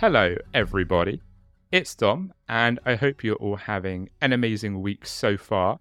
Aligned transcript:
Hello, 0.00 0.34
everybody. 0.54 1.20
It's 1.70 1.94
Dom, 1.94 2.32
and 2.48 2.80
I 2.86 2.94
hope 2.94 3.22
you're 3.22 3.36
all 3.36 3.56
having 3.56 4.08
an 4.22 4.32
amazing 4.32 4.80
week 4.80 5.04
so 5.04 5.36
far. 5.36 5.78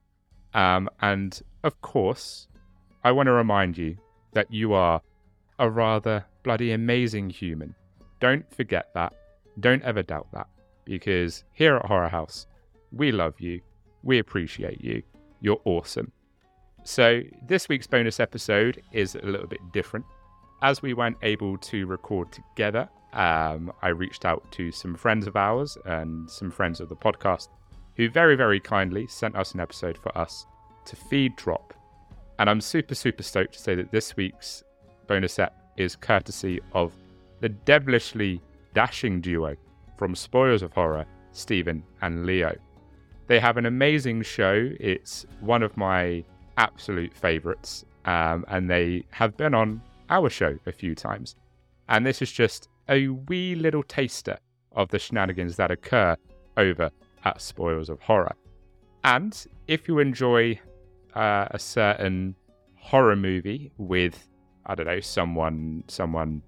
Um, 0.53 0.89
and 0.99 1.41
of 1.63 1.79
course, 1.79 2.49
I 3.05 3.13
want 3.13 3.27
to 3.27 3.31
remind 3.31 3.77
you 3.77 3.95
that 4.33 4.51
you 4.51 4.73
are 4.73 5.01
a 5.57 5.69
rather 5.69 6.25
bloody 6.43 6.73
amazing 6.73 7.29
human. 7.29 7.73
Don't 8.19 8.43
forget 8.53 8.89
that. 8.93 9.13
Don't 9.61 9.83
ever 9.83 10.03
doubt 10.03 10.27
that. 10.33 10.47
Because 10.83 11.45
here 11.53 11.77
at 11.77 11.85
Horror 11.85 12.09
House, 12.09 12.45
we 12.91 13.13
love 13.13 13.39
you. 13.39 13.61
We 14.03 14.19
appreciate 14.19 14.81
you. 14.81 15.01
You're 15.39 15.61
awesome. 15.63 16.11
So, 16.83 17.21
this 17.47 17.69
week's 17.69 17.87
bonus 17.87 18.19
episode 18.19 18.81
is 18.91 19.15
a 19.15 19.25
little 19.25 19.47
bit 19.47 19.61
different. 19.71 20.05
As 20.61 20.81
we 20.81 20.93
weren't 20.93 21.15
able 21.21 21.57
to 21.59 21.85
record 21.85 22.33
together, 22.33 22.89
um, 23.13 23.71
I 23.81 23.89
reached 23.89 24.25
out 24.25 24.49
to 24.53 24.71
some 24.71 24.95
friends 24.95 25.27
of 25.27 25.35
ours 25.35 25.77
and 25.85 26.29
some 26.29 26.51
friends 26.51 26.79
of 26.79 26.89
the 26.89 26.95
podcast 26.95 27.47
who 27.95 28.09
very, 28.09 28.35
very 28.35 28.59
kindly 28.59 29.07
sent 29.07 29.35
us 29.35 29.53
an 29.53 29.59
episode 29.59 29.97
for 29.97 30.15
us 30.17 30.45
to 30.85 30.95
feed 30.95 31.35
drop. 31.35 31.73
And 32.37 32.49
I'm 32.49 32.61
super, 32.61 32.95
super 32.95 33.23
stoked 33.23 33.53
to 33.53 33.59
say 33.59 33.75
that 33.75 33.91
this 33.91 34.15
week's 34.15 34.63
bonus 35.07 35.33
set 35.33 35.53
is 35.75 35.95
courtesy 35.95 36.61
of 36.73 36.93
the 37.41 37.49
devilishly 37.49 38.41
dashing 38.73 39.21
duo 39.21 39.55
from 39.97 40.15
Spoilers 40.15 40.61
of 40.61 40.71
Horror, 40.71 41.05
Stephen 41.31 41.83
and 42.01 42.25
Leo. 42.25 42.55
They 43.27 43.39
have 43.39 43.57
an 43.57 43.65
amazing 43.65 44.21
show. 44.21 44.69
It's 44.79 45.25
one 45.39 45.63
of 45.63 45.75
my 45.75 46.23
absolute 46.57 47.13
favorites. 47.13 47.85
Um, 48.05 48.45
and 48.47 48.69
they 48.69 49.03
have 49.11 49.35
been 49.35 49.53
on 49.53 49.81
our 50.09 50.29
show 50.29 50.57
a 50.65 50.71
few 50.71 50.95
times. 50.95 51.35
And 51.89 52.05
this 52.05 52.21
is 52.21 52.31
just 52.31 52.69
a 52.89 53.07
wee 53.07 53.55
little 53.55 53.83
taster 53.83 54.37
of 54.73 54.89
the 54.89 54.99
shenanigans 54.99 55.55
that 55.57 55.71
occur 55.71 56.15
over 56.57 56.89
at 57.23 57.41
Spoils 57.41 57.89
of 57.89 57.99
Horror. 58.01 58.35
And 59.03 59.45
if 59.67 59.87
you 59.87 59.99
enjoy 59.99 60.59
uh, 61.15 61.47
a 61.51 61.59
certain 61.59 62.35
horror 62.75 63.15
movie 63.15 63.71
with, 63.77 64.27
I 64.65 64.75
don't 64.75 64.87
know, 64.87 64.99
someone, 64.99 65.83
someone, 65.87 66.41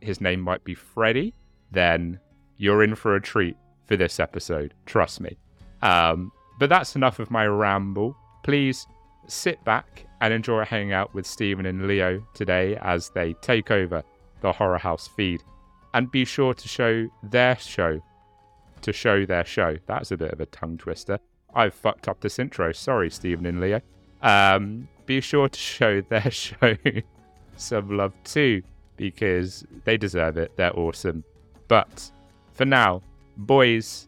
his 0.00 0.20
name 0.20 0.40
might 0.40 0.64
be 0.64 0.74
Freddy, 0.74 1.34
then 1.70 2.18
you're 2.56 2.82
in 2.82 2.94
for 2.94 3.14
a 3.14 3.20
treat 3.20 3.56
for 3.86 3.96
this 3.96 4.18
episode. 4.18 4.74
Trust 4.86 5.20
me. 5.20 5.36
Um, 5.82 6.32
but 6.58 6.68
that's 6.68 6.96
enough 6.96 7.18
of 7.18 7.30
my 7.30 7.46
ramble. 7.46 8.16
Please 8.42 8.86
sit 9.28 9.62
back 9.64 10.06
and 10.20 10.32
enjoy 10.32 10.64
hanging 10.64 10.92
out 10.92 11.12
with 11.14 11.26
Stephen 11.26 11.66
and 11.66 11.86
Leo 11.86 12.26
today 12.34 12.76
as 12.80 13.10
they 13.10 13.34
take 13.34 13.70
over 13.70 14.02
the 14.40 14.52
Horror 14.52 14.78
House 14.78 15.08
feed 15.08 15.42
and 15.96 16.10
be 16.10 16.26
sure 16.26 16.52
to 16.52 16.68
show 16.68 17.08
their 17.22 17.56
show. 17.58 18.02
To 18.82 18.92
show 18.92 19.24
their 19.24 19.46
show. 19.46 19.78
That's 19.86 20.10
a 20.10 20.16
bit 20.18 20.30
of 20.30 20.40
a 20.42 20.46
tongue 20.46 20.76
twister. 20.76 21.18
I've 21.54 21.72
fucked 21.72 22.06
up 22.06 22.20
this 22.20 22.38
intro. 22.38 22.72
Sorry, 22.72 23.08
Stephen 23.10 23.46
and 23.46 23.62
Leo. 23.62 23.80
Um, 24.20 24.88
be 25.06 25.22
sure 25.22 25.48
to 25.48 25.58
show 25.58 26.00
their 26.10 26.30
show 26.30 26.76
some 27.56 27.96
love 27.96 28.12
too, 28.24 28.62
because 28.98 29.64
they 29.86 29.96
deserve 29.96 30.36
it. 30.36 30.52
They're 30.56 30.78
awesome. 30.78 31.24
But 31.66 32.10
for 32.52 32.66
now, 32.66 33.00
boys, 33.38 34.06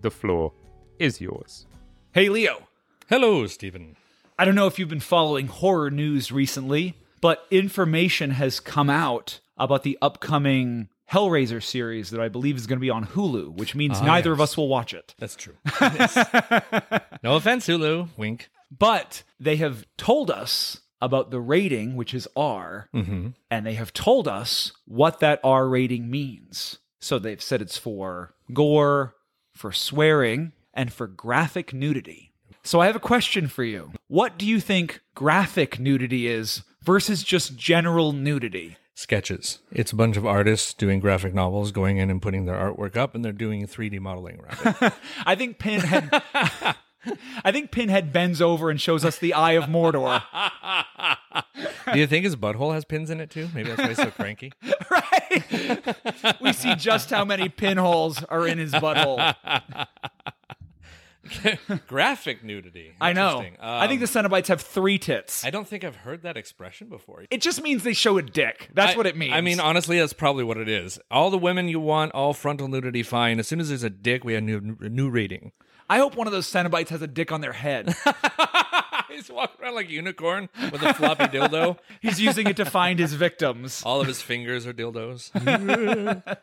the 0.00 0.10
floor 0.10 0.52
is 0.98 1.20
yours. 1.20 1.66
Hey, 2.10 2.28
Leo. 2.28 2.66
Hello, 3.08 3.46
Stephen. 3.46 3.94
I 4.36 4.44
don't 4.44 4.56
know 4.56 4.66
if 4.66 4.76
you've 4.76 4.88
been 4.88 4.98
following 4.98 5.46
horror 5.46 5.92
news 5.92 6.32
recently, 6.32 6.96
but 7.20 7.46
information 7.52 8.32
has 8.32 8.58
come 8.58 8.90
out 8.90 9.38
about 9.56 9.84
the 9.84 9.96
upcoming 10.02 10.88
Hellraiser 11.12 11.62
series 11.62 12.10
that 12.10 12.20
I 12.20 12.28
believe 12.28 12.56
is 12.56 12.66
going 12.66 12.76
to 12.78 12.80
be 12.80 12.90
on 12.90 13.06
Hulu, 13.06 13.54
which 13.56 13.74
means 13.74 13.98
Ah, 14.00 14.04
neither 14.04 14.32
of 14.32 14.40
us 14.40 14.56
will 14.56 14.68
watch 14.68 14.92
it. 14.92 15.14
That's 15.18 15.36
true. 15.36 15.54
no 17.22 17.36
offense, 17.36 17.66
Hulu. 17.66 18.08
Wink. 18.16 18.50
But 18.76 19.22
they 19.40 19.56
have 19.56 19.86
told 19.96 20.30
us 20.30 20.80
about 21.00 21.30
the 21.30 21.40
rating, 21.40 21.96
which 21.96 22.12
is 22.12 22.28
R, 22.36 22.88
Mm-hmm. 22.94 23.28
and 23.50 23.66
they 23.66 23.74
have 23.74 23.92
told 23.92 24.26
us 24.28 24.72
what 24.84 25.20
that 25.20 25.40
R 25.44 25.68
rating 25.68 26.10
means. 26.10 26.78
So 27.00 27.18
they've 27.18 27.40
said 27.42 27.62
it's 27.62 27.78
for 27.78 28.34
gore, 28.52 29.14
for 29.54 29.72
swearing, 29.72 30.52
and 30.74 30.92
for 30.92 31.06
graphic 31.06 31.72
nudity. 31.72 32.32
So 32.64 32.80
I 32.80 32.86
have 32.86 32.96
a 32.96 33.00
question 33.00 33.46
for 33.48 33.64
you. 33.64 33.92
What 34.08 34.36
do 34.36 34.44
you 34.44 34.60
think 34.60 35.00
graphic 35.14 35.78
nudity 35.78 36.26
is 36.26 36.62
versus 36.82 37.22
just 37.22 37.56
general 37.56 38.12
nudity? 38.12 38.76
Sketches. 38.98 39.60
It's 39.70 39.92
a 39.92 39.94
bunch 39.94 40.16
of 40.16 40.26
artists 40.26 40.74
doing 40.74 40.98
graphic 40.98 41.32
novels, 41.32 41.70
going 41.70 41.98
in 41.98 42.10
and 42.10 42.20
putting 42.20 42.46
their 42.46 42.56
artwork 42.56 42.96
up, 42.96 43.14
and 43.14 43.24
they're 43.24 43.30
doing 43.30 43.64
3D 43.64 44.00
modeling 44.00 44.40
around 44.40 44.76
it. 44.82 44.92
I 45.24 45.36
think 45.36 45.60
Pinhead. 45.60 46.10
I 47.44 47.52
think 47.52 47.70
Pinhead 47.70 48.12
bends 48.12 48.42
over 48.42 48.70
and 48.70 48.80
shows 48.80 49.04
us 49.04 49.16
the 49.16 49.34
Eye 49.34 49.52
of 49.52 49.66
Mordor. 49.66 50.24
Do 51.92 52.00
you 52.00 52.08
think 52.08 52.24
his 52.24 52.34
butthole 52.34 52.74
has 52.74 52.84
pins 52.84 53.08
in 53.08 53.20
it 53.20 53.30
too? 53.30 53.48
Maybe 53.54 53.68
that's 53.68 53.80
why 53.80 53.88
he's 53.88 53.98
so 53.98 54.10
cranky. 54.10 54.52
right? 54.90 56.40
we 56.40 56.52
see 56.52 56.74
just 56.74 57.10
how 57.10 57.24
many 57.24 57.48
pinholes 57.48 58.24
are 58.24 58.48
in 58.48 58.58
his 58.58 58.72
butthole. 58.72 59.36
Graphic 61.86 62.42
nudity. 62.44 62.92
I 63.00 63.12
know. 63.12 63.38
Interesting. 63.38 63.56
I 63.60 63.86
think 63.86 64.00
the 64.00 64.18
Um, 64.20 64.26
Cenobites 64.26 64.46
have 64.48 64.60
three 64.60 64.98
tits. 64.98 65.44
I 65.44 65.50
don't 65.50 65.66
think 65.66 65.84
I've 65.84 65.96
heard 65.96 66.22
that 66.22 66.36
expression 66.36 66.88
before. 66.88 67.24
It 67.30 67.40
just 67.40 67.62
means 67.62 67.82
they 67.84 67.92
show 67.92 68.18
a 68.18 68.22
dick. 68.22 68.70
That's 68.74 68.94
I- 68.94 68.96
what 68.96 69.06
it 69.06 69.16
means. 69.16 69.34
I 69.34 69.40
mean, 69.40 69.60
honestly, 69.60 69.98
that's 69.98 70.12
probably 70.12 70.44
what 70.44 70.56
it 70.56 70.68
is. 70.68 70.98
All 71.10 71.30
the 71.30 71.38
women 71.38 71.68
you 71.68 71.80
want, 71.80 72.12
all 72.12 72.32
frontal 72.34 72.68
nudity, 72.68 73.02
fine. 73.02 73.38
As 73.38 73.48
soon 73.48 73.60
as 73.60 73.68
there's 73.68 73.82
a 73.84 73.90
dick, 73.90 74.24
we 74.24 74.34
have 74.34 74.42
a 74.42 74.46
new, 74.46 74.76
new 74.80 75.10
rating. 75.10 75.52
I 75.90 75.98
hope 75.98 76.16
one 76.16 76.26
of 76.26 76.32
those 76.32 76.46
Cenobites 76.46 76.88
has 76.90 77.00
a 77.02 77.06
dick 77.06 77.32
on 77.32 77.40
their 77.40 77.54
head. 77.54 77.94
He's 79.08 79.30
walking 79.30 79.64
around 79.64 79.74
like 79.74 79.88
a 79.88 79.92
unicorn 79.92 80.48
with 80.70 80.82
a 80.82 80.92
floppy 80.94 81.24
dildo. 81.24 81.78
He's 82.02 82.20
using 82.20 82.46
it 82.46 82.56
to 82.56 82.64
find 82.66 82.98
his 82.98 83.14
victims. 83.14 83.82
All 83.84 84.00
of 84.00 84.06
his 84.06 84.20
fingers 84.20 84.66
are 84.66 84.72
dildos. 84.74 85.32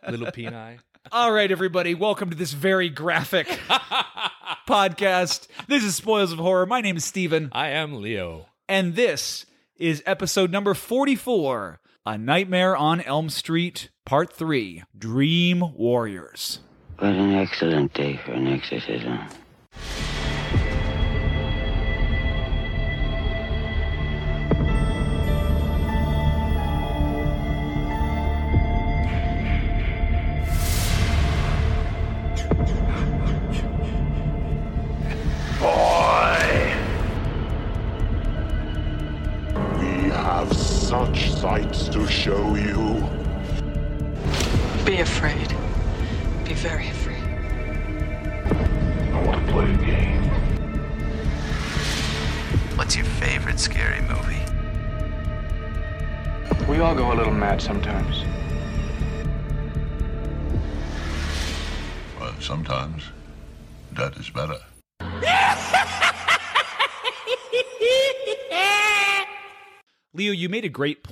Little 0.09 0.27
peni. 0.31 0.79
All 1.11 1.31
right, 1.31 1.51
everybody, 1.51 1.93
welcome 1.93 2.29
to 2.29 2.35
this 2.35 2.53
very 2.53 2.89
graphic 2.89 3.47
podcast. 4.67 5.47
This 5.67 5.83
is 5.83 5.95
Spoils 5.95 6.31
of 6.31 6.39
Horror. 6.39 6.65
My 6.65 6.81
name 6.81 6.97
is 6.97 7.05
Stephen, 7.05 7.49
I 7.51 7.69
am 7.69 8.01
Leo. 8.01 8.47
and 8.67 8.95
this 8.95 9.45
is 9.77 10.01
episode 10.05 10.51
number 10.51 10.73
44 10.73 11.79
A 12.05 12.17
Nightmare 12.17 12.75
on 12.75 13.01
Elm 13.01 13.29
Street, 13.29 13.89
Part 14.05 14.33
3 14.33 14.83
Dream 14.97 15.73
Warriors. 15.75 16.59
What 16.97 17.11
an 17.13 17.33
excellent 17.35 17.93
day 17.93 18.19
for 18.25 18.31
an 18.31 18.47
exorcism. 18.47 19.19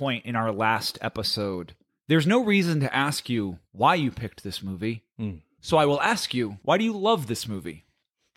Point 0.03 0.25
in 0.25 0.35
our 0.35 0.51
last 0.51 0.97
episode 0.99 1.75
There's 2.09 2.27
no 2.27 2.43
reason 2.43 2.81
to 2.81 2.93
ask 2.93 3.29
you 3.29 3.59
why 3.71 3.95
you 3.95 4.11
picked 4.11 4.43
this 4.43 4.61
movie. 4.61 5.05
Mm. 5.17 5.39
So 5.61 5.77
I 5.77 5.85
will 5.85 6.01
ask 6.01 6.33
you, 6.33 6.57
why 6.61 6.77
do 6.77 6.83
you 6.83 6.91
love 6.91 7.27
this 7.27 7.47
movie? 7.47 7.85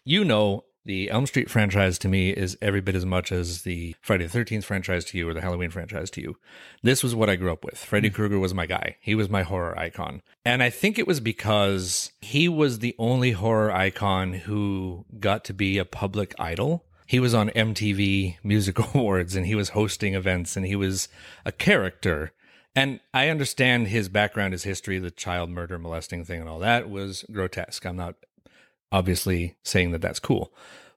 You 0.05 0.25
know, 0.25 0.67
the 0.85 1.11
Elm 1.11 1.27
Street 1.27 1.51
franchise 1.51 1.99
to 1.99 2.09
me 2.09 2.31
is 2.31 2.57
every 2.63 2.81
bit 2.81 2.95
as 2.95 3.05
much 3.05 3.33
as 3.33 3.63
the 3.63 3.97
Friday 4.01 4.29
the 4.29 4.39
13th 4.39 4.63
franchise 4.63 5.05
to 5.07 5.19
you 5.19 5.29
or 5.29 5.35
the 5.35 5.41
Halloween 5.41 5.71
franchise 5.71 6.09
to 6.13 6.21
you. 6.21 6.37
This 6.85 7.03
was 7.03 7.17
what 7.17 7.29
I 7.29 7.35
grew 7.35 7.53
up 7.53 7.65
with. 7.65 7.77
Freddy 7.77 8.09
Krueger 8.09 8.39
was 8.39 8.55
my 8.55 8.67
guy. 8.67 8.97
He 9.01 9.17
was 9.17 9.29
my 9.29 9.43
horror 9.43 9.77
icon. 9.77 10.23
And 10.45 10.63
I 10.63 10.71
think 10.71 10.97
it 10.97 11.09
was 11.09 11.19
because 11.19 12.13
he 12.21 12.49
was 12.49 12.79
the 12.79 12.95
only 13.01 13.33
horror 13.33 13.73
icon 13.73 14.33
who 14.33 15.05
got 15.19 15.45
to 15.47 15.53
be 15.53 15.79
a 15.79 15.85
public 15.85 16.33
idol. 16.39 16.85
He 17.07 17.21
was 17.21 17.35
on 17.35 17.51
MTV 17.51 18.37
Music 18.43 18.79
Awards 18.95 19.37
and 19.37 19.47
he 19.47 19.55
was 19.55 19.71
hosting 19.71 20.15
events 20.15 20.57
and 20.57 20.67
he 20.67 20.77
was 20.77 21.09
a 21.45 21.53
character. 21.53 22.33
And 22.75 23.01
I 23.15 23.29
understand 23.29 23.89
his 23.89 24.09
background, 24.09 24.53
his 24.53 24.65
history, 24.65 24.99
the 24.99 25.11
child 25.11 25.49
murder, 25.49 25.79
molesting 25.79 26.25
thing, 26.25 26.41
and 26.41 26.49
all 26.49 26.59
that 26.59 26.91
was 26.91 27.25
grotesque. 27.33 27.87
I'm 27.87 27.97
not 27.97 28.17
obviously 28.93 29.57
saying 29.63 29.93
that 29.93 30.03
that's 30.03 30.21
cool. 30.21 30.53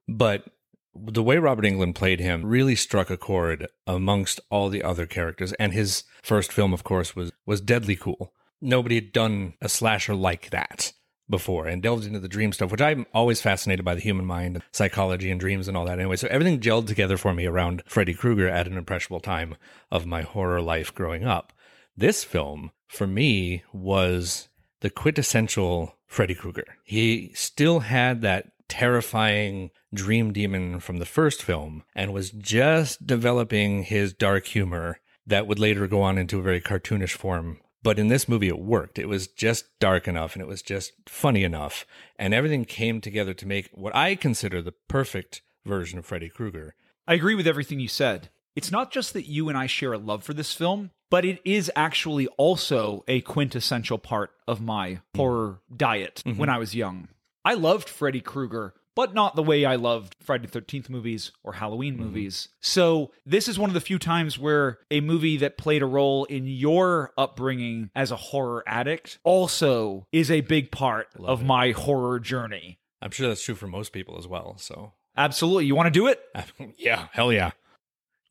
But 0.07 0.45
the 0.93 1.23
way 1.23 1.37
Robert 1.37 1.63
Englund 1.63 1.95
played 1.95 2.19
him 2.19 2.45
really 2.45 2.75
struck 2.75 3.09
a 3.09 3.15
chord 3.15 3.67
amongst 3.87 4.41
all 4.49 4.69
the 4.69 4.83
other 4.83 5.05
characters. 5.05 5.53
And 5.53 5.71
his 5.71 6.03
first 6.21 6.51
film, 6.51 6.73
of 6.73 6.83
course, 6.83 7.15
was, 7.15 7.31
was 7.45 7.61
deadly 7.61 7.95
cool. 7.95 8.33
Nobody 8.61 8.95
had 8.95 9.13
done 9.13 9.53
a 9.61 9.69
slasher 9.69 10.15
like 10.15 10.49
that 10.49 10.91
before 11.29 11.67
and 11.67 11.81
delved 11.81 12.05
into 12.05 12.19
the 12.19 12.27
dream 12.27 12.51
stuff, 12.51 12.71
which 12.71 12.81
I'm 12.81 13.05
always 13.13 13.41
fascinated 13.41 13.85
by 13.85 13.95
the 13.95 14.01
human 14.01 14.25
mind, 14.25 14.55
and 14.55 14.63
psychology, 14.71 15.31
and 15.31 15.39
dreams 15.39 15.67
and 15.67 15.77
all 15.77 15.85
that. 15.85 15.99
Anyway, 15.99 16.15
so 16.15 16.27
everything 16.29 16.59
gelled 16.59 16.87
together 16.87 17.17
for 17.17 17.33
me 17.33 17.45
around 17.45 17.83
Freddy 17.85 18.13
Krueger 18.13 18.47
at 18.47 18.67
an 18.67 18.77
impressionable 18.77 19.19
time 19.19 19.55
of 19.91 20.05
my 20.05 20.21
horror 20.21 20.61
life 20.61 20.93
growing 20.93 21.25
up. 21.25 21.53
This 21.95 22.23
film, 22.23 22.71
for 22.87 23.07
me, 23.07 23.63
was 23.73 24.47
the 24.81 24.89
quintessential 24.89 25.95
Freddy 26.07 26.33
Krueger. 26.33 26.77
He 26.83 27.31
still 27.35 27.81
had 27.81 28.21
that 28.21 28.51
terrifying 28.67 29.71
dream 29.93 30.31
demon 30.31 30.79
from 30.79 30.97
the 30.97 31.05
first 31.05 31.43
film 31.43 31.83
and 31.95 32.13
was 32.13 32.29
just 32.31 33.05
developing 33.05 33.83
his 33.83 34.13
dark 34.13 34.45
humor 34.45 34.99
that 35.25 35.47
would 35.47 35.59
later 35.59 35.87
go 35.87 36.01
on 36.01 36.17
into 36.17 36.39
a 36.39 36.43
very 36.43 36.61
cartoonish 36.61 37.13
form. 37.13 37.59
But 37.81 37.97
in 37.97 38.09
this 38.09 38.27
movie, 38.27 38.49
it 38.49 38.59
worked. 38.59 38.99
It 38.99 39.07
was 39.07 39.27
just 39.27 39.65
dark 39.79 40.07
enough 40.07 40.35
and 40.35 40.41
it 40.41 40.47
was 40.47 40.61
just 40.61 40.93
funny 41.07 41.43
enough. 41.43 41.85
And 42.17 42.33
everything 42.33 42.65
came 42.65 42.99
together 42.99 43.33
to 43.33 43.47
make 43.47 43.69
what 43.73 43.95
I 43.95 44.15
consider 44.15 44.61
the 44.61 44.73
perfect 44.87 45.41
version 45.65 45.97
of 45.97 46.05
Freddy 46.05 46.29
Krueger. 46.29 46.75
I 47.07 47.13
agree 47.13 47.35
with 47.35 47.47
everything 47.47 47.79
you 47.79 47.87
said. 47.87 48.29
It's 48.55 48.71
not 48.71 48.91
just 48.91 49.13
that 49.13 49.29
you 49.29 49.47
and 49.47 49.57
I 49.57 49.67
share 49.67 49.93
a 49.93 49.97
love 49.97 50.23
for 50.23 50.33
this 50.33 50.53
film, 50.53 50.91
but 51.09 51.23
it 51.23 51.39
is 51.45 51.71
actually 51.75 52.27
also 52.37 53.03
a 53.07 53.21
quintessential 53.21 53.97
part 53.97 54.31
of 54.47 54.61
my 54.61 54.99
horror 55.15 55.61
diet 55.75 56.21
mm-hmm. 56.25 56.37
when 56.37 56.49
I 56.49 56.57
was 56.57 56.75
young. 56.75 57.07
I 57.45 57.53
loved 57.53 57.87
Freddy 57.87 58.21
Krueger, 58.21 58.73
but 58.99 59.13
not 59.13 59.33
the 59.33 59.41
way 59.41 59.63
I 59.63 59.77
loved 59.77 60.17
Friday 60.19 60.45
the 60.45 60.59
13th 60.59 60.89
movies 60.89 61.31
or 61.41 61.53
Halloween 61.53 61.93
mm-hmm. 61.93 62.03
movies. 62.03 62.49
So, 62.59 63.11
this 63.25 63.47
is 63.47 63.57
one 63.57 63.69
of 63.69 63.73
the 63.73 63.79
few 63.79 63.97
times 63.97 64.37
where 64.37 64.79
a 64.91 64.99
movie 64.99 65.37
that 65.37 65.57
played 65.57 65.81
a 65.81 65.85
role 65.85 66.25
in 66.25 66.47
your 66.47 67.13
upbringing 67.17 67.91
as 67.95 68.11
a 68.11 68.17
horror 68.17 68.61
addict 68.67 69.19
also 69.23 70.05
is 70.11 70.29
a 70.29 70.41
big 70.41 70.69
part 70.69 71.07
of 71.17 71.45
my 71.45 71.71
horror 71.71 72.19
journey. 72.19 72.81
I'm 73.01 73.11
sure 73.11 73.29
that's 73.29 73.41
true 73.41 73.55
for 73.55 73.67
most 73.67 73.93
people 73.93 74.17
as 74.17 74.27
well. 74.27 74.57
So, 74.57 74.91
Absolutely. 75.15 75.67
You 75.67 75.75
want 75.75 75.87
to 75.87 75.91
do 75.91 76.07
it? 76.07 76.21
yeah, 76.77 77.07
hell 77.13 77.31
yeah. 77.31 77.51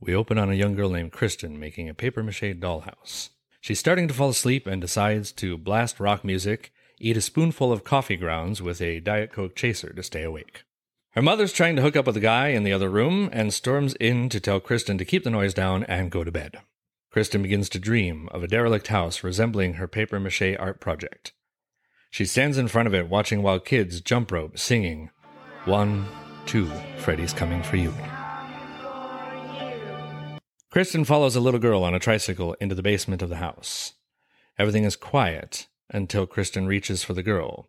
We 0.02 0.14
open 0.14 0.36
on 0.36 0.50
a 0.50 0.54
young 0.54 0.74
girl 0.74 0.90
named 0.90 1.12
Kristen 1.12 1.58
making 1.58 1.88
a 1.88 1.94
paper 1.94 2.22
mache 2.22 2.42
dollhouse. 2.42 3.30
She's 3.62 3.78
starting 3.78 4.06
to 4.08 4.12
fall 4.12 4.28
asleep 4.28 4.66
and 4.66 4.82
decides 4.82 5.32
to 5.32 5.56
blast 5.56 5.98
rock 5.98 6.26
music, 6.26 6.74
eat 7.00 7.16
a 7.16 7.20
spoonful 7.20 7.72
of 7.72 7.84
coffee 7.84 8.16
grounds 8.16 8.60
with 8.60 8.80
a 8.80 9.00
Diet 9.00 9.32
Coke 9.32 9.54
chaser 9.54 9.92
to 9.92 10.02
stay 10.02 10.22
awake. 10.22 10.64
Her 11.12 11.22
mother's 11.22 11.52
trying 11.52 11.76
to 11.76 11.82
hook 11.82 11.96
up 11.96 12.06
with 12.06 12.16
a 12.16 12.20
guy 12.20 12.48
in 12.48 12.62
the 12.62 12.72
other 12.72 12.88
room 12.88 13.28
and 13.32 13.52
storms 13.52 13.94
in 13.94 14.28
to 14.28 14.40
tell 14.40 14.60
Kristen 14.60 14.98
to 14.98 15.04
keep 15.04 15.24
the 15.24 15.30
noise 15.30 15.54
down 15.54 15.84
and 15.84 16.10
go 16.10 16.22
to 16.22 16.30
bed. 16.30 16.60
Kristen 17.10 17.42
begins 17.42 17.68
to 17.70 17.78
dream 17.78 18.28
of 18.30 18.42
a 18.42 18.48
derelict 18.48 18.88
house 18.88 19.24
resembling 19.24 19.74
her 19.74 19.88
paper 19.88 20.20
mache 20.20 20.56
art 20.58 20.80
project. 20.80 21.32
She 22.10 22.24
stands 22.24 22.58
in 22.58 22.68
front 22.68 22.86
of 22.86 22.94
it 22.94 23.08
watching 23.08 23.42
while 23.42 23.58
kids 23.58 24.00
jump 24.00 24.30
rope, 24.30 24.58
singing, 24.58 25.10
One, 25.64 26.06
two, 26.46 26.70
Freddy's 26.98 27.32
coming 27.32 27.62
for 27.62 27.76
you. 27.76 27.92
Kristen 30.70 31.04
follows 31.04 31.34
a 31.34 31.40
little 31.40 31.60
girl 31.60 31.82
on 31.82 31.94
a 31.94 31.98
tricycle 31.98 32.54
into 32.60 32.74
the 32.74 32.82
basement 32.82 33.22
of 33.22 33.30
the 33.30 33.36
house. 33.36 33.94
Everything 34.58 34.84
is 34.84 34.96
quiet 34.96 35.66
until 35.90 36.26
Kristen 36.26 36.66
reaches 36.66 37.02
for 37.02 37.14
the 37.14 37.22
girl. 37.22 37.68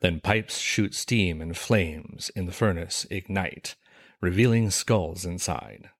Then 0.00 0.20
pipes 0.20 0.58
shoot 0.58 0.94
steam 0.94 1.40
and 1.40 1.56
flames 1.56 2.30
in 2.34 2.46
the 2.46 2.52
furnace 2.52 3.06
ignite, 3.10 3.76
revealing 4.20 4.70
skulls 4.70 5.24
inside. 5.24 5.90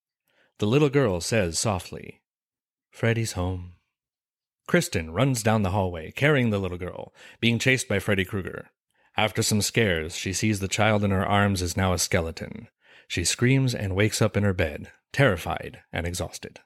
The 0.59 0.67
little 0.67 0.91
girl 0.91 1.21
says 1.21 1.59
softly, 1.59 2.21
Freddy's 2.91 3.33
home. 3.33 3.75
Kristen 4.67 5.11
runs 5.11 5.43
down 5.43 5.63
the 5.63 5.71
hallway, 5.71 6.11
carrying 6.13 6.51
the 6.51 6.59
little 6.59 6.79
girl, 6.79 7.15
being 7.41 7.59
chased 7.59 7.89
by 7.89 7.99
Freddy 7.99 8.25
Krueger. 8.25 8.71
After 9.17 9.43
some 9.43 9.63
scares, 9.63 10.15
she 10.15 10.33
sees 10.33 10.61
the 10.61 10.69
child 10.69 11.03
in 11.05 11.11
her 11.11 11.27
arms 11.27 11.63
is 11.63 11.77
now 11.77 11.93
a 11.93 11.99
skeleton. 11.99 12.69
She 13.09 13.25
screams 13.25 13.75
and 13.75 13.97
wakes 13.97 14.23
up 14.23 14.37
in 14.37 14.45
her 14.45 14.55
bed, 14.55 14.93
terrified 15.13 15.81
and 15.93 16.07
exhausted. 16.07 16.61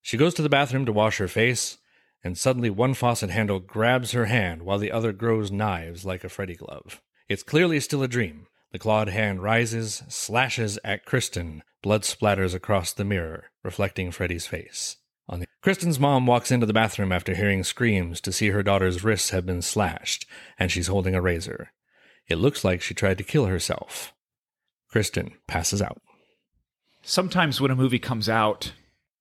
She 0.00 0.16
goes 0.16 0.32
to 0.34 0.42
the 0.42 0.48
bathroom 0.48 0.86
to 0.86 0.92
wash 0.92 1.18
her 1.18 1.28
face, 1.28 1.78
and 2.22 2.36
suddenly 2.36 2.70
one 2.70 2.94
faucet 2.94 3.30
handle 3.30 3.60
grabs 3.60 4.12
her 4.12 4.26
hand 4.26 4.62
while 4.62 4.78
the 4.78 4.92
other 4.92 5.12
grows 5.12 5.50
knives 5.50 6.04
like 6.04 6.24
a 6.24 6.28
Freddy 6.28 6.54
glove. 6.54 7.00
It's 7.28 7.42
clearly 7.42 7.80
still 7.80 8.02
a 8.02 8.08
dream. 8.08 8.46
The 8.72 8.78
clawed 8.78 9.08
hand 9.08 9.42
rises, 9.42 10.02
slashes 10.08 10.78
at 10.84 11.04
Kristen, 11.04 11.62
blood 11.82 12.02
splatters 12.02 12.54
across 12.54 12.92
the 12.92 13.04
mirror, 13.04 13.50
reflecting 13.64 14.10
Freddy's 14.10 14.46
face. 14.46 14.96
The- 15.28 15.46
Kristen's 15.62 15.98
mom 15.98 16.26
walks 16.26 16.50
into 16.50 16.66
the 16.66 16.72
bathroom 16.72 17.12
after 17.12 17.34
hearing 17.34 17.64
screams 17.64 18.20
to 18.22 18.32
see 18.32 18.48
her 18.50 18.62
daughter's 18.62 19.02
wrists 19.04 19.30
have 19.30 19.46
been 19.46 19.62
slashed, 19.62 20.26
and 20.58 20.70
she's 20.70 20.86
holding 20.88 21.14
a 21.14 21.20
razor. 21.20 21.72
It 22.28 22.36
looks 22.36 22.64
like 22.64 22.80
she 22.82 22.94
tried 22.94 23.18
to 23.18 23.24
kill 23.24 23.46
herself. 23.46 24.12
Kristen 24.88 25.32
passes 25.46 25.80
out. 25.82 26.00
sometimes 27.02 27.60
when 27.60 27.70
a 27.70 27.76
movie 27.76 27.98
comes 27.98 28.28
out, 28.28 28.72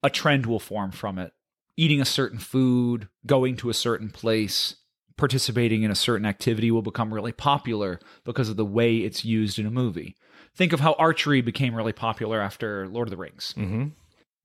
a 0.03 0.09
trend 0.09 0.45
will 0.45 0.59
form 0.59 0.91
from 0.91 1.17
it. 1.19 1.31
Eating 1.79 2.01
a 2.01 2.05
certain 2.05 2.39
food, 2.39 3.07
going 3.25 3.55
to 3.55 3.69
a 3.69 3.73
certain 3.73 4.09
place, 4.09 4.75
participating 5.15 5.83
in 5.83 5.91
a 5.91 5.95
certain 5.95 6.25
activity 6.25 6.71
will 6.71 6.81
become 6.81 7.13
really 7.13 7.31
popular 7.31 8.01
because 8.25 8.49
of 8.49 8.57
the 8.57 8.65
way 8.65 8.97
it's 8.97 9.23
used 9.23 9.57
in 9.57 9.65
a 9.65 9.71
movie. 9.71 10.17
Think 10.53 10.73
of 10.73 10.81
how 10.81 10.91
archery 10.99 11.39
became 11.39 11.73
really 11.73 11.93
popular 11.93 12.41
after 12.41 12.85
Lord 12.89 13.07
of 13.07 13.11
the 13.11 13.17
Rings. 13.17 13.53
Mm-hmm. 13.57 13.87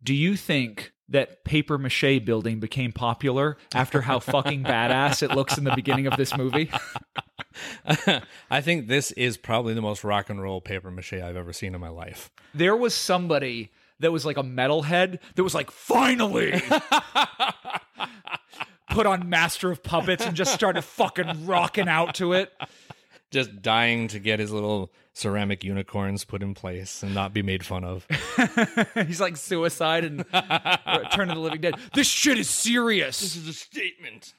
Do 0.01 0.15
you 0.15 0.37
think 0.37 0.93
that 1.09 1.45
paper 1.45 1.77
mache 1.77 2.25
building 2.25 2.61
became 2.61 2.93
popular 2.93 3.57
after 3.75 4.03
how 4.03 4.21
fucking 4.21 4.63
badass 4.63 5.21
it 5.21 5.35
looks 5.35 5.59
in 5.59 5.65
the 5.65 5.75
beginning 5.75 6.07
of 6.07 6.17
this 6.17 6.37
movie? 6.37 6.71
I 8.49 8.61
think 8.61 8.87
this 8.87 9.11
is 9.13 9.37
probably 9.37 9.75
the 9.75 9.83
most 9.83 10.05
rock 10.05 10.31
and 10.31 10.41
roll 10.41 10.61
paper 10.61 10.93
mache 10.93 11.15
I've 11.15 11.37
ever 11.37 11.53
seen 11.53 11.75
in 11.75 11.81
my 11.81 11.89
life. 11.89 12.31
There 12.55 12.77
was 12.77 12.95
somebody 12.95 13.73
that 14.01 14.13
was 14.13 14.25
like 14.27 14.37
a 14.37 14.43
metalhead 14.43 15.19
that 15.35 15.43
was 15.43 15.55
like, 15.55 15.71
finally! 15.71 16.63
Put 18.91 19.07
on 19.07 19.29
Master 19.29 19.71
of 19.71 19.83
Puppets 19.83 20.25
and 20.25 20.37
just 20.37 20.55
started 20.55 20.83
fucking 20.83 21.47
rocking 21.47 21.89
out 21.89 22.15
to 22.17 22.33
it. 22.33 22.53
Just 23.31 23.63
dying 23.63 24.07
to 24.09 24.21
get 24.21 24.39
his 24.39 24.53
little 24.53 24.93
ceramic 25.15 25.65
unicorns 25.65 26.25
put 26.25 26.43
in 26.43 26.55
place 26.55 27.03
and 27.03 27.15
not 27.15 27.33
be 27.33 27.43
made 27.43 27.65
fun 27.65 27.85
of. 27.85 28.07
He's 29.07 29.21
like 29.21 29.37
suicide 29.37 30.05
and 30.05 30.19
Return 30.19 31.31
of 31.31 31.37
the 31.37 31.41
Living 31.41 31.61
Dead. 31.61 31.75
This 31.95 32.07
shit 32.07 32.39
is 32.39 32.51
serious. 32.51 33.21
This 33.21 33.37
is 33.37 33.49
a 33.49 33.53
statement. 33.53 34.35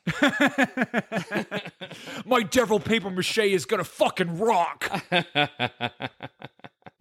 My 2.25 2.43
devil 2.43 2.79
paper 2.79 3.09
mache 3.09 3.39
is 3.39 3.65
gonna 3.65 3.83
fucking 3.83 4.37
rock. 4.37 4.89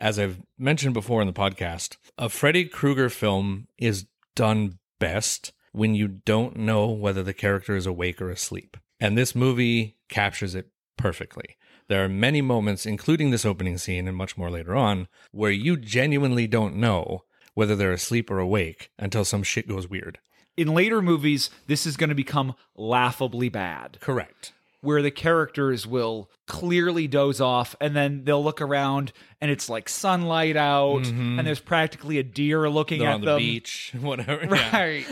As 0.04 0.18
I've 0.18 0.42
mentioned 0.58 0.92
before 0.92 1.22
in 1.22 1.26
the 1.26 1.32
podcast, 1.32 1.96
a 2.18 2.28
Freddy 2.28 2.66
Krueger 2.66 3.08
film 3.08 3.68
is 3.78 4.04
done 4.36 4.78
best 4.98 5.54
when 5.72 5.94
you 5.94 6.08
don't 6.08 6.56
know 6.56 6.90
whether 6.90 7.22
the 7.22 7.32
character 7.32 7.74
is 7.74 7.86
awake 7.86 8.20
or 8.20 8.28
asleep. 8.28 8.76
And 9.00 9.16
this 9.16 9.34
movie 9.34 9.96
captures 10.10 10.54
it 10.54 10.68
perfectly. 10.98 11.56
There 11.88 12.04
are 12.04 12.08
many 12.10 12.42
moments, 12.42 12.84
including 12.84 13.30
this 13.30 13.46
opening 13.46 13.78
scene 13.78 14.06
and 14.06 14.14
much 14.14 14.36
more 14.36 14.50
later 14.50 14.76
on, 14.76 15.08
where 15.32 15.50
you 15.50 15.74
genuinely 15.74 16.46
don't 16.46 16.76
know 16.76 17.24
whether 17.54 17.74
they're 17.74 17.90
asleep 17.90 18.30
or 18.30 18.38
awake 18.38 18.90
until 18.98 19.24
some 19.24 19.42
shit 19.42 19.66
goes 19.66 19.88
weird. 19.88 20.18
In 20.54 20.74
later 20.74 21.00
movies, 21.00 21.48
this 21.66 21.86
is 21.86 21.96
gonna 21.96 22.14
become 22.14 22.54
laughably 22.76 23.48
bad. 23.48 23.96
Correct. 24.00 24.52
Where 24.84 25.02
the 25.02 25.10
characters 25.10 25.86
will 25.86 26.30
clearly 26.46 27.08
doze 27.08 27.40
off 27.40 27.74
and 27.80 27.96
then 27.96 28.24
they'll 28.24 28.44
look 28.44 28.60
around 28.60 29.12
and 29.40 29.50
it's 29.50 29.68
like 29.68 29.88
sunlight 29.88 30.56
out 30.56 31.06
and 31.06 31.40
there's 31.46 31.60
practically 31.60 32.18
a 32.18 32.22
deer 32.22 32.68
looking 32.68 33.00
They're 33.00 33.08
at 33.08 33.14
on 33.14 33.20
the 33.22 33.26
them. 33.26 33.38
beach, 33.38 33.92
whatever. 34.00 34.46
Yeah. 34.54 34.76
Right. 34.78 35.06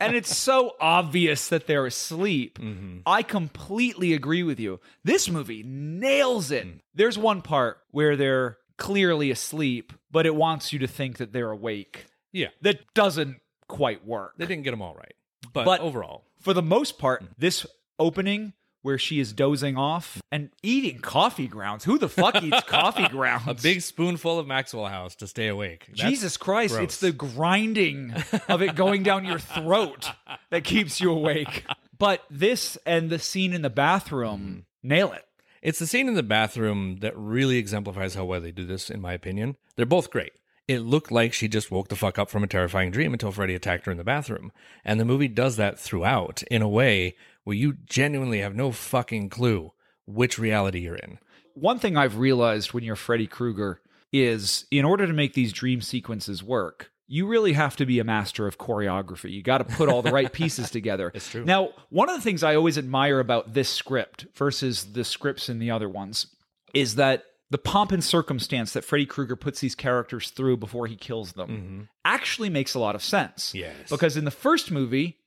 and 0.00 0.14
it's 0.16 0.36
so 0.36 0.74
obvious 0.80 1.48
that 1.48 1.66
they're 1.66 1.86
asleep. 1.86 2.58
Mm-hmm. 2.58 2.98
I 3.06 3.22
completely 3.22 4.12
agree 4.12 4.42
with 4.42 4.58
you. 4.60 4.80
This 5.04 5.28
movie 5.30 5.62
nails 5.64 6.50
it. 6.50 6.66
Mm. 6.66 6.80
There's 6.94 7.16
one 7.18 7.40
part 7.42 7.78
where 7.90 8.16
they're 8.16 8.58
clearly 8.78 9.30
asleep, 9.30 9.92
but 10.10 10.26
it 10.26 10.34
wants 10.34 10.72
you 10.72 10.78
to 10.80 10.86
think 10.88 11.18
that 11.18 11.32
they're 11.32 11.50
awake. 11.50 12.06
Yeah. 12.32 12.48
That 12.62 12.80
doesn't 12.94 13.36
quite 13.68 14.04
work. 14.06 14.34
They 14.38 14.46
didn't 14.46 14.64
get 14.64 14.72
them 14.72 14.82
all 14.82 14.94
right. 14.94 15.14
But, 15.52 15.64
But- 15.64 15.80
overall, 15.80 16.24
For 16.40 16.52
the 16.54 16.62
most 16.62 16.98
part, 16.98 17.22
Mm. 17.22 17.28
this 17.38 17.66
opening 17.98 18.52
where 18.82 18.98
she 18.98 19.20
is 19.20 19.32
dozing 19.32 19.76
off 19.76 20.20
and 20.30 20.50
eating 20.62 20.98
coffee 20.98 21.46
grounds. 21.46 21.84
Who 21.84 21.98
the 21.98 22.08
fuck 22.08 22.42
eats 22.42 22.62
coffee 22.66 23.08
grounds? 23.08 23.44
a 23.46 23.54
big 23.54 23.80
spoonful 23.80 24.38
of 24.38 24.46
Maxwell 24.46 24.86
House 24.86 25.14
to 25.16 25.26
stay 25.26 25.48
awake. 25.48 25.86
That's 25.88 26.02
Jesus 26.02 26.36
Christ, 26.36 26.74
gross. 26.74 26.84
it's 26.84 27.00
the 27.00 27.12
grinding 27.12 28.14
of 28.48 28.62
it 28.62 28.74
going 28.74 29.02
down 29.02 29.24
your 29.24 29.38
throat 29.38 30.10
that 30.50 30.64
keeps 30.64 31.00
you 31.00 31.10
awake. 31.12 31.64
But 31.98 32.24
this 32.30 32.76
and 32.84 33.10
the 33.10 33.18
scene 33.18 33.52
in 33.52 33.62
the 33.62 33.70
bathroom 33.70 34.66
hmm. 34.82 34.88
nail 34.88 35.12
it. 35.12 35.24
It's 35.62 35.78
the 35.78 35.86
scene 35.86 36.08
in 36.08 36.14
the 36.14 36.24
bathroom 36.24 36.96
that 37.00 37.16
really 37.16 37.56
exemplifies 37.56 38.16
how 38.16 38.24
well 38.24 38.40
they 38.40 38.50
do 38.50 38.66
this, 38.66 38.90
in 38.90 39.00
my 39.00 39.12
opinion. 39.12 39.56
They're 39.76 39.86
both 39.86 40.10
great. 40.10 40.32
It 40.66 40.80
looked 40.80 41.12
like 41.12 41.32
she 41.32 41.46
just 41.46 41.70
woke 41.70 41.88
the 41.88 41.96
fuck 41.96 42.18
up 42.18 42.30
from 42.30 42.42
a 42.42 42.48
terrifying 42.48 42.90
dream 42.90 43.12
until 43.12 43.30
Freddy 43.30 43.54
attacked 43.54 43.86
her 43.86 43.92
in 43.92 43.98
the 43.98 44.04
bathroom. 44.04 44.50
And 44.84 44.98
the 44.98 45.04
movie 45.04 45.28
does 45.28 45.56
that 45.56 45.78
throughout 45.78 46.42
in 46.50 46.62
a 46.62 46.68
way 46.68 47.14
where 47.44 47.56
you 47.56 47.74
genuinely 47.86 48.40
have 48.40 48.54
no 48.54 48.72
fucking 48.72 49.28
clue 49.28 49.72
which 50.06 50.38
reality 50.38 50.80
you're 50.80 50.96
in. 50.96 51.18
One 51.54 51.78
thing 51.78 51.96
I've 51.96 52.18
realized 52.18 52.72
when 52.72 52.84
you're 52.84 52.96
Freddy 52.96 53.26
Krueger 53.26 53.80
is 54.12 54.66
in 54.70 54.84
order 54.84 55.06
to 55.06 55.12
make 55.12 55.34
these 55.34 55.52
dream 55.52 55.80
sequences 55.80 56.42
work, 56.42 56.90
you 57.06 57.26
really 57.26 57.52
have 57.52 57.76
to 57.76 57.86
be 57.86 57.98
a 57.98 58.04
master 58.04 58.46
of 58.46 58.58
choreography. 58.58 59.32
You 59.32 59.42
got 59.42 59.58
to 59.58 59.64
put 59.64 59.88
all 59.88 60.02
the 60.02 60.12
right 60.12 60.32
pieces 60.32 60.70
together. 60.70 61.12
It's 61.14 61.28
true. 61.28 61.44
Now, 61.44 61.70
one 61.90 62.08
of 62.08 62.16
the 62.16 62.22
things 62.22 62.42
I 62.42 62.54
always 62.54 62.78
admire 62.78 63.20
about 63.20 63.52
this 63.52 63.68
script 63.68 64.26
versus 64.34 64.92
the 64.92 65.04
scripts 65.04 65.48
in 65.48 65.58
the 65.58 65.70
other 65.70 65.88
ones 65.88 66.26
is 66.72 66.94
that 66.94 67.24
the 67.50 67.58
pomp 67.58 67.92
and 67.92 68.02
circumstance 68.02 68.72
that 68.72 68.82
Freddy 68.82 69.04
Krueger 69.04 69.36
puts 69.36 69.60
these 69.60 69.74
characters 69.74 70.30
through 70.30 70.56
before 70.56 70.86
he 70.86 70.96
kills 70.96 71.32
them 71.32 71.48
mm-hmm. 71.48 71.80
actually 72.02 72.48
makes 72.48 72.72
a 72.72 72.78
lot 72.78 72.94
of 72.94 73.02
sense. 73.02 73.54
Yes. 73.54 73.90
Because 73.90 74.16
in 74.16 74.24
the 74.24 74.30
first 74.30 74.70
movie, 74.70 75.18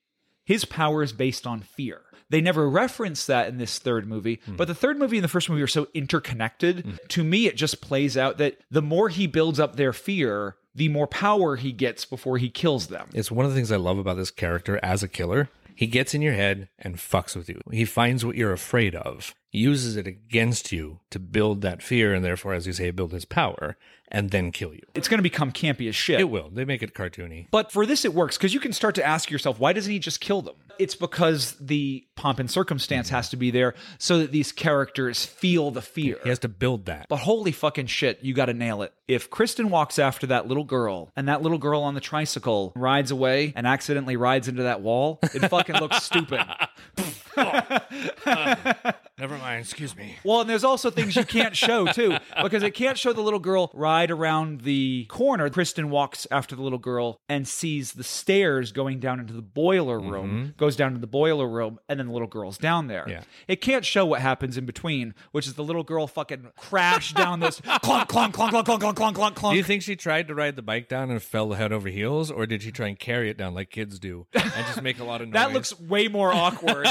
his 0.43 0.65
power 0.65 1.03
is 1.03 1.13
based 1.13 1.45
on 1.45 1.61
fear. 1.61 2.01
They 2.29 2.41
never 2.41 2.69
reference 2.69 3.25
that 3.27 3.47
in 3.47 3.57
this 3.57 3.77
third 3.79 4.07
movie, 4.07 4.41
but 4.47 4.67
hmm. 4.67 4.71
the 4.71 4.75
third 4.75 4.97
movie 4.97 5.17
and 5.17 5.23
the 5.23 5.29
first 5.29 5.49
movie 5.49 5.61
are 5.61 5.67
so 5.67 5.87
interconnected. 5.93 6.85
Hmm. 6.85 6.91
To 7.09 7.23
me, 7.23 7.47
it 7.47 7.55
just 7.55 7.81
plays 7.81 8.17
out 8.17 8.37
that 8.37 8.57
the 8.71 8.81
more 8.81 9.09
he 9.09 9.27
builds 9.27 9.59
up 9.59 9.75
their 9.75 9.93
fear, 9.93 10.55
the 10.73 10.89
more 10.89 11.07
power 11.07 11.55
he 11.55 11.71
gets 11.71 12.05
before 12.05 12.37
he 12.37 12.49
kills 12.49 12.87
them. 12.87 13.09
It's 13.13 13.31
one 13.31 13.45
of 13.45 13.51
the 13.51 13.55
things 13.55 13.71
I 13.71 13.77
love 13.77 13.97
about 13.97 14.17
this 14.17 14.31
character 14.31 14.79
as 14.83 15.03
a 15.03 15.07
killer. 15.07 15.49
He 15.75 15.87
gets 15.87 16.13
in 16.13 16.21
your 16.21 16.33
head 16.33 16.69
and 16.79 16.95
fucks 16.95 17.35
with 17.35 17.49
you. 17.49 17.61
He 17.71 17.85
finds 17.85 18.25
what 18.25 18.37
you're 18.37 18.53
afraid 18.53 18.95
of, 18.95 19.35
uses 19.55 19.95
it 19.95 20.07
against 20.07 20.71
you 20.71 20.99
to 21.09 21.19
build 21.19 21.61
that 21.61 21.81
fear, 21.81 22.13
and 22.13 22.23
therefore, 22.23 22.53
as 22.53 22.67
you 22.67 22.73
say, 22.73 22.91
build 22.91 23.11
his 23.11 23.25
power, 23.25 23.77
and 24.09 24.29
then 24.29 24.51
kill 24.51 24.73
you. 24.73 24.83
It's 24.93 25.07
going 25.07 25.17
to 25.17 25.23
become 25.23 25.51
campy 25.51 25.89
as 25.89 25.95
shit. 25.95 26.19
It 26.19 26.29
will. 26.29 26.49
They 26.49 26.65
make 26.65 26.83
it 26.83 26.93
cartoony. 26.93 27.47
But 27.51 27.71
for 27.71 27.85
this, 27.85 28.05
it 28.05 28.13
works 28.13 28.37
because 28.37 28.53
you 28.53 28.59
can 28.59 28.71
start 28.71 28.95
to 28.95 29.05
ask 29.05 29.31
yourself, 29.31 29.59
why 29.59 29.73
doesn't 29.73 29.91
he 29.91 29.99
just 29.99 30.21
kill 30.21 30.41
them? 30.41 30.55
It's 30.77 30.95
because 30.95 31.53
the 31.53 32.05
pomp 32.15 32.39
and 32.39 32.51
circumstance 32.51 33.09
has 33.09 33.29
to 33.29 33.37
be 33.37 33.49
there 33.49 33.75
so 33.97 34.19
that 34.19 34.31
these 34.31 34.51
characters 34.51 35.25
feel 35.25 35.71
the 35.71 35.81
fear. 35.81 36.17
He 36.23 36.29
has 36.29 36.39
to 36.39 36.49
build 36.49 36.85
that. 36.85 37.07
But 37.07 37.17
holy 37.17 37.51
fucking 37.51 37.87
shit, 37.87 38.19
you 38.23 38.33
got 38.33 38.45
to 38.45 38.53
nail 38.53 38.81
it. 38.81 38.93
If 39.07 39.29
Kristen 39.29 39.69
walks 39.69 39.99
after 39.99 40.27
that 40.27 40.47
little 40.47 40.63
girl 40.63 41.11
and 41.15 41.27
that 41.29 41.41
little 41.41 41.57
girl 41.57 41.81
on 41.81 41.93
the 41.93 42.01
tricycle 42.01 42.73
rides 42.75 43.11
away 43.11 43.53
and 43.55 43.65
accidentally 43.65 44.17
rides 44.17 44.47
into 44.47 44.63
that 44.63 44.81
wall, 44.81 45.19
it 45.23 45.47
fucking 45.47 45.77
looks 45.77 46.03
stupid. 46.03 46.41
Oh. 47.37 47.79
Uh, 48.25 48.91
never 49.19 49.37
mind. 49.37 49.61
Excuse 49.61 49.95
me. 49.95 50.15
Well, 50.23 50.41
and 50.41 50.49
there's 50.49 50.63
also 50.63 50.89
things 50.89 51.15
you 51.15 51.25
can't 51.25 51.55
show 51.55 51.85
too, 51.87 52.17
because 52.43 52.63
it 52.63 52.71
can't 52.71 52.97
show 52.97 53.13
the 53.13 53.21
little 53.21 53.39
girl 53.39 53.71
ride 53.73 54.11
around 54.11 54.61
the 54.61 55.05
corner. 55.09 55.49
Kristen 55.49 55.89
walks 55.89 56.27
after 56.31 56.55
the 56.55 56.61
little 56.61 56.79
girl 56.79 57.19
and 57.29 57.47
sees 57.47 57.93
the 57.93 58.03
stairs 58.03 58.71
going 58.71 58.99
down 58.99 59.19
into 59.19 59.33
the 59.33 59.41
boiler 59.41 59.99
room, 59.99 60.29
mm-hmm. 60.29 60.49
goes 60.57 60.75
down 60.75 60.93
to 60.93 60.99
the 60.99 61.07
boiler 61.07 61.47
room, 61.47 61.79
and 61.87 61.99
then 61.99 62.07
the 62.07 62.13
little 62.13 62.27
girl's 62.27 62.57
down 62.57 62.87
there. 62.87 63.05
Yeah. 63.07 63.21
It 63.47 63.61
can't 63.61 63.85
show 63.85 64.05
what 64.05 64.21
happens 64.21 64.57
in 64.57 64.65
between, 64.65 65.13
which 65.31 65.47
is 65.47 65.53
the 65.53 65.63
little 65.63 65.83
girl 65.83 66.07
fucking 66.07 66.47
crash 66.57 67.13
down 67.13 67.39
those 67.39 67.61
clunk, 67.81 68.09
clunk, 68.09 68.33
clunk, 68.33 68.51
clunk, 68.51 68.65
clunk, 68.65 68.81
clunk, 68.81 68.97
clunk, 68.97 69.35
clunk, 69.35 69.53
Do 69.53 69.57
you 69.57 69.63
think 69.63 69.81
she 69.81 69.95
tried 69.95 70.27
to 70.27 70.35
ride 70.35 70.55
the 70.55 70.61
bike 70.61 70.89
down 70.89 71.09
and 71.11 71.21
fell 71.21 71.53
head 71.53 71.71
over 71.71 71.89
heels, 71.89 72.31
or 72.31 72.45
did 72.45 72.61
she 72.61 72.71
try 72.71 72.87
and 72.87 72.99
carry 72.99 73.29
it 73.29 73.37
down 73.37 73.53
like 73.53 73.69
kids 73.69 73.99
do 73.99 74.27
and 74.33 74.51
just 74.67 74.81
make 74.81 74.99
a 74.99 75.03
lot 75.03 75.21
of 75.21 75.29
noise? 75.29 75.35
That 75.45 75.53
looks 75.53 75.79
way 75.79 76.07
more 76.07 76.33
awkward. 76.33 76.87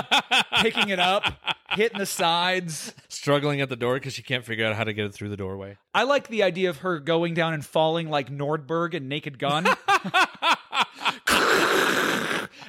Picking 0.61 0.89
it 0.89 0.99
up, 0.99 1.25
hitting 1.71 1.99
the 1.99 2.07
sides. 2.07 2.95
struggling 3.09 3.61
at 3.61 3.69
the 3.69 3.77
door 3.77 3.95
because 3.95 4.15
she 4.15 4.23
can't 4.23 4.45
figure 4.45 4.67
out 4.67 4.75
how 4.75 4.85
to 4.85 4.93
get 4.93 5.07
it 5.07 5.15
through 5.15 5.29
the 5.29 5.37
doorway. 5.37 5.77
I 5.95 6.05
like 6.05 6.29
the 6.29 6.43
idea 6.43 6.71
of 6.71 6.79
her 6.79 6.99
going 7.01 7.35
down 7.35 7.55
and 7.55 7.65
falling 7.65 8.09
like 8.09 8.31
Nordberg 8.31 8.95
and 8.95 9.09
Naked 9.09 9.39
Gun. 9.39 9.67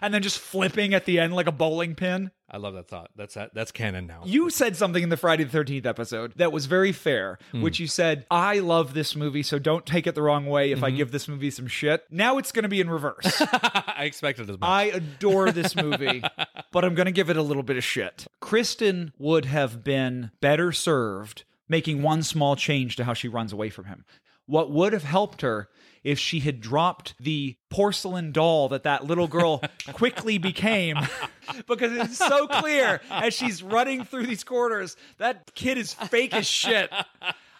and 0.06 0.14
then 0.14 0.22
just 0.22 0.40
flipping 0.40 0.94
at 0.94 1.06
the 1.06 1.20
end 1.20 1.34
like 1.34 1.48
a 1.48 1.52
bowling 1.52 1.96
pin. 1.96 2.32
I 2.50 2.58
love 2.58 2.76
that 2.76 2.88
thought. 2.88 3.10
That's 3.16 3.34
that. 3.34 3.56
that's 3.56 3.72
canon 3.72 4.06
now. 4.06 4.22
You 4.24 4.52
said 4.52 4.78
something 4.78 5.02
in 5.02 5.10
the 5.10 5.18
Friday 5.18 5.44
the 5.44 5.58
13th 5.58 5.86
episode 5.88 6.34
that 6.36 6.52
was 6.52 6.68
very 6.68 6.92
fair, 6.92 7.40
hmm. 7.52 7.64
which 7.64 7.80
you 7.80 7.88
said, 7.88 8.26
I 8.30 8.60
love 8.60 8.94
this 8.94 9.16
movie, 9.16 9.42
so 9.42 9.58
don't 9.58 9.86
take 9.86 10.06
it 10.06 10.14
the 10.14 10.22
wrong 10.22 10.46
way 10.46 10.72
if 10.72 10.84
I 10.84 10.90
mm-hmm. 10.90 10.98
give 10.98 11.12
this 11.12 11.28
movie 11.28 11.50
some 11.50 11.66
shit. 11.66 12.04
Now 12.12 12.38
it's 12.38 12.52
going 12.52 12.64
to 12.64 12.70
be 12.70 12.80
in 12.80 12.90
reverse. 12.90 13.42
I 13.42 14.04
expected 14.06 14.50
as 14.50 14.60
much. 14.60 14.70
I 14.70 14.84
adore 14.86 15.52
this 15.52 15.76
movie, 15.76 16.24
but 16.72 16.86
I'm 16.86 16.94
going 16.94 17.08
to 17.08 17.12
give 17.12 17.32
it 17.32 17.38
a 17.38 17.42
little 17.42 17.64
bit 17.64 17.78
of 17.78 17.84
shit. 17.84 18.28
Kristen 18.40 19.12
would 19.18 19.46
have 19.46 19.84
been 19.84 20.32
better 20.40 20.72
served 20.72 21.46
making 21.68 22.04
one 22.04 22.22
small 22.22 22.56
change 22.56 22.96
to 22.98 23.06
how 23.06 23.16
she 23.16 23.28
runs 23.28 23.52
away 23.52 23.72
from 23.72 23.86
him. 23.86 24.06
What 24.46 24.72
would 24.72 24.94
have 24.94 25.04
helped 25.04 25.42
her 25.42 25.68
if 26.06 26.20
she 26.20 26.40
had 26.40 26.62
dropped 26.62 27.16
the 27.20 27.58
porcelain 27.70 28.32
doll 28.32 28.70
that 28.70 28.84
that 28.84 29.04
little 29.04 29.28
girl 29.28 29.62
quickly 29.94 30.38
became 30.38 30.98
because 31.68 31.92
it's 31.92 32.18
so 32.18 32.48
clear 32.48 33.02
as 33.10 33.34
she's 33.34 33.62
running 33.62 34.06
through 34.06 34.28
these 34.28 34.44
corridors 34.44 34.96
that 35.18 35.54
kid 35.56 35.78
is 35.78 35.94
fake 35.94 36.34
as 36.34 36.48
shit. 36.48 36.90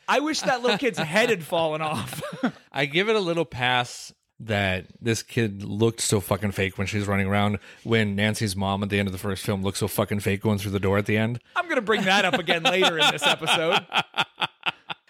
I 0.08 0.20
wish 0.20 0.42
that 0.42 0.62
little 0.62 0.78
kid's 0.78 1.00
head 1.00 1.30
had 1.30 1.44
fallen 1.44 1.82
off. 1.82 2.22
I 2.72 2.86
give 2.86 3.10
it 3.10 3.16
a 3.16 3.20
little 3.20 3.46
pass 3.46 4.14
that 4.40 4.86
this 5.02 5.24
kid 5.24 5.64
looked 5.64 6.02
so 6.02 6.20
fucking 6.20 6.52
fake 6.52 6.78
when 6.78 6.86
she's 6.86 7.08
running 7.08 7.26
around. 7.26 7.58
When 7.84 8.16
Nancy's 8.16 8.56
mom 8.56 8.84
at 8.84 8.90
the 8.90 9.00
end 9.00 9.08
of 9.08 9.14
the 9.14 9.18
first 9.18 9.44
film 9.44 9.64
looked 9.64 9.80
so 9.80 9.88
fucking 9.88 10.20
fake 10.20 10.42
going 10.42 10.60
through 10.60 10.72
the 10.72 10.80
door 10.80 11.00
at 11.00 11.08
the 11.08 11.18
end. 11.18 11.40
I'm 11.56 11.66
going 11.66 11.78
to 11.78 11.82
bring 11.82 12.04
that 12.04 12.26
up 12.26 12.36
again 12.36 12.62
later 12.62 13.00
in 13.00 13.12
this 13.12 13.26
episode. 13.26 13.86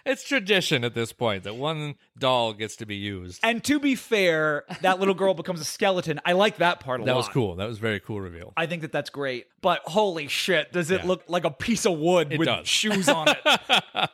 It's 0.05 0.24
tradition 0.24 0.83
at 0.83 0.93
this 0.93 1.12
point 1.13 1.43
that 1.45 1.55
one 1.55 1.95
doll 2.17 2.53
gets 2.53 2.75
to 2.77 2.85
be 2.85 2.95
used. 2.95 3.39
And 3.43 3.63
to 3.63 3.79
be 3.79 3.95
fair, 3.95 4.63
that 4.81 5.00
little 5.00 5.15
girl 5.15 5.33
becomes 5.33 5.59
a 5.62 5.65
skeleton. 5.65 6.19
I 6.25 6.33
like 6.33 6.57
that 6.57 6.79
part 6.79 7.00
a 7.00 7.03
lot. 7.03 7.05
That 7.07 7.12
lot. 7.13 7.17
was 7.17 7.29
cool. 7.29 7.55
That 7.55 7.67
was 7.67 7.77
a 7.79 7.81
very 7.81 8.00
cool 8.00 8.21
reveal. 8.21 8.53
I 8.55 8.67
think 8.67 8.83
that 8.83 8.91
that's 8.91 9.09
great. 9.09 9.47
But 9.62 9.81
holy 9.85 10.27
shit, 10.27 10.71
does 10.71 10.91
it 10.91 11.01
Yeah. 11.01 11.07
look 11.07 11.24
like 11.27 11.43
a 11.43 11.50
piece 11.51 11.85
of 11.85 11.97
wood 11.97 12.31
It 12.31 12.38
with 12.39 12.47
does. 12.47 12.67
shoes 12.67 13.09
on 13.09 13.29
it? 13.29 13.38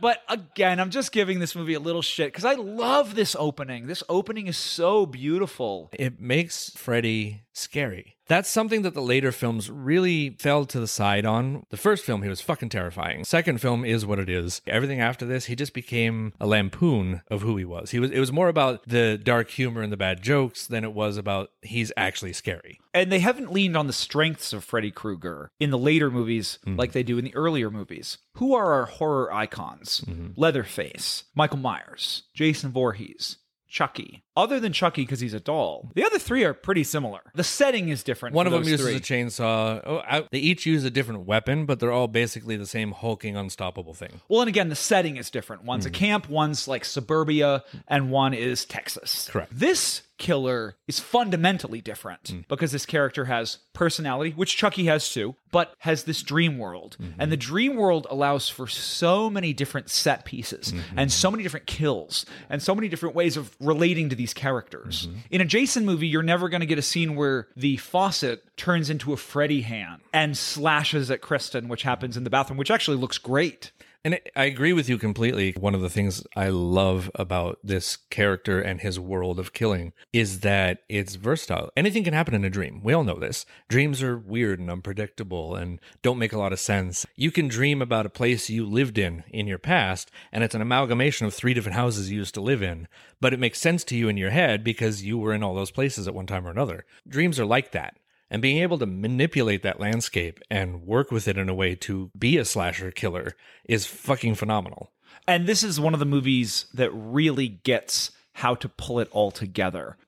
but 0.00 0.22
again, 0.28 0.78
I'm 0.80 0.90
just 0.90 1.12
giving 1.12 1.38
this 1.38 1.54
movie 1.54 1.74
a 1.74 1.80
little 1.80 2.02
shit 2.02 2.28
because 2.32 2.44
I 2.44 2.54
love 2.54 3.14
this 3.14 3.34
opening. 3.38 3.86
This 3.86 4.02
opening 4.08 4.46
is 4.46 4.56
so 4.56 5.06
beautiful. 5.06 5.88
It 5.92 6.20
makes 6.20 6.70
Freddy 6.70 7.44
scary. 7.52 8.11
That's 8.28 8.48
something 8.48 8.82
that 8.82 8.94
the 8.94 9.02
later 9.02 9.32
films 9.32 9.68
really 9.70 10.30
fell 10.38 10.64
to 10.66 10.78
the 10.80 10.86
side 10.86 11.26
on. 11.26 11.64
The 11.70 11.76
first 11.76 12.04
film, 12.04 12.22
he 12.22 12.28
was 12.28 12.40
fucking 12.40 12.68
terrifying. 12.68 13.24
Second 13.24 13.60
film 13.60 13.84
is 13.84 14.06
what 14.06 14.18
it 14.18 14.30
is. 14.30 14.62
Everything 14.66 15.00
after 15.00 15.26
this, 15.26 15.46
he 15.46 15.56
just 15.56 15.74
became 15.74 16.32
a 16.40 16.46
lampoon 16.46 17.22
of 17.30 17.42
who 17.42 17.56
he 17.56 17.64
was. 17.64 17.90
He 17.90 17.98
was 17.98 18.10
it 18.10 18.20
was 18.20 18.32
more 18.32 18.48
about 18.48 18.86
the 18.88 19.18
dark 19.18 19.50
humor 19.50 19.82
and 19.82 19.92
the 19.92 19.96
bad 19.96 20.22
jokes 20.22 20.66
than 20.66 20.84
it 20.84 20.92
was 20.92 21.16
about 21.16 21.50
he's 21.62 21.92
actually 21.96 22.32
scary. 22.32 22.78
And 22.94 23.10
they 23.10 23.20
haven't 23.20 23.52
leaned 23.52 23.76
on 23.76 23.86
the 23.86 23.92
strengths 23.92 24.52
of 24.52 24.64
Freddy 24.64 24.90
Krueger 24.90 25.50
in 25.58 25.70
the 25.70 25.78
later 25.78 26.10
movies 26.10 26.58
Mm-hmm. 26.66 26.78
like 26.78 26.92
they 26.92 27.02
do 27.02 27.18
in 27.18 27.24
the 27.24 27.34
earlier 27.34 27.70
movies. 27.70 28.18
Who 28.34 28.54
are 28.54 28.72
our 28.72 28.86
horror 28.86 29.32
icons? 29.32 30.02
Mm-hmm. 30.06 30.40
Leatherface, 30.40 31.24
Michael 31.34 31.58
Myers, 31.58 32.22
Jason 32.34 32.70
Voorhees, 32.70 33.38
Chucky. 33.72 34.22
Other 34.36 34.60
than 34.60 34.74
Chucky, 34.74 35.02
because 35.02 35.20
he's 35.20 35.32
a 35.32 35.40
doll, 35.40 35.90
the 35.94 36.04
other 36.04 36.18
three 36.18 36.44
are 36.44 36.52
pretty 36.52 36.84
similar. 36.84 37.20
The 37.34 37.42
setting 37.42 37.88
is 37.88 38.02
different. 38.02 38.34
One 38.34 38.46
of 38.46 38.52
them 38.52 38.64
uses 38.64 38.86
three. 38.86 38.96
a 38.96 39.00
chainsaw. 39.00 39.80
Oh, 39.86 40.02
I, 40.06 40.26
they 40.30 40.38
each 40.38 40.66
use 40.66 40.84
a 40.84 40.90
different 40.90 41.24
weapon, 41.24 41.64
but 41.64 41.80
they're 41.80 41.90
all 41.90 42.06
basically 42.06 42.58
the 42.58 42.66
same 42.66 42.92
hulking, 42.92 43.34
unstoppable 43.34 43.94
thing. 43.94 44.20
Well, 44.28 44.42
and 44.42 44.48
again, 44.48 44.68
the 44.68 44.76
setting 44.76 45.16
is 45.16 45.30
different. 45.30 45.64
One's 45.64 45.86
a 45.86 45.88
hmm. 45.88 45.94
camp, 45.94 46.28
one's 46.28 46.68
like 46.68 46.84
suburbia, 46.84 47.64
and 47.88 48.10
one 48.10 48.34
is 48.34 48.66
Texas. 48.66 49.30
Correct. 49.32 49.50
This 49.58 50.02
killer 50.22 50.76
is 50.86 51.00
fundamentally 51.00 51.80
different 51.80 52.22
mm. 52.22 52.46
because 52.46 52.70
this 52.70 52.86
character 52.86 53.24
has 53.24 53.58
personality, 53.72 54.30
which 54.30 54.56
Chucky 54.56 54.84
has 54.86 55.12
too, 55.12 55.34
but 55.50 55.74
has 55.80 56.04
this 56.04 56.22
dream 56.22 56.58
world. 56.58 56.96
Mm-hmm. 57.02 57.20
And 57.20 57.32
the 57.32 57.36
dream 57.36 57.74
world 57.74 58.06
allows 58.08 58.48
for 58.48 58.68
so 58.68 59.28
many 59.28 59.52
different 59.52 59.90
set 59.90 60.24
pieces 60.24 60.72
mm-hmm. 60.72 60.96
and 60.96 61.10
so 61.10 61.28
many 61.28 61.42
different 61.42 61.66
kills 61.66 62.24
and 62.48 62.62
so 62.62 62.72
many 62.72 62.88
different 62.88 63.16
ways 63.16 63.36
of 63.36 63.56
relating 63.58 64.10
to 64.10 64.14
these 64.14 64.32
characters. 64.32 65.08
Mm-hmm. 65.08 65.18
In 65.32 65.40
a 65.40 65.44
Jason 65.44 65.84
movie, 65.84 66.06
you're 66.06 66.22
never 66.22 66.48
going 66.48 66.60
to 66.60 66.66
get 66.66 66.78
a 66.78 66.82
scene 66.82 67.16
where 67.16 67.48
the 67.56 67.76
faucet 67.78 68.44
turns 68.56 68.90
into 68.90 69.12
a 69.12 69.16
Freddy 69.16 69.62
hand 69.62 70.02
and 70.12 70.38
slashes 70.38 71.10
at 71.10 71.20
Kristen, 71.20 71.66
which 71.66 71.82
happens 71.82 72.16
in 72.16 72.22
the 72.22 72.30
bathroom, 72.30 72.58
which 72.58 72.70
actually 72.70 72.96
looks 72.96 73.18
great. 73.18 73.72
And 74.04 74.18
I 74.34 74.46
agree 74.46 74.72
with 74.72 74.88
you 74.88 74.98
completely. 74.98 75.52
One 75.52 75.76
of 75.76 75.80
the 75.80 75.88
things 75.88 76.26
I 76.34 76.48
love 76.48 77.08
about 77.14 77.60
this 77.62 77.96
character 78.10 78.60
and 78.60 78.80
his 78.80 78.98
world 78.98 79.38
of 79.38 79.52
killing 79.52 79.92
is 80.12 80.40
that 80.40 80.82
it's 80.88 81.14
versatile. 81.14 81.70
Anything 81.76 82.02
can 82.02 82.12
happen 82.12 82.34
in 82.34 82.44
a 82.44 82.50
dream. 82.50 82.80
We 82.82 82.94
all 82.94 83.04
know 83.04 83.20
this. 83.20 83.46
Dreams 83.68 84.02
are 84.02 84.18
weird 84.18 84.58
and 84.58 84.72
unpredictable 84.72 85.54
and 85.54 85.78
don't 86.02 86.18
make 86.18 86.32
a 86.32 86.38
lot 86.38 86.52
of 86.52 86.58
sense. 86.58 87.06
You 87.14 87.30
can 87.30 87.46
dream 87.46 87.80
about 87.80 88.04
a 88.04 88.10
place 88.10 88.50
you 88.50 88.66
lived 88.66 88.98
in 88.98 89.22
in 89.30 89.46
your 89.46 89.58
past, 89.58 90.10
and 90.32 90.42
it's 90.42 90.56
an 90.56 90.62
amalgamation 90.62 91.28
of 91.28 91.34
three 91.34 91.54
different 91.54 91.76
houses 91.76 92.10
you 92.10 92.18
used 92.18 92.34
to 92.34 92.40
live 92.40 92.62
in, 92.62 92.88
but 93.20 93.32
it 93.32 93.38
makes 93.38 93.60
sense 93.60 93.84
to 93.84 93.96
you 93.96 94.08
in 94.08 94.16
your 94.16 94.30
head 94.30 94.64
because 94.64 95.04
you 95.04 95.16
were 95.16 95.32
in 95.32 95.44
all 95.44 95.54
those 95.54 95.70
places 95.70 96.08
at 96.08 96.14
one 96.14 96.26
time 96.26 96.44
or 96.44 96.50
another. 96.50 96.84
Dreams 97.06 97.38
are 97.38 97.46
like 97.46 97.70
that. 97.70 97.96
And 98.32 98.40
being 98.40 98.62
able 98.62 98.78
to 98.78 98.86
manipulate 98.86 99.62
that 99.62 99.78
landscape 99.78 100.40
and 100.50 100.86
work 100.86 101.12
with 101.12 101.28
it 101.28 101.36
in 101.36 101.50
a 101.50 101.54
way 101.54 101.74
to 101.74 102.10
be 102.18 102.38
a 102.38 102.46
slasher 102.46 102.90
killer 102.90 103.36
is 103.66 103.84
fucking 103.84 104.36
phenomenal. 104.36 104.90
And 105.28 105.46
this 105.46 105.62
is 105.62 105.78
one 105.78 105.92
of 105.92 106.00
the 106.00 106.06
movies 106.06 106.64
that 106.72 106.90
really 106.92 107.46
gets 107.46 108.10
how 108.36 108.54
to 108.54 108.70
pull 108.70 109.00
it 109.00 109.08
all 109.10 109.32
together. 109.32 109.98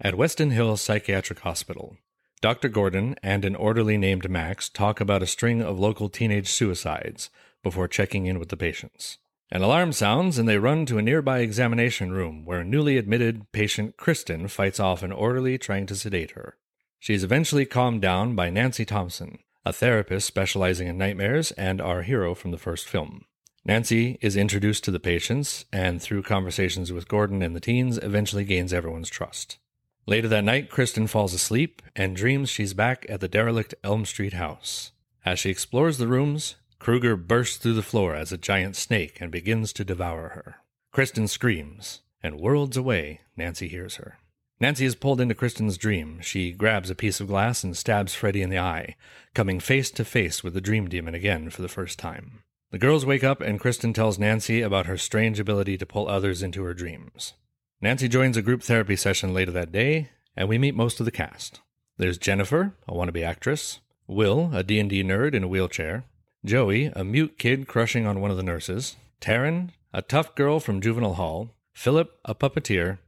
At 0.00 0.14
Westin 0.14 0.50
Hill 0.50 0.76
Psychiatric 0.76 1.38
Hospital, 1.38 1.98
Dr. 2.40 2.68
Gordon 2.68 3.14
and 3.22 3.44
an 3.44 3.54
orderly 3.54 3.96
named 3.96 4.28
Max 4.28 4.68
talk 4.68 5.00
about 5.00 5.22
a 5.22 5.26
string 5.28 5.62
of 5.62 5.78
local 5.78 6.08
teenage 6.08 6.48
suicides 6.48 7.30
before 7.62 7.86
checking 7.86 8.26
in 8.26 8.40
with 8.40 8.48
the 8.48 8.56
patients. 8.56 9.18
An 9.52 9.62
alarm 9.62 9.92
sounds 9.92 10.36
and 10.36 10.48
they 10.48 10.58
run 10.58 10.84
to 10.86 10.98
a 10.98 11.02
nearby 11.02 11.38
examination 11.38 12.10
room 12.10 12.44
where 12.44 12.64
newly 12.64 12.98
admitted 12.98 13.52
patient 13.52 13.96
Kristen 13.96 14.48
fights 14.48 14.80
off 14.80 15.04
an 15.04 15.12
orderly 15.12 15.58
trying 15.58 15.86
to 15.86 15.94
sedate 15.94 16.32
her. 16.32 16.56
She 17.02 17.14
is 17.14 17.24
eventually 17.24 17.66
calmed 17.66 18.00
down 18.00 18.36
by 18.36 18.48
Nancy 18.48 18.84
Thompson, 18.84 19.40
a 19.66 19.72
therapist 19.72 20.24
specializing 20.24 20.86
in 20.86 20.96
nightmares 20.96 21.50
and 21.50 21.80
our 21.80 22.02
hero 22.02 22.32
from 22.32 22.52
the 22.52 22.58
first 22.58 22.88
film. 22.88 23.24
Nancy 23.64 24.18
is 24.20 24.36
introduced 24.36 24.84
to 24.84 24.92
the 24.92 25.00
patients 25.00 25.64
and, 25.72 26.00
through 26.00 26.22
conversations 26.22 26.92
with 26.92 27.08
Gordon 27.08 27.42
and 27.42 27.56
the 27.56 27.60
teens, 27.60 27.98
eventually 27.98 28.44
gains 28.44 28.72
everyone's 28.72 29.10
trust. 29.10 29.58
Later 30.06 30.28
that 30.28 30.44
night, 30.44 30.70
Kristen 30.70 31.08
falls 31.08 31.34
asleep 31.34 31.82
and 31.96 32.14
dreams 32.14 32.48
she's 32.48 32.72
back 32.72 33.04
at 33.08 33.18
the 33.18 33.26
derelict 33.26 33.74
Elm 33.82 34.04
Street 34.04 34.34
house. 34.34 34.92
As 35.24 35.40
she 35.40 35.50
explores 35.50 35.98
the 35.98 36.06
rooms, 36.06 36.54
Krueger 36.78 37.16
bursts 37.16 37.56
through 37.56 37.74
the 37.74 37.82
floor 37.82 38.14
as 38.14 38.30
a 38.30 38.38
giant 38.38 38.76
snake 38.76 39.20
and 39.20 39.32
begins 39.32 39.72
to 39.72 39.84
devour 39.84 40.28
her. 40.36 40.58
Kristen 40.92 41.26
screams, 41.26 42.02
and 42.22 42.38
worlds 42.38 42.76
away, 42.76 43.22
Nancy 43.36 43.66
hears 43.66 43.96
her. 43.96 44.18
Nancy 44.62 44.84
is 44.84 44.94
pulled 44.94 45.20
into 45.20 45.34
Kristen's 45.34 45.76
dream. 45.76 46.20
She 46.20 46.52
grabs 46.52 46.88
a 46.88 46.94
piece 46.94 47.18
of 47.18 47.26
glass 47.26 47.64
and 47.64 47.76
stabs 47.76 48.14
Freddy 48.14 48.42
in 48.42 48.48
the 48.48 48.60
eye, 48.60 48.94
coming 49.34 49.58
face 49.58 49.90
to 49.90 50.04
face 50.04 50.44
with 50.44 50.54
the 50.54 50.60
dream 50.60 50.88
demon 50.88 51.16
again 51.16 51.50
for 51.50 51.62
the 51.62 51.68
first 51.68 51.98
time. 51.98 52.44
The 52.70 52.78
girls 52.78 53.04
wake 53.04 53.24
up 53.24 53.40
and 53.40 53.58
Kristen 53.58 53.92
tells 53.92 54.20
Nancy 54.20 54.62
about 54.62 54.86
her 54.86 54.96
strange 54.96 55.40
ability 55.40 55.78
to 55.78 55.84
pull 55.84 56.06
others 56.06 56.44
into 56.44 56.62
her 56.62 56.74
dreams. 56.74 57.32
Nancy 57.80 58.06
joins 58.06 58.36
a 58.36 58.40
group 58.40 58.62
therapy 58.62 58.94
session 58.94 59.34
later 59.34 59.50
that 59.50 59.72
day, 59.72 60.10
and 60.36 60.48
we 60.48 60.58
meet 60.58 60.76
most 60.76 61.00
of 61.00 61.06
the 61.06 61.10
cast. 61.10 61.60
There's 61.96 62.16
Jennifer, 62.16 62.76
a 62.86 62.92
wannabe 62.92 63.26
actress, 63.26 63.80
Will, 64.06 64.50
a 64.54 64.62
D&D 64.62 65.02
nerd 65.02 65.34
in 65.34 65.42
a 65.42 65.48
wheelchair, 65.48 66.04
Joey, 66.44 66.84
a 66.94 67.02
mute 67.02 67.36
kid 67.36 67.66
crushing 67.66 68.06
on 68.06 68.20
one 68.20 68.30
of 68.30 68.36
the 68.36 68.44
nurses, 68.44 68.94
Taryn, 69.20 69.70
a 69.92 70.02
tough 70.02 70.36
girl 70.36 70.60
from 70.60 70.80
juvenile 70.80 71.14
hall, 71.14 71.50
Philip, 71.72 72.16
a 72.24 72.36
puppeteer, 72.36 72.98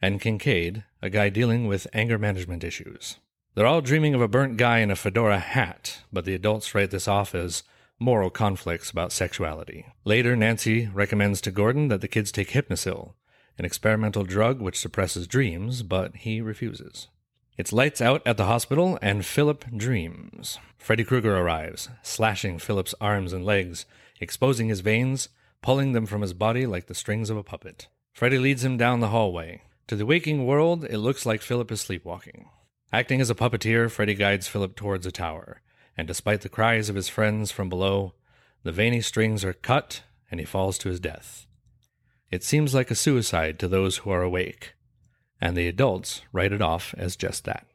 and 0.00 0.20
Kincaid, 0.20 0.84
a 1.02 1.10
guy 1.10 1.28
dealing 1.28 1.66
with 1.66 1.86
anger 1.92 2.18
management 2.18 2.64
issues. 2.64 3.16
They're 3.54 3.66
all 3.66 3.80
dreaming 3.80 4.14
of 4.14 4.20
a 4.20 4.28
burnt 4.28 4.58
guy 4.58 4.78
in 4.78 4.90
a 4.90 4.96
fedora 4.96 5.38
hat, 5.38 6.02
but 6.12 6.24
the 6.24 6.34
adults 6.34 6.74
write 6.74 6.90
this 6.90 7.08
off 7.08 7.34
as 7.34 7.62
moral 7.98 8.28
conflicts 8.28 8.90
about 8.90 9.12
sexuality. 9.12 9.86
Later, 10.04 10.36
Nancy 10.36 10.88
recommends 10.92 11.40
to 11.40 11.50
Gordon 11.50 11.88
that 11.88 12.02
the 12.02 12.08
kids 12.08 12.30
take 12.30 12.50
Hypnosil, 12.50 13.14
an 13.58 13.64
experimental 13.64 14.24
drug 14.24 14.60
which 14.60 14.78
suppresses 14.78 15.26
dreams, 15.26 15.82
but 15.82 16.16
he 16.16 16.40
refuses. 16.40 17.08
It's 17.56 17.72
lights 17.72 18.02
out 18.02 18.20
at 18.26 18.36
the 18.36 18.44
hospital, 18.44 18.98
and 19.00 19.24
Philip 19.24 19.64
dreams. 19.74 20.58
Freddy 20.76 21.04
Krueger 21.04 21.36
arrives, 21.38 21.88
slashing 22.02 22.58
Philip's 22.58 22.94
arms 23.00 23.32
and 23.32 23.46
legs, 23.46 23.86
exposing 24.20 24.68
his 24.68 24.80
veins, 24.80 25.30
pulling 25.62 25.92
them 25.92 26.04
from 26.04 26.20
his 26.20 26.34
body 26.34 26.66
like 26.66 26.86
the 26.86 26.94
strings 26.94 27.30
of 27.30 27.38
a 27.38 27.42
puppet. 27.42 27.88
Freddy 28.12 28.38
leads 28.38 28.62
him 28.62 28.76
down 28.76 29.00
the 29.00 29.08
hallway. 29.08 29.62
To 29.88 29.94
the 29.94 30.06
waking 30.06 30.46
world, 30.46 30.84
it 30.84 30.98
looks 30.98 31.24
like 31.24 31.42
Philip 31.42 31.70
is 31.70 31.80
sleepwalking. 31.80 32.48
Acting 32.92 33.20
as 33.20 33.30
a 33.30 33.36
puppeteer, 33.36 33.88
Freddy 33.88 34.14
guides 34.14 34.48
Philip 34.48 34.74
towards 34.74 35.06
a 35.06 35.12
tower, 35.12 35.62
and 35.96 36.08
despite 36.08 36.40
the 36.40 36.48
cries 36.48 36.88
of 36.88 36.96
his 36.96 37.08
friends 37.08 37.52
from 37.52 37.68
below, 37.68 38.14
the 38.64 38.72
veiny 38.72 39.00
strings 39.00 39.44
are 39.44 39.52
cut 39.52 40.02
and 40.28 40.40
he 40.40 40.46
falls 40.46 40.76
to 40.78 40.88
his 40.88 40.98
death. 40.98 41.46
It 42.32 42.42
seems 42.42 42.74
like 42.74 42.90
a 42.90 42.96
suicide 42.96 43.60
to 43.60 43.68
those 43.68 43.98
who 43.98 44.10
are 44.10 44.22
awake, 44.22 44.74
and 45.40 45.56
the 45.56 45.68
adults 45.68 46.22
write 46.32 46.52
it 46.52 46.60
off 46.62 46.92
as 46.98 47.14
just 47.14 47.44
that. 47.44 47.68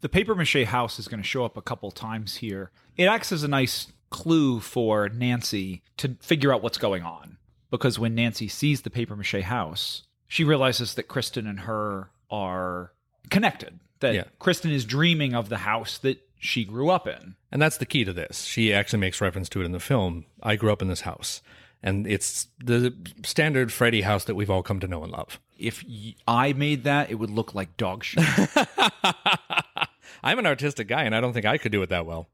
The 0.00 0.08
paper 0.08 0.34
mache 0.34 0.64
house 0.64 0.98
is 0.98 1.06
going 1.06 1.22
to 1.22 1.28
show 1.28 1.44
up 1.44 1.56
a 1.56 1.62
couple 1.62 1.92
times 1.92 2.36
here. 2.36 2.72
It 2.96 3.04
acts 3.04 3.30
as 3.30 3.44
a 3.44 3.48
nice 3.48 3.92
clue 4.10 4.58
for 4.58 5.08
Nancy 5.08 5.82
to 5.98 6.16
figure 6.20 6.52
out 6.52 6.60
what's 6.60 6.78
going 6.78 7.04
on. 7.04 7.38
Because 7.70 8.00
when 8.00 8.16
Nancy 8.16 8.48
sees 8.48 8.82
the 8.82 8.90
paper 8.90 9.14
mache 9.14 9.42
house, 9.44 10.02
she 10.32 10.44
realizes 10.44 10.94
that 10.94 11.08
Kristen 11.08 11.46
and 11.46 11.60
her 11.60 12.08
are 12.30 12.92
connected. 13.28 13.78
That 14.00 14.14
Yeah. 14.14 14.24
Kristen 14.38 14.70
is 14.70 14.86
dreaming 14.86 15.34
of 15.34 15.50
the 15.50 15.58
house 15.58 15.98
that 15.98 16.26
she 16.38 16.64
grew 16.64 16.88
up 16.88 17.06
in. 17.06 17.34
And 17.50 17.60
that's 17.60 17.76
the 17.76 17.84
key 17.84 18.02
to 18.04 18.14
this. 18.14 18.44
She 18.44 18.72
actually 18.72 19.00
makes 19.00 19.20
reference 19.20 19.50
to 19.50 19.60
it 19.60 19.66
in 19.66 19.72
the 19.72 19.78
film. 19.78 20.24
I 20.42 20.56
grew 20.56 20.72
up 20.72 20.80
in 20.80 20.88
this 20.88 21.02
house. 21.02 21.42
And 21.82 22.06
it's 22.06 22.46
the 22.58 22.94
standard 23.24 23.72
Freddy 23.74 24.00
house 24.00 24.24
that 24.24 24.34
we've 24.34 24.48
all 24.48 24.62
come 24.62 24.80
to 24.80 24.88
know 24.88 25.02
and 25.02 25.12
love. 25.12 25.38
If 25.58 25.84
y- 25.86 26.14
I 26.26 26.54
made 26.54 26.84
that, 26.84 27.10
it 27.10 27.16
would 27.16 27.28
look 27.30 27.54
like 27.54 27.76
dog 27.76 28.02
shit. 28.02 28.24
I'm 30.24 30.38
an 30.38 30.46
artistic 30.46 30.88
guy, 30.88 31.02
and 31.02 31.14
I 31.14 31.20
don't 31.20 31.32
think 31.32 31.44
I 31.46 31.58
could 31.58 31.72
do 31.72 31.82
it 31.82 31.90
that 31.90 32.06
well. 32.06 32.28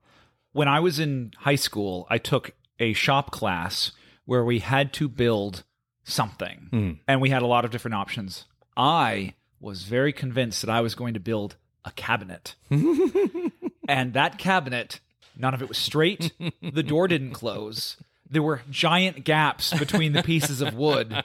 when 0.52 0.68
I 0.68 0.78
was 0.80 0.98
in 1.00 1.32
high 1.38 1.56
school, 1.56 2.06
I 2.08 2.18
took 2.18 2.52
a 2.78 2.92
shop 2.92 3.30
class 3.32 3.90
where 4.24 4.44
we 4.44 4.58
had 4.60 4.92
to 4.94 5.08
build 5.08 5.64
something, 6.08 6.68
hmm. 6.70 6.92
and 7.06 7.20
we 7.20 7.30
had 7.30 7.42
a 7.42 7.46
lot 7.46 7.64
of 7.64 7.70
different 7.70 7.94
options. 7.94 8.44
I 8.76 9.34
was 9.60 9.82
very 9.84 10.12
convinced 10.12 10.62
that 10.62 10.70
I 10.70 10.80
was 10.80 10.94
going 10.94 11.14
to 11.14 11.20
build 11.20 11.56
a 11.84 11.90
cabinet, 11.92 12.54
and 13.88 14.12
that 14.14 14.38
cabinet, 14.38 15.00
none 15.36 15.54
of 15.54 15.62
it 15.62 15.68
was 15.68 15.78
straight. 15.78 16.32
The 16.62 16.82
door 16.82 17.08
didn't 17.08 17.32
close. 17.32 17.96
There 18.30 18.42
were 18.42 18.62
giant 18.70 19.24
gaps 19.24 19.76
between 19.78 20.12
the 20.12 20.22
pieces 20.22 20.60
of 20.60 20.74
wood. 20.74 21.24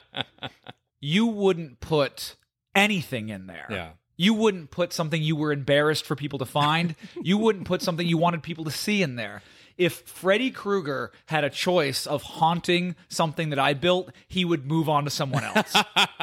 You 1.00 1.26
wouldn't 1.26 1.80
put 1.80 2.34
anything 2.74 3.28
in 3.28 3.46
there. 3.46 3.66
Yeah. 3.68 3.90
You 4.16 4.32
wouldn't 4.32 4.70
put 4.70 4.92
something 4.92 5.20
you 5.20 5.36
were 5.36 5.52
embarrassed 5.52 6.06
for 6.06 6.16
people 6.16 6.38
to 6.38 6.46
find. 6.46 6.94
you 7.22 7.36
wouldn't 7.36 7.66
put 7.66 7.82
something 7.82 8.06
you 8.06 8.16
wanted 8.16 8.42
people 8.42 8.64
to 8.64 8.70
see 8.70 9.02
in 9.02 9.16
there. 9.16 9.42
If 9.76 10.00
Freddy 10.02 10.50
Krueger 10.50 11.10
had 11.26 11.44
a 11.44 11.50
choice 11.50 12.06
of 12.06 12.22
haunting 12.22 12.94
something 13.08 13.50
that 13.50 13.58
I 13.58 13.74
built, 13.74 14.10
he 14.28 14.44
would 14.44 14.66
move 14.66 14.88
on 14.88 15.04
to 15.04 15.10
someone 15.10 15.42
else. 15.44 15.74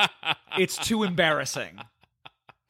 it's 0.58 0.78
too 0.78 1.04
embarrassing. 1.04 1.80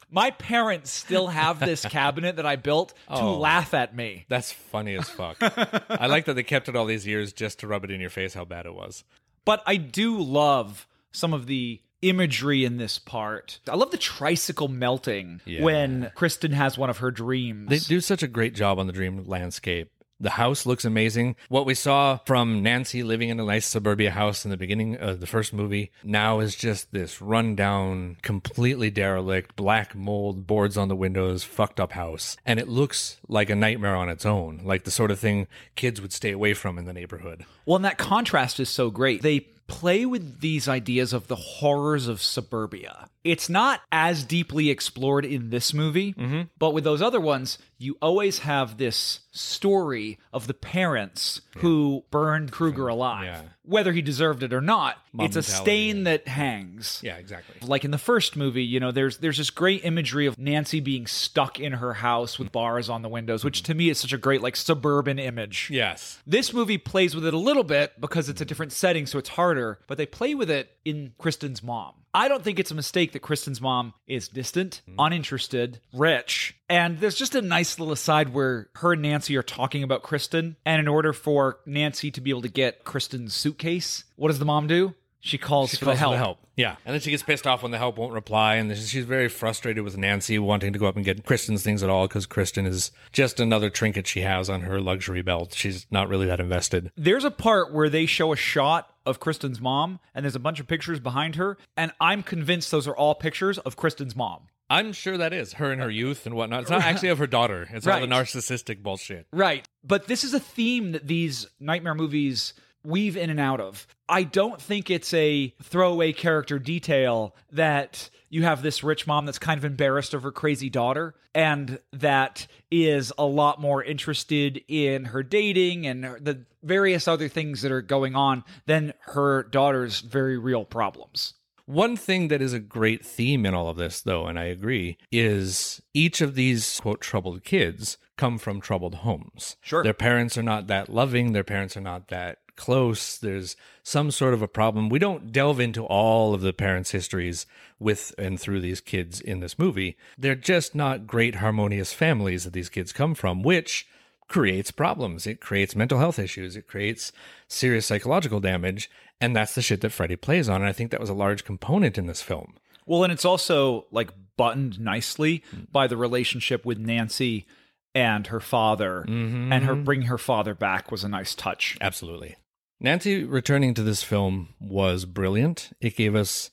My 0.09 0.31
parents 0.31 0.91
still 0.91 1.27
have 1.27 1.59
this 1.59 1.85
cabinet 1.85 2.35
that 2.35 2.45
I 2.45 2.57
built 2.57 2.89
to 3.07 3.13
Oh. 3.21 3.37
laugh 3.37 3.73
at 3.73 3.95
me. 3.95 4.25
That's 4.27 4.51
funny 4.51 4.95
as 4.95 5.07
fuck. 5.09 5.37
I 5.39 6.07
like 6.07 6.25
that 6.25 6.33
they 6.33 6.43
kept 6.43 6.67
it 6.67 6.75
all 6.75 6.85
these 6.85 7.07
years 7.07 7.31
just 7.31 7.59
to 7.59 7.67
rub 7.67 7.85
it 7.85 7.91
in 7.91 8.01
your 8.01 8.09
face 8.09 8.33
how 8.33 8.43
bad 8.43 8.65
it 8.65 8.73
was. 8.73 9.03
But 9.45 9.63
I 9.65 9.77
do 9.77 10.19
love 10.19 10.85
some 11.13 11.33
of 11.33 11.45
the 11.47 11.79
imagery 12.01 12.65
in 12.65 12.77
this 12.77 12.99
part. 12.99 13.59
I 13.69 13.75
love 13.75 13.91
the 13.91 13.97
tricycle 13.97 14.67
melting 14.67 15.39
Yeah. 15.45 15.61
when 15.63 16.11
Kristen 16.15 16.51
has 16.51 16.77
one 16.77 16.89
of 16.89 16.97
her 16.97 17.11
dreams. 17.11 17.69
They 17.69 17.77
do 17.79 18.01
such 18.01 18.21
a 18.23 18.27
great 18.27 18.53
job 18.55 18.79
on 18.79 18.87
the 18.87 18.93
dream 18.93 19.23
landscape. 19.27 19.91
The 20.21 20.29
house 20.29 20.67
looks 20.67 20.85
amazing. 20.85 21.35
What 21.49 21.65
we 21.65 21.73
saw 21.73 22.19
from 22.25 22.61
Nancy 22.61 23.01
living 23.01 23.29
in 23.29 23.39
a 23.39 23.43
nice 23.43 23.65
suburbia 23.65 24.11
house 24.11 24.45
in 24.45 24.51
the 24.51 24.57
beginning 24.57 24.95
of 24.95 25.19
the 25.19 25.25
first 25.25 25.51
movie 25.51 25.91
now 26.03 26.39
is 26.39 26.55
just 26.55 26.91
this 26.91 27.21
rundown, 27.21 28.17
completely 28.21 28.91
derelict, 28.91 29.55
black 29.55 29.95
mold, 29.95 30.45
boards 30.45 30.77
on 30.77 30.89
the 30.89 30.95
windows, 30.95 31.43
fucked 31.43 31.79
up 31.79 31.93
house. 31.93 32.37
And 32.45 32.59
it 32.59 32.67
looks 32.67 33.17
like 33.27 33.49
a 33.49 33.55
nightmare 33.55 33.95
on 33.95 34.09
its 34.09 34.25
own, 34.25 34.61
like 34.63 34.83
the 34.83 34.91
sort 34.91 35.09
of 35.09 35.19
thing 35.19 35.47
kids 35.75 35.99
would 35.99 36.13
stay 36.13 36.31
away 36.31 36.53
from 36.53 36.77
in 36.77 36.85
the 36.85 36.93
neighborhood. 36.93 37.43
Well, 37.65 37.77
and 37.77 37.85
that 37.85 37.97
contrast 37.97 38.59
is 38.59 38.69
so 38.69 38.91
great. 38.91 39.23
They 39.23 39.39
play 39.39 40.05
with 40.05 40.41
these 40.41 40.67
ideas 40.67 41.13
of 41.13 41.27
the 41.27 41.35
horrors 41.35 42.07
of 42.07 42.21
suburbia. 42.21 43.07
It's 43.23 43.49
not 43.49 43.81
as 43.91 44.23
deeply 44.23 44.69
explored 44.69 45.25
in 45.25 45.49
this 45.51 45.73
movie, 45.73 46.13
Mm-hmm. 46.13 46.41
but 46.57 46.73
with 46.73 46.83
those 46.83 47.01
other 47.01 47.19
ones, 47.21 47.57
you 47.77 47.97
always 48.01 48.39
have 48.39 48.77
this 48.77 49.21
story 49.31 50.17
of 50.33 50.47
the 50.47 50.53
parents 50.53 51.41
who 51.57 52.03
burned 52.11 52.51
Krueger 52.51 52.87
alive. 52.87 53.25
Yeah. 53.25 53.41
Whether 53.63 53.91
he 53.93 54.01
deserved 54.01 54.41
it 54.43 54.53
or 54.53 54.61
not, 54.61 54.97
Mom 55.13 55.25
it's 55.27 55.35
a 55.35 55.43
stain 55.43 56.03
that 56.05 56.27
hangs. 56.27 56.99
Yeah, 57.03 57.17
exactly. 57.17 57.55
Like 57.67 57.85
in 57.85 57.91
the 57.91 57.97
first 57.99 58.35
movie, 58.35 58.63
you 58.63 58.79
know, 58.79 58.91
there's 58.91 59.17
there's 59.17 59.37
this 59.37 59.51
great 59.51 59.85
imagery 59.85 60.25
of 60.25 60.37
Nancy 60.39 60.79
being 60.79 61.05
stuck 61.05 61.59
in 61.59 61.73
her 61.73 61.93
house 61.93 62.39
with 62.39 62.51
bars 62.51 62.89
on 62.89 63.03
the 63.03 63.09
windows, 63.09 63.43
which 63.43 63.61
to 63.63 63.73
me 63.75 63.89
is 63.89 63.99
such 63.99 64.13
a 64.13 64.17
great 64.17 64.41
like 64.41 64.55
suburban 64.55 65.19
image. 65.19 65.69
Yes. 65.71 66.19
This 66.25 66.53
movie 66.53 66.79
plays 66.79 67.13
with 67.15 67.25
it 67.25 67.33
a 67.35 67.37
little 67.39 67.63
bit 67.63 67.99
because 68.01 68.29
it's 68.29 68.41
a 68.41 68.45
different 68.45 68.71
setting, 68.71 69.05
so 69.05 69.19
it's 69.19 69.29
harder, 69.29 69.79
but 69.87 69.97
they 69.97 70.07
play 70.07 70.33
with 70.33 70.49
it 70.49 70.71
in 70.83 71.13
Kristen's 71.19 71.61
mom. 71.61 71.93
I 72.13 72.27
don't 72.27 72.43
think 72.43 72.59
it's 72.59 72.71
a 72.71 72.75
mistake 72.75 73.13
that 73.13 73.21
Kristen's 73.21 73.61
mom 73.61 73.93
is 74.05 74.27
distant, 74.27 74.81
hmm. 74.85 74.95
uninterested, 74.99 75.79
rich, 75.93 76.55
and 76.69 76.99
there's 76.99 77.15
just 77.15 77.35
a 77.35 77.41
nice 77.41 77.79
little 77.79 77.93
aside 77.93 78.33
where 78.33 78.69
her 78.75 78.93
and 78.93 79.01
Nancy 79.01 79.35
are 79.37 79.43
talking 79.43 79.83
about 79.83 80.03
Kristen, 80.03 80.57
and 80.65 80.79
in 80.79 80.87
order 80.87 81.13
for 81.13 81.59
Nancy 81.65 82.11
to 82.11 82.21
be 82.21 82.29
able 82.29 82.41
to 82.41 82.49
get 82.49 82.83
Kristen's 82.83 83.33
suitcase, 83.33 84.03
what 84.15 84.27
does 84.27 84.39
the 84.39 84.45
mom 84.45 84.67
do? 84.67 84.93
She 85.23 85.37
calls, 85.37 85.69
She 85.69 85.77
for, 85.77 85.85
calls 85.85 85.95
the 85.95 85.99
help. 85.99 86.11
for 86.11 86.15
the 86.15 86.23
help. 86.23 86.37
Yeah. 86.55 86.75
And 86.83 86.93
then 86.93 86.99
she 86.99 87.11
gets 87.11 87.21
pissed 87.23 87.45
off 87.45 87.61
when 87.61 87.71
the 87.71 87.77
help 87.77 87.97
won't 87.97 88.11
reply. 88.13 88.55
And 88.55 88.75
she's 88.75 89.05
very 89.05 89.29
frustrated 89.29 89.83
with 89.83 89.95
Nancy 89.95 90.39
wanting 90.39 90.73
to 90.73 90.79
go 90.79 90.87
up 90.87 90.95
and 90.95 91.05
get 91.05 91.23
Kristen's 91.25 91.63
things 91.63 91.83
at 91.83 91.89
all 91.89 92.07
because 92.07 92.25
Kristen 92.25 92.65
is 92.65 92.91
just 93.11 93.39
another 93.39 93.69
trinket 93.69 94.07
she 94.07 94.21
has 94.21 94.49
on 94.49 94.61
her 94.61 94.81
luxury 94.81 95.21
belt. 95.21 95.53
She's 95.53 95.85
not 95.91 96.09
really 96.09 96.25
that 96.25 96.39
invested. 96.39 96.91
There's 96.97 97.23
a 97.23 97.31
part 97.31 97.71
where 97.71 97.87
they 97.87 98.07
show 98.07 98.33
a 98.33 98.35
shot 98.35 98.89
of 99.05 99.19
Kristen's 99.19 99.61
mom, 99.61 99.99
and 100.13 100.25
there's 100.25 100.35
a 100.35 100.39
bunch 100.39 100.59
of 100.59 100.67
pictures 100.67 100.99
behind 100.99 101.35
her, 101.35 101.57
and 101.77 101.91
I'm 101.99 102.21
convinced 102.23 102.69
those 102.71 102.87
are 102.87 102.95
all 102.95 103.15
pictures 103.15 103.57
of 103.59 103.75
Kristen's 103.75 104.15
mom. 104.15 104.47
I'm 104.69 104.93
sure 104.93 105.17
that 105.17 105.33
is 105.33 105.53
her 105.53 105.73
in 105.73 105.79
her 105.79 105.89
youth 105.89 106.25
and 106.25 106.33
whatnot. 106.33 106.61
It's 106.61 106.71
not 106.71 106.83
actually 106.83 107.09
of 107.09 107.17
her 107.17 107.27
daughter. 107.27 107.67
It's 107.71 107.85
all 107.85 107.99
the 107.99 108.07
narcissistic 108.07 108.81
bullshit. 108.81 109.27
Right. 109.33 109.67
But 109.83 110.07
this 110.07 110.23
is 110.23 110.33
a 110.33 110.39
theme 110.39 110.93
that 110.93 111.07
these 111.07 111.45
nightmare 111.59 111.93
movies 111.93 112.53
weave 112.83 113.17
in 113.17 113.29
and 113.29 113.39
out 113.39 113.59
of. 113.59 113.87
I 114.09 114.23
don't 114.23 114.61
think 114.61 114.89
it's 114.89 115.13
a 115.13 115.53
throwaway 115.63 116.13
character 116.13 116.59
detail 116.59 117.35
that 117.51 118.09
you 118.29 118.43
have 118.43 118.61
this 118.61 118.83
rich 118.83 119.07
mom 119.07 119.25
that's 119.25 119.39
kind 119.39 119.57
of 119.57 119.65
embarrassed 119.65 120.13
of 120.13 120.23
her 120.23 120.31
crazy 120.31 120.69
daughter 120.69 121.15
and 121.33 121.79
that 121.93 122.47
is 122.69 123.13
a 123.17 123.25
lot 123.25 123.59
more 123.59 123.83
interested 123.83 124.63
in 124.67 125.05
her 125.05 125.23
dating 125.23 125.87
and 125.87 126.03
the 126.03 126.45
various 126.63 127.07
other 127.07 127.27
things 127.27 127.61
that 127.61 127.71
are 127.71 127.81
going 127.81 128.15
on 128.15 128.43
than 128.65 128.93
her 129.01 129.43
daughter's 129.43 130.01
very 130.01 130.37
real 130.37 130.65
problems. 130.65 131.33
One 131.65 131.95
thing 131.95 132.27
that 132.27 132.41
is 132.41 132.53
a 132.53 132.59
great 132.59 133.05
theme 133.05 133.45
in 133.45 133.53
all 133.53 133.69
of 133.69 133.77
this, 133.77 134.01
though, 134.01 134.25
and 134.25 134.37
I 134.37 134.45
agree, 134.45 134.97
is 135.11 135.81
each 135.93 136.19
of 136.19 136.35
these, 136.35 136.79
quote, 136.81 136.99
troubled 136.99 137.43
kids 137.43 137.97
come 138.17 138.37
from 138.37 138.59
troubled 138.59 138.95
homes. 138.95 139.55
Sure. 139.61 139.81
Their 139.81 139.93
parents 139.93 140.37
are 140.37 140.43
not 140.43 140.67
that 140.67 140.89
loving, 140.89 141.31
their 141.31 141.43
parents 141.43 141.77
are 141.77 141.81
not 141.81 142.09
that 142.09 142.39
close. 142.55 143.17
There's 143.17 143.55
some 143.83 144.11
sort 144.11 144.33
of 144.33 144.41
a 144.41 144.47
problem. 144.47 144.89
We 144.89 144.99
don't 144.99 145.31
delve 145.31 145.59
into 145.59 145.83
all 145.85 146.33
of 146.33 146.41
the 146.41 146.53
parents' 146.53 146.91
histories 146.91 147.45
with 147.79 148.13
and 148.17 148.39
through 148.39 148.61
these 148.61 148.81
kids 148.81 149.19
in 149.19 149.39
this 149.39 149.57
movie. 149.57 149.97
They're 150.17 150.35
just 150.35 150.75
not 150.75 151.07
great, 151.07 151.35
harmonious 151.35 151.93
families 151.93 152.43
that 152.43 152.53
these 152.53 152.69
kids 152.69 152.93
come 152.93 153.15
from, 153.15 153.41
which 153.41 153.87
creates 154.27 154.71
problems. 154.71 155.27
It 155.27 155.41
creates 155.41 155.75
mental 155.75 155.99
health 155.99 156.19
issues. 156.19 156.55
It 156.55 156.67
creates 156.67 157.11
serious 157.47 157.85
psychological 157.85 158.39
damage. 158.39 158.89
And 159.19 159.35
that's 159.35 159.55
the 159.55 159.61
shit 159.61 159.81
that 159.81 159.91
Freddy 159.91 160.15
plays 160.15 160.47
on. 160.47 160.61
And 160.61 160.69
I 160.69 160.73
think 160.73 160.91
that 160.91 160.99
was 160.99 161.09
a 161.09 161.13
large 161.13 161.43
component 161.43 161.97
in 161.97 162.05
this 162.07 162.21
film. 162.21 162.55
Well, 162.85 163.03
and 163.03 163.11
it's 163.11 163.25
also 163.25 163.85
like 163.91 164.11
buttoned 164.37 164.79
nicely 164.79 165.43
by 165.71 165.87
the 165.87 165.97
relationship 165.97 166.65
with 166.65 166.79
Nancy 166.79 167.45
and 167.93 168.27
her 168.27 168.39
father, 168.39 169.05
mm-hmm. 169.07 169.51
and 169.51 169.65
her 169.65 169.75
bringing 169.75 170.07
her 170.07 170.17
father 170.17 170.55
back 170.55 170.91
was 170.91 171.03
a 171.03 171.09
nice 171.09 171.35
touch. 171.35 171.77
Absolutely. 171.81 172.37
Nancy 172.83 173.23
returning 173.23 173.75
to 173.75 173.83
this 173.83 174.01
film 174.01 174.55
was 174.59 175.05
brilliant. 175.05 175.69
It 175.79 175.95
gave 175.95 176.15
us 176.15 176.49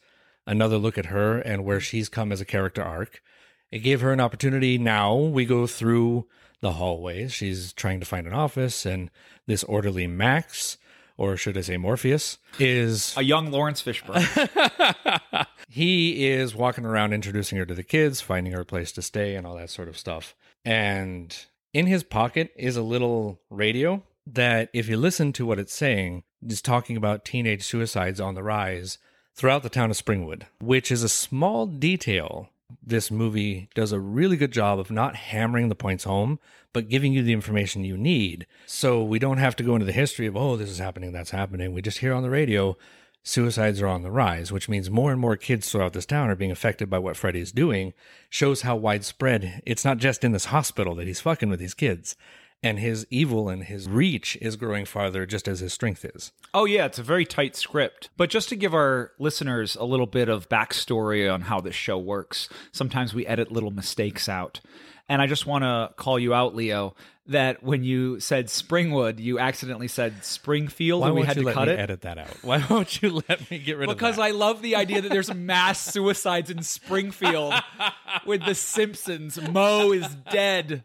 another 0.47 0.77
look 0.77 0.99
at 0.99 1.07
her 1.07 1.38
and 1.38 1.64
where 1.64 1.81
she's 1.81 2.11
come 2.11 2.33
as 2.33 2.41
a 2.43 2.45
character 2.45 2.83
arc. 2.83 3.23
It 3.71 3.79
gave 3.79 4.03
her 4.03 4.12
an 4.12 4.21
opportunity. 4.21 4.77
Now 4.77 5.14
we 5.14 5.47
go 5.47 5.67
through 5.67 6.27
the 6.61 6.73
hallways. 6.73 7.33
She's 7.33 7.73
trying 7.73 8.01
to 8.01 8.07
find 8.07 8.27
an 8.27 8.35
office, 8.35 8.85
and 8.85 9.11
this 9.47 9.64
orderly 9.64 10.07
Max, 10.07 10.77
or 11.17 11.38
should 11.38 11.57
I 11.57 11.62
say 11.62 11.79
Morpheus, 11.79 12.37
is 12.59 13.14
A 13.17 13.23
young 13.23 13.51
Laurence 13.51 13.83
Fishburne. 13.83 15.47
he 15.71 16.27
is 16.29 16.55
walking 16.55 16.85
around 16.85 17.14
introducing 17.14 17.57
her 17.57 17.64
to 17.64 17.75
the 17.75 17.83
kids, 17.83 18.21
finding 18.21 18.53
her 18.53 18.61
a 18.61 18.67
place 18.67 18.93
to 18.93 19.03
stay, 19.03 19.35
and 19.35 19.47
all 19.47 19.57
that 19.57 19.71
sort 19.71 19.88
of 19.88 19.97
stuff. 19.97 20.35
And 20.62 21.35
in 21.73 21.87
his 21.87 22.03
pocket 22.03 22.53
is 22.55 22.77
a 22.77 22.83
little 22.83 23.41
radio 23.49 24.03
that, 24.35 24.71
if 24.73 24.88
you 24.88 24.97
listen 24.97 25.33
to 25.35 25.47
what 25.47 25.59
it's 25.59 25.75
saying, 25.75 26.23
is 26.47 26.62
talking 26.62 26.97
about 26.97 27.25
teenage 27.25 27.64
suicides 27.64 28.21
on 28.21 28.35
the 28.35 28.43
rise 28.43 28.99
throughout 29.35 29.62
the 29.62 29.69
town 29.69 29.91
of 29.91 29.97
Springwood, 29.97 30.45
which 30.61 30.91
is 30.91 31.03
a 31.03 31.09
small 31.09 31.67
detail. 31.67 32.51
This 32.83 33.11
movie 33.11 33.69
does 33.75 33.93
a 33.93 34.01
really 34.01 34.37
good 34.37 34.53
job 34.53 34.79
of 34.79 34.91
not 34.91 35.17
hammering 35.17 35.69
the 35.69 35.75
points 35.75 36.05
home, 36.05 36.38
but 36.73 36.88
giving 36.88 37.12
you 37.12 37.23
the 37.23 37.33
information 37.33 37.85
you 37.85 37.97
need. 37.97 38.47
So 38.67 39.03
we 39.03 39.19
don't 39.19 39.38
have 39.38 39.57
to 39.57 39.62
go 39.62 39.75
into 39.75 39.87
the 39.87 39.93
history 39.93 40.27
of, 40.27 40.37
oh, 40.37 40.57
this 40.57 40.69
is 40.69 40.79
happening, 40.79 41.12
that's 41.12 41.31
happening. 41.31 41.73
We 41.73 41.81
just 41.81 41.99
hear 41.99 42.12
on 42.12 42.23
the 42.23 42.31
radio, 42.31 42.77
suicides 43.23 43.81
are 43.81 43.87
on 43.87 44.03
the 44.03 44.11
rise, 44.11 44.53
which 44.53 44.69
means 44.69 44.91
more 44.91 45.12
and 45.12 45.21
more 45.21 45.37
kids 45.37 45.71
throughout 45.71 45.93
this 45.93 46.07
town 46.07 46.31
are 46.31 46.37
being 46.37 46.51
affected 46.51 46.91
by 46.91 46.99
what 46.99 47.17
Freddy's 47.17 47.53
doing, 47.53 47.95
shows 48.29 48.62
how 48.62 48.77
widespread 48.77 49.62
it's 49.64 49.85
not 49.85 49.99
just 49.99 50.25
in 50.25 50.33
this 50.33 50.47
hospital 50.47 50.95
that 50.95 51.07
he's 51.07 51.21
fucking 51.21 51.49
with 51.49 51.61
these 51.61 51.75
kids. 51.75 52.17
And 52.61 52.81
his 52.81 53.07
evil 53.09 53.49
and 53.49 53.62
his 53.64 53.88
reach 53.88 54.37
is 54.40 54.57
growing 54.57 54.85
farther 54.85 55.27
just 55.27 55.47
as 55.47 55.61
his 55.61 55.73
strength 55.73 56.05
is. 56.05 56.33
oh, 56.53 56.64
yeah, 56.64 56.87
it's 56.87 56.99
a 56.99 57.05
very 57.05 57.25
tight 57.25 57.55
script. 57.55 58.11
But 58.16 58.31
just 58.31 58.49
to 58.49 58.57
give 58.57 58.75
our 58.75 59.12
listeners 59.18 59.77
a 59.77 59.85
little 59.85 60.07
bit 60.07 60.29
of 60.29 60.49
backstory 60.49 61.33
on 61.33 61.42
how 61.42 61.61
this 61.61 61.77
show 61.77 61.99
works, 61.99 62.49
sometimes 62.73 63.14
we 63.14 63.25
edit 63.27 63.53
little 63.53 63.71
mistakes 63.71 64.29
out. 64.29 64.61
And 65.09 65.23
I 65.23 65.27
just 65.27 65.47
want 65.47 65.62
to 65.62 65.90
call 65.97 66.18
you 66.18 66.35
out, 66.35 66.55
Leo, 66.57 66.94
that 67.29 67.62
when 67.62 67.85
you 67.85 68.18
said 68.21 68.47
Springwood, 68.49 69.21
you 69.21 69.38
accidentally 69.38 69.88
said 69.88 70.25
Springfield, 70.25 71.03
Why 71.03 71.07
and 71.09 71.16
we 71.16 71.23
had 71.23 71.37
you 71.37 71.42
to 71.42 71.47
let 71.47 71.55
cut 71.55 71.68
me 71.68 71.75
it. 71.75 71.79
edit 71.79 72.01
that 72.03 72.18
out? 72.18 72.35
Why 72.42 72.64
won't 72.71 73.01
you 73.03 73.23
let 73.29 73.51
me 73.51 73.59
get 73.59 73.77
rid 73.77 73.87
Because 73.87 73.90
of 73.90 73.99
that? 73.99 73.99
Because 73.99 74.18
I 74.18 74.31
love 74.33 74.62
the 74.62 74.77
idea 74.77 75.01
that 75.03 75.11
there's 75.11 75.33
mass 75.33 75.81
suicides 75.92 76.51
in 76.51 76.62
Springfield 76.62 77.55
with 78.27 78.44
the 78.44 78.55
Simpsons. 78.55 79.40
Moe 79.51 79.92
is 79.92 80.14
dead. 80.31 80.83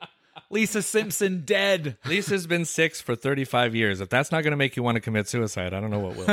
Lisa 0.54 0.84
Simpson 0.84 1.42
dead. 1.44 1.98
Lisa's 2.06 2.46
been 2.46 2.64
six 2.64 3.02
for 3.02 3.16
35 3.16 3.74
years. 3.76 4.00
If 4.00 4.10
that's 4.10 4.32
not 4.32 4.44
going 4.44 4.52
to 4.52 4.58
make 4.58 4.76
you 4.76 4.84
want 4.84 4.96
to 4.96 5.02
commit 5.02 5.28
suicide, 5.28 5.74
I 5.74 5.80
don't 5.80 5.90
know 5.90 6.00
what 6.00 6.16
will. 6.16 6.28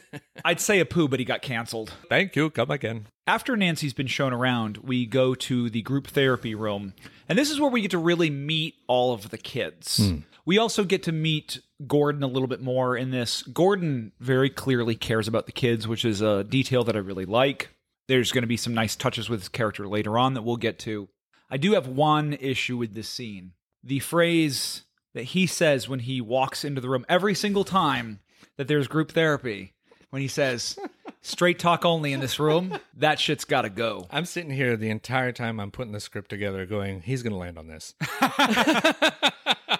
I'd 0.46 0.60
say 0.60 0.82
Apu, 0.82 1.08
but 1.08 1.18
he 1.20 1.24
got 1.24 1.42
canceled. 1.42 1.92
Thank 2.08 2.36
you. 2.36 2.48
Come 2.50 2.70
again. 2.70 3.06
After 3.26 3.54
Nancy's 3.56 3.92
been 3.92 4.06
shown 4.06 4.32
around, 4.32 4.78
we 4.78 5.04
go 5.04 5.34
to 5.34 5.68
the 5.68 5.82
group 5.82 6.06
therapy 6.06 6.54
room. 6.54 6.94
And 7.28 7.38
this 7.38 7.50
is 7.50 7.60
where 7.60 7.70
we 7.70 7.82
get 7.82 7.90
to 7.92 7.98
really 7.98 8.30
meet 8.30 8.74
all 8.86 9.12
of 9.12 9.28
the 9.30 9.38
kids. 9.38 9.98
Hmm. 9.98 10.16
We 10.46 10.58
also 10.58 10.84
get 10.84 11.02
to 11.04 11.12
meet 11.12 11.60
Gordon 11.86 12.22
a 12.22 12.26
little 12.26 12.48
bit 12.48 12.60
more 12.62 12.96
in 12.96 13.10
this. 13.10 13.42
Gordon 13.42 14.12
very 14.20 14.50
clearly 14.50 14.94
cares 14.94 15.28
about 15.28 15.46
the 15.46 15.52
kids, 15.52 15.86
which 15.88 16.04
is 16.04 16.20
a 16.20 16.44
detail 16.44 16.84
that 16.84 16.96
I 16.96 17.00
really 17.00 17.26
like. 17.26 17.70
There's 18.08 18.32
going 18.32 18.42
to 18.42 18.48
be 18.48 18.58
some 18.58 18.74
nice 18.74 18.96
touches 18.96 19.30
with 19.30 19.40
his 19.40 19.48
character 19.48 19.88
later 19.88 20.18
on 20.18 20.34
that 20.34 20.42
we'll 20.42 20.56
get 20.56 20.78
to. 20.80 21.08
I 21.54 21.56
do 21.56 21.74
have 21.74 21.86
one 21.86 22.32
issue 22.32 22.76
with 22.76 22.94
this 22.94 23.08
scene. 23.08 23.52
The 23.84 24.00
phrase 24.00 24.82
that 25.14 25.22
he 25.22 25.46
says 25.46 25.88
when 25.88 26.00
he 26.00 26.20
walks 26.20 26.64
into 26.64 26.80
the 26.80 26.88
room 26.88 27.06
every 27.08 27.36
single 27.36 27.62
time 27.62 28.18
that 28.56 28.66
there's 28.66 28.88
group 28.88 29.12
therapy, 29.12 29.72
when 30.10 30.20
he 30.20 30.26
says, 30.26 30.76
straight 31.22 31.60
talk 31.60 31.84
only 31.84 32.12
in 32.12 32.18
this 32.18 32.40
room, 32.40 32.76
that 32.96 33.20
shit's 33.20 33.44
got 33.44 33.62
to 33.62 33.70
go. 33.70 34.08
I'm 34.10 34.24
sitting 34.24 34.50
here 34.50 34.76
the 34.76 34.90
entire 34.90 35.30
time 35.30 35.60
I'm 35.60 35.70
putting 35.70 35.92
the 35.92 36.00
script 36.00 36.28
together 36.28 36.66
going, 36.66 37.02
he's 37.02 37.22
going 37.22 37.34
to 37.34 37.38
land 37.38 37.56
on 37.56 37.68
this. 37.68 37.94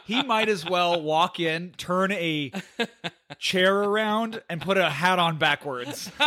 He 0.06 0.22
might 0.22 0.50
as 0.50 0.66
well 0.66 1.00
walk 1.00 1.40
in, 1.40 1.72
turn 1.78 2.12
a 2.12 2.52
chair 3.38 3.74
around, 3.74 4.42
and 4.50 4.60
put 4.60 4.76
a 4.76 4.90
hat 4.90 5.18
on 5.18 5.38
backwards. 5.38 6.10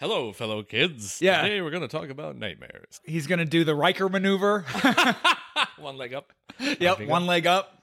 Hello, 0.00 0.32
fellow 0.32 0.62
kids. 0.62 1.18
Yeah. 1.20 1.42
Today 1.42 1.60
we're 1.60 1.72
going 1.72 1.82
to 1.82 1.88
talk 1.88 2.08
about 2.08 2.36
nightmares. 2.36 3.00
He's 3.02 3.26
going 3.26 3.40
to 3.40 3.44
do 3.44 3.64
the 3.64 3.74
Riker 3.74 4.08
maneuver. 4.08 4.64
One 5.78 5.96
leg 5.96 6.14
up. 6.14 6.32
yep, 6.60 7.00
one 7.00 7.26
leg 7.26 7.46
up. 7.48 7.82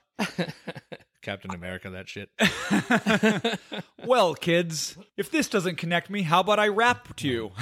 Captain 1.22 1.50
America, 1.54 1.90
that 1.90 2.08
shit. 2.08 2.30
Well, 4.06 4.34
kids, 4.34 4.96
if 5.18 5.30
this 5.30 5.48
doesn't 5.48 5.76
connect 5.76 6.08
me, 6.08 6.22
how 6.22 6.40
about 6.40 6.58
I 6.58 6.68
rap 6.68 7.16
to 7.16 7.28
you? 7.28 7.52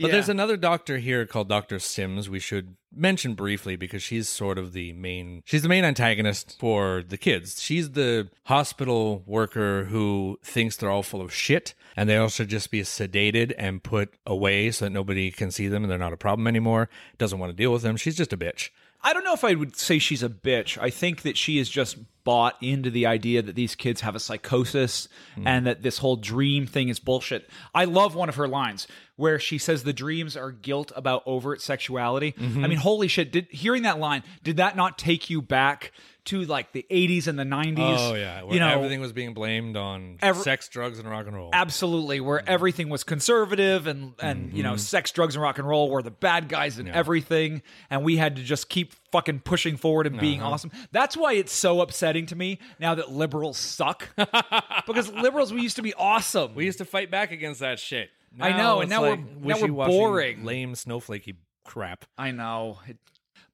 But 0.00 0.08
Yeah. 0.08 0.12
there's 0.12 0.28
another 0.28 0.56
doctor 0.56 0.98
here 0.98 1.26
called 1.26 1.48
Dr. 1.48 1.78
Simms 1.78 2.28
we 2.30 2.38
should 2.38 2.76
mention 2.94 3.34
briefly 3.34 3.76
because 3.76 4.02
she's 4.02 4.28
sort 4.28 4.56
of 4.58 4.72
the 4.72 4.92
main 4.94 5.42
she's 5.44 5.62
the 5.62 5.68
main 5.68 5.84
antagonist 5.84 6.56
for 6.58 7.02
the 7.06 7.18
kids. 7.18 7.60
She's 7.62 7.90
the 7.90 8.28
hospital 8.44 9.22
worker 9.26 9.84
who 9.84 10.38
thinks 10.42 10.76
they're 10.76 10.90
all 10.90 11.02
full 11.02 11.20
of 11.20 11.32
shit 11.34 11.74
and 11.96 12.08
they 12.08 12.16
all 12.16 12.28
should 12.28 12.48
just 12.48 12.70
be 12.70 12.80
sedated 12.82 13.52
and 13.58 13.82
put 13.82 14.14
away 14.26 14.70
so 14.70 14.84
that 14.86 14.90
nobody 14.90 15.30
can 15.30 15.50
see 15.50 15.68
them 15.68 15.82
and 15.84 15.90
they're 15.90 15.98
not 15.98 16.12
a 16.12 16.16
problem 16.16 16.46
anymore. 16.46 16.88
Doesn't 17.18 17.38
want 17.38 17.50
to 17.50 17.56
deal 17.56 17.72
with 17.72 17.82
them. 17.82 17.96
She's 17.96 18.16
just 18.16 18.32
a 18.32 18.36
bitch. 18.38 18.70
I 19.02 19.12
don't 19.12 19.24
know 19.24 19.32
if 19.32 19.44
I 19.44 19.54
would 19.54 19.76
say 19.76 19.98
she's 19.98 20.22
a 20.22 20.28
bitch. 20.28 20.76
I 20.80 20.90
think 20.90 21.22
that 21.22 21.36
she 21.36 21.58
is 21.58 21.68
just 21.68 21.98
bought 22.24 22.56
into 22.60 22.90
the 22.90 23.06
idea 23.06 23.40
that 23.40 23.54
these 23.54 23.74
kids 23.74 24.02
have 24.02 24.14
a 24.14 24.20
psychosis 24.20 25.08
hmm. 25.34 25.46
and 25.46 25.66
that 25.66 25.82
this 25.82 25.98
whole 25.98 26.16
dream 26.16 26.66
thing 26.66 26.90
is 26.90 26.98
bullshit. 26.98 27.48
I 27.74 27.86
love 27.86 28.14
one 28.14 28.28
of 28.28 28.34
her 28.34 28.48
lines 28.48 28.86
where 29.16 29.38
she 29.38 29.56
says 29.56 29.82
the 29.82 29.92
dreams 29.92 30.36
are 30.36 30.50
guilt 30.50 30.92
about 30.94 31.22
overt 31.24 31.62
sexuality. 31.62 32.32
Mm-hmm. 32.32 32.64
I 32.64 32.68
mean, 32.68 32.78
holy 32.78 33.08
shit! 33.08 33.32
Did 33.32 33.46
hearing 33.50 33.82
that 33.84 33.98
line 33.98 34.24
did 34.42 34.58
that 34.58 34.76
not 34.76 34.98
take 34.98 35.30
you 35.30 35.40
back 35.40 35.92
to 36.28 36.42
like 36.44 36.72
the 36.72 36.86
80s 36.90 37.26
and 37.26 37.38
the 37.38 37.44
90s? 37.44 37.76
Oh 37.78 38.14
yeah, 38.14 38.42
where 38.42 38.54
you 38.54 38.60
know, 38.60 38.68
everything 38.68 39.00
was 39.00 39.12
being 39.12 39.34
blamed 39.34 39.76
on 39.76 40.18
Every- 40.20 40.42
sex, 40.42 40.68
drugs, 40.68 40.98
and 40.98 41.08
rock 41.08 41.26
and 41.26 41.34
roll. 41.34 41.50
Absolutely, 41.52 42.20
where 42.20 42.46
everything 42.48 42.88
was 42.88 43.04
conservative 43.04 43.86
and 43.86 44.14
and 44.20 44.52
you 44.52 44.62
know 44.62 44.70
mm-hmm. 44.70 44.78
sex, 44.78 45.10
drugs, 45.10 45.34
and 45.34 45.42
rock 45.42 45.58
and 45.58 45.66
roll 45.66 45.90
were 45.90 46.02
the 46.02 46.10
bad 46.10 46.48
guys 46.48 46.78
in 46.78 46.88
everything, 46.88 47.62
and 47.90 48.04
we 48.04 48.16
had 48.16 48.36
to 48.36 48.42
just 48.42 48.68
keep 48.68 48.92
fucking 49.12 49.40
pushing 49.40 49.76
forward 49.76 50.06
and 50.06 50.18
being 50.18 50.40
uh-huh. 50.40 50.52
awesome. 50.52 50.70
That's 50.92 51.16
why 51.16 51.34
it's 51.34 51.52
so 51.52 51.80
upsetting 51.80 52.26
to 52.26 52.36
me 52.36 52.58
now 52.78 52.94
that 52.94 53.10
liberals 53.10 53.58
suck, 53.58 54.08
because 54.86 55.12
liberals 55.12 55.52
we 55.52 55.62
used 55.62 55.76
to 55.76 55.82
be 55.82 55.94
awesome. 55.94 56.54
we 56.54 56.64
used 56.64 56.78
to 56.78 56.84
fight 56.84 57.10
back 57.10 57.32
against 57.32 57.60
that 57.60 57.78
shit. 57.78 58.10
I 58.40 58.52
know, 58.52 58.80
and 58.80 58.90
now 58.90 59.02
we're- 59.02 59.24
now 59.40 59.60
we're 59.60 59.68
boring. 59.68 60.44
lame, 60.44 60.74
snowflakey 60.74 61.36
crap. 61.64 62.04
I 62.16 62.30
know. 62.30 62.78
It- 62.86 62.98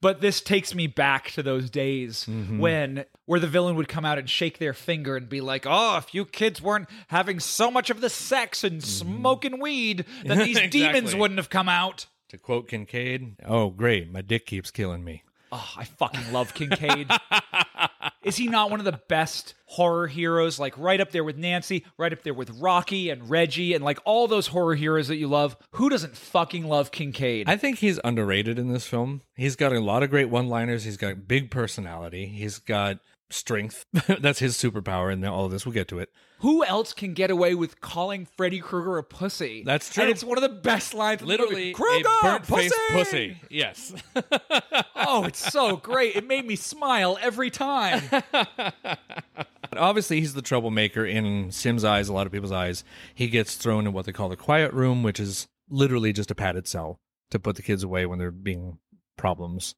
but 0.05 0.21
this 0.21 0.39
takes 0.39 0.75
me 0.75 0.85
back 0.85 1.31
to 1.31 1.41
those 1.41 1.67
days 1.71 2.27
mm-hmm. 2.29 2.59
when 2.59 3.05
where 3.25 3.39
the 3.39 3.47
villain 3.47 3.75
would 3.75 3.87
come 3.87 4.05
out 4.05 4.19
and 4.19 4.29
shake 4.29 4.59
their 4.59 4.71
finger 4.71 5.17
and 5.17 5.27
be 5.27 5.41
like, 5.41 5.65
"Oh, 5.67 5.97
if 5.97 6.13
you 6.13 6.25
kids 6.25 6.61
weren't 6.61 6.87
having 7.07 7.39
so 7.39 7.71
much 7.71 7.89
of 7.89 8.01
the 8.01 8.09
sex 8.11 8.63
and 8.63 8.83
mm-hmm. 8.83 9.17
smoking 9.17 9.59
weed, 9.59 10.05
then 10.23 10.37
these 10.37 10.61
demons 10.69 11.15
wouldn't 11.15 11.39
have 11.39 11.49
come 11.49 11.67
out." 11.67 12.05
To 12.29 12.37
quote 12.37 12.67
Kincaid, 12.67 13.37
"Oh 13.43 13.71
great, 13.71 14.11
my 14.11 14.21
dick 14.21 14.45
keeps 14.45 14.69
killing 14.69 15.03
me." 15.03 15.23
Oh, 15.51 15.73
I 15.77 15.83
fucking 15.85 16.33
love 16.33 16.53
Kincaid. 16.53 17.09
Is 18.23 18.37
he 18.37 18.47
not 18.47 18.71
one 18.71 18.79
of 18.79 18.85
the 18.85 18.99
best 19.07 19.53
horror 19.65 20.07
heroes? 20.07 20.59
Like 20.59 20.77
right 20.77 20.99
up 20.99 21.11
there 21.11 21.23
with 21.23 21.37
Nancy, 21.37 21.85
right 21.97 22.11
up 22.11 22.23
there 22.23 22.33
with 22.33 22.49
Rocky 22.59 23.09
and 23.09 23.29
Reggie, 23.29 23.73
and 23.73 23.83
like 23.83 23.99
all 24.03 24.27
those 24.27 24.47
horror 24.47 24.75
heroes 24.75 25.07
that 25.09 25.17
you 25.17 25.27
love. 25.27 25.55
Who 25.71 25.89
doesn't 25.89 26.17
fucking 26.17 26.67
love 26.67 26.91
Kincaid? 26.91 27.47
I 27.47 27.57
think 27.57 27.77
he's 27.77 27.99
underrated 28.03 28.57
in 28.57 28.73
this 28.73 28.87
film. 28.87 29.21
He's 29.35 29.55
got 29.55 29.73
a 29.73 29.79
lot 29.79 30.01
of 30.01 30.09
great 30.09 30.29
one-liners. 30.29 30.83
He's 30.83 30.97
got 30.97 31.27
big 31.27 31.51
personality. 31.51 32.25
He's 32.25 32.57
got 32.57 32.97
strength. 33.29 33.85
That's 34.19 34.39
his 34.39 34.57
superpower 34.57 35.13
in 35.13 35.23
all 35.23 35.45
of 35.45 35.51
this. 35.51 35.65
We'll 35.65 35.73
get 35.73 35.87
to 35.89 35.99
it. 35.99 36.09
Who 36.39 36.63
else 36.65 36.93
can 36.93 37.13
get 37.13 37.31
away 37.31 37.55
with 37.55 37.79
calling 37.81 38.25
Freddy 38.25 38.59
Krueger 38.59 38.97
a 38.97 39.03
pussy? 39.03 39.63
That's 39.65 39.91
true. 39.91 40.03
And 40.03 40.11
it's 40.11 40.23
one 40.23 40.37
of 40.37 40.41
the 40.41 40.49
best 40.49 40.93
lines. 40.93 41.21
in. 41.21 41.27
Literally, 41.27 41.71
Krueger, 41.71 42.39
pussy! 42.43 42.69
pussy. 42.91 43.37
Yes. 43.49 43.93
Oh, 45.07 45.25
it's 45.25 45.51
so 45.51 45.77
great. 45.77 46.15
It 46.15 46.25
made 46.25 46.47
me 46.47 46.55
smile 46.55 47.17
every 47.21 47.51
time. 47.51 48.01
Obviously, 49.77 50.19
he's 50.19 50.33
the 50.33 50.41
troublemaker 50.41 51.05
in 51.05 51.51
Sim's 51.51 51.83
eyes, 51.83 52.07
a 52.07 52.13
lot 52.13 52.25
of 52.25 52.33
people's 52.33 52.51
eyes. 52.51 52.83
He 53.13 53.27
gets 53.27 53.55
thrown 53.55 53.85
in 53.85 53.93
what 53.93 54.05
they 54.05 54.11
call 54.11 54.29
the 54.29 54.35
quiet 54.35 54.73
room, 54.73 55.03
which 55.03 55.19
is 55.19 55.47
literally 55.69 56.11
just 56.11 56.31
a 56.31 56.35
padded 56.35 56.67
cell 56.67 56.99
to 57.29 57.39
put 57.39 57.55
the 57.55 57.61
kids 57.61 57.83
away 57.83 58.05
when 58.05 58.17
they're 58.17 58.31
being 58.31 58.79
problems. 59.17 59.75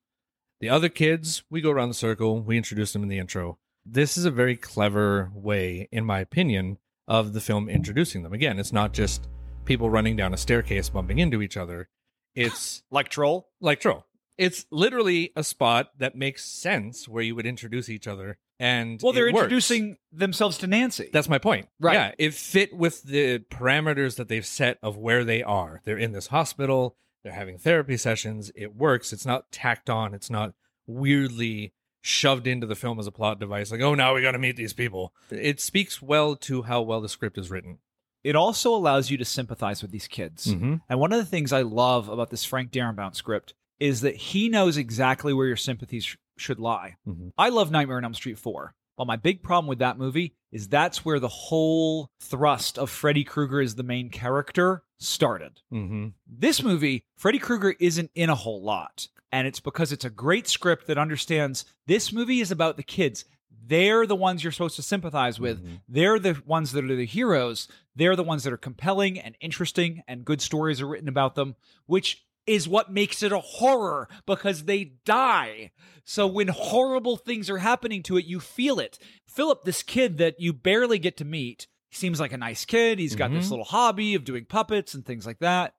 The 0.60 0.70
other 0.70 0.90
kids, 0.90 1.44
we 1.50 1.62
go 1.62 1.72
around 1.72 1.90
the 1.90 1.94
circle, 1.96 2.42
we 2.42 2.58
introduce 2.58 2.94
them 2.94 3.04
in 3.04 3.10
the 3.10 3.20
intro. 3.20 3.58
This 3.90 4.18
is 4.18 4.26
a 4.26 4.32
very 4.32 4.56
clever 4.58 5.32
way, 5.34 5.88
in 5.92 6.06
my 6.06 6.20
opinion, 6.20 6.78
of 7.08 7.34
the 7.34 7.42
film 7.42 7.70
introducing 7.70 8.24
them. 8.24 8.34
Again, 8.34 8.60
it's 8.60 8.74
not 8.74 8.94
just 8.94 9.28
people 9.66 9.90
running 9.90 10.16
down 10.16 10.34
a 10.34 10.38
staircase 10.38 10.90
bumping 10.90 11.20
into 11.20 11.42
each 11.42 11.56
other. 11.58 11.90
It's 12.36 12.84
like 12.92 13.10
Troll? 13.10 13.48
like 13.62 13.80
Troll. 13.80 14.06
It's 14.38 14.66
literally 14.72 15.32
a 15.36 15.44
spot 15.44 15.92
that 15.98 16.16
makes 16.16 16.46
sense 16.46 17.08
where 17.08 17.24
you 17.24 17.34
would 17.36 17.48
introduce 17.48 17.90
each 17.90 18.08
other 18.08 18.38
and 18.60 19.00
Well, 19.02 19.14
they're 19.14 19.28
it 19.30 19.34
works. 19.34 19.46
introducing 19.46 19.98
themselves 20.12 20.58
to 20.60 20.68
Nancy. 20.68 21.10
That's 21.12 21.30
my 21.30 21.38
point. 21.40 21.70
Right. 21.80 21.94
Yeah, 21.94 22.12
it 22.20 22.34
fit 22.34 22.76
with 22.76 23.04
the 23.04 23.40
parameters 23.40 24.16
that 24.18 24.28
they've 24.28 24.46
set 24.46 24.78
of 24.84 24.98
where 24.98 25.24
they 25.24 25.42
are. 25.44 25.82
They're 25.86 25.98
in 25.98 26.12
this 26.12 26.28
hospital. 26.28 26.96
They're 27.24 27.34
having 27.34 27.58
therapy 27.58 27.98
sessions. 27.98 28.52
It 28.56 28.76
works. 28.76 29.12
It's 29.12 29.26
not 29.26 29.52
tacked 29.52 29.90
on. 29.90 30.14
It's 30.14 30.30
not 30.30 30.54
weirdly 30.86 31.74
shoved 32.08 32.48
into 32.48 32.66
the 32.66 32.76
film 32.76 33.00
as 33.00 33.08
a 33.08 33.12
plot 33.12 33.40
device. 33.40 33.70
Like, 33.72 33.82
oh, 33.82 33.94
now 33.96 34.16
we 34.16 34.22
got 34.22 34.32
to 34.32 34.40
meet 34.40 34.56
these 34.56 34.74
people. 34.74 35.14
It 35.30 35.60
speaks 35.60 36.02
well 36.02 36.36
to 36.38 36.64
how 36.64 36.82
well 36.82 37.02
the 37.02 37.10
script 37.10 37.38
is 37.38 37.52
written. 37.52 37.80
it 38.24 38.36
also 38.36 38.74
allows 38.76 39.10
you 39.10 39.18
to 39.18 39.24
sympathize 39.24 39.82
with 39.82 39.92
these 39.92 40.08
kids. 40.08 40.48
Mhm. 40.48 40.82
And 40.90 41.00
one 41.00 41.14
of 41.14 41.20
the 41.20 41.26
things 41.26 41.54
I 41.54 41.62
love 41.62 42.10
about 42.10 42.30
this 42.30 42.44
Frank 42.44 42.72
Darabont 42.72 43.16
script 43.16 43.54
is 43.80 44.02
that 44.02 44.16
he 44.18 44.50
knows 44.50 44.76
exactly 44.76 45.32
where 45.34 45.48
your 45.48 45.56
sympathies 45.56 46.04
sh- 46.04 46.16
should 46.38 46.60
lie. 46.60 46.98
Mhm. 47.08 47.32
I 47.38 47.48
love 47.50 47.72
Nightmare 47.72 47.98
on 47.98 48.04
Elm 48.04 48.14
Street 48.16 48.38
4. 48.38 48.74
Well, 48.98 49.06
my 49.06 49.16
big 49.16 49.44
problem 49.44 49.68
with 49.68 49.80
that 49.80 49.98
movie 49.98 50.34
is 50.52 50.68
that's 50.68 51.06
where 51.06 51.20
the 51.22 51.28
whole 51.30 52.10
thrust 52.20 52.78
of 52.78 52.90
Freddy 52.90 53.24
Krueger 53.24 53.62
as 53.62 53.76
the 53.76 53.84
main 53.84 54.10
character 54.10 54.84
started. 55.00 55.62
Mm-hmm. 55.72 56.08
This 56.28 56.64
movie, 56.64 57.04
Freddy 57.16 57.40
Krueger 57.40 57.76
isn't 57.80 58.12
in 58.16 58.30
a 58.30 58.36
whole 58.36 58.62
lot. 58.62 59.08
And 59.32 59.46
it's 59.46 59.60
because 59.60 59.92
it's 59.92 60.06
a 60.06 60.10
great 60.10 60.48
script 60.48 60.88
that 60.88 60.98
understands 60.98 61.66
this 61.86 62.14
movie 62.14 62.40
is 62.40 62.50
about 62.50 62.78
the 62.78 62.84
kids. 62.84 63.26
They're 63.66 64.08
the 64.08 64.16
ones 64.16 64.42
you're 64.42 64.54
supposed 64.54 64.78
to 64.78 64.82
sympathize 64.82 65.38
with. 65.38 65.62
They're 65.90 66.18
the 66.18 66.42
ones 66.46 66.72
that 66.72 66.86
are 66.86 66.96
the 66.96 67.06
heroes. 67.06 67.68
They're 67.94 68.16
the 68.16 68.24
ones 68.24 68.46
that 68.46 68.54
are 68.54 68.58
compelling 68.58 69.20
and 69.20 69.36
interesting, 69.42 70.02
and 70.08 70.24
good 70.24 70.42
stories 70.42 70.82
are 70.82 70.88
written 70.88 71.10
about 71.10 71.36
them, 71.36 71.58
which 71.88 72.26
is 72.46 72.70
what 72.70 72.94
makes 72.94 73.22
it 73.22 73.34
a 73.34 73.40
horror 73.40 74.08
because 74.26 74.64
they 74.64 74.94
die. 75.04 75.72
So 76.06 76.26
when 76.26 76.48
horrible 76.48 77.18
things 77.18 77.50
are 77.50 77.58
happening 77.58 78.02
to 78.04 78.16
it, 78.16 78.24
you 78.24 78.40
feel 78.40 78.80
it. 78.80 78.98
Philip, 79.28 79.66
this 79.66 79.84
kid 79.84 80.18
that 80.20 80.40
you 80.40 80.54
barely 80.54 81.00
get 81.00 81.18
to 81.18 81.26
meet, 81.26 81.68
seems 81.98 82.20
like 82.20 82.32
a 82.34 82.38
nice 82.38 82.64
kid. 82.66 83.00
He's 83.00 83.16
got 83.16 83.32
this 83.32 83.48
Mhm. 83.48 83.52
little 83.52 83.66
hobby 83.66 84.16
of 84.16 84.24
doing 84.24 84.46
puppets 84.46 84.94
and 84.94 85.06
things 85.06 85.26
like 85.26 85.40
that 85.40 85.74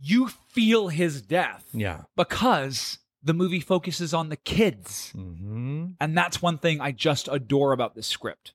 you 0.00 0.28
feel 0.28 0.88
his 0.88 1.22
death 1.22 1.64
Yeah. 1.72 2.02
because 2.16 2.98
the 3.22 3.32
movie 3.32 3.60
focuses 3.60 4.12
on 4.12 4.28
the 4.28 4.36
kids. 4.36 5.12
Mm-hmm. 5.16 5.92
And 6.00 6.18
that's 6.18 6.42
one 6.42 6.58
thing 6.58 6.80
I 6.80 6.92
just 6.92 7.28
adore 7.30 7.72
about 7.72 7.94
this 7.94 8.06
script. 8.06 8.52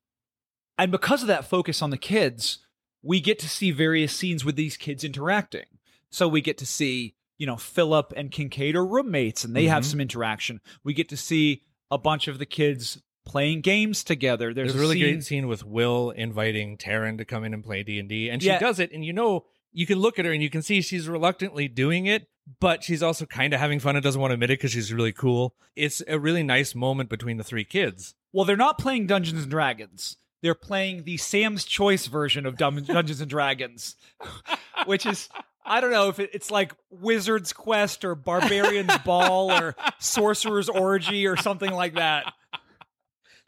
And 0.78 0.92
because 0.92 1.22
of 1.22 1.28
that 1.28 1.46
focus 1.50 1.82
on 1.82 1.90
the 1.90 1.98
kids, 1.98 2.60
we 3.02 3.20
get 3.20 3.40
to 3.40 3.50
see 3.50 3.72
various 3.72 4.16
scenes 4.16 4.46
with 4.46 4.58
these 4.58 4.78
kids 4.78 5.04
interacting. 5.04 5.66
So 6.12 6.28
we 6.28 6.42
get 6.42 6.58
to 6.60 6.66
see, 6.66 7.16
you 7.38 7.48
know, 7.48 7.58
Philip 7.58 8.14
and 8.16 8.32
Kincaid 8.32 8.76
are 8.76 8.86
roommates 8.86 9.44
and 9.44 9.56
they 9.56 9.66
have 9.68 9.84
Mhm. 9.84 9.88
some 9.92 10.02
interaction. 10.02 10.62
We 10.84 10.94
get 10.94 11.10
to 11.10 11.18
see 11.18 11.64
a 11.90 11.98
bunch 11.98 12.28
of 12.28 12.38
the 12.38 12.46
kids 12.46 13.02
playing 13.26 13.62
games 13.62 14.04
together. 14.04 14.54
There's, 14.54 14.74
There's, 14.74 14.76
a 14.76 14.80
really 14.80 14.96
scene- 15.00 15.14
great 15.16 15.24
scene 15.24 15.48
with 15.48 15.66
Will 15.66 16.12
inviting 16.12 16.78
Taryn 16.78 17.18
to 17.18 17.26
come 17.26 17.44
in 17.44 17.54
and 17.54 17.64
play 17.64 17.84
D 17.84 18.00
and 18.00 18.10
D, 18.10 18.30
and 18.30 18.42
she 18.42 18.48
Yeah. 18.48 18.60
does 18.60 18.80
it, 18.80 18.92
and 18.92 19.04
you 19.06 19.14
know 19.14 19.46
you 19.72 19.86
can 19.86 20.00
look 20.00 20.18
at 20.18 20.26
her 20.26 20.32
and 20.32 20.42
you 20.42 20.50
can 20.50 20.62
see 20.64 20.82
she's 20.82 21.08
reluctantly 21.08 21.68
doing 21.68 22.08
it, 22.08 22.28
but 22.60 22.84
she's 22.84 23.04
also 23.04 23.26
kind 23.28 23.54
of 23.54 23.60
having 23.60 23.80
fun 23.80 23.96
and 23.96 24.04
doesn't 24.04 24.20
want 24.20 24.32
to 24.32 24.34
admit 24.34 24.50
it 24.50 24.58
because 24.60 24.72
she's 24.72 24.92
really 24.92 25.12
cool. 25.14 25.54
It's 25.76 26.02
a 26.08 26.18
really 26.20 26.42
nice 26.42 26.74
moment 26.74 27.10
between 27.10 27.38
the 27.38 27.44
three 27.44 27.64
kids. 27.66 28.16
Well, 28.34 28.46
they're 28.46 28.58
not 28.58 28.80
playing 28.80 29.06
Dungeons 29.08 29.44
and 29.44 29.52
Dragons. 29.52 30.18
They're 30.42 30.56
playing 30.56 31.04
the 31.04 31.18
Sam's 31.18 31.66
Choice 31.66 32.08
version 32.08 32.46
of 32.48 32.58
Dun- 32.58 32.84
Dungeons 32.84 33.22
and 33.22 33.30
Dragons, 33.30 33.96
which 34.86 35.06
is 35.06 35.30
I 35.66 35.82
don't 35.82 35.92
know 35.92 36.08
if 36.10 36.20
it, 36.20 36.32
it's 36.34 36.50
like 36.50 36.74
Wizard's 36.90 37.54
Quest 37.54 38.04
or 38.04 38.16
Barbarian's 38.16 38.98
Ball 39.06 39.52
or 39.52 39.76
Sorcerer's 40.00 40.70
Orgy 40.70 41.28
or 41.28 41.38
something 41.38 41.72
like 41.72 41.94
that. 41.96 42.34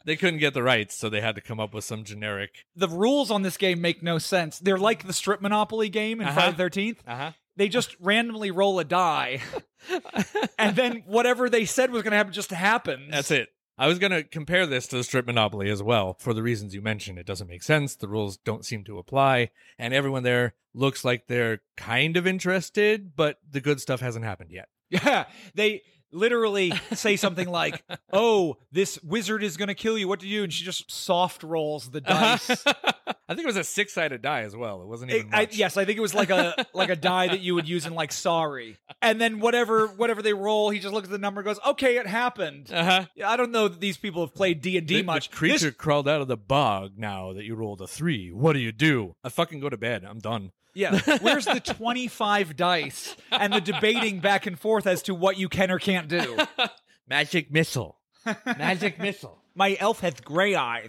They 0.04 0.16
couldn't 0.16 0.40
get 0.40 0.54
the 0.54 0.62
rights, 0.62 0.96
so 0.96 1.08
they 1.08 1.20
had 1.20 1.34
to 1.36 1.40
come 1.40 1.60
up 1.60 1.72
with 1.74 1.84
some 1.84 2.04
generic. 2.04 2.64
The 2.76 2.88
rules 2.88 3.30
on 3.30 3.42
this 3.42 3.56
game 3.56 3.80
make 3.80 4.02
no 4.02 4.18
sense. 4.18 4.58
They're 4.58 4.78
like 4.78 5.06
the 5.06 5.12
Strip 5.12 5.40
Monopoly 5.40 5.88
game 5.88 6.20
in 6.20 6.26
Uh-huh. 6.26 6.34
Friday 6.34 6.50
the 6.52 6.56
Thirteenth. 6.56 7.02
Uh 7.06 7.16
huh. 7.16 7.32
They 7.56 7.68
just 7.68 7.96
randomly 8.00 8.50
roll 8.50 8.78
a 8.78 8.84
die, 8.84 9.40
and 10.58 10.76
then 10.76 11.02
whatever 11.06 11.48
they 11.50 11.64
said 11.64 11.90
was 11.90 12.02
going 12.02 12.12
to 12.12 12.16
happen 12.16 12.32
just 12.32 12.50
happens. 12.50 13.10
That's 13.10 13.30
it. 13.30 13.48
I 13.78 13.86
was 13.88 13.98
going 13.98 14.12
to 14.12 14.22
compare 14.22 14.66
this 14.66 14.86
to 14.88 14.96
the 14.96 15.02
strip 15.04 15.26
monopoly 15.26 15.70
as 15.70 15.82
well 15.82 16.14
for 16.20 16.34
the 16.34 16.42
reasons 16.42 16.74
you 16.74 16.82
mentioned. 16.82 17.18
It 17.18 17.26
doesn't 17.26 17.48
make 17.48 17.62
sense. 17.62 17.96
The 17.96 18.06
rules 18.06 18.36
don't 18.36 18.64
seem 18.66 18.84
to 18.84 18.98
apply. 18.98 19.50
And 19.78 19.94
everyone 19.94 20.22
there 20.24 20.54
looks 20.74 21.04
like 21.04 21.26
they're 21.26 21.62
kind 21.76 22.16
of 22.18 22.26
interested, 22.26 23.16
but 23.16 23.38
the 23.50 23.62
good 23.62 23.80
stuff 23.80 24.00
hasn't 24.00 24.24
happened 24.24 24.50
yet. 24.50 24.68
Yeah, 24.90 25.24
they 25.54 25.80
literally 26.12 26.72
say 26.94 27.16
something 27.16 27.48
like, 27.48 27.82
"Oh, 28.12 28.58
this 28.70 29.02
wizard 29.02 29.42
is 29.42 29.56
going 29.56 29.68
to 29.68 29.74
kill 29.74 29.98
you. 29.98 30.08
What 30.08 30.20
do 30.20 30.28
you?" 30.28 30.40
do?" 30.40 30.44
And 30.44 30.52
she 30.52 30.64
just 30.64 30.90
soft 30.90 31.42
rolls 31.42 31.90
the 31.90 32.00
dice. 32.00 32.64
I 33.32 33.34
think 33.34 33.44
it 33.44 33.46
was 33.46 33.56
a 33.56 33.64
six 33.64 33.92
sided 33.94 34.22
die 34.22 34.42
as 34.42 34.54
well. 34.54 34.82
It 34.82 34.86
wasn't 34.88 35.10
It- 35.10 35.16
even 35.20 35.34
I, 35.34 35.48
yes, 35.50 35.76
I 35.76 35.84
think 35.84 35.98
it 35.98 36.02
was 36.02 36.14
like 36.14 36.30
a 36.30 36.66
like 36.74 36.90
a 36.90 36.96
die 36.96 37.28
that 37.28 37.40
you 37.40 37.54
would 37.54 37.68
use 37.68 37.86
in 37.86 37.94
like 37.94 38.12
Sorry, 38.12 38.76
and 39.00 39.20
then 39.20 39.40
whatever 39.40 39.86
whatever 39.88 40.22
they 40.22 40.32
roll, 40.34 40.70
he 40.70 40.78
just 40.78 40.92
looks 40.94 41.06
at 41.06 41.10
the 41.10 41.18
number, 41.18 41.40
and 41.40 41.46
goes, 41.46 41.58
"Okay, 41.66 41.96
it 41.96 42.06
happened." 42.06 42.70
Uh-huh. 42.72 43.06
I 43.24 43.36
don't 43.36 43.50
know 43.52 43.68
that 43.68 43.80
these 43.80 43.96
people 43.96 44.24
have 44.24 44.34
played 44.34 44.60
D 44.60 44.76
and 44.78 44.86
D 44.86 45.02
much. 45.02 45.30
The 45.30 45.36
creature 45.36 45.58
This- 45.70 45.74
crawled 45.76 46.06
out 46.08 46.20
of 46.20 46.28
the 46.28 46.36
bog 46.36 46.92
now 46.98 47.32
that 47.32 47.44
you 47.44 47.54
rolled 47.54 47.80
a 47.80 47.86
three. 47.86 48.30
What 48.30 48.52
do 48.52 48.58
you 48.60 48.72
do? 48.72 49.16
I 49.24 49.28
fucking 49.30 49.60
go 49.60 49.68
to 49.68 49.76
bed. 49.76 50.04
I'm 50.04 50.18
done. 50.18 50.52
yeah, 50.74 50.98
where's 51.20 51.44
the 51.44 51.60
twenty 51.60 52.08
five 52.08 52.56
dice 52.56 53.14
and 53.30 53.52
the 53.52 53.60
debating 53.60 54.20
back 54.20 54.46
and 54.46 54.58
forth 54.58 54.86
as 54.86 55.02
to 55.02 55.14
what 55.14 55.36
you 55.38 55.48
can 55.48 55.70
or 55.70 55.78
can't 55.78 56.08
do? 56.08 56.38
Magic 57.08 57.50
missile. 57.52 57.98
Magic 58.46 58.98
missile. 58.98 59.38
My 59.54 59.76
elf 59.80 60.00
hath 60.00 60.24
gray 60.24 60.54
eyes. 60.54 60.88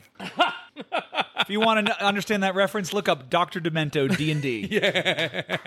If 1.43 1.49
you 1.49 1.60
want 1.60 1.86
to 1.88 2.03
understand 2.06 2.43
that 2.43 2.56
reference, 2.56 2.93
look 2.93 3.08
up 3.08 3.29
Doctor 3.29 3.60
Demento 3.60 4.15
D 4.15 4.32
and 4.32 4.41
D. 4.41 4.67
Yeah. 4.71 5.58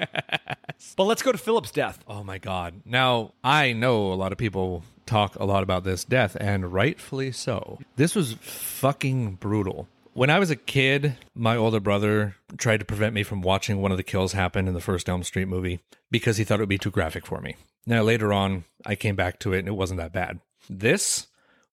But 0.97 1.05
let's 1.05 1.23
go 1.23 1.33
to 1.33 1.39
Philip's 1.39 1.71
death. 1.71 2.03
Oh 2.07 2.23
my 2.23 2.39
god. 2.39 2.83
Now, 2.85 3.33
I 3.43 3.73
know 3.73 4.13
a 4.13 4.15
lot 4.15 4.33
of 4.33 4.39
people 4.39 4.83
talk 5.07 5.37
a 5.37 5.45
lot 5.45 5.63
about 5.63 5.85
this 5.85 6.05
death, 6.05 6.37
and 6.39 6.73
rightfully 6.73 7.33
so. 7.33 7.79
This 7.97 8.15
was 8.15 8.35
fucking 8.41 9.37
brutal. 9.37 9.89
When 10.13 10.31
I 10.31 10.39
was 10.39 10.51
a 10.51 10.57
kid, 10.57 11.17
my 11.35 11.57
older 11.57 11.81
brother 11.81 12.37
tried 12.57 12.79
to 12.79 12.85
prevent 12.87 13.15
me 13.15 13.23
from 13.23 13.43
watching 13.43 13.81
one 13.81 13.91
of 13.91 13.97
the 13.99 14.03
kills 14.03 14.33
happen 14.33 14.67
in 14.67 14.75
the 14.75 14.81
first 14.81 15.09
Elm 15.09 15.23
Street 15.23 15.47
movie 15.49 15.81
because 16.11 16.39
he 16.39 16.45
thought 16.45 16.59
it 16.59 16.63
would 16.63 16.69
be 16.69 16.79
too 16.79 16.91
graphic 16.91 17.27
for 17.27 17.41
me. 17.41 17.57
Now, 17.87 18.03
later 18.03 18.33
on, 18.33 18.65
I 18.85 18.95
came 18.97 19.15
back 19.15 19.39
to 19.41 19.53
it 19.53 19.61
and 19.61 19.69
it 19.69 19.73
wasn't 19.73 20.01
that 20.01 20.13
bad. 20.13 20.41
This 20.69 21.27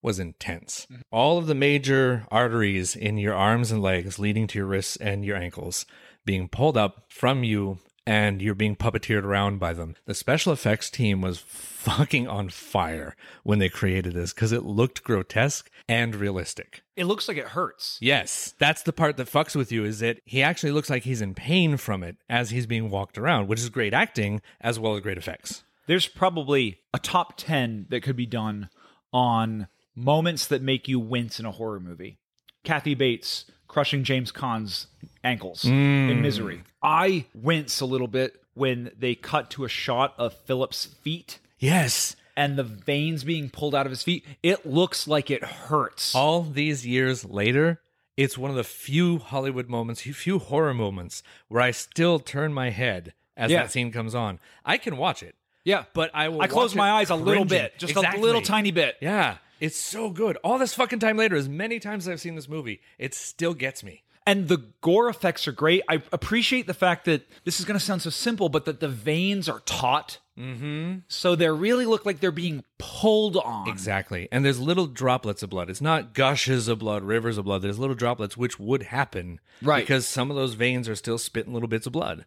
was 0.03 0.19
intense. 0.19 0.85
Mm-hmm. 0.91 1.01
All 1.11 1.37
of 1.39 1.47
the 1.47 1.55
major 1.55 2.27
arteries 2.29 2.95
in 2.95 3.17
your 3.17 3.33
arms 3.33 3.71
and 3.71 3.81
legs 3.81 4.19
leading 4.19 4.45
to 4.47 4.59
your 4.59 4.67
wrists 4.67 4.97
and 4.97 5.25
your 5.25 5.37
ankles 5.37 5.85
being 6.25 6.47
pulled 6.47 6.77
up 6.77 7.05
from 7.09 7.43
you 7.43 7.79
and 8.05 8.41
you're 8.41 8.53
being 8.53 8.75
puppeteered 8.75 9.23
around 9.23 9.59
by 9.59 9.73
them. 9.73 9.95
The 10.05 10.13
special 10.13 10.51
effects 10.51 10.89
team 10.89 11.21
was 11.21 11.39
fucking 11.39 12.27
on 12.27 12.49
fire 12.49 13.15
when 13.43 13.59
they 13.59 13.69
created 13.69 14.13
this 14.13 14.33
because 14.33 14.51
it 14.51 14.65
looked 14.65 15.03
grotesque 15.03 15.69
and 15.87 16.15
realistic. 16.15 16.83
It 16.95 17.05
looks 17.05 17.27
like 17.27 17.37
it 17.37 17.49
hurts. 17.49 17.97
Yes, 18.01 18.53
that's 18.59 18.83
the 18.83 18.93
part 18.93 19.17
that 19.17 19.31
fucks 19.31 19.55
with 19.55 19.71
you 19.71 19.85
is 19.85 19.99
that 19.99 20.19
he 20.25 20.43
actually 20.43 20.71
looks 20.71 20.89
like 20.89 21.03
he's 21.03 21.21
in 21.21 21.33
pain 21.33 21.77
from 21.77 22.03
it 22.03 22.17
as 22.29 22.49
he's 22.49 22.65
being 22.65 22.89
walked 22.89 23.17
around, 23.17 23.47
which 23.47 23.59
is 23.59 23.69
great 23.69 23.93
acting 23.93 24.41
as 24.59 24.79
well 24.79 24.95
as 24.95 25.01
great 25.01 25.17
effects. 25.17 25.63
There's 25.87 26.07
probably 26.07 26.79
a 26.93 26.99
top 26.99 27.33
10 27.37 27.87
that 27.89 28.03
could 28.03 28.15
be 28.15 28.25
done 28.25 28.69
on 29.11 29.67
moments 29.95 30.47
that 30.47 30.61
make 30.61 30.87
you 30.87 30.99
wince 30.99 31.39
in 31.39 31.45
a 31.45 31.51
horror 31.51 31.79
movie. 31.79 32.17
Kathy 32.63 32.95
Bates 32.95 33.45
crushing 33.67 34.03
James 34.03 34.31
Caan's 34.31 34.87
ankles 35.23 35.65
in 35.65 35.71
mm. 35.71 36.21
Misery. 36.21 36.63
I 36.81 37.25
wince 37.33 37.81
a 37.81 37.85
little 37.85 38.07
bit 38.07 38.39
when 38.53 38.91
they 38.97 39.15
cut 39.15 39.49
to 39.51 39.65
a 39.65 39.69
shot 39.69 40.13
of 40.17 40.33
Philip's 40.33 40.85
feet 40.85 41.39
Yes. 41.59 42.15
and 42.37 42.55
the 42.57 42.63
veins 42.63 43.23
being 43.23 43.49
pulled 43.49 43.73
out 43.73 43.85
of 43.85 43.89
his 43.91 44.03
feet. 44.03 44.25
It 44.43 44.65
looks 44.65 45.07
like 45.07 45.31
it 45.31 45.43
hurts. 45.43 46.13
All 46.13 46.43
these 46.43 46.85
years 46.85 47.25
later, 47.25 47.79
it's 48.15 48.37
one 48.37 48.51
of 48.51 48.55
the 48.57 48.63
few 48.63 49.17
Hollywood 49.17 49.69
moments, 49.69 50.01
few 50.01 50.37
horror 50.39 50.73
moments 50.73 51.23
where 51.47 51.61
I 51.61 51.71
still 51.71 52.19
turn 52.19 52.53
my 52.53 52.69
head 52.69 53.13
as 53.35 53.49
Yeah. 53.51 53.63
that 53.63 53.71
scene 53.71 53.91
comes 53.91 54.13
on. 54.13 54.39
I 54.63 54.77
can 54.77 54.97
watch 54.97 55.23
it. 55.23 55.35
yeah. 55.65 55.85
But 55.93 56.11
I 56.13 56.29
will 56.29 56.41
I 56.41 56.47
close 56.47 56.75
my 56.75 56.91
eyes 56.91 57.09
a 57.09 57.15
little 57.15 57.45
bit, 57.45 57.79
just 57.79 57.91
Exactly. 57.95 58.19
a 58.21 58.23
little 58.23 58.41
tiny 58.41 58.69
bit. 58.71 58.97
Yeah, 59.01 59.37
it's 59.63 59.79
so 59.79 60.09
good. 60.09 60.37
All 60.43 60.57
this 60.57 60.73
fucking 60.73 60.99
time 60.99 61.15
later, 61.15 61.37
as 61.37 61.47
many 61.47 61.79
times 61.79 62.05
as 62.05 62.11
I've 62.11 62.19
seen 62.19 62.35
this 62.35 62.49
movie, 62.49 62.81
it 62.99 63.13
still 63.13 63.53
gets 63.53 63.81
me. 63.81 64.03
And 64.27 64.49
the 64.49 64.65
gore 64.81 65.07
effects 65.07 65.47
are 65.47 65.53
great. 65.53 65.83
I 65.87 66.01
appreciate 66.11 66.67
the 66.67 66.73
fact 66.73 67.05
that 67.05 67.25
this 67.45 67.61
is 67.61 67.65
going 67.65 67.79
to 67.79 67.85
sound 67.85 68.01
so 68.01 68.09
simple, 68.09 68.49
but 68.49 68.65
that 68.65 68.81
the 68.81 68.89
veins 68.89 69.47
are 69.47 69.61
taut. 69.61 70.19
Mm-hmm. 70.37 70.95
So 71.07 71.35
they 71.35 71.49
really 71.49 71.85
look 71.85 72.05
like 72.05 72.19
they're 72.19 72.31
being 72.31 72.65
pulled 72.77 73.37
on. 73.37 73.69
Exactly. 73.69 74.27
And 74.33 74.43
there's 74.43 74.59
little 74.59 74.87
droplets 74.87 75.43
of 75.43 75.49
blood. 75.49 75.69
It's 75.69 75.81
not 75.81 76.13
gushes 76.13 76.67
of 76.67 76.79
blood, 76.79 77.03
rivers 77.03 77.37
of 77.37 77.45
blood. 77.45 77.61
There's 77.61 77.79
little 77.79 77.95
droplets, 77.95 78.35
which 78.35 78.59
would 78.59 78.83
happen. 78.83 79.39
Right. 79.61 79.81
Because 79.81 80.05
some 80.05 80.29
of 80.29 80.35
those 80.35 80.55
veins 80.55 80.89
are 80.89 80.95
still 80.95 81.17
spitting 81.17 81.53
little 81.53 81.69
bits 81.69 81.87
of 81.87 81.93
blood. 81.93 82.25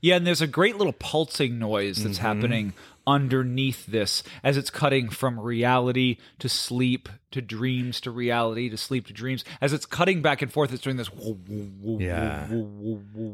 Yeah, 0.00 0.16
and 0.16 0.26
there's 0.26 0.42
a 0.42 0.46
great 0.46 0.76
little 0.76 0.92
pulsing 0.92 1.58
noise 1.58 2.02
that's 2.02 2.18
happening 2.18 2.72
underneath 3.06 3.86
this 3.86 4.22
as 4.42 4.56
it's 4.56 4.70
cutting 4.70 5.08
from 5.08 5.38
reality 5.40 6.18
to 6.38 6.48
sleep 6.48 7.08
to 7.30 7.40
dreams 7.40 8.00
to 8.02 8.10
reality 8.10 8.68
to 8.68 8.76
sleep 8.76 9.06
to 9.06 9.12
dreams. 9.12 9.44
As 9.60 9.72
it's 9.72 9.86
cutting 9.86 10.22
back 10.22 10.42
and 10.42 10.52
forth, 10.52 10.72
it's 10.72 10.82
doing 10.82 10.96
this. 10.96 11.10
Yeah. 11.98 12.46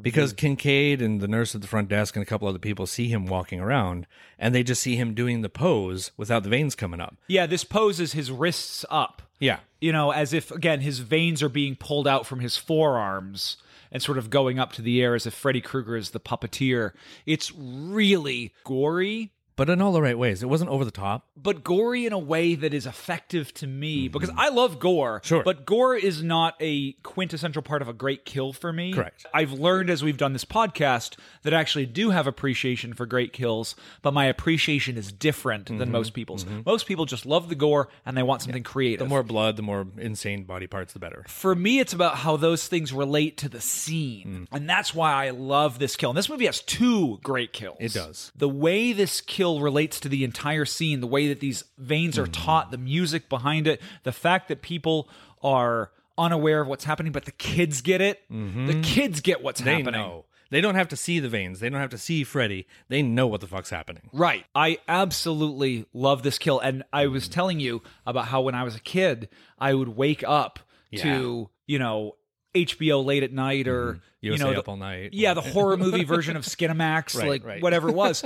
Because 0.01 0.33
Kincaid 0.33 1.03
and 1.03 1.21
the 1.21 1.29
nurse 1.29 1.55
at 1.55 1.61
the 1.61 1.67
front 1.67 1.89
desk 1.89 2.17
and 2.17 2.23
a 2.23 2.27
couple 2.27 2.49
other 2.49 2.59
people 2.59 2.87
see 2.87 3.09
him 3.09 3.27
walking 3.27 3.61
around 3.61 4.07
and 4.39 4.55
they 4.55 4.63
just 4.63 4.83
see 4.83 4.97
him 4.97 5.15
doing 5.15 5.43
the 5.43 5.49
pose 5.49 6.13
without 6.17 6.43
the 6.45 6.49
veins 6.49 6.75
coming 6.75 7.01
up. 7.01 7.17
Yeah, 7.27 7.47
this 7.47 7.65
poses 7.65 8.13
his 8.13 8.31
wrists 8.31 8.85
up. 8.91 9.23
Yeah. 9.41 9.61
you 9.81 9.93
know, 9.93 10.11
as 10.11 10.33
if 10.33 10.51
again 10.51 10.81
his 10.81 10.99
veins 10.99 11.43
are 11.43 11.49
being 11.49 11.77
pulled 11.77 12.09
out 12.09 12.27
from 12.27 12.41
his 12.41 12.57
forearms 12.57 13.57
and 13.91 14.03
sort 14.03 14.19
of 14.19 14.31
going 14.31 14.59
up 14.59 14.73
to 14.73 14.83
the 14.83 15.01
air 15.01 15.15
as 15.15 15.27
if 15.27 15.35
Freddy 15.35 15.61
Krueger 15.61 15.97
is 15.97 16.11
the 16.11 16.21
puppeteer. 16.21 16.93
It's 17.25 17.53
really 17.55 18.53
gory, 18.65 19.33
But 19.59 19.69
in 19.69 19.83
all 19.83 19.93
the 19.93 20.01
right 20.01 20.17
ways. 20.17 20.43
It 20.43 20.47
wasn't 20.47 20.71
over 20.71 20.85
the 20.85 20.91
top. 20.91 21.27
but 21.37 21.65
gory 21.65 22.07
in 22.07 22.13
a 22.13 22.19
way 22.19 22.55
that 22.55 22.73
is 22.73 22.87
effective 22.87 23.53
to 23.55 23.67
me 23.67 24.05
mm-hmm. 24.05 24.13
because 24.13 24.31
I 24.37 24.49
love 24.49 24.79
gore. 24.79 25.21
Sure. 25.25 25.43
But 25.43 25.67
gore 25.67 25.97
is 25.97 26.23
not 26.23 26.55
a 26.61 26.93
quintessential 27.03 27.63
part 27.63 27.83
of 27.83 27.89
a 27.89 27.93
great 27.93 28.25
kill 28.25 28.53
for 28.53 28.73
me. 28.73 28.93
Correct. 28.93 29.27
I've 29.35 29.53
learned 29.53 29.91
as 29.91 30.03
we've 30.03 30.17
done 30.17 30.33
this 30.33 30.45
podcast 30.45 31.17
that 31.43 31.53
I 31.53 31.61
actually 31.61 31.87
do 31.87 32.11
have 32.11 32.27
appreciation 32.27 32.95
for 32.95 33.05
great 33.05 33.33
kills, 33.33 33.75
but 34.03 34.15
my 34.15 34.27
appreciation 34.27 34.97
is 34.97 35.13
different 35.13 35.67
than 35.67 35.79
mm-hmm. 35.79 35.93
most 35.93 36.15
people's. 36.15 36.45
Mm-hmm. 36.45 36.61
Most 36.65 36.87
people 36.87 37.05
just 37.05 37.27
love 37.27 37.49
the 37.49 37.55
gore 37.55 37.89
and 38.07 38.17
they 38.17 38.23
want 38.23 38.43
something 38.43 38.63
creative. 38.63 39.01
The 39.01 39.09
more 39.09 39.23
blood, 39.23 39.57
the 39.57 39.63
more 39.63 39.87
insane 39.97 40.45
body 40.45 40.69
parts, 40.69 40.93
the 40.93 41.01
better. 41.01 41.25
for 41.29 41.55
me, 41.55 41.81
it's 41.81 41.93
about 41.93 42.17
how 42.17 42.37
those 42.37 42.69
things 42.69 42.93
relate 42.93 43.39
to 43.39 43.49
the 43.49 43.61
scene. 43.61 44.47
Mm. 44.51 44.57
And 44.57 44.71
that's 44.71 44.95
why 44.95 45.27
I 45.27 45.31
love 45.31 45.79
this 45.79 45.97
kill. 45.97 46.11
And 46.11 46.17
this 46.17 46.29
movie 46.29 46.47
has 46.47 46.61
two 46.61 47.19
great 47.23 47.53
kills. 47.53 47.79
It 47.81 47.93
does. 47.93 48.31
The 48.37 48.49
way 48.49 48.93
this 48.93 49.21
kill 49.21 49.48
relates 49.61 49.99
to 50.01 50.09
the 50.09 50.25
entire 50.25 50.65
scene, 50.65 51.01
the 51.01 51.07
way 51.07 51.29
that 51.29 51.41
these 51.41 51.65
veins 51.79 52.17
Mm. 52.17 52.23
are 52.23 52.27
taught, 52.27 52.71
the 52.71 52.79
music 52.79 53.29
behind 53.29 53.67
it, 53.67 53.81
the 54.03 54.13
fact 54.13 54.49
that 54.49 54.63
people 54.63 55.09
are 55.43 55.91
unaware 56.19 56.61
of 56.63 56.69
what's 56.69 56.85
happening, 56.85 57.13
but 57.13 57.25
the 57.25 57.33
kids 57.33 57.81
get 57.81 58.01
it. 58.01 58.21
The 58.29 58.81
kids 58.83 59.21
get 59.21 59.43
what's 59.43 59.61
Mm-hmm. 59.61 59.69
They 59.71 59.77
happening. 59.77 60.01
know. 60.01 60.25
They 60.51 60.61
don't 60.63 60.77
have 60.77 60.89
to 60.89 60.97
see 60.97 61.21
the 61.21 61.29
veins. 61.29 61.61
They 61.61 61.69
don't 61.69 61.81
have 61.81 61.91
to 61.91 61.99
see 61.99 62.25
Freddy. 62.25 62.67
They 62.89 63.03
know 63.03 63.27
what 63.27 63.43
the 63.43 63.47
fuck's 63.47 63.69
happening. 63.71 64.09
Right. 64.15 64.47
I 64.55 64.79
absolutely 64.89 65.85
love 65.93 66.23
this 66.23 66.39
kill. 66.39 66.59
And 66.59 66.85
I 66.93 67.07
was 67.07 67.29
telling 67.29 67.61
you 67.61 67.83
about 68.07 68.27
how 68.29 68.41
when 68.41 68.55
I 68.55 68.63
was 68.65 68.75
a 68.75 68.81
kid, 68.81 69.29
I 69.59 69.75
would 69.75 69.89
wake 69.91 70.25
up 70.27 70.59
to, 70.97 71.51
you 71.67 71.79
know, 71.79 72.17
HBO 72.55 73.05
late 73.05 73.23
at 73.23 73.33
night 73.33 73.69
or 73.69 73.93
mm-hmm. 73.93 73.99
you 74.21 74.33
USA 74.33 74.45
know 74.45 74.59
Up 74.59 74.65
the- 74.65 74.71
All 74.71 74.77
Night. 74.77 75.11
Yeah, 75.13 75.35
the 75.35 75.41
horror 75.55 75.77
movie 75.77 76.05
version 76.05 76.37
of 76.37 76.45
Skinamax, 76.45 77.19
Right, 77.19 77.29
like 77.29 77.45
right. 77.45 77.63
whatever 77.63 77.89
it 77.89 77.95
was. 77.95 78.25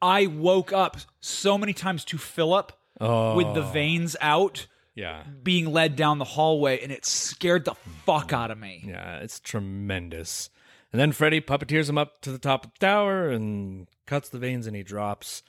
I 0.00 0.26
woke 0.26 0.72
up 0.72 0.96
so 1.20 1.58
many 1.58 1.72
times 1.72 2.04
to 2.06 2.18
Philip 2.18 2.72
with 3.00 3.54
the 3.54 3.64
oh. 3.64 3.70
veins 3.72 4.16
out 4.20 4.66
Yeah. 4.94 5.24
being 5.42 5.72
led 5.72 5.96
down 5.96 6.18
the 6.18 6.24
hallway 6.24 6.80
and 6.82 6.90
it 6.90 7.04
scared 7.04 7.64
the 7.64 7.74
fuck 8.04 8.26
mm-hmm. 8.28 8.34
out 8.36 8.50
of 8.50 8.58
me. 8.58 8.84
Yeah, 8.86 9.18
it's 9.18 9.40
tremendous. 9.40 10.50
And 10.92 11.00
then 11.00 11.12
Freddy 11.12 11.40
puppeteers 11.40 11.88
him 11.88 11.98
up 11.98 12.22
to 12.22 12.32
the 12.32 12.38
top 12.38 12.64
of 12.64 12.72
the 12.72 12.86
tower 12.86 13.28
and 13.28 13.88
cuts 14.06 14.28
the 14.28 14.38
veins 14.38 14.66
and 14.66 14.74
he 14.74 14.82
drops. 14.82 15.42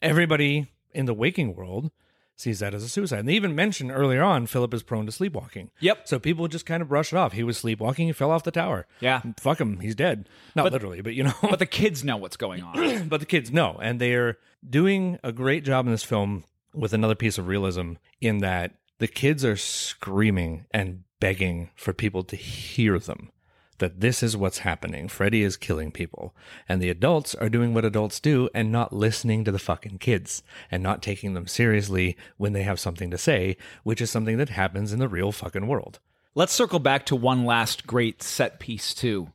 Everybody 0.00 0.68
in 0.92 1.06
the 1.06 1.14
waking 1.14 1.56
world 1.56 1.90
sees 2.36 2.58
that 2.58 2.74
as 2.74 2.82
a 2.82 2.88
suicide. 2.88 3.20
And 3.20 3.28
they 3.28 3.34
even 3.34 3.54
mention 3.54 3.90
earlier 3.90 4.22
on 4.22 4.46
Philip 4.46 4.74
is 4.74 4.82
prone 4.82 5.06
to 5.06 5.12
sleepwalking. 5.12 5.70
Yep. 5.80 6.08
So 6.08 6.18
people 6.18 6.48
just 6.48 6.66
kind 6.66 6.82
of 6.82 6.88
brush 6.88 7.12
it 7.12 7.16
off. 7.16 7.32
He 7.32 7.44
was 7.44 7.56
sleepwalking, 7.58 8.06
he 8.06 8.12
fell 8.12 8.30
off 8.30 8.42
the 8.42 8.50
tower. 8.50 8.86
Yeah. 9.00 9.22
Fuck 9.38 9.60
him, 9.60 9.80
he's 9.80 9.94
dead. 9.94 10.28
Not 10.54 10.72
literally, 10.72 11.00
but 11.00 11.14
you 11.14 11.22
know. 11.24 11.34
But 11.42 11.58
the 11.58 11.66
kids 11.66 12.04
know 12.04 12.16
what's 12.16 12.36
going 12.36 12.62
on. 12.62 13.08
but 13.08 13.20
the 13.20 13.26
kids 13.26 13.50
know, 13.52 13.78
and 13.80 14.00
they're 14.00 14.38
doing 14.68 15.18
a 15.22 15.32
great 15.32 15.64
job 15.64 15.86
in 15.86 15.92
this 15.92 16.02
film 16.02 16.44
with 16.74 16.92
another 16.92 17.14
piece 17.14 17.38
of 17.38 17.46
realism 17.46 17.92
in 18.20 18.38
that 18.38 18.74
the 18.98 19.06
kids 19.06 19.44
are 19.44 19.56
screaming 19.56 20.66
and 20.70 21.04
begging 21.20 21.70
for 21.76 21.92
people 21.92 22.22
to 22.24 22.36
hear 22.36 22.98
them. 22.98 23.30
That 23.78 24.00
this 24.00 24.22
is 24.22 24.36
what's 24.36 24.58
happening. 24.58 25.08
Freddy 25.08 25.42
is 25.42 25.56
killing 25.56 25.90
people. 25.90 26.34
And 26.68 26.80
the 26.80 26.90
adults 26.90 27.34
are 27.34 27.48
doing 27.48 27.74
what 27.74 27.84
adults 27.84 28.20
do 28.20 28.48
and 28.54 28.70
not 28.70 28.92
listening 28.92 29.44
to 29.44 29.52
the 29.52 29.58
fucking 29.58 29.98
kids 29.98 30.42
and 30.70 30.82
not 30.82 31.02
taking 31.02 31.34
them 31.34 31.48
seriously 31.48 32.16
when 32.36 32.52
they 32.52 32.62
have 32.62 32.78
something 32.78 33.10
to 33.10 33.18
say, 33.18 33.56
which 33.82 34.00
is 34.00 34.10
something 34.10 34.36
that 34.36 34.50
happens 34.50 34.92
in 34.92 35.00
the 35.00 35.08
real 35.08 35.32
fucking 35.32 35.66
world. 35.66 35.98
Let's 36.36 36.52
circle 36.52 36.78
back 36.78 37.06
to 37.06 37.16
one 37.16 37.44
last 37.44 37.86
great 37.86 38.22
set 38.22 38.60
piece 38.60 38.94
too, 38.94 39.32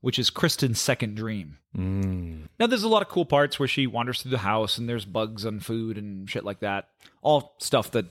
which 0.00 0.18
is 0.18 0.30
Kristen's 0.30 0.80
second 0.80 1.16
dream. 1.16 1.58
Mm. 1.76 2.48
Now, 2.58 2.66
there's 2.66 2.84
a 2.84 2.88
lot 2.88 3.02
of 3.02 3.08
cool 3.08 3.24
parts 3.24 3.58
where 3.58 3.68
she 3.68 3.86
wanders 3.86 4.22
through 4.22 4.30
the 4.30 4.38
house 4.38 4.78
and 4.78 4.88
there's 4.88 5.04
bugs 5.04 5.44
on 5.44 5.60
food 5.60 5.98
and 5.98 6.30
shit 6.30 6.44
like 6.44 6.60
that. 6.60 6.88
All 7.22 7.54
stuff 7.58 7.90
that 7.92 8.06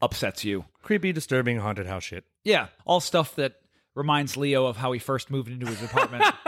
upsets 0.00 0.44
you. 0.44 0.64
Creepy, 0.82 1.12
disturbing, 1.12 1.58
haunted 1.58 1.86
house 1.86 2.04
shit. 2.04 2.24
Yeah, 2.44 2.68
all 2.84 3.00
stuff 3.00 3.34
that 3.36 3.54
reminds 3.94 4.36
Leo 4.36 4.66
of 4.66 4.76
how 4.76 4.92
he 4.92 4.98
first 4.98 5.30
moved 5.30 5.50
into 5.50 5.66
his 5.66 5.82
apartment. 5.82 6.24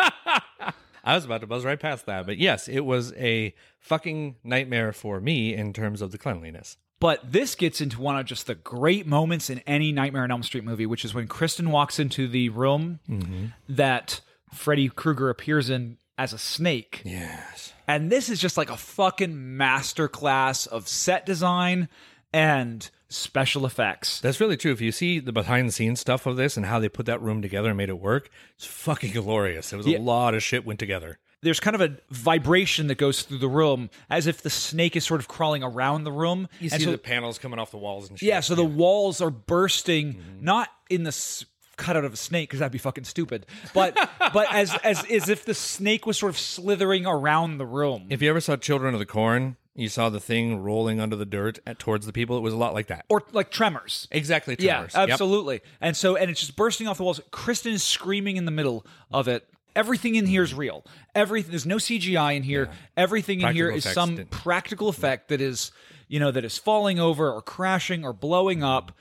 I 1.05 1.15
was 1.15 1.25
about 1.25 1.43
to 1.43 1.47
buzz 1.47 1.65
right 1.65 1.79
past 1.79 2.07
that, 2.07 2.25
but 2.25 2.39
yes, 2.39 2.67
it 2.67 2.81
was 2.81 3.13
a 3.15 3.55
fucking 3.79 4.37
nightmare 4.43 4.93
for 4.93 5.21
me 5.21 5.55
in 5.55 5.73
terms 5.73 6.01
of 6.01 6.13
the 6.13 6.19
cleanliness. 6.19 6.79
But 6.99 7.21
this 7.31 7.55
gets 7.55 7.83
into 7.83 8.01
one 8.01 8.17
of 8.17 8.25
just 8.25 8.47
the 8.47 8.55
great 8.55 9.07
moments 9.07 9.51
in 9.51 9.59
any 9.67 9.93
Nightmare 9.93 10.23
on 10.23 10.31
Elm 10.31 10.43
Street 10.43 10.65
movie, 10.65 10.87
which 10.87 11.05
is 11.05 11.13
when 11.13 11.27
Kristen 11.27 11.71
walks 11.71 11.99
into 11.99 12.27
the 12.27 12.49
room 12.49 13.01
mm-hmm. 13.07 13.47
that 13.69 14.23
Freddy 14.55 14.89
Krueger 14.89 15.29
appears 15.29 15.69
in 15.69 15.99
as 16.17 16.33
a 16.33 16.39
snake. 16.39 17.03
Yes. 17.05 17.75
And 17.87 18.11
this 18.11 18.31
is 18.31 18.41
just 18.41 18.57
like 18.57 18.71
a 18.71 18.77
fucking 18.77 19.35
masterclass 19.35 20.67
of 20.67 20.89
set 20.89 21.27
design 21.27 21.89
and 22.33 22.89
special 23.15 23.65
effects. 23.67 24.21
That's 24.21 24.41
really 24.41 24.57
true. 24.57 24.73
If 24.73 24.81
you 24.81 24.93
see 24.93 25.19
the 25.21 25.33
behind 25.33 25.69
the 25.69 25.73
scenes 25.73 26.01
stuff 26.01 26.27
of 26.27 26.37
this 26.37 26.57
and 26.57 26.67
how 26.67 26.79
they 26.81 26.89
put 26.89 27.07
that 27.07 27.23
room 27.23 27.43
together 27.43 27.69
and 27.69 27.77
made 27.77 27.89
it 27.89 27.99
work, 27.99 28.29
it's 28.57 28.67
fucking 28.67 29.13
glorious. 29.13 29.73
It 29.73 29.77
was 29.77 29.87
Yeah. 29.87 29.99
a 29.99 30.01
lot 30.01 30.35
of 30.35 30.43
shit 30.43 30.65
went 30.67 30.79
together. 30.81 31.19
There's 31.43 31.61
kind 31.61 31.75
of 31.75 31.81
a 31.83 31.99
vibration 32.11 32.87
that 32.87 32.97
goes 32.97 33.23
through 33.23 33.39
the 33.39 33.49
room 33.49 33.91
as 34.09 34.27
if 34.27 34.41
the 34.43 34.49
snake 34.51 34.97
is 34.97 35.05
sort 35.05 35.21
of 35.21 35.29
crawling 35.29 35.63
around 35.63 36.05
the 36.05 36.13
room. 36.13 36.49
You 36.59 36.71
And 36.73 36.81
see 36.81 36.87
so- 36.87 36.93
the 36.93 36.99
panels 36.99 37.39
coming 37.39 37.59
off 37.59 37.71
the 37.71 37.77
walls 37.77 38.09
and 38.09 38.19
shit. 38.19 38.27
Yeah, 38.27 38.41
so 38.41 38.55
the 38.55 38.65
walls 38.65 39.21
are 39.21 39.31
bursting, 39.31 40.15
Mm-hmm. 40.15 40.45
not 40.45 40.71
in 40.89 41.03
the 41.05 41.09
s- 41.09 41.45
cutout 41.77 42.05
of 42.05 42.13
a 42.15 42.17
snake 42.17 42.49
because 42.49 42.61
that'd 42.61 42.71
be 42.73 42.79
fucking 42.79 43.03
stupid, 43.05 43.47
but 43.75 43.95
but 44.33 44.47
as 44.55 44.75
as 44.85 45.05
as 45.11 45.29
if 45.29 45.45
the 45.45 45.55
snake 45.55 46.07
was 46.07 46.17
sort 46.17 46.31
of 46.31 46.39
slithering 46.39 47.05
around 47.05 47.59
the 47.59 47.67
room. 47.67 48.07
If 48.11 48.23
you 48.23 48.31
ever 48.31 48.41
saw 48.41 48.57
Children 48.57 48.95
of 48.95 49.01
the 49.01 49.07
Corn, 49.07 49.57
you 49.75 49.89
saw 49.89 50.09
the 50.09 50.21
thing 50.21 50.63
rolling 50.63 51.01
under 51.01 51.17
the 51.17 51.25
dirt 51.27 51.59
at, 51.67 51.79
towards 51.79 52.07
the 52.07 52.13
people. 52.13 52.37
It 52.37 52.41
was 52.43 52.53
a 52.55 52.57
lot 52.57 52.75
like 52.75 52.87
that. 52.89 53.05
or 53.09 53.23
like 53.33 53.51
tremors. 53.51 54.07
Exactly. 54.11 54.57
Tremors. 54.57 54.93
Yeah, 54.95 55.01
Yep. 55.03 55.11
absolutely. 55.11 55.63
And 55.81 55.97
so, 55.97 56.17
and 56.17 56.31
it's 56.31 56.41
just 56.41 56.57
bursting 56.57 56.87
off 56.87 56.97
the 56.99 57.05
walls. 57.05 57.21
Kristen 57.31 57.73
is 57.73 57.83
screaming 57.83 58.37
in 58.37 58.45
the 58.45 58.51
middle 58.51 58.87
of 59.13 59.27
it. 59.29 59.47
Everything 59.77 60.15
in 60.15 60.27
here 60.27 60.45
is 60.45 60.55
real. 60.55 60.85
Everything. 61.17 61.51
There's 61.51 61.67
no 61.67 61.77
CGI 61.79 62.37
in 62.37 62.45
here. 62.45 62.71
Everything 62.97 63.41
in 63.41 63.53
here 63.55 63.71
Practical 63.71 63.89
is 63.91 63.95
some 63.95 64.17
didn't- 64.17 64.31
practical 64.31 64.89
effect 64.89 65.29
that 65.31 65.41
is, 65.41 65.73
you 66.07 66.21
know, 66.21 66.31
that 66.31 66.45
is 66.45 66.57
falling 66.59 67.01
over 67.01 67.33
or 67.33 67.43
crashing 67.43 68.05
or 68.05 68.13
blowing 68.13 68.59
mm-hmm. 68.59 68.67
up, 68.67 68.93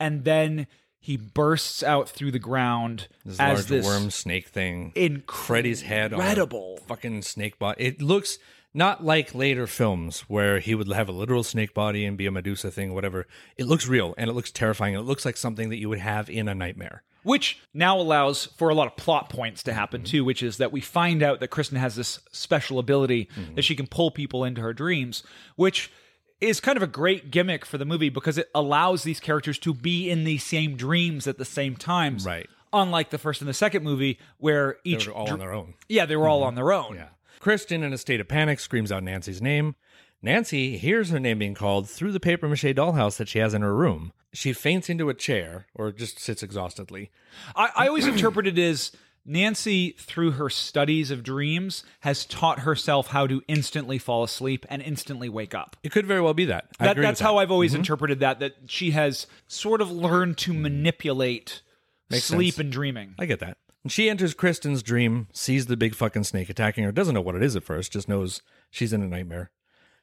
and 0.00 0.24
then 0.24 0.66
he 0.98 1.18
bursts 1.18 1.82
out 1.82 2.08
through 2.08 2.30
the 2.30 2.38
ground 2.38 3.08
This 3.26 3.38
as 3.38 3.56
large 3.58 3.66
this 3.66 3.84
worm 3.84 4.10
snake 4.10 4.48
thing. 4.48 4.92
incredible. 4.94 5.44
Freddy's 5.44 5.82
head 5.82 6.12
Incredible. 6.12 6.78
fucking 6.86 7.20
snake 7.22 7.58
body. 7.58 7.84
It 7.84 8.00
looks 8.00 8.38
not 8.74 9.04
like 9.04 9.34
later 9.34 9.66
films 9.66 10.20
where 10.28 10.58
he 10.60 10.74
would 10.74 10.90
have 10.92 11.08
a 11.08 11.12
literal 11.12 11.42
snake 11.42 11.74
body 11.74 12.04
and 12.04 12.16
be 12.16 12.26
a 12.26 12.30
Medusa 12.30 12.70
thing, 12.70 12.94
whatever. 12.94 13.26
It 13.56 13.66
looks 13.66 13.86
real 13.86 14.14
and 14.16 14.30
it 14.30 14.32
looks 14.32 14.50
terrifying. 14.50 14.94
It 14.94 15.00
looks 15.00 15.24
like 15.24 15.36
something 15.36 15.68
that 15.70 15.78
you 15.78 15.88
would 15.88 15.98
have 15.98 16.30
in 16.30 16.48
a 16.48 16.54
nightmare. 16.54 17.02
which 17.22 17.60
now 17.74 17.98
allows 18.00 18.46
for 18.46 18.68
a 18.70 18.74
lot 18.74 18.86
of 18.88 18.96
plot 18.96 19.28
points 19.30 19.62
to 19.64 19.72
happen 19.72 20.00
mm-hmm. 20.00 20.10
too 20.10 20.24
which 20.24 20.42
is 20.42 20.56
that 20.56 20.72
we 20.72 20.80
find 20.80 21.22
out 21.22 21.38
that 21.38 21.48
kristen 21.48 21.78
has 21.78 21.94
this 21.94 22.18
special 22.32 22.78
ability 22.80 23.28
mm-hmm. 23.36 23.54
that 23.54 23.62
she 23.62 23.76
can 23.76 23.86
pull 23.86 24.10
people 24.10 24.42
into 24.42 24.60
her 24.60 24.72
dreams 24.72 25.22
which 25.54 25.92
is 26.40 26.58
kind 26.58 26.76
of 26.76 26.82
a 26.82 26.88
great 26.88 27.30
gimmick 27.30 27.64
for 27.64 27.78
the 27.78 27.84
movie 27.84 28.08
because 28.08 28.36
it 28.38 28.50
allows 28.56 29.04
these 29.04 29.20
characters 29.20 29.56
to 29.60 29.72
be 29.72 30.10
in 30.10 30.24
the 30.24 30.36
same 30.38 30.74
dreams 30.76 31.28
at 31.28 31.38
the 31.38 31.44
same 31.44 31.76
times 31.76 32.26
Right. 32.26 32.48
unlike 32.72 33.10
the 33.10 33.18
first 33.18 33.40
and 33.40 33.48
the 33.48 33.54
second 33.54 33.84
movie 33.84 34.18
where 34.38 34.78
each 34.82 35.04
They're 35.04 35.14
all 35.14 35.26
dr- 35.26 35.34
on 35.34 35.38
their 35.38 35.52
own. 35.54 35.74
yeah 35.88 36.06
they 36.06 36.16
were 36.16 36.26
all 36.26 36.40
mm-hmm. 36.40 36.48
on 36.48 36.54
their 36.56 36.72
own 36.72 36.96
Yeah. 36.96 37.08
Kristen, 37.42 37.82
in 37.82 37.92
a 37.92 37.98
state 37.98 38.20
of 38.20 38.28
panic, 38.28 38.60
screams 38.60 38.92
out 38.92 39.02
Nancy's 39.02 39.42
name. 39.42 39.74
Nancy 40.22 40.78
hears 40.78 41.10
her 41.10 41.18
name 41.18 41.40
being 41.40 41.54
called 41.54 41.90
through 41.90 42.12
the 42.12 42.20
paper 42.20 42.48
mache 42.48 42.62
dollhouse 42.62 43.16
that 43.16 43.28
she 43.28 43.40
has 43.40 43.52
in 43.52 43.62
her 43.62 43.74
room. 43.74 44.12
She 44.32 44.52
faints 44.52 44.88
into 44.88 45.08
a 45.08 45.14
chair 45.14 45.66
or 45.74 45.90
just 45.90 46.20
sits 46.20 46.44
exhaustedly. 46.44 47.10
I, 47.56 47.70
I 47.76 47.88
always 47.88 48.06
interpret 48.06 48.46
it 48.46 48.58
as 48.60 48.92
Nancy, 49.26 49.90
through 49.98 50.32
her 50.32 50.48
studies 50.48 51.10
of 51.10 51.24
dreams, 51.24 51.82
has 52.00 52.24
taught 52.24 52.60
herself 52.60 53.08
how 53.08 53.26
to 53.26 53.42
instantly 53.48 53.98
fall 53.98 54.22
asleep 54.22 54.64
and 54.70 54.80
instantly 54.80 55.28
wake 55.28 55.52
up. 55.52 55.76
It 55.82 55.90
could 55.90 56.06
very 56.06 56.20
well 56.20 56.34
be 56.34 56.44
that. 56.44 56.68
I 56.78 56.84
That, 56.84 56.90
agree 56.92 57.02
that's 57.02 57.20
with 57.20 57.26
how. 57.26 57.38
I've 57.38 57.50
always 57.50 57.72
mm-hmm. 57.72 57.80
interpreted 57.80 58.20
that. 58.20 58.38
That 58.38 58.52
she 58.68 58.92
has 58.92 59.26
sort 59.48 59.80
of 59.80 59.90
learned 59.90 60.38
to 60.38 60.54
manipulate 60.54 61.62
Makes 62.08 62.24
sleep 62.26 62.54
sense. 62.54 62.60
and 62.60 62.72
dreaming. 62.72 63.16
I 63.18 63.26
get 63.26 63.40
that. 63.40 63.58
She 63.88 64.08
enters 64.08 64.34
Kristen's 64.34 64.82
dream, 64.82 65.26
sees 65.32 65.66
the 65.66 65.76
big 65.76 65.94
fucking 65.94 66.24
snake 66.24 66.48
attacking 66.48 66.84
her, 66.84 66.92
doesn't 66.92 67.14
know 67.14 67.20
what 67.20 67.34
it 67.34 67.42
is 67.42 67.56
at 67.56 67.64
first, 67.64 67.92
just 67.92 68.08
knows 68.08 68.40
she's 68.70 68.92
in 68.92 69.02
a 69.02 69.08
nightmare. 69.08 69.50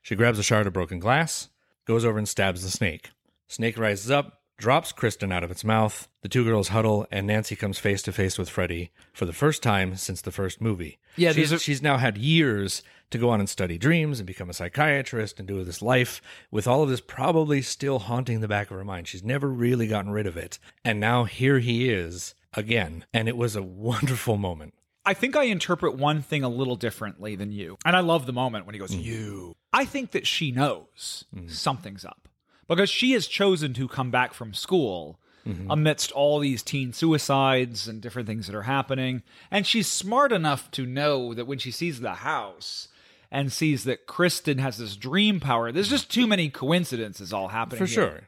She 0.02 0.16
grabs 0.16 0.38
a 0.40 0.44
shard 0.44 0.68
of 0.68 0.74
broken 0.74 1.00
glass, 1.00 1.50
goes 1.86 2.04
over 2.04 2.18
and 2.18 2.28
stabs 2.28 2.64
the 2.64 2.70
snake. 2.72 3.12
Snake 3.48 3.78
rises 3.78 4.12
up, 4.12 4.42
drops 4.58 4.92
Kristen 4.92 5.32
out 5.32 5.44
of 5.46 5.52
its 5.52 5.64
mouth. 5.64 6.10
The 6.22 6.28
two 6.30 6.44
girls 6.44 6.68
huddle, 6.70 7.08
and 7.10 7.26
Nancy 7.28 7.56
comes 7.56 7.80
face 7.80 8.02
to 8.04 8.12
face 8.12 8.38
with 8.38 8.50
Freddy 8.50 8.92
for 9.14 9.26
the 9.26 9.32
first 9.34 9.64
time 9.64 9.96
since 9.96 10.22
the 10.22 10.32
first 10.32 10.60
movie. 10.60 11.00
Yeah, 11.16 11.32
she's, 11.32 11.54
are- 11.54 11.60
she's 11.60 11.82
now 11.82 11.98
had 11.98 12.18
years 12.18 12.84
to 13.12 13.18
go 13.18 13.30
on 13.30 13.40
and 13.40 13.50
study 13.50 13.78
dreams 13.78 14.20
and 14.20 14.28
become 14.28 14.50
a 14.50 14.54
psychiatrist 14.54 15.40
and 15.40 15.48
do 15.48 15.64
this 15.64 15.82
life 15.82 16.22
with 16.52 16.68
all 16.68 16.84
of 16.84 16.90
this 16.90 17.02
probably 17.02 17.62
still 17.62 18.00
haunting 18.00 18.42
the 18.42 18.48
back 18.48 18.70
of 18.70 18.78
her 18.78 18.84
mind. 18.84 19.08
She's 19.08 19.24
never 19.24 19.48
really 19.48 19.88
gotten 19.88 20.12
rid 20.12 20.28
of 20.28 20.36
it. 20.38 20.60
And 20.84 21.00
now 21.00 21.24
here 21.24 21.60
he 21.60 21.90
is 21.90 22.36
again. 22.54 23.06
And 23.14 23.28
it 23.28 23.38
was 23.38 23.56
a 23.56 23.64
wonderful 23.64 24.38
moment. 24.38 24.74
I 25.06 25.14
think 25.14 25.36
I 25.36 25.44
interpret 25.44 25.96
one 25.96 26.22
thing 26.22 26.44
a 26.44 26.50
little 26.50 26.76
differently 26.76 27.36
than 27.36 27.52
you. 27.52 27.78
And 27.86 27.96
I 27.96 28.02
love 28.02 28.26
the 28.26 28.34
moment 28.34 28.66
when 28.66 28.76
he 28.76 28.80
goes, 28.80 28.92
mm. 28.92 29.04
You. 29.04 29.56
I 29.74 29.86
think 29.86 30.12
that 30.12 30.28
she 30.28 30.52
knows 30.52 31.26
mm. 31.36 31.50
something's 31.50 32.06
up 32.06 32.28
because 32.68 32.90
she 32.90 33.14
has 33.14 33.28
chosen 33.28 33.74
to 33.74 33.88
come 33.88 34.12
back 34.12 34.34
from 34.34 34.54
school 34.54 35.20
mm-hmm. 35.48 35.70
amidst 35.72 36.12
all 36.12 36.40
these 36.40 36.64
teen 36.64 36.94
suicides 36.94 37.88
and 37.88 38.02
different 38.02 38.28
things 38.28 38.48
that 38.48 38.56
are 38.56 38.64
happening. 38.64 39.24
And 39.50 39.66
she's 39.66 39.88
smart 39.88 40.32
enough 40.32 40.70
to 40.72 40.86
know 40.86 41.34
that 41.34 41.48
when 41.48 41.58
she 41.58 41.72
sees 41.72 42.02
the 42.02 42.16
house 42.16 42.88
and 43.32 43.52
sees 43.52 43.84
that 43.86 44.06
Kristen 44.06 44.58
has 44.60 44.78
this 44.78 44.96
dream 44.96 45.40
power, 45.40 45.72
there's 45.72 45.90
just 45.90 46.12
too 46.12 46.28
many 46.28 46.50
coincidences 46.50 47.34
all 47.34 47.50
happening. 47.50 47.80
For 47.80 47.86
here. 47.86 48.10
sure. 48.10 48.22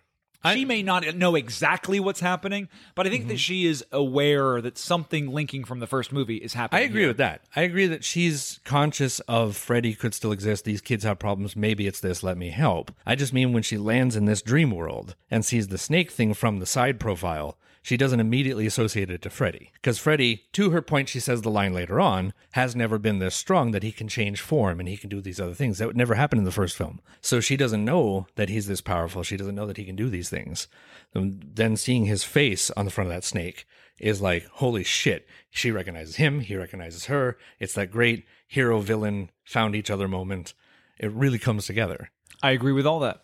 She 0.46 0.66
may 0.66 0.82
not 0.82 1.16
know 1.16 1.36
exactly 1.36 2.00
what's 2.00 2.20
happening, 2.20 2.68
but 2.96 3.06
I 3.06 3.10
think 3.10 3.22
Mm-hmm. 3.24 3.30
that 3.30 3.40
she 3.40 3.66
is 3.68 3.86
aware 3.92 4.60
that 4.62 4.78
something 4.78 5.28
linking 5.32 5.64
from 5.64 5.80
the 5.80 5.86
first 5.88 6.12
movie 6.12 6.38
is 6.38 6.54
happening. 6.56 6.82
I 6.82 6.86
agree 6.86 7.02
here. 7.02 7.10
with 7.10 7.18
that. 7.18 7.44
I 7.56 7.62
agree 7.62 7.86
that 7.88 8.04
she's 8.04 8.60
conscious 8.64 9.20
of 9.22 9.56
Freddy 9.56 9.94
could 9.94 10.14
still 10.16 10.32
exist. 10.32 10.66
These 10.66 10.82
kids 10.82 11.04
have 11.04 11.20
problems. 11.20 11.56
Maybe 11.56 11.86
it's 11.86 12.00
this. 12.00 12.24
Let 12.24 12.38
me 12.38 12.50
help. 12.50 12.92
I 13.06 13.14
just 13.16 13.34
mean 13.34 13.54
when 13.54 13.62
she 13.64 13.78
lands 13.78 14.16
in 14.16 14.26
this 14.26 14.42
dream 14.42 14.72
world 14.72 15.16
and 15.30 15.46
sees 15.46 15.68
the 15.68 15.78
snake 15.78 16.10
thing 16.12 16.34
from 16.34 16.58
the 16.60 16.66
side 16.66 17.00
profile, 17.00 17.58
she 17.82 17.98
doesn't 17.98 18.20
immediately 18.20 18.66
associate 18.68 19.10
it 19.10 19.22
to 19.24 19.30
Freddy. 19.30 19.72
Because 19.74 19.98
Freddy, 19.98 20.44
to 20.54 20.70
her 20.70 20.82
point, 20.82 21.10
she 21.10 21.20
says 21.20 21.42
the 21.42 21.50
line 21.50 21.74
later 21.74 22.00
on, 22.00 22.34
has 22.52 22.76
never 22.76 23.00
been 23.00 23.20
this 23.20 23.36
strong 23.36 23.72
that 23.72 23.84
he 23.84 23.92
can 23.92 24.08
change 24.08 24.40
form 24.40 24.80
and 24.80 24.88
he 24.88 24.98
can 24.98 25.10
do 25.10 25.20
these 25.20 25.40
other 25.40 25.56
things. 25.56 25.80
That 25.80 25.88
would 25.88 25.98
never 25.98 26.16
happen 26.16 26.38
in 26.38 26.46
the 26.46 26.52
first 26.52 26.78
film. 26.78 27.02
So 27.22 27.40
she 27.40 27.58
doesn't 27.58 27.84
know 27.84 28.28
that 28.36 28.50
he's 28.50 28.68
this 28.68 28.82
powerful. 28.82 29.24
She 29.24 29.38
doesn't 29.38 29.56
know 29.56 29.66
that 29.66 29.78
he 29.78 29.86
can 29.86 29.96
do 29.96 30.10
these 30.10 30.30
things. 30.30 30.68
And 31.14 31.44
then 31.54 31.76
seeing 31.76 32.06
his 32.06 32.24
face 32.24 32.70
on 32.72 32.86
the 32.86 32.92
front 32.92 33.10
of 33.10 33.16
that 33.16 33.24
snake 33.24 33.66
is 34.00 34.22
like, 34.22 34.46
holy 34.46 34.84
shit. 34.84 35.28
She 35.50 35.72
recognizes 35.72 36.18
him. 36.18 36.42
He 36.42 36.56
recognizes 36.56 37.06
her. 37.06 37.38
It's 37.60 37.74
that 37.74 37.92
great 37.92 38.26
hero 38.48 38.80
villain 38.80 39.32
found 39.44 39.76
each 39.76 39.90
other 39.90 40.08
moment. 40.08 40.54
It 41.00 41.12
really 41.12 41.40
comes 41.40 41.66
together. 41.66 42.12
I 42.44 42.52
agree 42.52 42.74
with 42.74 42.86
all 42.86 43.00
that. 43.00 43.24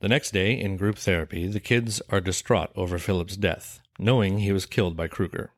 The 0.00 0.08
next 0.08 0.30
day, 0.30 0.58
in 0.58 0.78
group 0.78 0.96
therapy, 0.96 1.46
the 1.46 1.60
kids 1.60 2.00
are 2.08 2.22
distraught 2.22 2.70
over 2.74 2.98
Philip's 2.98 3.36
death, 3.36 3.80
knowing 3.98 4.38
he 4.38 4.50
was 4.50 4.64
killed 4.64 4.96
by 4.96 5.08
Krueger. 5.08 5.52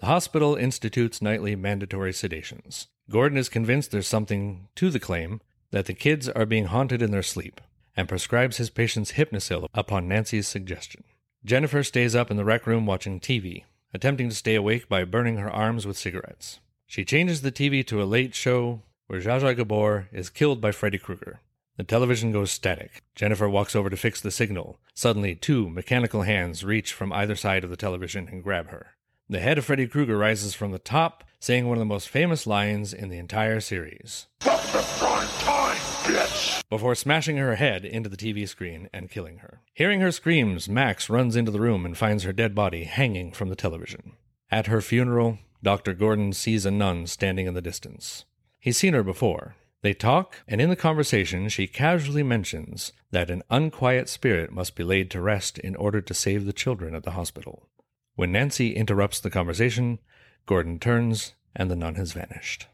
The 0.00 0.06
hospital 0.06 0.56
institutes 0.56 1.22
nightly 1.22 1.54
mandatory 1.54 2.10
sedations. 2.10 2.88
Gordon 3.08 3.38
is 3.38 3.48
convinced 3.48 3.92
there's 3.92 4.08
something 4.08 4.66
to 4.74 4.90
the 4.90 4.98
claim 4.98 5.40
that 5.70 5.86
the 5.86 5.94
kids 5.94 6.28
are 6.28 6.44
being 6.44 6.66
haunted 6.66 7.00
in 7.00 7.12
their 7.12 7.22
sleep, 7.22 7.60
and 7.96 8.08
prescribes 8.08 8.56
his 8.56 8.70
patients 8.70 9.12
Hypnocil 9.12 9.68
upon 9.72 10.08
Nancy's 10.08 10.48
suggestion. 10.48 11.04
Jennifer 11.44 11.84
stays 11.84 12.16
up 12.16 12.28
in 12.28 12.36
the 12.36 12.44
rec 12.44 12.66
room 12.66 12.86
watching 12.86 13.20
TV, 13.20 13.62
attempting 13.94 14.28
to 14.28 14.34
stay 14.34 14.56
awake 14.56 14.88
by 14.88 15.04
burning 15.04 15.36
her 15.36 15.50
arms 15.50 15.86
with 15.86 15.96
cigarettes. 15.96 16.58
She 16.88 17.04
changes 17.04 17.42
the 17.42 17.52
TV 17.52 17.86
to 17.86 18.02
a 18.02 18.04
late 18.04 18.34
show 18.34 18.82
where 19.06 19.20
Zsa 19.20 19.40
Zsa 19.40 19.56
Gabor 19.56 20.08
is 20.12 20.28
killed 20.28 20.60
by 20.60 20.72
Freddy 20.72 20.98
Krueger. 20.98 21.40
The 21.76 21.84
television 21.84 22.32
goes 22.32 22.50
static. 22.50 23.02
Jennifer 23.14 23.48
walks 23.48 23.76
over 23.76 23.90
to 23.90 23.96
fix 23.96 24.20
the 24.20 24.30
signal. 24.30 24.78
Suddenly, 24.94 25.34
two 25.34 25.68
mechanical 25.68 26.22
hands 26.22 26.64
reach 26.64 26.92
from 26.92 27.12
either 27.12 27.36
side 27.36 27.64
of 27.64 27.70
the 27.70 27.76
television 27.76 28.28
and 28.28 28.42
grab 28.42 28.68
her. 28.68 28.94
The 29.28 29.40
head 29.40 29.58
of 29.58 29.64
Freddy 29.66 29.86
Krueger 29.86 30.16
rises 30.16 30.54
from 30.54 30.70
the 30.70 30.78
top, 30.78 31.24
saying 31.38 31.66
one 31.66 31.76
of 31.76 31.80
the 31.80 31.84
most 31.84 32.08
famous 32.08 32.46
lines 32.46 32.94
in 32.94 33.08
the 33.08 33.18
entire 33.18 33.60
series, 33.60 34.26
From 34.40 34.56
the 34.72 34.82
front 34.82 35.28
time, 35.40 35.76
bitch! 36.04 36.62
before 36.70 36.94
smashing 36.94 37.36
her 37.36 37.56
head 37.56 37.84
into 37.84 38.08
the 38.08 38.16
TV 38.16 38.48
screen 38.48 38.88
and 38.92 39.10
killing 39.10 39.38
her. 39.38 39.60
Hearing 39.74 40.00
her 40.00 40.12
screams, 40.12 40.68
Max 40.68 41.10
runs 41.10 41.36
into 41.36 41.50
the 41.50 41.60
room 41.60 41.84
and 41.84 41.96
finds 41.98 42.22
her 42.22 42.32
dead 42.32 42.54
body 42.54 42.84
hanging 42.84 43.32
from 43.32 43.48
the 43.48 43.56
television. 43.56 44.12
At 44.50 44.68
her 44.68 44.80
funeral, 44.80 45.38
Dr. 45.62 45.92
Gordon 45.92 46.32
sees 46.32 46.64
a 46.64 46.70
nun 46.70 47.06
standing 47.06 47.46
in 47.46 47.54
the 47.54 47.60
distance. 47.60 48.24
He's 48.60 48.78
seen 48.78 48.94
her 48.94 49.02
before. 49.02 49.56
They 49.86 49.94
talk, 49.94 50.42
and 50.48 50.60
in 50.60 50.68
the 50.68 50.74
conversation, 50.74 51.48
she 51.48 51.68
casually 51.68 52.24
mentions 52.24 52.90
that 53.12 53.30
an 53.30 53.44
unquiet 53.48 54.08
spirit 54.08 54.50
must 54.50 54.74
be 54.74 54.82
laid 54.82 55.12
to 55.12 55.20
rest 55.20 55.60
in 55.60 55.76
order 55.76 56.00
to 56.00 56.12
save 56.12 56.44
the 56.44 56.52
children 56.52 56.92
at 56.96 57.04
the 57.04 57.12
hospital. 57.12 57.68
When 58.16 58.32
Nancy 58.32 58.74
interrupts 58.74 59.20
the 59.20 59.30
conversation, 59.30 60.00
Gordon 60.44 60.80
turns 60.80 61.34
and 61.54 61.70
the 61.70 61.76
nun 61.76 61.94
has 61.94 62.10
vanished. 62.10 62.66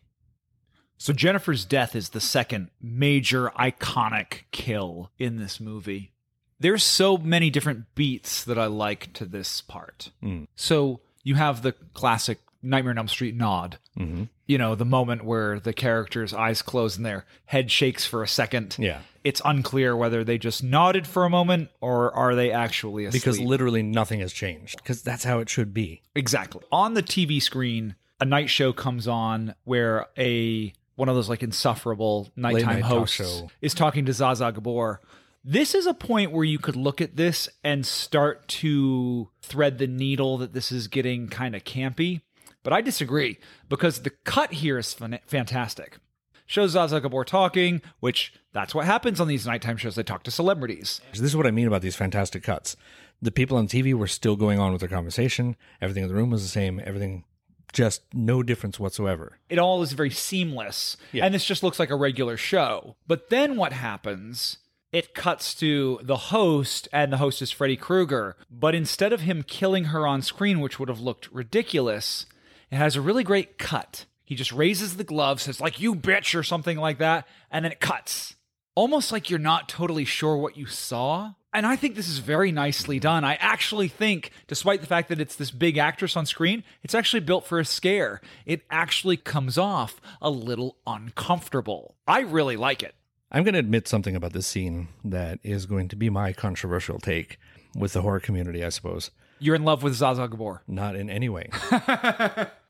So 0.96 1.12
Jennifer's 1.12 1.66
death 1.66 1.94
is 1.94 2.08
the 2.08 2.18
second 2.18 2.70
major 2.80 3.50
iconic 3.58 4.44
kill 4.50 5.10
in 5.18 5.36
this 5.36 5.60
movie. 5.60 6.12
There's 6.60 6.82
so 6.82 7.18
many 7.18 7.50
different 7.50 7.94
beats 7.94 8.42
that 8.42 8.58
I 8.58 8.64
like 8.64 9.12
to 9.12 9.26
this 9.26 9.60
part. 9.60 10.12
Mm. 10.22 10.46
So 10.56 11.00
you 11.22 11.34
have 11.34 11.60
the 11.60 11.72
classic 11.92 12.38
Nightmare 12.62 12.92
on 12.92 12.98
Elm 12.98 13.08
Street 13.08 13.36
nod. 13.36 13.76
Mm-hmm. 13.98 14.24
You 14.46 14.58
know, 14.58 14.74
the 14.74 14.84
moment 14.84 15.24
where 15.24 15.60
the 15.60 15.72
character's 15.72 16.34
eyes 16.34 16.62
close 16.62 16.96
and 16.96 17.06
their 17.06 17.24
head 17.46 17.70
shakes 17.70 18.04
for 18.04 18.22
a 18.22 18.28
second. 18.28 18.76
Yeah. 18.78 19.00
It's 19.24 19.40
unclear 19.44 19.96
whether 19.96 20.24
they 20.24 20.36
just 20.36 20.64
nodded 20.64 21.06
for 21.06 21.24
a 21.24 21.30
moment 21.30 21.70
or 21.80 22.12
are 22.12 22.34
they 22.34 22.50
actually 22.50 23.04
asleep. 23.04 23.22
Because 23.22 23.38
literally 23.38 23.82
nothing 23.82 24.18
has 24.18 24.32
changed. 24.32 24.78
Because 24.78 25.00
that's 25.02 25.22
how 25.22 25.38
it 25.38 25.48
should 25.48 25.72
be. 25.72 26.02
Exactly. 26.16 26.62
On 26.72 26.94
the 26.94 27.04
TV 27.04 27.40
screen, 27.40 27.94
a 28.20 28.24
night 28.24 28.50
show 28.50 28.72
comes 28.72 29.06
on 29.06 29.54
where 29.64 30.06
a 30.18 30.72
one 30.96 31.08
of 31.08 31.14
those 31.14 31.28
like 31.28 31.42
insufferable 31.42 32.30
nighttime 32.36 32.76
Late-night 32.76 32.82
hosts 32.82 33.42
is 33.60 33.74
talking 33.74 34.04
to 34.06 34.12
Zsa 34.12 34.36
Zsa 34.36 34.54
Gabor. 34.54 35.00
This 35.44 35.74
is 35.74 35.86
a 35.86 35.94
point 35.94 36.30
where 36.30 36.44
you 36.44 36.58
could 36.58 36.76
look 36.76 37.00
at 37.00 37.16
this 37.16 37.48
and 37.64 37.84
start 37.84 38.46
to 38.48 39.28
thread 39.40 39.78
the 39.78 39.88
needle 39.88 40.38
that 40.38 40.52
this 40.52 40.70
is 40.70 40.86
getting 40.86 41.28
kind 41.28 41.56
of 41.56 41.64
campy. 41.64 42.20
But 42.62 42.72
I 42.72 42.80
disagree 42.80 43.38
because 43.68 44.02
the 44.02 44.10
cut 44.10 44.52
here 44.54 44.78
is 44.78 44.92
fan- 44.94 45.18
fantastic. 45.26 45.98
Shows 46.46 46.74
Zsa 46.74 46.88
Zsa 46.88 47.02
Gabor 47.02 47.24
talking, 47.24 47.80
which 48.00 48.34
that's 48.52 48.74
what 48.74 48.84
happens 48.86 49.20
on 49.20 49.28
these 49.28 49.46
nighttime 49.46 49.76
shows. 49.76 49.94
They 49.94 50.02
talk 50.02 50.22
to 50.24 50.30
celebrities. 50.30 51.00
This 51.12 51.20
is 51.22 51.36
what 51.36 51.46
I 51.46 51.50
mean 51.50 51.66
about 51.66 51.82
these 51.82 51.96
fantastic 51.96 52.42
cuts. 52.42 52.76
The 53.22 53.30
people 53.30 53.56
on 53.56 53.68
TV 53.68 53.94
were 53.94 54.06
still 54.08 54.36
going 54.36 54.58
on 54.58 54.72
with 54.72 54.80
their 54.80 54.88
conversation. 54.88 55.56
Everything 55.80 56.02
in 56.02 56.08
the 56.08 56.14
room 56.14 56.30
was 56.30 56.42
the 56.42 56.48
same. 56.48 56.80
Everything, 56.84 57.24
just 57.72 58.02
no 58.12 58.42
difference 58.42 58.78
whatsoever. 58.78 59.38
it 59.48 59.58
all 59.58 59.82
is 59.82 59.92
very 59.94 60.10
seamless 60.10 60.96
Yeah. 61.12 61.24
and 61.24 61.34
this 61.34 61.44
just 61.44 61.62
looks 61.62 61.78
like 61.78 61.88
a 61.88 61.96
regular 61.96 62.36
show 62.36 62.96
but 63.06 63.30
then 63.30 63.56
what 63.56 63.72
happens 63.72 64.58
it 64.92 65.14
cuts 65.14 65.54
to 65.54 65.98
the 66.02 66.16
host 66.16 66.86
and 66.92 67.10
the 67.10 67.16
host 67.16 67.40
is 67.40 67.50
freddy 67.50 67.76
krueger 67.78 68.36
but 68.50 68.74
instead 68.74 69.10
of 69.10 69.22
him 69.22 69.42
killing 69.42 69.84
her 69.84 70.06
on 70.06 70.20
screen 70.20 70.60
which 70.60 70.78
would 70.78 70.90
have 70.90 71.00
looked 71.00 71.32
ridiculous 71.32 72.26
it 72.72 72.76
has 72.76 72.96
a 72.96 73.00
really 73.00 73.22
great 73.22 73.58
cut 73.58 74.06
he 74.24 74.34
just 74.34 74.50
raises 74.52 74.96
the 74.96 75.04
glove 75.04 75.40
says 75.40 75.60
like 75.60 75.80
you 75.80 75.94
bitch 75.94 76.36
or 76.38 76.42
something 76.42 76.78
like 76.78 76.98
that 76.98 77.26
and 77.50 77.64
then 77.64 77.72
it 77.72 77.80
cuts 77.80 78.34
almost 78.74 79.12
like 79.12 79.30
you're 79.30 79.38
not 79.38 79.68
totally 79.68 80.04
sure 80.04 80.36
what 80.36 80.56
you 80.56 80.66
saw. 80.66 81.34
And 81.54 81.66
I 81.66 81.76
think 81.76 81.94
this 81.94 82.08
is 82.08 82.18
very 82.18 82.50
nicely 82.50 82.98
done. 82.98 83.24
I 83.24 83.34
actually 83.34 83.88
think, 83.88 84.30
despite 84.46 84.80
the 84.80 84.86
fact 84.86 85.08
that 85.10 85.20
it's 85.20 85.36
this 85.36 85.50
big 85.50 85.76
actress 85.76 86.16
on 86.16 86.24
screen, 86.24 86.64
it's 86.82 86.94
actually 86.94 87.20
built 87.20 87.44
for 87.44 87.58
a 87.58 87.64
scare. 87.64 88.22
It 88.46 88.62
actually 88.70 89.18
comes 89.18 89.58
off 89.58 90.00
a 90.22 90.30
little 90.30 90.78
uncomfortable. 90.86 91.96
I 92.06 92.20
really 92.20 92.56
like 92.56 92.82
it. 92.82 92.94
I'm 93.30 93.44
going 93.44 93.54
to 93.54 93.60
admit 93.60 93.86
something 93.86 94.16
about 94.16 94.32
this 94.32 94.46
scene 94.46 94.88
that 95.04 95.40
is 95.42 95.66
going 95.66 95.88
to 95.88 95.96
be 95.96 96.08
my 96.08 96.32
controversial 96.32 96.98
take 96.98 97.38
with 97.74 97.92
the 97.92 98.02
horror 98.02 98.20
community, 98.20 98.64
I 98.64 98.70
suppose. 98.70 99.10
You're 99.42 99.56
in 99.56 99.64
love 99.64 99.82
with 99.82 99.94
Zsa 99.94 100.16
Zsa 100.16 100.30
Gabor. 100.30 100.62
Not 100.66 100.94
in 100.96 101.10
any 101.10 101.28
way. 101.28 101.48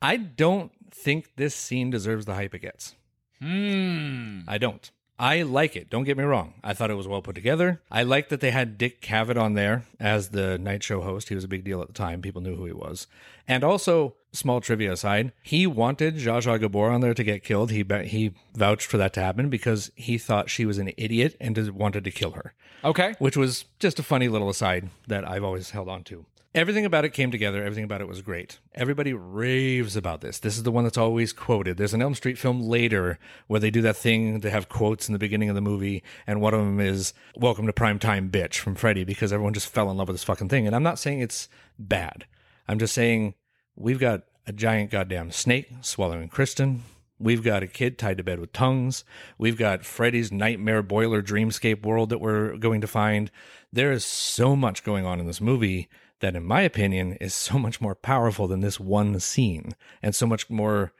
I 0.01 0.17
don't 0.17 0.71
think 0.91 1.35
this 1.35 1.55
scene 1.55 1.89
deserves 1.89 2.25
the 2.25 2.33
hype 2.33 2.55
it 2.55 2.59
gets. 2.59 2.95
Hmm. 3.39 4.41
I 4.47 4.57
don't. 4.57 4.89
I 5.19 5.43
like 5.43 5.75
it. 5.75 5.89
Don't 5.91 6.05
get 6.05 6.17
me 6.17 6.23
wrong. 6.23 6.55
I 6.63 6.73
thought 6.73 6.89
it 6.89 6.95
was 6.95 7.07
well 7.07 7.21
put 7.21 7.35
together. 7.35 7.81
I 7.91 8.01
like 8.03 8.29
that 8.29 8.39
they 8.41 8.49
had 8.49 8.77
Dick 8.79 8.99
Cavett 8.99 9.37
on 9.39 9.53
there 9.53 9.85
as 9.99 10.29
the 10.29 10.57
night 10.57 10.81
show 10.83 11.01
host. 11.01 11.29
He 11.29 11.35
was 11.35 11.43
a 11.43 11.47
big 11.47 11.63
deal 11.63 11.81
at 11.81 11.87
the 11.87 11.93
time. 11.93 12.21
People 12.21 12.41
knew 12.41 12.55
who 12.55 12.65
he 12.65 12.73
was. 12.73 13.05
And 13.47 13.63
also, 13.63 14.15
small 14.31 14.59
trivia 14.59 14.91
aside, 14.91 15.31
he 15.43 15.67
wanted 15.67 16.15
Zsa 16.15 16.41
Zsa 16.41 16.59
Gabor 16.59 16.89
on 16.89 17.01
there 17.01 17.13
to 17.13 17.23
get 17.23 17.43
killed. 17.43 17.69
He 17.69 17.85
he 18.05 18.33
vouched 18.55 18.87
for 18.87 18.97
that 18.97 19.13
to 19.13 19.21
happen 19.21 19.49
because 19.49 19.91
he 19.95 20.17
thought 20.17 20.49
she 20.49 20.65
was 20.65 20.79
an 20.79 20.91
idiot 20.97 21.37
and 21.39 21.57
wanted 21.75 22.03
to 22.05 22.11
kill 22.11 22.31
her 22.31 22.53
Okay. 22.83 23.13
which 23.19 23.37
was 23.37 23.65
just 23.79 23.99
a 23.99 24.03
funny 24.03 24.27
little 24.27 24.49
aside 24.49 24.89
that 25.07 25.27
I've 25.29 25.43
always 25.43 25.69
held 25.69 25.89
on 25.89 26.03
to. 26.05 26.25
Everything 26.55 26.85
about 26.85 27.03
it 27.03 27.13
came 27.13 27.31
together. 27.31 27.63
Everything 27.63 27.83
about 27.83 28.01
it 28.01 28.07
was 28.07 28.21
great. 28.21 28.59
Everybody 28.75 29.11
raves 29.11 29.95
about 29.95 30.21
this. 30.21 30.37
This 30.37 30.55
is 30.55 30.61
the 30.61 30.71
one 30.71 30.83
that's 30.83 30.99
always 30.99 31.33
quoted. 31.33 31.77
There's 31.77 31.95
an 31.95 32.01
Elm 32.03 32.13
Street 32.13 32.37
film 32.37 32.61
later 32.61 33.17
where 33.47 33.59
they 33.59 33.71
do 33.71 33.81
that 33.81 33.97
thing. 33.97 34.41
They 34.41 34.51
have 34.51 34.69
quotes 34.69 35.09
in 35.09 35.13
the 35.13 35.19
beginning 35.19 35.49
of 35.49 35.55
the 35.55 35.61
movie, 35.61 36.03
and 36.27 36.41
one 36.41 36.53
of 36.53 36.59
them 36.59 36.79
is 36.79 37.15
"Welcome 37.35 37.65
to 37.65 37.73
Primetime, 37.73 38.29
Bitch" 38.29 38.57
from 38.57 38.75
Freddy, 38.75 39.03
because 39.03 39.33
everyone 39.33 39.55
just 39.55 39.67
fell 39.67 39.89
in 39.89 39.97
love 39.97 40.09
with 40.09 40.13
this 40.13 40.23
fucking 40.23 40.49
thing. 40.49 40.67
And 40.67 40.75
I'm 40.75 40.83
not 40.83 40.99
saying 40.99 41.21
it's 41.21 41.49
bad. 41.79 42.27
I'm 42.67 42.77
just 42.77 42.93
saying 42.93 43.33
we've 43.75 43.99
got 43.99 44.21
a 44.45 44.53
giant 44.53 44.91
goddamn 44.91 45.31
snake 45.31 45.71
swallowing 45.81 46.29
Kristen. 46.29 46.83
We've 47.17 47.43
got 47.43 47.63
a 47.63 47.67
kid 47.67 47.97
tied 47.97 48.17
to 48.17 48.23
bed 48.23 48.39
with 48.39 48.53
tongues. 48.53 49.03
We've 49.39 49.57
got 49.57 49.85
Freddy's 49.85 50.31
nightmare 50.31 50.83
boiler 50.83 51.23
dreamscape 51.23 51.83
world 51.83 52.09
that 52.09 52.21
we're 52.21 52.57
going 52.57 52.81
to 52.81 52.87
find. 52.87 53.31
There 53.71 53.91
is 53.91 54.05
so 54.05 54.55
much 54.55 54.83
going 54.83 55.05
on 55.07 55.19
in 55.19 55.25
this 55.25 55.41
movie 55.41 55.89
that, 56.23 56.35
in 56.37 56.43
my 56.45 56.61
opinion, 56.61 57.13
is 57.19 57.33
so 57.33 57.59
much 57.59 57.81
more 57.81 57.93
powerful 57.95 58.47
than 58.47 58.61
this 58.61 58.79
one 58.79 59.19
scene 59.19 59.75
and 60.01 60.15
so 60.15 60.25
much 60.25 60.49
more 60.49 60.93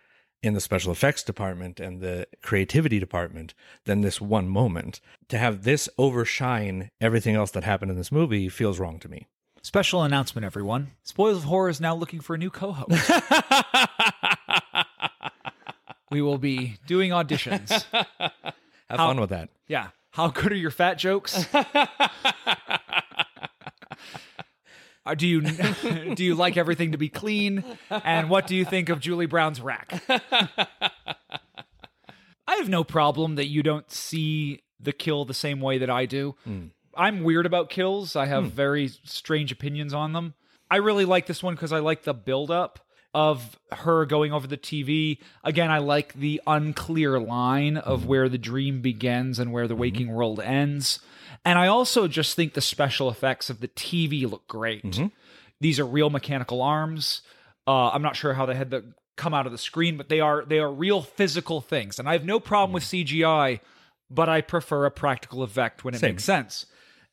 in 0.44 0.54
the 0.54 0.60
special 0.60 0.92
effects 0.92 1.24
department 1.24 1.80
and 1.80 2.02
the 2.02 2.28
creativity 2.42 3.00
department 3.00 3.54
than 3.86 4.02
this 4.02 4.20
one 4.20 4.50
moment. 4.50 5.00
To 5.30 5.38
have 5.38 5.64
this 5.64 5.88
overshine 5.98 6.90
everything 7.00 7.36
else 7.36 7.52
that 7.52 7.64
happened 7.64 7.90
in 7.90 7.96
this 7.96 8.12
movie 8.12 8.50
feels 8.50 8.80
wrong 8.80 9.00
to 9.00 9.08
me. 9.08 9.28
Special 9.62 10.04
announcement, 10.04 10.44
everyone. 10.44 10.92
Spoils 11.04 11.38
of 11.38 11.44
Horror 11.46 11.70
is 11.70 11.80
now 11.80 11.96
looking 11.96 12.20
for 12.20 12.34
a 12.36 12.38
new 12.38 12.50
co 12.50 12.74
host. 12.74 13.10
we 16.12 16.22
will 16.22 16.38
be 16.38 16.80
doing 16.86 17.12
auditions. 17.12 17.70
Have 17.92 18.44
How- 18.90 19.08
fun 19.08 19.22
with 19.22 19.30
that. 19.30 19.48
Yeah. 19.70 19.88
How 20.12 20.28
good 20.28 20.52
are 20.52 20.56
your 20.56 20.70
fat 20.70 20.96
jokes? 20.98 21.48
Do 25.18 25.28
you 25.28 25.42
do 26.16 26.24
you 26.24 26.36
like 26.36 26.56
everything 26.58 26.94
to 26.94 26.98
be 26.98 27.10
clean? 27.10 27.64
And 27.90 28.30
what 28.30 28.48
do 28.48 28.56
you 28.56 28.64
think 28.66 28.90
of 28.90 29.00
Julie 29.00 29.26
Brown's 29.26 29.60
rack? 29.60 30.02
I 32.48 32.56
have 32.58 32.70
no 32.70 32.84
problem 32.84 33.36
that 33.36 33.48
you 33.48 33.64
don't 33.64 33.90
see 33.92 34.64
the 34.80 34.94
kill 34.94 35.26
the 35.26 35.34
same 35.34 35.60
way 35.60 35.80
that 35.80 35.90
I 35.90 36.06
do. 36.06 36.36
Hmm. 36.44 36.68
I'm 36.96 37.24
weird 37.24 37.46
about 37.46 37.70
kills. 37.70 38.16
I 38.16 38.28
have 38.28 38.44
hmm. 38.44 38.50
very 38.50 38.88
strange 39.04 39.52
opinions 39.52 39.94
on 39.94 40.14
them. 40.14 40.36
I 40.70 40.78
really 40.78 41.06
like 41.06 41.26
this 41.26 41.44
one 41.44 41.56
because 41.56 41.74
I 41.74 41.80
like 41.80 42.04
the 42.04 42.14
build 42.14 42.52
up 42.52 42.80
of 43.14 43.60
her 43.72 44.06
going 44.06 44.34
over 44.34 44.48
the 44.48 44.58
TV. 44.58 45.20
Again, 45.44 45.70
I 45.70 45.78
like 45.80 46.14
the 46.14 46.42
unclear 46.48 47.20
line 47.20 47.78
of 47.78 48.04
hmm. 48.04 48.08
where 48.08 48.30
the 48.30 48.38
dream 48.38 48.82
begins 48.82 49.40
and 49.40 49.52
where 49.52 49.68
the 49.68 49.76
waking 49.76 50.12
world 50.12 50.40
ends. 50.40 51.00
And 51.46 51.58
I 51.60 51.68
also 51.68 52.08
just 52.08 52.36
think 52.36 52.54
the 52.54 52.62
special 52.62 53.10
effects 53.10 53.50
of 53.50 53.60
the 53.60 53.68
TV 53.68 54.30
look 54.30 54.48
great. 54.48 55.00
These 55.60 55.80
are 55.80 55.86
real 55.86 56.10
mechanical 56.10 56.62
arms. 56.62 57.22
Uh, 57.66 57.90
I'm 57.90 58.02
not 58.02 58.16
sure 58.16 58.34
how 58.34 58.46
they 58.46 58.56
had 58.56 58.72
to 58.72 58.84
come 59.16 59.34
out 59.34 59.46
of 59.46 59.52
the 59.52 59.58
screen, 59.58 59.96
but 59.98 60.10
they 60.10 60.20
are 60.20 60.44
they 60.46 60.60
are 60.60 60.72
real 60.72 61.02
physical 61.02 61.62
things. 61.62 62.00
And 62.00 62.10
I 62.10 62.14
have 62.14 62.26
no 62.26 62.40
problem 62.40 62.74
with 62.74 62.84
CGI, 62.84 63.60
but 64.10 64.28
I 64.30 64.42
prefer 64.42 64.86
a 64.86 64.92
practical 64.92 65.44
effect 65.44 65.84
when 65.84 65.94
it 65.94 66.00
Same. 66.00 66.12
makes 66.16 66.24
sense. 66.24 66.66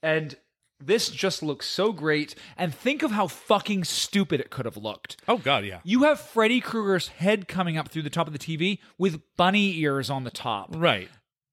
And 0.03 0.37
this 0.81 1.11
just 1.11 1.43
looks 1.43 1.69
so 1.69 1.93
great. 1.93 2.35
And 2.57 2.75
think 2.75 3.03
of 3.03 3.11
how 3.11 3.27
fucking 3.27 3.85
stupid 3.85 4.41
it 4.41 4.51
could 4.51 4.65
have 4.65 4.77
looked. 4.77 5.19
Oh 5.29 5.39
God, 5.39 5.65
yeah. 5.65 5.81
You 5.85 6.05
have 6.05 6.19
Freddy 6.19 6.61
Krueger's 6.61 7.09
head 7.09 7.47
coming 7.49 7.77
up 7.77 7.89
through 7.89 8.03
the 8.03 8.11
top 8.11 8.27
of 8.27 8.33
the 8.33 8.39
TV 8.39 8.79
with 8.99 9.21
bunny 9.37 9.77
ears 9.79 10.11
on 10.11 10.25
the 10.25 10.31
top. 10.31 10.75
Right. 10.77 11.09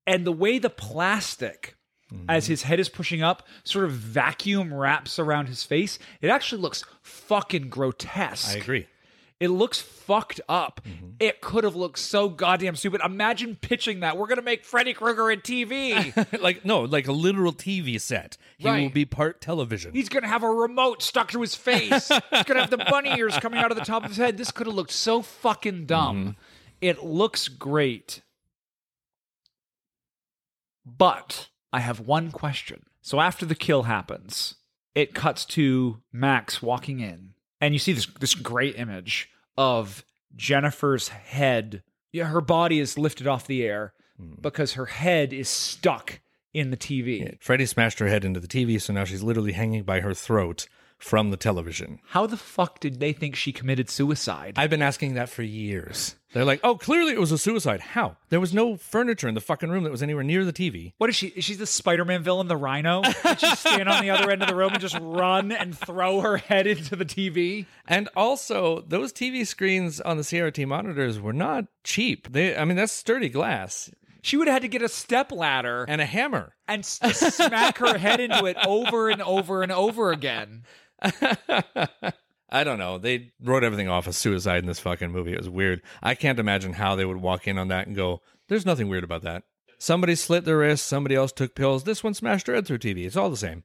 And 0.06 0.26
the 0.26 0.32
way 0.32 0.58
the 0.58 0.70
plastic, 0.70 1.76
as 2.30 2.48
his 2.48 2.64
head 2.64 2.80
is 2.80 2.90
pushing 2.90 3.22
up, 3.22 3.46
sort 3.64 3.86
of 3.86 3.92
vacuum 3.92 4.74
wraps 4.74 5.20
around 5.20 5.48
his 5.48 5.64
face, 5.64 6.00
it 6.22 6.30
actually 6.30 6.62
looks 6.62 6.84
fucking 7.02 7.70
grotesque. 7.70 8.56
I 8.56 8.60
agree. 8.60 8.88
It 9.40 9.50
looks 9.50 9.80
fucked 9.80 10.42
up. 10.50 10.82
It 11.20 11.42
could 11.42 11.64
have 11.64 11.76
looked 11.76 12.00
so 12.00 12.28
goddamn 12.28 12.76
stupid. 12.76 13.02
Imagine 13.06 13.56
pitching 13.56 14.00
that. 14.00 14.18
We're 14.18 14.26
going 14.26 14.38
to 14.38 14.44
make 14.44 14.66
Freddy 14.66 14.94
Krueger 14.94 15.30
in 15.30 15.42
TV. 15.42 16.42
like 16.42 16.66
no, 16.66 16.82
like 16.82 17.08
a 17.08 17.12
literal 17.12 17.54
TV 17.54 18.02
set. 18.02 18.38
He 18.58 18.68
will 18.68 18.90
be 18.90 19.06
part 19.06 19.40
television. 19.40 19.94
He's 19.94 20.10
going 20.10 20.24
to 20.24 20.30
have 20.30 20.42
a 20.42 20.50
remote 20.50 21.04
stuck 21.04 21.32
to 21.34 21.42
his 21.42 21.54
face. 21.54 22.08
He's 22.08 22.44
going 22.44 22.56
to 22.56 22.62
have 22.62 22.72
the 22.72 22.78
bunny 22.78 23.16
ears 23.16 23.38
coming 23.38 23.60
out 23.60 23.70
of 23.70 23.78
the 23.78 23.86
top 23.86 24.04
of 24.04 24.10
his 24.10 24.18
head. 24.18 24.38
This 24.38 24.50
could 24.50 24.66
have 24.66 24.76
looked 24.76 24.92
so 24.92 25.22
fucking 25.22 25.86
dumb. 25.86 26.18
Mm-hmm. 26.18 26.32
It 26.82 27.04
looks 27.04 27.48
great. 27.48 28.22
But 30.84 31.50
I 31.72 31.80
have 31.80 32.00
one 32.00 32.32
question. 32.32 32.84
So 33.02 33.20
after 33.20 33.46
the 33.46 33.56
kill 33.56 33.84
happens, 33.84 34.56
it 34.96 35.14
cuts 35.14 35.46
to 35.46 36.02
Max 36.12 36.62
walking 36.62 37.00
in, 37.00 37.34
and 37.62 37.74
you 37.74 37.80
see 37.80 37.94
this 37.94 38.08
this 38.20 38.36
great 38.36 38.78
image 38.78 39.30
of 39.58 40.04
Jennifer's 40.36 41.10
head. 41.10 41.84
Yeah, 42.12 42.26
her 42.26 42.42
body 42.42 42.80
is 42.80 42.98
lifted 42.98 43.28
off 43.28 43.48
the 43.48 43.64
air 43.64 43.94
hmm. 44.20 44.34
because 44.42 44.74
her 44.74 44.86
head 44.86 45.34
is 45.34 45.50
stuck 45.50 46.20
in 46.54 46.72
the 46.72 46.78
TV. 46.78 47.38
Freddy 47.42 47.66
smashed 47.66 48.00
her 48.00 48.08
head 48.08 48.26
into 48.26 48.40
the 48.40 48.48
TV, 48.48 48.82
so 48.82 48.94
now 48.94 49.04
she's 49.04 49.24
literally 49.24 49.52
hanging 49.52 49.84
by 49.84 50.00
her 50.00 50.14
throat 50.14 50.68
from 50.98 51.30
the 51.32 51.38
television. 51.38 52.00
How 52.10 52.26
the 52.28 52.38
fuck 52.38 52.80
did 52.80 53.00
they 53.00 53.14
think 53.14 53.36
she 53.36 53.52
committed 53.52 53.90
suicide? 53.90 54.54
I've 54.58 54.70
been 54.70 54.82
asking 54.82 55.14
that 55.14 55.30
for 55.30 55.44
years. 55.44 56.16
They're 56.34 56.44
like, 56.46 56.60
oh, 56.64 56.76
clearly 56.76 57.14
it 57.14 57.20
was 57.20 57.32
a 57.32 57.38
suicide. 57.38 57.80
How? 57.80 58.18
There 58.30 58.40
was 58.40 58.54
no 58.54 58.76
furniture 58.76 59.28
in 59.28 59.34
the 59.36 59.42
fucking 59.42 59.70
room 59.70 59.84
that 59.86 59.92
was 59.92 60.04
anywhere 60.04 60.24
near 60.24 60.44
the 60.44 60.52
TV. 60.54 60.94
what 60.98 61.10
is 61.10 61.16
she? 61.16 61.28
Is 61.28 61.46
she 61.46 61.56
the 61.56 61.66
Spider-Man 61.66 62.22
villain, 62.22 62.48
the 62.48 62.58
Rhino? 62.58 63.02
Did 63.02 63.40
she 63.40 63.56
stand 63.56 63.88
on 63.88 64.02
the 64.04 64.10
other 64.12 64.30
end 64.30 64.42
of 64.42 64.48
the 64.50 64.56
room 64.56 64.72
and 64.74 64.82
just 64.82 64.98
run 65.00 65.52
and 65.52 65.76
throw 65.78 66.20
her 66.22 66.38
head 66.38 66.68
into 66.68 66.96
the 66.96 67.06
TV? 67.06 67.66
And 67.88 68.10
also, 68.16 68.82
those 68.82 69.14
TV 69.14 69.48
screens 69.48 70.02
on 70.02 70.18
the 70.18 70.24
CRT 70.24 70.68
monitors 70.68 71.20
were 71.20 71.34
not 71.34 71.66
cheap. 71.84 72.32
They, 72.32 72.56
I 72.58 72.66
mean, 72.66 72.76
that's 72.76 72.92
sturdy 72.94 73.30
glass 73.30 73.90
She 74.22 74.36
would 74.36 74.48
have 74.48 74.56
had 74.56 74.62
to 74.64 74.68
get 74.68 74.82
a 74.82 74.90
step 74.90 75.32
ladder 75.32 75.84
and, 75.84 75.94
and 75.94 76.02
a 76.02 76.06
hammer. 76.06 76.54
s- 76.68 77.00
smack 77.36 77.78
her 77.78 77.98
head 77.98 78.20
into 78.20 78.46
it 78.46 78.58
over 78.68 79.10
and 79.10 79.22
over 79.22 79.64
and 79.64 79.72
over 79.72 80.12
again. 80.12 80.64
I 82.50 82.64
don't 82.64 82.80
know. 82.80 82.98
They 82.98 83.32
wrote 83.42 83.64
everything 83.64 83.90
off 83.90 84.08
as 84.08 84.18
suicide 84.18 84.60
in 84.60 84.68
this 84.68 84.80
fucking 84.80 85.12
movie. 85.12 85.34
It 85.34 85.40
was 85.40 85.50
weird. 85.50 85.82
I 86.02 86.16
can't 86.16 86.40
imagine 86.40 86.74
how 86.74 86.96
they 86.96 87.06
would 87.06 87.18
walk 87.18 87.48
in 87.48 87.58
on 87.58 87.68
that 87.68 87.88
and 87.88 87.96
go, 87.96 88.22
there's 88.48 88.66
nothing 88.66 88.88
weird 88.88 89.04
about 89.04 89.24
that. 89.24 89.44
Somebody 89.80 90.16
slit 90.16 90.46
their 90.46 90.60
wrist, 90.60 90.88
somebody 90.88 91.16
else 91.16 91.32
took 91.32 91.54
pills. 91.54 91.84
This 91.84 92.04
one 92.04 92.14
smashed 92.14 92.48
her 92.48 92.56
head 92.56 92.66
through 92.66 92.80
TV. 92.80 93.06
It's 93.06 93.18
all 93.18 93.30
the 93.30 93.38
same. 93.38 93.64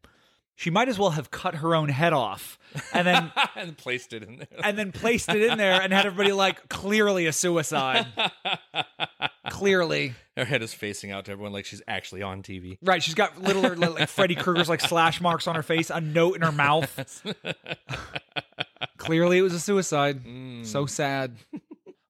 She 0.55 0.69
might 0.69 0.89
as 0.89 0.99
well 0.99 1.11
have 1.11 1.31
cut 1.31 1.57
her 1.57 1.75
own 1.75 1.89
head 1.89 2.13
off 2.13 2.59
and 2.93 3.07
then 3.07 3.33
and 3.57 3.77
placed 3.77 4.13
it 4.13 4.23
in 4.23 4.37
there. 4.39 4.61
and 4.63 4.79
then 4.79 4.93
placed 4.93 5.31
it 5.31 5.43
in 5.43 5.57
there 5.59 5.81
and 5.81 5.93
had 5.93 6.05
everybody 6.07 6.33
like 6.33 6.69
clearly 6.69 7.27
a 7.27 7.33
suicide. 7.33 8.07
clearly. 9.53 10.15
Her 10.37 10.47
head 10.47 10.63
is 10.63 10.73
facing 10.73 11.11
out 11.11 11.27
to 11.27 11.33
everyone 11.33 11.53
like 11.53 11.67
she's 11.67 11.83
actually 11.87 12.23
on 12.23 12.43
TV. 12.43 12.79
Right, 12.83 13.03
she's 13.03 13.15
got 13.15 13.41
little 13.43 13.63
like 13.77 14.09
Freddy 14.09 14.35
Krueger's 14.35 14.69
like 14.69 14.81
slash 14.81 15.21
marks 15.21 15.47
on 15.47 15.55
her 15.55 15.63
face, 15.63 15.91
a 15.91 16.01
note 16.01 16.37
in 16.37 16.43
her 16.43 16.53
mouth. 16.53 17.23
Clearly, 18.97 19.39
it 19.39 19.43
was 19.43 19.53
a 19.53 19.61
suicide. 19.61 20.23
So 20.63 20.87
sad. 20.87 21.37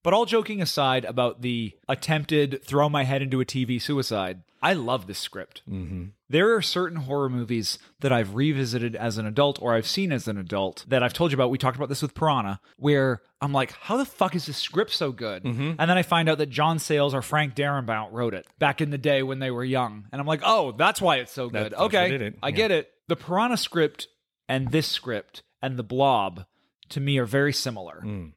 But 0.05 0.15
all 0.15 0.25
joking 0.25 0.63
aside 0.63 1.05
about 1.05 1.43
the 1.43 1.73
attempted 1.89 2.63
throw 2.65 2.89
my 2.89 3.05
head 3.05 3.23
into 3.23 3.41
a 3.41 3.45
TV 3.45 3.83
suicide, 3.83 4.43
I 4.63 4.75
love 4.75 5.07
this 5.09 5.19
script. 5.19 5.63
Mm-hmm. 5.69 6.05
There 6.33 6.55
are 6.57 6.63
certain 6.63 6.97
horror 6.97 7.29
movies 7.29 7.79
that 8.01 8.11
I've 8.11 8.35
revisited 8.35 8.97
as 8.97 9.19
an 9.19 9.27
adult 9.27 9.61
or 9.61 9.75
I've 9.75 9.87
seen 9.87 10.13
as 10.13 10.27
an 10.27 10.39
adult 10.39 10.87
that 10.89 11.03
I've 11.03 11.13
told 11.13 11.31
you 11.31 11.37
about. 11.37 11.51
We 11.51 11.59
talked 11.59 11.77
about 11.77 11.91
this 11.91 12.01
with 12.01 12.15
Piranha, 12.15 12.59
where 12.79 13.21
I'm 13.43 13.53
like, 13.53 13.73
how 13.73 13.99
the 13.99 14.07
fuck 14.07 14.35
is 14.35 14.47
this 14.47 14.57
script 14.57 14.93
so 14.93 15.13
good? 15.13 15.45
Mm-hmm. 15.45 15.73
And 15.79 15.91
then 15.91 15.99
I 15.99 16.01
find 16.03 16.31
out 16.31 16.39
that 16.39 16.49
John 16.49 16.79
Sayles 16.79 17.13
or 17.13 17.21
Frank 17.21 17.55
Darabont 17.55 18.13
wrote 18.13 18.33
it 18.33 18.47
back 18.59 18.81
in 18.81 18.89
the 18.89 18.97
day 18.97 19.23
when 19.23 19.41
they 19.41 19.51
were 19.51 19.63
young. 19.63 20.07
And 20.11 20.21
I'm 20.23 20.27
like, 20.27 20.41
oh, 20.43 20.73
that's 20.73 21.03
why 21.03 21.17
it's 21.17 21.33
so 21.33 21.51
good. 21.51 21.73
what 21.73 21.81
okay. 21.95 22.33
I 22.43 22.49
Yeah. 22.49 22.51
get 22.57 22.71
it. 22.71 22.91
The 23.09 23.17
Piranha 23.17 23.59
script 23.59 24.09
and 24.49 24.71
this 24.71 24.87
script 24.89 25.43
and 25.61 25.79
The 25.79 25.85
Blob 25.85 26.47
to 26.89 27.01
me 27.01 27.19
are 27.19 27.27
very 27.27 27.53
similar 27.53 28.01
Mm. 28.07 28.33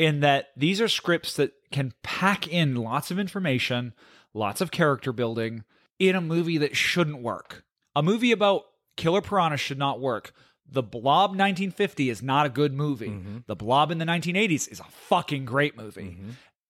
in 0.00 0.18
that 0.18 0.48
these 0.56 0.80
are 0.80 0.88
scripts 0.88 1.36
that 1.36 1.52
can 1.70 1.92
pack 2.02 2.48
in 2.48 2.74
lots 2.74 3.12
of 3.12 3.20
information, 3.20 3.94
lots 4.34 4.60
of 4.60 4.72
character 4.72 5.12
building 5.12 5.62
in 5.98 6.14
a 6.14 6.20
movie 6.20 6.58
that 6.58 6.76
shouldn't 6.76 7.22
work. 7.22 7.64
A 7.94 8.02
movie 8.02 8.32
about 8.32 8.64
killer 8.96 9.22
piranha 9.22 9.56
should 9.56 9.78
not 9.78 10.00
work. 10.00 10.32
The 10.68 10.82
Blob 10.82 11.30
1950 11.30 12.10
is 12.10 12.22
not 12.22 12.46
a 12.46 12.50
good 12.50 12.74
movie. 12.74 13.08
Mm-hmm. 13.08 13.38
The 13.46 13.56
Blob 13.56 13.90
in 13.90 13.98
the 13.98 14.04
1980s 14.04 14.70
is 14.70 14.80
a 14.80 14.84
fucking 14.84 15.44
great 15.44 15.76
movie. 15.76 16.18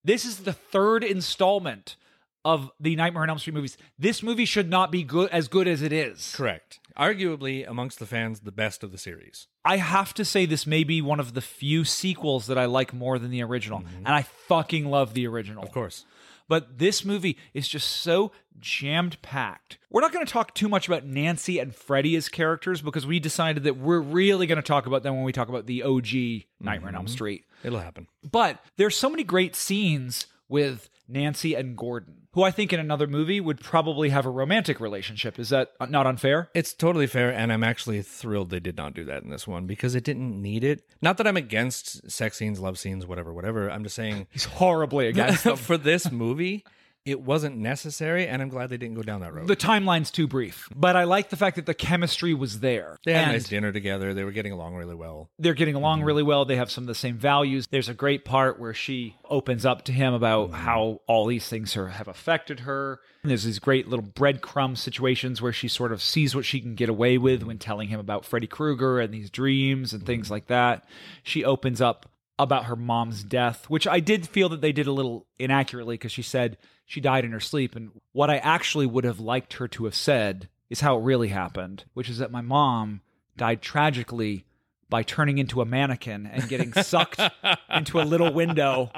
This 0.05 0.25
is 0.25 0.39
the 0.39 0.53
third 0.53 1.03
installment 1.03 1.97
of 2.45 2.71
the 2.79 2.95
Nightmare 2.95 3.25
on 3.25 3.31
Elm 3.31 3.39
Street 3.39 3.55
movies. 3.55 3.77
This 3.99 4.23
movie 4.23 4.45
should 4.45 4.71
not 4.71 4.93
be 4.93 5.03
good 5.03 5.31
as 5.31 5.49
good 5.49 5.67
as 5.67 5.83
it 5.83 5.93
is. 5.93 6.33
Correct. 6.37 6.79
Arguably, 6.97 7.69
amongst 7.69 7.99
the 7.99 8.07
fans, 8.07 8.41
the 8.41 8.53
best 8.53 8.85
of 8.85 8.93
the 8.93 8.99
series. 8.99 9.49
I 9.65 9.79
have 9.79 10.15
to 10.15 10.25
say 10.25 10.47
this 10.47 10.67
may 10.67 10.85
be 10.85 11.03
one 11.03 11.19
of 11.19 11.35
the 11.35 11.41
few 11.41 11.85
sequels 11.85 12.47
that 12.47 12.57
I 12.57 12.67
like 12.67 12.95
more 12.95 13.19
than 13.19 13.33
the 13.33 13.43
original. 13.43 13.83
And 14.05 14.15
I 14.15 14.23
fucking 14.23 14.87
love 14.87 15.13
the 15.13 15.27
original. 15.27 15.65
Of 15.65 15.73
course. 15.73 16.05
But 16.49 16.79
this 16.79 17.05
movie 17.05 17.37
is 17.55 17.69
just 17.69 17.89
so 17.89 18.33
jammed 18.59 19.21
packed. 19.23 19.79
We're 19.91 20.01
not 20.01 20.13
going 20.13 20.25
to 20.25 20.33
talk 20.33 20.55
too 20.55 20.69
much 20.69 20.87
about 20.87 21.05
Nancy 21.05 21.59
and 21.59 21.75
Freddy 21.75 22.17
as 22.17 22.29
characters 22.29 22.81
because 22.83 23.07
we 23.07 23.21
decided 23.21 23.65
that 23.65 23.77
we're 23.77 24.01
really 24.01 24.47
going 24.47 24.57
to 24.57 24.63
talk 24.63 24.87
about 24.87 25.03
them 25.03 25.15
when 25.15 25.25
we 25.25 25.33
talk 25.33 25.49
about 25.49 25.67
the 25.67 25.83
OG 25.83 26.45
Nightmare 26.61 26.89
on 26.89 26.95
Elm 26.95 27.05
mm-hmm. 27.07 27.13
Street. 27.13 27.45
It'll 27.65 27.81
happen. 27.81 28.07
But 28.31 28.65
there's 28.77 28.97
so 28.97 29.11
many 29.11 29.25
great 29.25 29.57
scenes 29.57 30.27
with 30.49 30.89
Nancy 31.09 31.55
and 31.55 31.77
Gordon, 31.77 32.29
who 32.33 32.43
I 32.43 32.51
think 32.51 32.73
in 32.73 32.81
another 32.81 33.07
movie 33.07 33.41
would 33.41 33.61
probably 33.61 34.09
have 34.11 34.27
a 34.27 34.31
romantic 34.31 34.81
relationship. 34.81 35.39
Is 35.39 35.49
that 35.51 35.73
not 35.89 36.07
unfair? 36.07 36.51
It's 36.55 36.73
totally 36.75 37.07
fair, 37.07 37.33
and 37.33 37.53
I'm 37.53 37.65
actually 37.65 38.03
thrilled 38.03 38.51
they 38.51 38.61
did 38.61 38.77
not 38.77 38.95
do 38.95 39.05
that 39.05 39.23
in 39.23 39.31
this 39.31 39.47
one 39.47 39.67
because 39.67 39.95
it 39.95 40.05
didn't 40.05 40.41
need 40.41 40.65
it. 40.65 40.83
Not 41.01 41.17
that 41.19 41.27
I'm 41.27 41.37
against 41.37 42.11
sex 42.11 42.37
scenes, 42.37 42.61
love 42.61 42.79
scenes, 42.79 43.07
whatever, 43.07 43.33
whatever. 43.33 43.71
I'm 43.71 43.83
just 43.83 43.95
saying 43.97 44.27
He's 44.33 44.45
horribly 44.45 45.07
against 45.09 45.45
them. 45.45 45.57
for 45.57 45.77
this 45.79 46.11
movie, 46.11 46.65
it 47.07 47.21
wasn't 47.23 47.57
necessary, 47.57 48.27
and 48.27 48.43
I'm 48.43 48.49
glad 48.49 48.69
they 48.69 48.77
didn't 48.77 48.97
go 48.97 49.03
down 49.03 49.21
that 49.21 49.33
road. 49.33 49.47
the 49.47 49.57
timeline's 49.57 50.11
too 50.11 50.27
brief. 50.27 50.69
But 50.75 50.97
I 50.97 51.05
like 51.05 51.31
the 51.31 51.37
fact 51.37 51.57
that 51.57 51.65
the 51.65 51.73
chemistry 51.73 52.35
was 52.35 52.61
there. 52.61 52.99
they 53.05 53.13
had 53.13 53.23
And- 53.23 53.31
a 53.31 53.35
nice 53.35 53.49
dinner 53.49 53.73
together. 53.73 54.13
They 54.13 54.25
were 54.25 54.33
getting 54.33 54.53
along 54.53 54.75
really 54.75 54.95
well. 54.95 55.31
they're 55.39 55.55
getting 55.55 55.75
along 55.77 55.99
Mm-hmm. 56.01 56.07
really 56.07 56.23
well. 56.25 56.45
They 56.45 56.57
have 56.57 56.71
some 56.71 56.85
of 56.85 56.89
the 56.89 56.95
same 56.95 57.17
values. 57.17 57.67
There's 57.71 57.89
a 57.89 57.95
great 57.95 58.25
part 58.25 58.59
where 58.59 58.75
she 58.75 59.15
opens 59.25 59.65
up 59.65 59.85
to 59.85 59.93
him 59.93 60.13
about 60.13 60.51
Mm-hmm. 60.51 60.55
how 60.65 61.01
all 61.07 61.27
these 61.27 61.49
things 61.49 61.77
are, 61.77 61.89
have 61.89 62.09
affected 62.09 62.61
her. 62.61 63.01
And 63.23 63.31
there's 63.31 63.45
these 63.45 63.59
great 63.61 63.89
little 63.89 64.05
breadcrumb 64.05 64.77
situations 64.77 65.41
where 65.41 65.53
she 65.53 65.69
sort 65.69 65.93
of 65.93 66.03
sees 66.03 66.35
what 66.35 66.45
she 66.45 66.61
can 66.61 66.75
get 66.75 66.89
away 66.89 67.19
with 67.19 67.43
when 67.45 67.59
telling 67.59 67.89
him 67.89 68.01
about 68.01 68.25
Freddy 68.25 68.47
Krueger 68.47 68.99
and 69.01 69.15
these 69.15 69.31
dreams 69.31 69.93
and 69.93 70.03
Mm-hmm. 70.03 70.07
things 70.07 70.31
like 70.31 70.47
that. 70.49 70.85
She 71.23 71.45
opens 71.45 71.81
up 71.81 72.11
about 72.39 72.67
her 72.67 72.77
mom's 72.77 73.25
death, 73.25 73.65
which 73.71 73.87
I 73.87 73.99
did 74.01 74.29
feel 74.29 74.51
that 74.51 74.61
they 74.61 74.73
did 74.73 74.87
a 74.87 74.93
little 74.93 75.25
inaccurately 75.39 75.95
because 75.95 76.13
she 76.13 76.21
said 76.23 76.59
she 76.87 77.01
died 77.01 77.25
in 77.25 77.33
her 77.33 77.41
sleep. 77.41 77.77
And 77.77 77.91
what 78.13 78.31
I 78.31 78.39
actually 78.39 78.87
would 78.87 79.05
have 79.05 79.21
liked 79.21 79.55
her 79.55 79.69
to 79.69 79.85
have 79.85 79.95
said 79.95 80.49
is 80.71 80.81
how 80.81 80.97
it 80.97 81.03
really 81.03 81.29
happened, 81.29 81.85
which 81.93 82.09
is 82.09 82.19
that 82.19 82.31
my 82.31 82.41
mom 82.41 83.03
died 83.37 83.61
tragically 83.61 84.45
by 84.89 85.03
turning 85.03 85.37
into 85.39 85.61
a 85.61 85.65
mannequin 85.67 86.27
and 86.27 86.49
getting 86.49 86.73
sucked 86.73 87.21
into 87.75 88.01
a 88.01 88.05
little 88.05 88.33
window 88.33 88.91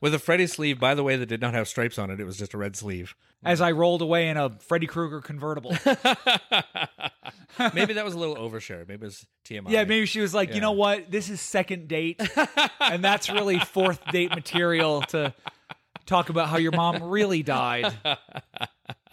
With 0.00 0.14
a 0.14 0.18
Freddy 0.18 0.48
sleeve, 0.48 0.80
by 0.80 0.94
the 0.94 1.04
way, 1.04 1.14
that 1.16 1.26
did 1.26 1.40
not 1.40 1.54
have 1.54 1.68
stripes 1.68 1.96
on 1.96 2.10
it. 2.10 2.18
It 2.18 2.24
was 2.24 2.36
just 2.36 2.54
a 2.54 2.58
red 2.58 2.74
sleeve. 2.74 3.14
as 3.44 3.60
I 3.60 3.70
rolled 3.70 4.02
away 4.02 4.28
in 4.28 4.36
a 4.36 4.50
Freddy 4.50 4.86
Krueger 4.88 5.20
convertible. 5.20 5.76
Maybe 7.74 7.92
that 7.94 8.04
was 8.04 8.14
a 8.14 8.18
little 8.18 8.36
overshare. 8.36 8.80
Maybe 8.88 8.94
it 8.94 9.00
was 9.02 9.26
TMI. 9.44 9.68
Yeah, 9.68 9.84
maybe 9.84 10.06
she 10.06 10.20
was 10.20 10.34
like, 10.34 10.54
you 10.54 10.60
know 10.60 10.72
what? 10.72 11.10
This 11.10 11.28
is 11.28 11.40
second 11.40 11.86
date. 11.86 12.20
and 12.80 13.04
that's 13.04 13.30
really 13.30 13.58
fourth 13.60 14.00
date 14.10 14.30
material 14.30 15.02
to 15.02 15.34
talk 16.06 16.28
about 16.28 16.48
how 16.48 16.58
your 16.58 16.72
mom 16.72 17.02
really 17.02 17.42
died 17.42 17.92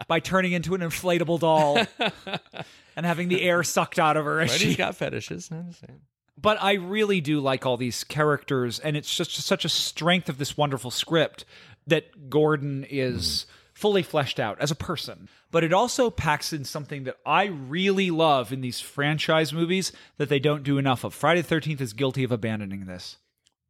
by 0.07 0.19
turning 0.19 0.51
into 0.51 0.75
an 0.75 0.81
inflatable 0.81 1.39
doll 1.39 1.77
and 2.95 3.05
having 3.05 3.29
the 3.29 3.41
air 3.41 3.63
sucked 3.63 3.99
out 3.99 4.17
of 4.17 4.25
her 4.25 4.37
Freddy's 4.37 4.59
she 4.59 4.75
got 4.75 4.95
fetishes. 4.95 5.49
I'm 5.51 5.67
just 5.67 5.81
saying. 5.85 6.01
but 6.37 6.61
I 6.61 6.73
really 6.73 7.21
do 7.21 7.39
like 7.39 7.65
all 7.65 7.77
these 7.77 8.03
characters, 8.03 8.79
and 8.79 8.97
it's 8.97 9.13
just 9.13 9.31
such 9.31 9.65
a 9.65 9.69
strength 9.69 10.29
of 10.29 10.37
this 10.37 10.57
wonderful 10.57 10.91
script 10.91 11.45
that 11.87 12.29
Gordon 12.29 12.85
is 12.89 13.43
hmm. 13.43 13.51
fully 13.73 14.03
fleshed 14.03 14.39
out 14.39 14.59
as 14.59 14.71
a 14.71 14.75
person. 14.75 15.29
But 15.51 15.63
it 15.63 15.73
also 15.73 16.09
packs 16.09 16.53
in 16.53 16.63
something 16.63 17.05
that 17.05 17.17
I 17.25 17.45
really 17.45 18.11
love 18.11 18.53
in 18.53 18.61
these 18.61 18.79
franchise 18.79 19.51
movies 19.51 19.91
that 20.17 20.29
they 20.29 20.39
don't 20.39 20.63
do 20.63 20.77
enough 20.77 21.03
of. 21.03 21.13
Friday 21.13 21.41
the 21.41 21.55
13th 21.55 21.81
is 21.81 21.93
guilty 21.93 22.23
of 22.23 22.31
abandoning 22.31 22.85
this 22.85 23.17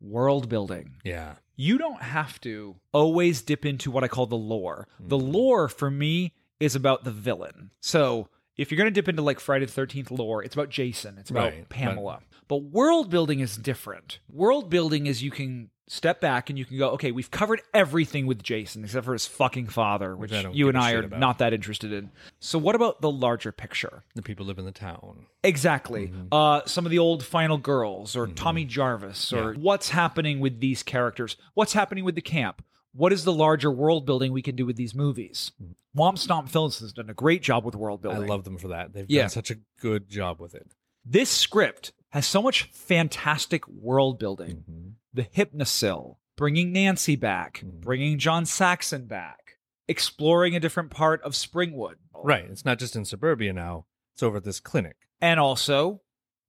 world 0.01 0.49
building. 0.49 0.95
Yeah. 1.03 1.35
You 1.55 1.77
don't 1.77 2.01
have 2.01 2.39
to 2.41 2.77
always 2.93 3.41
dip 3.41 3.65
into 3.65 3.91
what 3.91 4.03
I 4.03 4.07
call 4.07 4.25
the 4.25 4.35
lore. 4.35 4.87
The 4.99 5.17
mm-hmm. 5.17 5.31
lore 5.31 5.67
for 5.67 5.91
me 5.91 6.33
is 6.59 6.75
about 6.75 7.03
the 7.03 7.11
villain. 7.11 7.71
So 7.81 8.29
if 8.57 8.71
you're 8.71 8.77
going 8.77 8.87
to 8.87 8.91
dip 8.91 9.07
into 9.07 9.21
like 9.21 9.39
Friday 9.39 9.65
the 9.65 9.81
13th 9.81 10.11
lore, 10.11 10.43
it's 10.43 10.55
about 10.55 10.69
Jason, 10.69 11.17
it's 11.17 11.29
about 11.29 11.51
Right, 11.51 11.69
Pamela. 11.69 12.19
But 12.49 12.63
world 12.63 13.09
building 13.09 13.39
is 13.39 13.55
different. 13.55 14.19
World 14.29 14.69
building 14.69 15.05
is 15.07 15.23
you 15.23 15.31
can 15.31 15.69
step 15.87 16.19
back 16.21 16.49
and 16.49 16.59
you 16.59 16.65
can 16.65 16.77
go, 16.77 16.89
okay, 16.91 17.11
we've 17.11 17.31
covered 17.31 17.61
everything 17.73 18.27
with 18.27 18.43
Jason 18.43 18.83
except 18.83 19.05
for 19.05 19.13
his 19.13 19.25
fucking 19.25 19.67
father, 19.67 20.15
which, 20.15 20.31
don't 20.31 20.53
you 20.53 20.67
and 20.67 20.77
I 20.77 20.93
are 20.93 21.03
about. 21.03 21.19
not 21.19 21.37
that 21.39 21.53
interested 21.53 21.91
in. 21.93 22.11
So 22.39 22.59
what 22.59 22.75
about 22.75 23.01
the 23.01 23.09
larger 23.09 23.51
picture? 23.51 24.03
The 24.15 24.21
people 24.21 24.45
live 24.45 24.59
in 24.59 24.65
the 24.65 24.71
town. 24.71 25.25
Exactly. 25.43 26.07
Mm-hmm. 26.09 26.27
Uh, 26.33 26.61
some 26.65 26.85
of 26.85 26.91
the 26.91 26.99
old 26.99 27.23
Final 27.23 27.57
Girls 27.57 28.15
or 28.15 28.27
Tommy 28.27 28.65
Jarvis 28.65 29.31
or 29.33 29.53
what's 29.53 29.89
happening 29.89 30.39
with 30.39 30.59
these 30.59 30.83
characters? 30.83 31.37
What's 31.53 31.73
happening 31.73 32.03
with 32.03 32.15
the 32.15 32.21
camp? 32.21 32.63
What 32.93 33.13
is 33.13 33.23
the 33.23 33.33
larger 33.33 33.71
world 33.71 34.05
building 34.05 34.31
we 34.33 34.41
can 34.41 34.55
do 34.55 34.65
with 34.65 34.75
these 34.75 34.93
movies? 34.95 35.51
Womp 35.95 36.17
Stomp 36.17 36.49
Films 36.49 36.79
has 36.79 36.93
done 36.93 37.09
a 37.09 37.13
great 37.15 37.41
job 37.43 37.63
with 37.65 37.75
world 37.75 38.01
Mm-hmm. 38.03 38.23
I 38.23 38.25
love 38.25 38.43
them 38.43 38.57
for 38.57 38.69
that. 38.69 38.93
They've 38.93 39.05
Yeah. 39.07 39.21
done 39.23 39.29
such 39.29 39.51
a 39.51 39.57
good 39.79 40.09
job 40.09 40.39
with 40.39 40.55
it. 40.55 40.67
this 41.05 41.29
script 41.29 41.93
has 42.09 42.25
so 42.25 42.41
much 42.41 42.63
fantastic 42.71 43.67
world 43.67 44.19
building. 44.19 44.63
Mm-hmm. 44.69 44.89
The 45.13 45.23
Hypnocil, 45.23 46.17
bringing 46.35 46.71
Nancy 46.71 47.15
back, 47.15 47.63
bringing 47.63 48.17
John 48.19 48.45
Saxon 48.45 49.05
back, 49.05 49.57
exploring 49.87 50.55
a 50.55 50.59
different 50.59 50.91
part 50.91 51.21
of 51.23 51.33
Springwood. 51.33 51.95
Right. 52.13 52.45
It's 52.49 52.65
not 52.65 52.79
just 52.79 52.95
in 52.95 53.05
suburbia 53.05 53.53
now. 53.53 53.85
It's 54.13 54.23
over 54.23 54.37
at 54.37 54.43
this 54.43 54.59
clinic. 54.59 54.95
And 55.21 55.39
also 55.39 56.01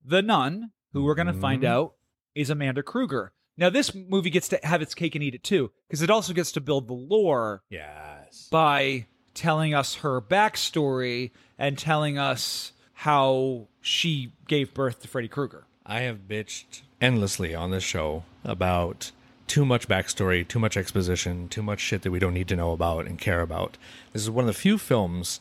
the 0.04 0.22
nun, 0.22 0.72
who 0.92 1.04
we're 1.04 1.14
going 1.14 1.26
to 1.26 1.32
find 1.34 1.62
Mhm. 1.62 1.66
out 1.68 1.94
is 2.34 2.50
Amanda 2.50 2.82
Krueger. 2.82 3.32
Now, 3.56 3.68
this 3.68 3.94
movie 3.94 4.30
gets 4.30 4.48
to 4.48 4.60
have 4.62 4.80
its 4.80 4.94
cake 4.94 5.14
and 5.14 5.22
eat 5.22 5.34
it 5.34 5.42
too, 5.44 5.70
because 5.86 6.00
it 6.02 6.10
also 6.10 6.32
gets 6.32 6.52
to 6.52 6.60
build 6.60 6.88
the 6.88 6.94
lore 6.94 7.62
Yes. 7.68 8.48
by 8.50 9.06
telling 9.34 9.74
us 9.74 9.96
her 9.96 10.20
backstory 10.22 11.32
and 11.58 11.76
telling 11.78 12.16
us 12.18 12.72
how 13.00 13.66
she 13.80 14.30
gave 14.46 14.74
birth 14.74 15.00
to 15.00 15.08
Freddy 15.08 15.26
Krueger. 15.26 15.64
I 15.86 16.00
have 16.00 16.28
bitched 16.28 16.82
endlessly 17.00 17.54
on 17.54 17.70
this 17.70 17.82
show 17.82 18.24
about 18.44 19.10
too 19.46 19.64
much 19.64 19.88
backstory, 19.88 20.46
too 20.46 20.58
much 20.58 20.76
exposition, 20.76 21.48
too 21.48 21.62
much 21.62 21.80
shit 21.80 22.02
that 22.02 22.10
we 22.10 22.18
don't 22.18 22.34
need 22.34 22.48
to 22.48 22.56
know 22.56 22.72
about 22.72 23.06
and 23.06 23.18
care 23.18 23.40
about. 23.40 23.78
This 24.12 24.20
is 24.20 24.28
one 24.28 24.42
of 24.42 24.48
the 24.48 24.52
few 24.52 24.76
films, 24.76 25.40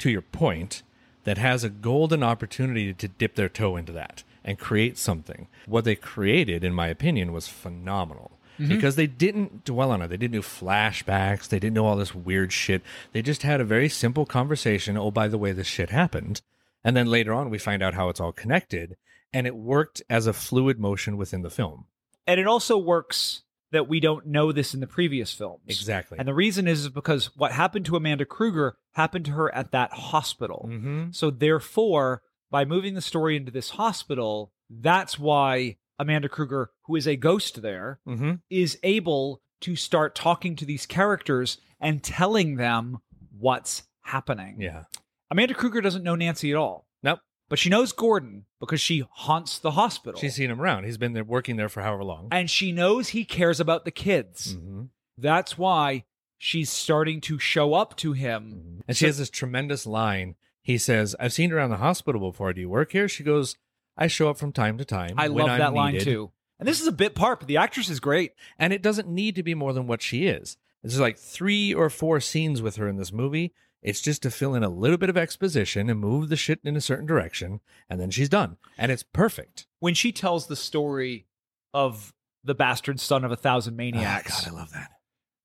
to 0.00 0.10
your 0.10 0.20
point, 0.20 0.82
that 1.24 1.38
has 1.38 1.64
a 1.64 1.70
golden 1.70 2.22
opportunity 2.22 2.92
to 2.92 3.08
dip 3.08 3.36
their 3.36 3.48
toe 3.48 3.76
into 3.76 3.92
that 3.92 4.22
and 4.44 4.58
create 4.58 4.98
something. 4.98 5.48
What 5.64 5.84
they 5.84 5.96
created, 5.96 6.62
in 6.62 6.74
my 6.74 6.88
opinion, 6.88 7.32
was 7.32 7.48
phenomenal. 7.48 8.32
Mm-hmm. 8.60 8.68
Because 8.68 8.96
they 8.96 9.06
didn't 9.06 9.64
dwell 9.64 9.92
on 9.92 10.02
it. 10.02 10.08
They 10.08 10.18
didn't 10.18 10.34
do 10.34 10.42
flashbacks. 10.42 11.48
They 11.48 11.58
didn't 11.58 11.76
do 11.76 11.86
all 11.86 11.96
this 11.96 12.14
weird 12.14 12.52
shit. 12.52 12.82
They 13.12 13.22
just 13.22 13.44
had 13.44 13.62
a 13.62 13.64
very 13.64 13.88
simple 13.88 14.26
conversation. 14.26 14.98
Oh, 14.98 15.10
by 15.10 15.28
the 15.28 15.38
way, 15.38 15.52
this 15.52 15.66
shit 15.66 15.88
happened. 15.88 16.42
And 16.88 16.96
then 16.96 17.08
later 17.08 17.34
on, 17.34 17.50
we 17.50 17.58
find 17.58 17.82
out 17.82 17.92
how 17.92 18.08
it's 18.08 18.18
all 18.18 18.32
connected. 18.32 18.96
And 19.30 19.46
it 19.46 19.54
worked 19.54 20.00
as 20.08 20.26
a 20.26 20.32
fluid 20.32 20.78
motion 20.80 21.18
within 21.18 21.42
the 21.42 21.50
film. 21.50 21.84
And 22.26 22.40
it 22.40 22.46
also 22.46 22.78
works 22.78 23.42
that 23.72 23.86
we 23.86 24.00
don't 24.00 24.24
know 24.28 24.52
this 24.52 24.72
in 24.72 24.80
the 24.80 24.86
previous 24.86 25.34
films. 25.34 25.64
Exactly. 25.66 26.18
And 26.18 26.26
the 26.26 26.32
reason 26.32 26.66
is, 26.66 26.80
is 26.84 26.88
because 26.88 27.36
what 27.36 27.52
happened 27.52 27.84
to 27.84 27.96
Amanda 27.96 28.24
Krueger 28.24 28.78
happened 28.92 29.26
to 29.26 29.32
her 29.32 29.54
at 29.54 29.70
that 29.72 29.92
hospital. 29.92 30.66
Mm-hmm. 30.72 31.10
So 31.10 31.28
therefore, 31.30 32.22
by 32.50 32.64
moving 32.64 32.94
the 32.94 33.02
story 33.02 33.36
into 33.36 33.52
this 33.52 33.68
hospital, 33.68 34.50
that's 34.70 35.18
why 35.18 35.76
Amanda 35.98 36.30
Krueger, 36.30 36.70
who 36.86 36.96
is 36.96 37.06
a 37.06 37.16
ghost 37.16 37.60
there, 37.60 38.00
Mm-hmm. 38.08 38.36
is 38.48 38.78
able 38.82 39.42
to 39.60 39.76
start 39.76 40.14
talking 40.14 40.56
to 40.56 40.64
these 40.64 40.86
characters 40.86 41.58
and 41.78 42.02
telling 42.02 42.56
them 42.56 43.00
what's 43.38 43.82
happening. 44.00 44.56
Yeah. 44.58 44.84
Amanda 45.30 45.54
Krueger 45.54 45.80
doesn't 45.80 46.02
know 46.02 46.14
Nancy 46.14 46.50
at 46.50 46.56
all, 46.56 46.86
Nope. 47.02 47.20
but 47.48 47.58
she 47.58 47.68
knows 47.68 47.92
Gordon 47.92 48.46
because 48.60 48.80
she 48.80 49.04
haunts 49.10 49.58
the 49.58 49.72
hospital. 49.72 50.20
She's 50.20 50.34
seen 50.34 50.50
him 50.50 50.60
around. 50.60 50.84
He's 50.84 50.98
been 50.98 51.12
there 51.12 51.24
working 51.24 51.56
there 51.56 51.68
for 51.68 51.82
however 51.82 52.04
long. 52.04 52.28
and 52.32 52.48
she 52.50 52.72
knows 52.72 53.08
he 53.10 53.24
cares 53.24 53.60
about 53.60 53.84
the 53.84 53.90
kids. 53.90 54.56
Mm-hmm. 54.56 54.84
That's 55.18 55.58
why 55.58 56.04
she's 56.38 56.70
starting 56.70 57.20
to 57.22 57.38
show 57.38 57.74
up 57.74 57.96
to 57.96 58.12
him. 58.12 58.82
And 58.86 58.96
she 58.96 59.06
has 59.06 59.18
this 59.18 59.30
tremendous 59.30 59.86
line. 59.86 60.36
He 60.62 60.78
says, 60.78 61.16
I've 61.18 61.32
seen 61.32 61.50
you 61.50 61.56
around 61.56 61.70
the 61.70 61.76
hospital 61.78 62.20
before. 62.30 62.52
Do 62.52 62.60
you 62.60 62.68
work 62.68 62.92
here? 62.92 63.08
She 63.08 63.24
goes, 63.24 63.56
I 63.96 64.06
show 64.06 64.30
up 64.30 64.38
from 64.38 64.52
time 64.52 64.78
to 64.78 64.84
time. 64.84 65.14
I 65.16 65.28
when 65.28 65.44
love 65.44 65.50
I'm 65.52 65.58
that 65.58 65.74
line 65.74 65.92
needed." 65.94 66.04
too. 66.04 66.30
And 66.60 66.66
this 66.68 66.80
is 66.80 66.86
a 66.86 66.92
bit 66.92 67.14
part, 67.14 67.38
but 67.40 67.48
the 67.48 67.56
actress 67.56 67.88
is 67.88 68.00
great. 68.00 68.32
And 68.58 68.72
it 68.72 68.82
doesn't 68.82 69.08
need 69.08 69.34
to 69.36 69.42
be 69.42 69.54
more 69.54 69.72
than 69.72 69.86
what 69.86 70.02
she 70.02 70.26
is. 70.26 70.56
There's 70.82 71.00
like 71.00 71.18
three 71.18 71.72
or 71.74 71.88
four 71.90 72.20
scenes 72.20 72.62
with 72.62 72.76
her 72.76 72.86
in 72.88 72.96
this 72.96 73.12
movie. 73.12 73.52
It's 73.82 74.00
just 74.00 74.22
to 74.22 74.30
fill 74.30 74.54
in 74.54 74.64
a 74.64 74.68
little 74.68 74.96
bit 74.98 75.08
of 75.08 75.16
exposition 75.16 75.88
and 75.88 76.00
move 76.00 76.28
the 76.28 76.36
shit 76.36 76.58
in 76.64 76.76
a 76.76 76.80
certain 76.80 77.06
direction, 77.06 77.60
and 77.88 78.00
then 78.00 78.10
she's 78.10 78.28
done. 78.28 78.56
And 78.76 78.90
it's 78.90 79.02
perfect. 79.04 79.66
When 79.78 79.94
she 79.94 80.10
tells 80.12 80.46
the 80.46 80.56
story 80.56 81.26
of 81.72 82.12
the 82.42 82.54
bastard 82.54 82.98
son 83.00 83.24
of 83.24 83.30
a 83.32 83.36
thousand 83.36 83.76
maniacs, 83.76 84.32
Ah, 84.42 84.44
God, 84.44 84.52
I 84.52 84.60
love 84.60 84.72
that. 84.72 84.90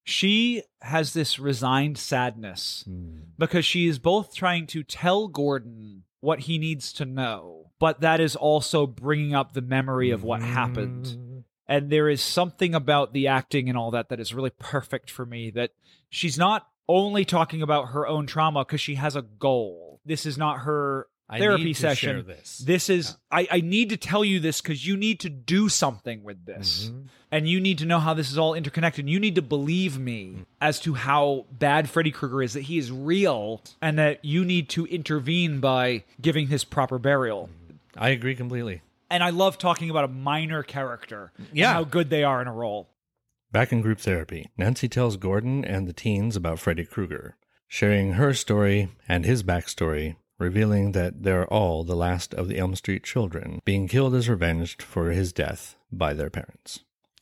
she 0.03 0.63
has 0.81 1.13
this 1.13 1.37
resigned 1.39 1.97
sadness 1.97 2.83
because 3.37 3.65
she 3.65 3.87
is 3.87 3.99
both 3.99 4.33
trying 4.35 4.67
to 4.67 4.83
tell 4.83 5.27
Gordon 5.27 6.03
what 6.19 6.41
he 6.41 6.57
needs 6.57 6.91
to 6.93 7.05
know, 7.05 7.71
but 7.79 8.01
that 8.01 8.19
is 8.19 8.35
also 8.35 8.87
bringing 8.87 9.35
up 9.35 9.53
the 9.53 9.61
memory 9.61 10.09
of 10.11 10.23
what 10.23 10.41
happened. 10.41 11.05
Mm. 11.05 11.43
And 11.67 11.89
there 11.89 12.09
is 12.09 12.21
something 12.21 12.75
about 12.75 13.13
the 13.13 13.27
acting 13.27 13.69
and 13.69 13.77
all 13.77 13.91
that 13.91 14.09
that 14.09 14.19
is 14.19 14.33
really 14.33 14.49
perfect 14.59 15.09
for 15.09 15.25
me 15.25 15.49
that 15.51 15.71
she's 16.09 16.37
not 16.37 16.67
only 16.89 17.25
talking 17.25 17.61
about 17.61 17.89
her 17.89 18.07
own 18.07 18.27
trauma 18.27 18.63
because 18.65 18.81
she 18.81 18.95
has 18.95 19.15
a 19.15 19.21
goal. 19.21 19.99
This 20.05 20.25
is 20.25 20.37
not 20.37 20.59
her 20.59 21.07
I 21.29 21.39
therapy 21.39 21.73
session. 21.73 22.09
share 22.09 22.21
this. 22.21 22.57
This 22.59 22.89
is 22.89 23.17
I, 23.31 23.47
I 23.49 23.61
need 23.61 23.89
to 23.89 23.97
tell 23.97 24.23
you 24.25 24.39
this 24.39 24.61
because 24.61 24.85
you 24.85 24.97
need 24.97 25.21
to 25.21 25.29
do 25.29 25.69
something 25.69 26.23
with 26.23 26.45
this. 26.45 26.89
Mhm. 26.93 27.07
And 27.31 27.49
you 27.49 27.59
need 27.59 27.79
to 27.79 27.85
know 27.87 27.97
how 27.99 28.13
this 28.13 28.29
is 28.29 28.37
all 28.37 28.53
interconnected. 28.53 29.09
You 29.09 29.19
need 29.19 29.35
to 29.35 29.41
believe 29.41 29.97
me 29.97 30.45
as 30.61 30.79
to 30.81 30.93
how 30.93 31.45
bad 31.51 31.89
Freddy 31.89 32.11
Krueger 32.11 32.43
is, 32.43 32.53
that 32.53 32.61
he 32.61 32.77
is 32.77 32.91
real, 32.91 33.63
and 33.81 33.97
that 33.97 34.23
you 34.23 34.45
need 34.45 34.69
to 34.69 34.85
intervene 34.85 35.59
by 35.59 36.03
giving 36.21 36.47
his 36.49 36.63
proper 36.63 36.99
burial. 36.99 37.49
I 37.97 38.09
agree 38.09 38.35
completely. 38.35 38.81
And 39.09 39.23
I 39.23 39.31
love 39.31 39.57
talking 39.57 39.89
about 39.89 40.03
a 40.03 40.07
minor 40.09 40.61
character 40.61 41.31
and 41.37 41.47
Yeah. 41.53 41.73
how 41.73 41.83
good 41.85 42.11
they 42.11 42.23
are 42.23 42.39
in 42.41 42.47
a 42.47 42.53
role. 42.53 42.87
Back 43.53 43.71
in 43.71 43.81
group 43.81 43.99
therapy, 43.99 44.49
Nancy 44.57 44.89
tells 44.89 45.15
Gordon 45.15 45.63
and 45.63 45.87
the 45.87 45.93
teens 45.93 46.35
about 46.35 46.57
Freddy 46.57 46.85
Krueger, 46.85 47.37
sharing 47.67 48.13
her 48.13 48.33
story 48.33 48.89
and 49.07 49.25
his 49.25 49.43
backstory, 49.43 50.15
revealing 50.39 50.93
that 50.93 51.21
they're 51.21 51.45
all 51.45 51.83
the 51.83 51.95
last 51.95 52.33
of 52.33 52.47
the 52.47 52.57
Elm 52.57 52.73
Street 52.73 53.03
children, 53.03 53.61
being 53.63 53.87
killed 53.87 54.15
as 54.15 54.27
revenge 54.27 54.77
for 54.77 55.11
his 55.11 55.31
death 55.31 55.75
by 55.91 56.15
their 56.15 56.31
parents. 56.31 56.79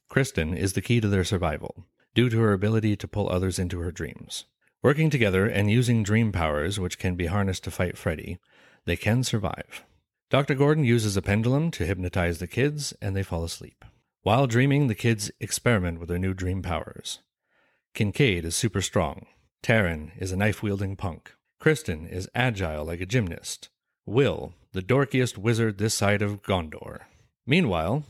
Kristen 0.07 0.53
is 0.53 0.71
the 0.71 0.81
key 0.81 1.01
to 1.01 1.09
their 1.09 1.25
survival, 1.25 1.85
due 2.15 2.29
to 2.29 2.39
her 2.39 2.53
ability 2.53 2.95
to 2.95 3.09
pull 3.09 3.27
others 3.27 3.59
into 3.59 3.81
her 3.81 3.91
dreams. 3.91 4.45
Working 4.81 5.09
together 5.09 5.47
and 5.47 5.69
using 5.69 6.01
dream 6.01 6.31
powers, 6.31 6.79
which 6.79 6.97
can 6.97 7.15
be 7.15 7.25
harnessed 7.25 7.65
to 7.65 7.71
fight 7.71 7.97
Freddy, 7.97 8.39
they 8.85 8.95
can 8.95 9.25
survive. 9.25 9.83
Dr. 10.29 10.55
Gordon 10.55 10.85
uses 10.85 11.17
a 11.17 11.21
pendulum 11.21 11.71
to 11.71 11.85
hypnotize 11.85 12.39
the 12.39 12.47
kids, 12.47 12.93
and 13.01 13.17
they 13.17 13.21
fall 13.21 13.43
asleep. 13.43 13.83
While 14.23 14.45
dreaming, 14.45 14.85
the 14.85 14.93
kids 14.93 15.31
experiment 15.39 15.99
with 15.99 16.07
their 16.07 16.19
new 16.19 16.35
dream 16.35 16.61
powers. 16.61 17.19
Kincaid 17.95 18.45
is 18.45 18.55
super 18.55 18.81
strong. 18.81 19.25
Taryn 19.63 20.11
is 20.15 20.31
a 20.31 20.37
knife 20.37 20.61
wielding 20.61 20.95
punk. 20.95 21.33
Kristen 21.59 22.05
is 22.05 22.29
agile 22.35 22.85
like 22.85 23.01
a 23.01 23.07
gymnast. 23.07 23.69
Will, 24.05 24.53
the 24.73 24.83
dorkiest 24.83 25.39
wizard 25.39 25.79
this 25.79 25.95
side 25.95 26.21
of 26.21 26.43
Gondor. 26.43 26.99
Meanwhile, 27.47 28.03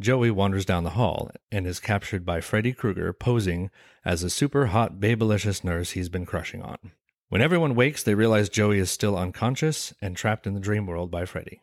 Joey 0.00 0.30
wanders 0.30 0.64
down 0.64 0.84
the 0.84 0.90
hall 0.90 1.30
and 1.52 1.66
is 1.66 1.78
captured 1.78 2.24
by 2.24 2.40
Freddy 2.40 2.72
Krueger 2.72 3.12
posing 3.12 3.70
as 4.02 4.22
a 4.22 4.30
super 4.30 4.66
hot 4.66 4.98
babylicious 4.98 5.62
nurse 5.62 5.90
he's 5.90 6.08
been 6.08 6.24
crushing 6.24 6.62
on. 6.62 6.92
When 7.28 7.42
everyone 7.42 7.74
wakes, 7.74 8.02
they 8.02 8.14
realize 8.14 8.48
Joey 8.48 8.78
is 8.78 8.90
still 8.90 9.16
unconscious 9.16 9.92
and 10.00 10.16
trapped 10.16 10.46
in 10.46 10.54
the 10.54 10.60
dream 10.60 10.86
world 10.86 11.10
by 11.10 11.26
Freddy. 11.26 11.60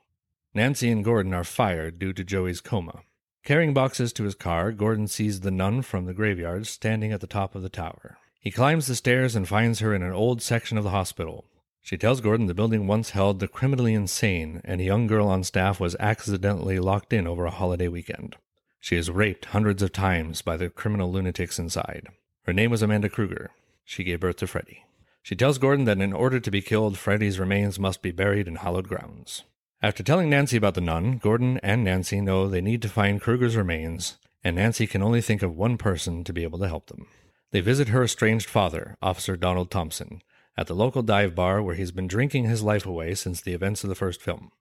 Nancy 0.53 0.91
and 0.91 1.03
Gordon 1.03 1.33
are 1.33 1.43
fired 1.43 1.97
due 1.97 2.13
to 2.13 2.23
Joey's 2.23 2.61
coma. 2.61 3.01
Carrying 3.47 3.73
boxes 3.73 4.11
to 4.11 4.25
his 4.25 4.35
car, 4.35 4.73
Gordon 4.73 5.07
sees 5.07 5.39
the 5.39 5.51
nun 5.51 5.81
from 5.81 6.03
the 6.03 6.13
graveyard 6.13 6.67
standing 6.67 7.13
at 7.13 7.21
the 7.21 7.27
top 7.27 7.55
of 7.55 7.61
the 7.61 7.69
tower. 7.69 8.17
He 8.41 8.51
climbs 8.51 8.87
the 8.87 8.95
stairs 8.95 9.37
and 9.37 9.47
finds 9.47 9.79
her 9.79 9.95
in 9.95 10.03
an 10.03 10.11
old 10.11 10.41
section 10.41 10.77
of 10.77 10.83
the 10.83 10.89
hospital. 10.89 11.45
She 11.81 11.97
tells 11.97 12.19
Gordon 12.19 12.47
the 12.47 12.53
building 12.53 12.87
once 12.87 13.11
held 13.11 13.39
the 13.39 13.47
criminally 13.47 13.93
insane, 13.93 14.59
and 14.65 14.81
a 14.81 14.83
young 14.83 15.07
girl 15.07 15.29
on 15.29 15.45
staff 15.45 15.79
was 15.79 15.95
accidentally 15.97 16.77
locked 16.77 17.13
in 17.13 17.25
over 17.25 17.45
a 17.45 17.51
holiday 17.51 17.87
weekend. 17.87 18.35
She 18.81 18.97
is 18.97 19.09
raped 19.09 19.45
hundreds 19.45 19.81
of 19.81 19.93
times 19.93 20.41
by 20.41 20.57
the 20.57 20.69
criminal 20.69 21.09
lunatics 21.09 21.57
inside. 21.57 22.07
Her 22.43 22.51
name 22.51 22.69
was 22.69 22.81
Amanda 22.81 23.07
Krueger. 23.07 23.51
She 23.85 24.03
gave 24.03 24.19
birth 24.19 24.35
to 24.39 24.47
Freddy. 24.47 24.83
She 25.23 25.37
tells 25.37 25.57
Gordon 25.57 25.85
that 25.85 26.01
in 26.01 26.11
order 26.11 26.41
to 26.41 26.51
be 26.51 26.61
killed, 26.61 26.97
Freddy's 26.97 27.39
remains 27.39 27.79
must 27.79 28.01
be 28.01 28.11
buried 28.11 28.49
in 28.49 28.55
hallowed 28.55 28.89
grounds. 28.89 29.45
After 29.81 30.01
telling 30.01 30.29
Nancy 30.29 30.57
about 30.57 30.73
the 30.73 30.81
nun, 30.81 31.19
Gordon 31.19 31.59
and 31.61 31.83
Nancy 31.83 32.19
know 32.19 32.47
they 32.47 32.61
need 32.61 32.81
to 32.81 32.89
find 32.89 33.21
Krueger's 33.21 33.55
remains, 33.55 34.17
and 34.43 34.55
Nancy 34.55 34.87
can 34.87 35.03
only 35.03 35.21
think 35.21 35.43
of 35.43 35.55
one 35.55 35.77
person 35.77 36.23
to 36.23 36.33
be 36.33 36.41
able 36.41 36.57
to 36.59 36.67
help 36.67 36.87
them. 36.87 37.07
They 37.51 37.59
visit 37.59 37.89
her 37.89 38.03
estranged 38.03 38.49
father, 38.49 38.97
Officer 39.03 39.37
Donald 39.37 39.69
Thompson, 39.69 40.23
at 40.57 40.65
the 40.65 40.73
local 40.73 41.03
dive 41.03 41.35
bar 41.35 41.61
where 41.61 41.75
he's 41.75 41.91
been 41.91 42.07
drinking 42.07 42.45
his 42.45 42.63
life 42.63 42.87
away 42.87 43.13
since 43.13 43.39
the 43.39 43.53
events 43.53 43.83
of 43.83 43.89
the 43.89 43.95
first 43.95 44.19
film. 44.19 44.51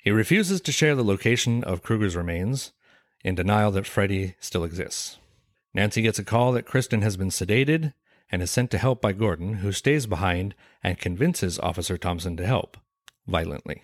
He 0.00 0.10
refuses 0.10 0.62
to 0.62 0.72
share 0.72 0.94
the 0.94 1.04
location 1.04 1.62
of 1.64 1.82
Krueger's 1.82 2.16
remains, 2.16 2.72
in 3.22 3.34
denial 3.34 3.70
that 3.72 3.86
Freddy 3.86 4.36
still 4.40 4.64
exists. 4.64 5.18
Nancy 5.74 6.00
gets 6.00 6.18
a 6.18 6.24
call 6.24 6.50
that 6.52 6.66
Kristen 6.66 7.02
has 7.02 7.18
been 7.18 7.28
sedated 7.28 7.92
and 8.30 8.40
is 8.40 8.50
sent 8.50 8.70
to 8.70 8.78
help 8.78 9.02
by 9.02 9.12
Gordon, 9.12 9.56
who 9.56 9.70
stays 9.70 10.06
behind 10.06 10.54
and 10.82 10.98
convinces 10.98 11.58
Officer 11.58 11.98
Thompson 11.98 12.38
to 12.38 12.46
help, 12.46 12.78
violently. 13.26 13.82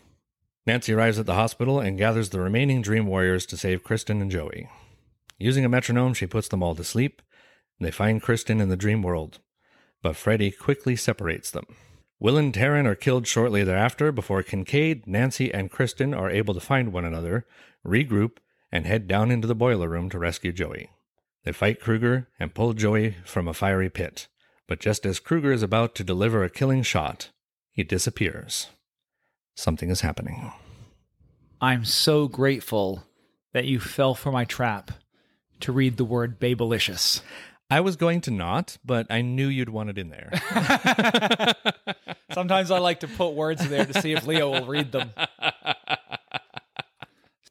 Nancy 0.68 0.92
arrives 0.92 1.18
at 1.18 1.24
the 1.24 1.32
hospital 1.32 1.80
and 1.80 1.96
gathers 1.96 2.28
the 2.28 2.40
remaining 2.40 2.82
Dream 2.82 3.06
Warriors 3.06 3.46
to 3.46 3.56
save 3.56 3.82
Kristen 3.82 4.20
and 4.20 4.30
Joey. 4.30 4.68
Using 5.38 5.64
a 5.64 5.68
metronome, 5.68 6.12
she 6.12 6.26
puts 6.26 6.46
them 6.46 6.62
all 6.62 6.74
to 6.74 6.84
sleep, 6.84 7.22
they 7.80 7.90
find 7.90 8.20
Kristen 8.20 8.60
in 8.60 8.68
the 8.68 8.76
dream 8.76 9.00
world, 9.00 9.38
but 10.02 10.14
Freddy 10.14 10.50
quickly 10.50 10.94
separates 10.94 11.50
them. 11.50 11.64
Will 12.20 12.36
and 12.36 12.52
Taryn 12.52 12.84
are 12.84 12.94
killed 12.94 13.26
shortly 13.26 13.64
thereafter 13.64 14.12
before 14.12 14.42
Kincaid, 14.42 15.06
Nancy, 15.06 15.50
and 15.54 15.70
Kristen 15.70 16.12
are 16.12 16.28
able 16.28 16.52
to 16.52 16.60
find 16.60 16.92
one 16.92 17.06
another, 17.06 17.46
regroup, 17.82 18.36
and 18.70 18.84
head 18.84 19.08
down 19.08 19.30
into 19.30 19.48
the 19.48 19.54
boiler 19.54 19.88
room 19.88 20.10
to 20.10 20.18
rescue 20.18 20.52
Joey. 20.52 20.90
They 21.44 21.52
fight 21.52 21.80
Krueger 21.80 22.28
and 22.38 22.54
pull 22.54 22.74
Joey 22.74 23.16
from 23.24 23.48
a 23.48 23.54
fiery 23.54 23.88
pit, 23.88 24.28
but 24.66 24.80
just 24.80 25.06
as 25.06 25.18
Krueger 25.18 25.52
is 25.52 25.62
about 25.62 25.94
to 25.94 26.04
deliver 26.04 26.44
a 26.44 26.50
killing 26.50 26.82
shot, 26.82 27.30
he 27.72 27.84
disappears. 27.84 28.66
Something 29.58 29.90
is 29.90 30.02
happening. 30.02 30.52
I'm 31.60 31.84
so 31.84 32.28
grateful 32.28 33.02
that 33.52 33.64
you 33.64 33.80
fell 33.80 34.14
for 34.14 34.30
my 34.30 34.44
trap 34.44 34.92
to 35.58 35.72
read 35.72 35.96
the 35.96 36.04
word 36.04 36.38
babelicious. 36.38 37.22
I 37.68 37.80
was 37.80 37.96
going 37.96 38.20
to 38.20 38.30
not, 38.30 38.78
but 38.84 39.08
I 39.10 39.20
knew 39.22 39.48
you'd 39.48 39.68
want 39.68 39.90
it 39.90 39.98
in 39.98 40.10
there. 40.10 40.30
Sometimes 42.32 42.70
I 42.70 42.78
like 42.78 43.00
to 43.00 43.08
put 43.08 43.30
words 43.34 43.68
there 43.68 43.84
to 43.84 44.00
see 44.00 44.12
if 44.12 44.24
Leo 44.28 44.48
will 44.52 44.66
read 44.68 44.92
them. 44.92 45.10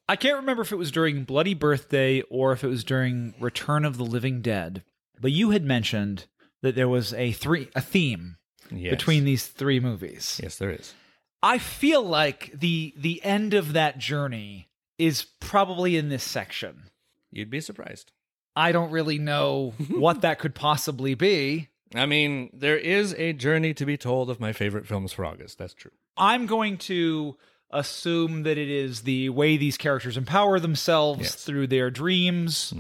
I 0.08 0.16
can't 0.16 0.38
remember 0.38 0.62
if 0.62 0.72
it 0.72 0.78
was 0.78 0.92
during 0.94 1.26
Bloody 1.26 1.56
Birthday 1.56 2.22
or 2.30 2.54
if 2.54 2.64
it 2.64 2.68
was 2.68 2.86
during 2.86 3.34
Return 3.38 3.84
of 3.84 3.98
the 3.98 4.06
Living 4.06 4.42
Dead, 4.42 4.82
but 5.20 5.34
you 5.34 5.50
had 5.50 5.66
mentioned 5.66 6.28
that 6.62 6.74
there 6.74 6.88
was 6.88 7.14
a 7.14 7.34
three 7.34 7.68
a 7.76 7.82
theme 7.82 8.38
Yes. 8.72 8.92
between 8.92 9.26
these 9.26 9.46
three 9.48 9.82
movies. 9.82 10.40
Yes, 10.42 10.58
there 10.58 10.72
is. 10.72 10.94
I 11.42 11.58
feel 11.58 12.04
like 12.04 12.52
the 12.54 12.94
the 12.98 13.24
end 13.24 13.54
of 13.54 13.74
that 13.74 13.98
journey 13.98 14.70
is 14.98 15.24
probably 15.40 15.98
in 15.98 16.10
this 16.10 16.24
section. 16.24 16.90
You'd 17.32 17.50
be 17.50 17.62
surprised. 17.62 18.12
I 18.56 18.72
don't 18.72 18.92
really 18.92 19.20
know 19.20 19.74
what 19.90 20.22
that 20.22 20.40
could 20.40 20.56
possibly 20.56 21.14
be. 21.14 21.70
I 21.96 22.06
mean, 22.06 22.50
there 22.54 22.78
is 22.78 23.14
a 23.14 23.34
journey 23.34 23.74
to 23.76 23.86
be 23.86 23.98
told 23.98 24.30
of 24.30 24.40
my 24.40 24.52
favorite 24.52 24.88
films 24.88 25.14
for 25.14 25.24
August. 25.24 25.58
That's 25.58 25.74
true. 25.74 25.92
I'm 26.18 26.46
going 26.46 26.78
to 26.80 27.38
assume 27.72 28.44
that 28.44 28.58
it 28.58 28.70
is 28.70 29.02
the 29.02 29.30
way 29.30 29.58
these 29.58 29.78
characters 29.78 30.16
empower 30.18 30.60
themselves 30.60 31.22
Yes. 31.22 31.36
through 31.44 31.68
their 31.68 31.90
dreams 31.90 32.74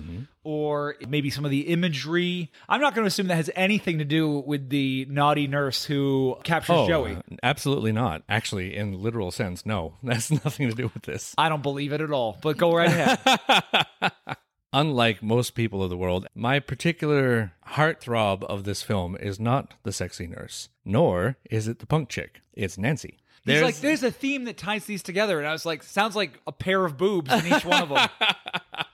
or 0.43 0.95
maybe 1.07 1.29
some 1.29 1.43
of 1.43 1.51
the 1.51 1.67
imagery. 1.67 2.51
I'm 2.69 2.79
not 2.79 2.95
going 2.95 3.03
to 3.03 3.07
assume 3.07 3.27
that 3.27 3.35
has 3.35 3.49
anything 3.55 3.97
to 3.99 4.05
do 4.05 4.39
with 4.39 4.69
the 4.69 5.05
naughty 5.09 5.45
nurse 5.47 5.83
who 5.83 6.38
captures 6.45 6.88
Joey. 6.88 7.15
uh, 7.17 7.21
absolutely 7.43 7.91
not. 7.91 8.23
Actually, 8.29 8.75
in 8.77 9.01
literal 9.01 9.29
sense, 9.31 9.65
no. 9.65 9.95
That's 10.03 10.31
nothing 10.31 10.69
to 10.69 10.75
do 10.75 10.89
with 10.93 11.03
this. 11.03 11.35
I 11.38 11.49
don't 11.49 11.63
believe 11.63 11.91
it 11.91 11.99
at 11.99 12.11
all, 12.11 12.38
but 12.41 12.55
go 12.57 12.73
right 12.73 12.88
ahead. 12.88 13.85
Unlike 14.73 15.23
most 15.23 15.55
people 15.55 15.81
of 15.81 15.89
the 15.89 15.97
world, 15.97 16.27
my 16.35 16.59
particular 16.59 17.53
heartthrob 17.71 18.43
of 18.43 18.63
this 18.65 18.81
film 18.83 19.15
is 19.15 19.39
not 19.39 19.73
the 19.83 19.93
sexy 19.93 20.27
nurse, 20.27 20.69
nor 20.83 21.38
is 21.49 21.67
it 21.69 21.79
the 21.79 21.85
punk 21.88 22.09
chick. 22.09 22.41
It's 22.53 22.77
Nancy. 22.77 23.17
He's 23.53 23.61
like, 23.61 23.77
there's 23.77 24.03
a 24.03 24.11
theme 24.11 24.45
that 24.45 24.57
ties 24.57 24.85
these 24.85 25.03
together. 25.03 25.39
And 25.39 25.47
I 25.47 25.51
was 25.51 25.65
like, 25.65 25.83
sounds 25.83 26.15
like 26.15 26.39
a 26.45 26.51
pair 26.51 26.83
of 26.85 26.97
boobs 26.97 27.31
in 27.31 27.53
each 27.53 27.65
one 27.65 27.83
of 27.83 27.89
them. 27.89 28.09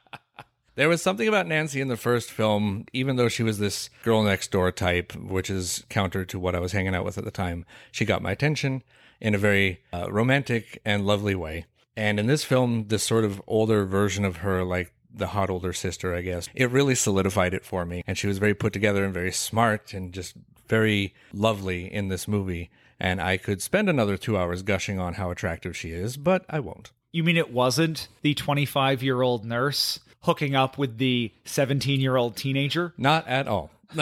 There 0.75 0.89
was 0.89 1.03
something 1.03 1.27
about 1.27 1.45
Nancy 1.45 1.81
in 1.81 1.87
the 1.87 1.95
first 1.95 2.31
film, 2.31 2.85
even 2.93 3.15
though 3.15 3.29
she 3.29 3.43
was 3.43 3.59
this 3.59 3.91
girl 4.03 4.23
next 4.23 4.49
door 4.49 4.71
type, 4.71 5.13
which 5.15 5.51
is 5.51 5.85
counter 5.87 6.25
to 6.25 6.39
what 6.39 6.55
I 6.55 6.59
was 6.59 6.71
hanging 6.71 6.95
out 6.95 7.05
with 7.05 7.19
at 7.19 7.25
the 7.25 7.29
time. 7.29 7.63
She 7.91 8.05
got 8.05 8.23
my 8.23 8.31
attention 8.31 8.81
in 9.21 9.35
a 9.35 9.37
very 9.37 9.81
uh, 9.93 10.11
romantic 10.11 10.81
and 10.83 11.05
lovely 11.05 11.35
way. 11.35 11.67
And 11.95 12.19
in 12.19 12.25
this 12.25 12.43
film, 12.43 12.87
this 12.87 13.03
sort 13.03 13.23
of 13.23 13.39
older 13.45 13.85
version 13.85 14.25
of 14.25 14.37
her, 14.37 14.63
like 14.63 14.91
the 15.13 15.27
hot 15.27 15.51
older 15.51 15.73
sister, 15.73 16.15
I 16.15 16.21
guess, 16.21 16.49
it 16.55 16.71
really 16.71 16.95
solidified 16.95 17.53
it 17.53 17.63
for 17.63 17.85
me. 17.85 18.03
And 18.07 18.17
she 18.17 18.25
was 18.25 18.39
very 18.39 18.55
put 18.55 18.73
together 18.73 19.05
and 19.05 19.13
very 19.13 19.31
smart 19.31 19.93
and 19.93 20.11
just 20.11 20.33
very 20.67 21.13
lovely 21.31 21.91
in 21.91 22.07
this 22.07 22.27
movie. 22.27 22.71
And 22.99 23.21
I 23.21 23.37
could 23.37 23.61
spend 23.61 23.89
another 23.89 24.17
two 24.17 24.37
hours 24.37 24.61
gushing 24.61 24.99
on 24.99 25.13
how 25.15 25.31
attractive 25.31 25.75
she 25.75 25.89
is, 25.91 26.17
but 26.17 26.45
I 26.49 26.59
won't. 26.59 26.91
You 27.11 27.23
mean 27.23 27.37
it 27.37 27.51
wasn't 27.51 28.07
the 28.21 28.33
25 28.33 29.03
year 29.03 29.21
old 29.21 29.45
nurse 29.45 29.99
hooking 30.21 30.55
up 30.55 30.77
with 30.77 30.97
the 30.97 31.31
17 31.45 31.99
year 31.99 32.15
old 32.15 32.35
teenager? 32.35 32.93
Not 32.97 33.27
at 33.27 33.47
all. 33.47 33.71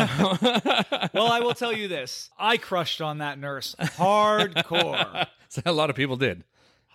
Well, 1.14 1.28
I 1.28 1.42
will 1.42 1.54
tell 1.54 1.74
you 1.74 1.89
this 1.89 2.30
I 2.39 2.56
crushed 2.58 3.02
on 3.02 3.18
that 3.18 3.38
nurse 3.39 3.76
hardcore. 3.80 5.28
So 5.50 5.62
a 5.66 5.74
lot 5.74 5.89
of 5.89 5.98
people 5.98 6.16
did. 6.16 6.46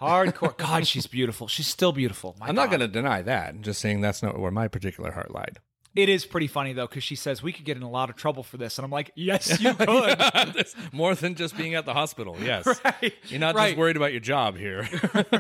Hardcore. 0.01 0.57
God, 0.57 0.87
she's 0.87 1.07
beautiful. 1.07 1.47
She's 1.47 1.67
still 1.67 1.93
beautiful. 1.93 2.35
My 2.41 2.47
I'm 2.47 2.55
not 2.55 2.71
God. 2.71 2.79
going 2.79 2.81
to 2.81 2.89
deny 2.89 3.21
that. 3.21 3.51
I'm 3.51 3.63
just 3.63 3.83
saying 3.83 4.01
that's 4.01 4.23
not 4.23 4.39
where 4.39 4.51
my 4.51 4.67
particular 4.67 5.13
heart 5.13 5.31
lied. 5.35 5.59
It 5.97 6.09
is 6.11 6.27
pretty 6.27 6.47
funny, 6.47 6.75
though, 6.75 6.87
because 6.87 7.03
she 7.03 7.17
says 7.17 7.43
we 7.43 7.53
could 7.53 7.65
get 7.65 7.77
in 7.79 7.83
a 7.83 7.89
lot 7.91 8.11
of 8.11 8.17
trouble 8.17 8.43
for 8.43 8.59
this. 8.59 8.77
And 8.79 8.85
I'm 8.85 8.91
like, 8.91 9.11
yes, 9.15 9.59
you 9.63 9.73
could. 9.75 10.67
More 10.93 11.15
than 11.15 11.35
just 11.35 11.57
being 11.57 11.75
at 11.75 11.87
the 11.87 11.95
hospital. 11.95 12.37
Yes. 12.41 12.67
Right. 12.85 13.15
You're 13.29 13.41
not 13.41 13.55
Right. 13.55 13.69
just 13.71 13.79
worried 13.79 13.97
about 13.97 14.13
your 14.13 14.21
job 14.21 14.57
here. 14.57 14.87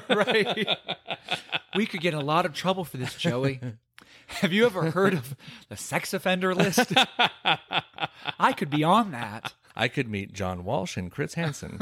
right? 0.09 0.66
We 1.76 1.84
could 1.86 2.00
get 2.00 2.14
in 2.14 2.20
a 2.20 2.24
lot 2.24 2.46
of 2.46 2.54
trouble 2.54 2.84
for 2.84 2.96
this, 2.96 3.14
Joey. 3.14 3.61
Have 4.28 4.52
you 4.52 4.66
ever 4.66 4.90
heard 4.90 5.12
of 5.14 5.36
the 5.68 5.76
sex 5.76 6.12
offender 6.14 6.54
list? 6.54 6.92
I 8.38 8.52
could 8.57 8.70
be 8.70 8.82
on 8.82 9.12
that. 9.12 9.54
I 9.76 9.88
could 9.88 10.09
meet 10.09 10.32
John 10.32 10.64
Walsh 10.64 10.96
and 10.96 11.11
Chris 11.12 11.34
Hansen. 11.34 11.78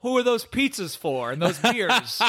Who 0.00 0.16
are 0.18 0.22
those 0.22 0.44
pizzas 0.44 0.96
for 0.96 1.30
and 1.30 1.40
those 1.40 1.58
beers? 1.58 2.20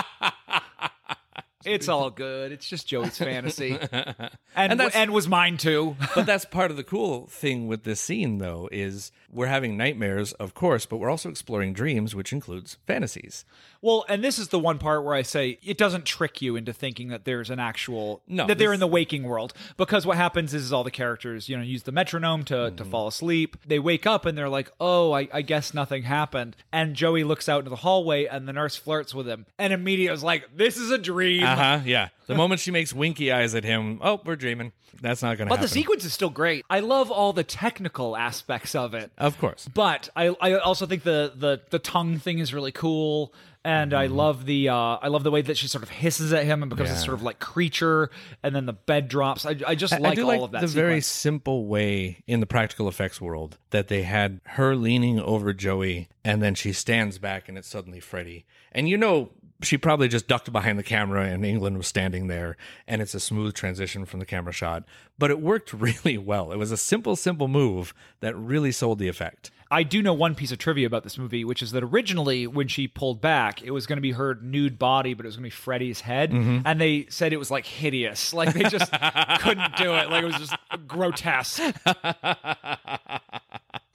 It's 1.66 1.88
all 1.89 2.09
good. 2.09 2.51
It's 2.51 2.68
just 2.68 2.88
Joey's 2.88 3.18
fantasy, 3.18 3.78
and 3.91 4.30
and, 4.55 4.80
that's- 4.80 5.09
was 5.09 5.28
mine 5.28 5.57
too. 5.57 5.95
but 6.16 6.26
that's 6.26 6.45
part 6.45 6.72
of 6.72 6.78
the 6.78 6.84
cool 6.84 7.28
thing 7.28 7.68
with 7.68 7.84
this 7.84 7.99
scene, 7.99 8.38
though, 8.38 8.70
is 8.72 9.12
we're 9.32 9.47
having 9.47 9.78
nightmares, 9.78 10.34
of 10.34 10.53
course, 10.53 10.86
but 10.86 10.97
we're 10.97 11.09
also 11.09 11.30
exploring 11.30 11.74
dreams, 11.74 12.16
which 12.16 12.32
includes 12.34 12.78
fantasies. 12.86 13.45
Well, 13.82 14.05
and 14.07 14.24
this 14.24 14.38
is 14.38 14.49
the 14.49 14.59
one 14.59 14.78
part 14.78 15.03
where 15.03 15.16
I 15.16 15.24
say 15.24 15.57
it 15.64 15.78
doesn't 15.78 16.05
trick 16.05 16.41
you 16.41 16.55
into 16.55 16.72
thinking 16.72 17.07
that 17.07 17.26
there's 17.26 17.49
an 17.49 17.59
actual 17.59 18.22
No, 18.28 18.45
that 18.47 18.57
they're 18.59 18.70
this- 18.70 18.76
in 18.76 18.80
the 18.80 18.88
waking 18.88 19.24
world 19.24 19.53
because 19.78 20.05
what 20.05 20.18
happens 20.18 20.53
is, 20.53 20.66
is 20.66 20.74
all 20.74 20.84
the 20.84 20.91
characters 20.91 21.49
you 21.49 21.57
know 21.57 21.64
use 21.64 21.84
the 21.84 21.91
metronome 21.91 22.43
to 22.45 22.51
Mm-hmm. 22.62 22.76
to 22.76 22.86
fall 22.86 23.07
asleep. 23.07 23.57
They 23.66 23.80
wake 23.80 24.05
up 24.05 24.26
and 24.28 24.38
they're 24.38 24.49
like, 24.49 24.70
oh, 24.80 25.14
I, 25.14 25.28
I 25.34 25.41
guess 25.41 25.74
nothing 25.74 26.03
happened. 26.03 26.55
And 26.72 26.95
Joey 26.95 27.24
looks 27.24 27.49
out 27.49 27.59
into 27.59 27.70
the 27.72 27.76
hallway 27.78 28.26
and 28.26 28.47
the 28.47 28.53
nurse 28.53 28.76
flirts 28.76 29.16
with 29.16 29.28
him, 29.28 29.45
and 29.57 29.74
immediately 29.74 30.14
is 30.14 30.24
like, 30.24 30.55
this 30.55 30.78
is 30.78 30.91
a 30.91 30.97
dream. 30.99 31.41
Uh 31.52 31.78
huh. 31.78 31.80
Yeah. 31.86 32.10
The 32.28 32.36
moment 32.36 32.62
she 32.62 32.72
makes 32.72 32.93
winky 32.93 33.32
eyes 33.32 33.56
at 33.56 33.64
him, 33.64 33.99
oh, 34.02 34.22
we're 34.26 34.36
dreaming. 34.38 34.72
That's 35.02 35.22
not 35.22 35.38
going 35.38 35.38
to 35.38 35.43
happen. 35.45 35.49
But 35.49 35.56
happen. 35.56 35.64
the 35.64 35.68
sequence 35.70 36.06
is 36.06 36.14
still 36.14 36.30
great. 36.30 36.64
I 36.70 36.80
love 36.82 37.10
all 37.12 37.34
the 37.34 37.43
technical 37.43 38.16
aspects 38.16 38.76
of 38.76 38.93
it. 38.93 39.12
Of 39.18 39.38
course. 39.39 39.68
But 39.74 40.10
I, 40.16 40.28
I 40.39 40.54
also 40.56 40.86
think 40.86 41.04
the, 41.04 41.34
the 41.36 41.62
the 41.70 41.80
tongue 41.80 42.20
thing 42.20 42.39
is 42.39 42.54
really 42.54 42.72
cool, 42.72 43.34
and 43.66 43.93
I 43.93 44.06
love 44.08 44.45
the 44.45 44.70
uh, 44.70 44.76
I 44.76 45.08
love 45.08 45.24
the 45.24 45.32
way 45.32 45.41
that 45.41 45.58
she 45.58 45.68
sort 45.68 45.84
of 45.84 45.89
hisses 45.89 46.32
at 46.34 46.45
him 46.45 46.62
and 46.62 46.70
becomes 46.70 46.89
this 46.89 46.99
Mm-hmm. 46.99 47.02
Yeah. 47.02 47.06
sort 47.06 47.16
of 47.18 47.24
like 47.24 47.39
creature, 47.39 48.12
and 48.43 48.56
then 48.56 48.66
the 48.68 48.74
bed 48.74 49.08
drops. 49.08 49.45
I, 49.45 49.56
I 49.66 49.76
just 49.76 49.93
I- 49.93 49.97
like 49.97 50.12
I 50.12 50.16
do 50.16 50.22
all 50.24 50.28
like 50.28 50.41
of 50.41 50.52
that. 50.52 50.62
the 50.62 50.68
very 50.68 51.02
sequence. 51.02 51.08
simple 51.08 51.66
way 51.66 52.24
in 52.28 52.39
the 52.39 52.45
practical 52.45 52.88
effects 52.88 53.20
world 53.20 53.58
that 53.72 53.88
they 53.88 54.04
had 54.04 54.39
her 54.45 54.76
leaning 54.76 55.20
over 55.20 55.52
Joey 55.54 56.10
and 56.24 56.41
then 56.43 56.54
she 56.54 56.74
stands 56.74 57.18
back 57.18 57.49
and 57.49 57.58
it's 57.58 57.68
suddenly 57.68 57.99
Freddy. 57.99 58.45
And 58.72 58.88
you 58.88 58.97
know, 58.97 59.32
she 59.62 59.78
probably 59.78 60.07
just 60.07 60.28
ducked 60.28 60.51
behind 60.51 60.78
the 60.80 60.84
camera 60.84 61.26
and 61.26 61.43
Englund 61.43 61.78
was 61.78 61.88
standing 61.88 62.28
there 62.28 62.57
and 62.88 63.01
it's 63.01 63.14
a 63.14 63.20
smooth 63.20 63.53
transition 63.53 64.05
from 64.05 64.20
the 64.20 64.26
camera 64.26 64.53
shot. 64.53 64.84
But 65.20 65.30
it 65.32 65.39
worked 65.41 65.72
really 65.74 66.18
well. 66.18 66.51
It 66.51 66.57
was 66.57 66.72
a 66.72 66.78
simple, 66.78 67.16
simple 67.16 67.47
move 67.47 67.93
that 68.20 68.36
really 68.36 68.72
sold 68.72 68.99
the 68.99 69.07
effect. 69.07 69.51
I 69.74 69.84
do 69.84 70.01
know 70.01 70.14
one 70.14 70.36
piece 70.36 70.51
of 70.51 70.57
trivia 70.57 70.86
about 70.86 71.03
this 71.03 71.18
movie, 71.18 71.45
which 71.45 71.62
is 71.62 71.72
that 71.72 71.82
originally 71.82 72.45
when 72.45 72.68
she 72.68 72.89
pulled 72.89 73.22
back, 73.22 73.62
it 73.64 73.72
was 73.72 73.86
going 73.88 73.95
to 73.95 74.01
be 74.01 74.12
her 74.12 74.38
nude 74.41 74.78
body, 74.78 75.14
but 75.14 75.26
it 75.26 75.30
was 75.30 75.38
going 75.38 75.43
to 75.43 75.47
be 75.47 75.49
Freddy's 75.49 76.01
head, 76.01 76.32
Mm-hmm. 76.32 76.59
and 76.66 76.82
they 76.82 77.05
said 77.09 77.32
it 77.32 77.38
was 77.38 77.49
like 77.49 77.66
hideous, 77.66 78.34
like 78.34 78.53
they 78.53 78.64
just 78.64 78.91
couldn't 79.39 79.78
do 79.78 79.93
it, 79.95 80.09
like 80.09 80.24
it 80.24 80.26
was 80.26 80.36
just 80.36 80.55
grotesque. 80.89 81.62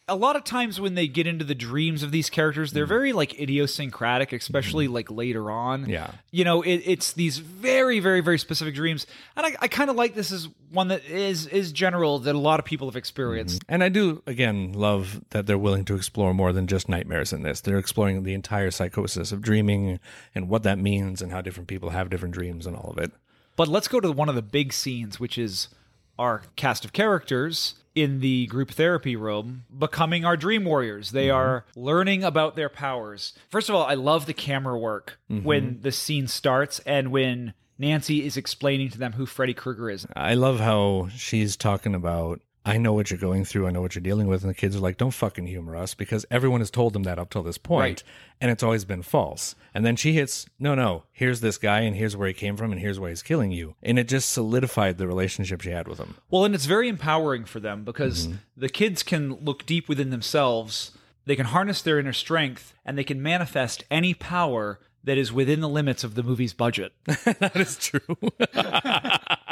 a 0.09 0.15
lot 0.15 0.37
of 0.37 0.45
times 0.45 0.81
when 0.81 0.95
they 0.95 1.09
get 1.09 1.27
into 1.27 1.45
the 1.45 1.55
dreams 1.55 2.05
of 2.05 2.13
these 2.13 2.31
characters, 2.31 2.73
they're 2.73 2.87
mm. 2.87 2.89
very 2.89 3.13
like 3.13 3.41
idiosyncratic, 3.41 4.33
especially 4.33 4.85
mm-hmm. 4.85 4.95
like 4.95 5.11
later 5.11 5.51
on. 5.51 5.89
Yeah. 5.89 6.13
You 6.31 6.45
know, 6.45 6.63
it, 6.63 6.83
it's 6.85 7.13
these 7.13 7.39
very, 7.39 7.99
very, 7.99 8.21
very 8.21 8.39
specific 8.39 8.75
dreams. 8.75 9.07
And 9.37 9.47
I, 9.47 9.57
I 9.63 9.69
kind 9.69 9.91
of 9.91 9.97
like 9.97 10.15
this 10.15 10.31
as 10.31 10.49
one 10.71 10.89
that 10.89 11.05
is 11.07 11.47
is 11.49 11.73
general 11.73 12.21
that 12.21 12.35
a 12.35 12.39
lot 12.39 12.61
of 12.61 12.67
people 12.67 12.87
have 12.87 12.97
experienced. 12.97 13.63
Mm-hmm. 13.63 13.75
And 13.75 13.85
I 13.85 13.89
do, 13.89 14.23
again, 14.27 14.73
love 14.75 15.23
that 15.31 15.47
they're 15.47 15.59
willing 15.59 15.85
to 15.87 15.97
explore 15.97 16.33
more 16.33 16.53
than 16.53 16.69
just 16.69 16.89
nightmares 16.89 17.33
in 17.33 17.43
this. 17.43 17.61
They're 17.61 17.79
exploring 17.79 18.23
the 18.23 18.35
entire 18.35 18.71
psychosis 18.71 19.33
of 19.33 19.43
dreaming 19.43 19.99
and 20.35 20.49
what 20.49 20.63
that 20.63 20.79
means 20.79 21.21
and 21.21 21.33
how 21.33 21.41
different 21.41 21.69
people 21.69 21.91
have 21.91 22.11
different 22.11 22.35
dreams 22.35 22.67
and 22.67 22.77
all 22.77 22.91
of 22.91 22.99
it. 22.99 23.11
But 23.57 23.67
let's 23.67 23.89
go 23.89 23.99
to 23.99 24.13
one 24.13 24.29
of 24.29 24.37
the 24.37 24.43
big 24.43 24.73
scenes, 24.73 25.19
which 25.19 25.37
is 25.37 25.69
our 26.17 26.43
cast 26.55 26.85
of 26.85 26.93
characters 26.93 27.75
in 27.97 28.21
the 28.21 28.47
group 28.47 28.71
therapy 28.71 29.17
room 29.17 29.65
becoming 29.77 30.25
our 30.25 30.37
dream 30.37 30.65
warriors. 30.65 31.11
They 31.11 31.29
mm-hmm. 31.29 31.37
are 31.37 31.67
learning 31.75 32.23
about 32.23 32.55
their 32.55 32.69
powers. 32.69 33.33
First 33.49 33.69
of 33.69 33.75
all, 33.75 33.85
I 33.85 33.95
love 33.95 34.27
the 34.27 34.35
camera 34.35 34.79
work 34.79 35.19
mm-hmm. 35.29 35.45
when 35.45 35.81
the 35.81 35.91
scene 35.91 36.29
starts 36.29 36.79
and 36.81 37.11
when 37.11 37.55
Nancy 37.79 38.25
is 38.25 38.37
explaining 38.37 38.91
to 38.91 38.99
them 38.99 39.15
who 39.15 39.27
Freddy 39.27 39.55
Krueger 39.55 39.91
is. 39.91 40.07
I 40.15 40.35
love 40.35 40.61
how 40.61 41.09
she's 41.15 41.57
talking 41.57 41.95
about, 41.95 42.41
I 42.67 42.79
know 42.79 42.93
what 42.93 43.13
you're 43.13 43.19
going 43.19 43.45
through, 43.45 43.69
I 43.69 43.71
know 43.71 43.81
what 43.81 43.95
you're 43.95 44.03
dealing 44.03 44.27
with. 44.27 44.43
And 44.43 44.51
the 44.51 44.55
kids 44.55 44.75
are 44.75 44.81
like, 44.81 44.97
don't 44.97 45.13
fucking 45.13 45.47
humor 45.47 45.77
us 45.77 45.95
because 45.95 46.27
everyone 46.33 46.61
has 46.61 46.71
told 46.71 46.95
them 46.95 47.05
that 47.05 47.19
up 47.19 47.31
till 47.31 47.45
this 47.45 47.59
point, 47.59 47.81
Right. 47.81 48.03
And 48.41 48.51
it's 48.51 48.63
always 48.63 48.85
been 48.85 49.03
false. 49.03 49.55
And 49.73 49.87
then 49.87 49.95
she 49.95 50.13
hits, 50.13 50.47
no, 50.59 50.75
no, 50.75 51.05
here's 51.13 51.41
this 51.41 51.59
guy 51.59 51.81
and 51.81 51.97
here's 51.97 52.17
where 52.17 52.29
he 52.29 52.35
came 52.35 52.57
from 52.57 52.73
and 52.73 52.81
here's 52.81 52.99
why 52.99 53.11
he's 53.11 53.23
killing 53.23 53.53
you. 53.53 53.77
And 53.83 53.99
it 53.99 54.09
just 54.09 54.33
solidified 54.33 54.99
the 54.99 55.07
relationship 55.07 55.63
she 55.63 55.71
had 55.71 55.87
with 55.87 55.99
him. 55.99 56.17
Well, 56.29 56.45
and 56.45 56.55
it's 56.55 56.67
very 56.67 56.89
empowering 56.89 57.45
for 57.45 57.61
them 57.61 57.85
because 57.85 58.27
mm-hmm. 58.27 58.37
the 58.57 58.69
kids 58.69 59.05
can 59.05 59.35
look 59.37 59.65
deep 59.65 59.89
within 59.89 60.11
themselves 60.11 60.91
They 61.25 61.37
can 61.37 61.47
harness 61.47 61.83
their 61.83 61.99
inner 61.99 62.13
strength 62.13 62.75
and 62.85 62.99
they 62.99 63.05
can 63.05 63.23
manifest 63.23 63.85
any 63.91 64.13
power 64.13 64.81
that 65.05 65.17
is 65.17 65.33
within 65.33 65.61
the 65.61 65.69
limits 65.69 66.05
of 66.05 66.15
the 66.15 66.23
movie's 66.23 66.53
budget. 66.53 66.93
that 67.07 67.53
is 67.55 67.79
true. 67.79 68.17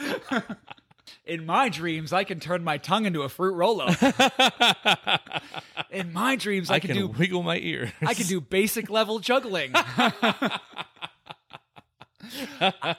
In 1.30 1.46
my 1.46 1.68
dreams, 1.68 2.12
I 2.12 2.24
can 2.24 2.40
turn 2.40 2.64
my 2.64 2.76
tongue 2.76 3.06
into 3.06 3.22
a 3.22 3.28
fruit 3.28 3.54
roll-up. 3.54 3.96
In 5.92 6.12
my 6.12 6.34
dreams, 6.34 6.68
I, 6.70 6.74
I 6.74 6.80
can, 6.80 6.88
can 6.88 6.96
do 6.96 7.06
wiggle 7.06 7.44
my 7.44 7.56
ears. 7.56 7.90
I 8.02 8.14
can 8.14 8.26
do 8.26 8.40
basic 8.40 8.90
level 8.90 9.20
juggling. 9.20 9.70
I 9.74 10.50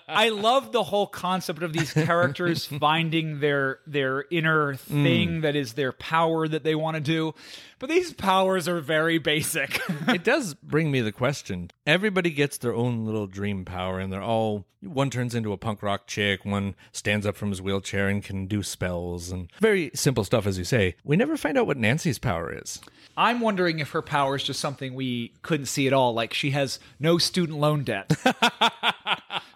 love 0.30 0.72
the 0.72 0.84
whole 0.84 1.07
concept 1.07 1.64
of 1.64 1.74
these 1.74 1.93
characters 1.93 2.66
finding 2.80 3.39
their 3.39 3.80
their 3.86 4.26
inner 4.30 4.74
mm. 4.74 4.78
thing 4.78 5.41
that 5.41 5.55
is 5.55 5.74
their 5.74 5.91
power 5.91 6.47
that 6.47 6.64
they 6.64 6.76
want 6.76 6.95
to 6.95 7.01
do. 7.01 7.34
But 7.80 7.89
these 7.89 8.14
powers 8.14 8.68
are 8.68 8.80
very 8.80 9.18
basic. 9.18 9.82
it 10.07 10.24
does 10.24 10.53
bring 10.53 10.91
me 10.91 11.01
the 11.01 11.12
question. 11.12 11.72
Everybody 11.88 12.30
gets 12.30 12.57
their 12.57 12.74
own 12.74 13.05
little 13.05 13.28
dream 13.28 13.66
power, 13.66 13.99
and 13.99 14.14
they're 14.14 14.22
all 14.22 14.66
one 14.82 15.09
turns 15.09 15.36
into 15.36 15.53
a 15.53 15.57
punk 15.57 15.84
rock 15.84 16.07
chick, 16.07 16.43
one 16.43 16.76
stands 16.91 17.26
up 17.26 17.36
from 17.36 17.49
his 17.49 17.62
wheelchair 17.62 18.07
and 18.07 18.24
can 18.24 18.47
do 18.47 18.64
spells, 18.64 19.32
and 19.32 19.51
very 19.59 19.91
simple 19.93 20.24
stuff, 20.24 20.47
as 20.47 20.57
you 20.57 20.64
say. 20.64 20.95
We 21.03 21.16
never 21.16 21.38
find 21.38 21.57
out 21.57 21.68
what 21.68 21.78
Nancy's 21.78 22.20
power 22.20 22.55
is. 22.55 22.82
I'm 23.16 23.39
wondering 23.41 23.80
if 23.80 23.91
her 23.91 24.01
power 24.01 24.36
is 24.36 24.43
just 24.43 24.59
something 24.59 24.93
we 24.93 25.34
couldn't 25.41 25.68
see 25.68 25.88
at 25.88 25.93
all, 25.93 26.14
like 26.14 26.34
she 26.34 26.51
has 26.51 26.80
no 26.99 27.18
student 27.18 27.59
loan 27.59 27.84
debt. 27.84 28.12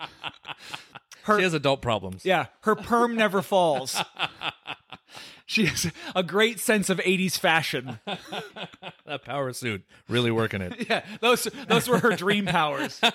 Her- 1.26 1.38
She 1.38 1.44
has 1.44 1.54
adult 1.54 1.82
problems. 1.82 2.24
Yeah, 2.26 2.46
her 2.62 2.76
perm 2.76 3.16
never 3.16 3.42
falls. 3.42 4.00
She 5.48 5.66
has 5.68 5.92
a 6.16 6.24
great 6.24 6.60
sense 6.60 6.90
of 6.90 6.98
80s 7.00 7.38
fashion. 7.38 8.00
That 9.06 9.24
power 9.24 9.54
suit 9.54 9.84
really 10.10 10.32
working 10.32 10.62
it. 10.62 10.86
Yeah, 10.90 11.06
those 11.22 11.44
those 11.68 11.88
were 11.88 12.00
her 12.00 12.16
dream 12.16 12.46
powers. 12.48 13.00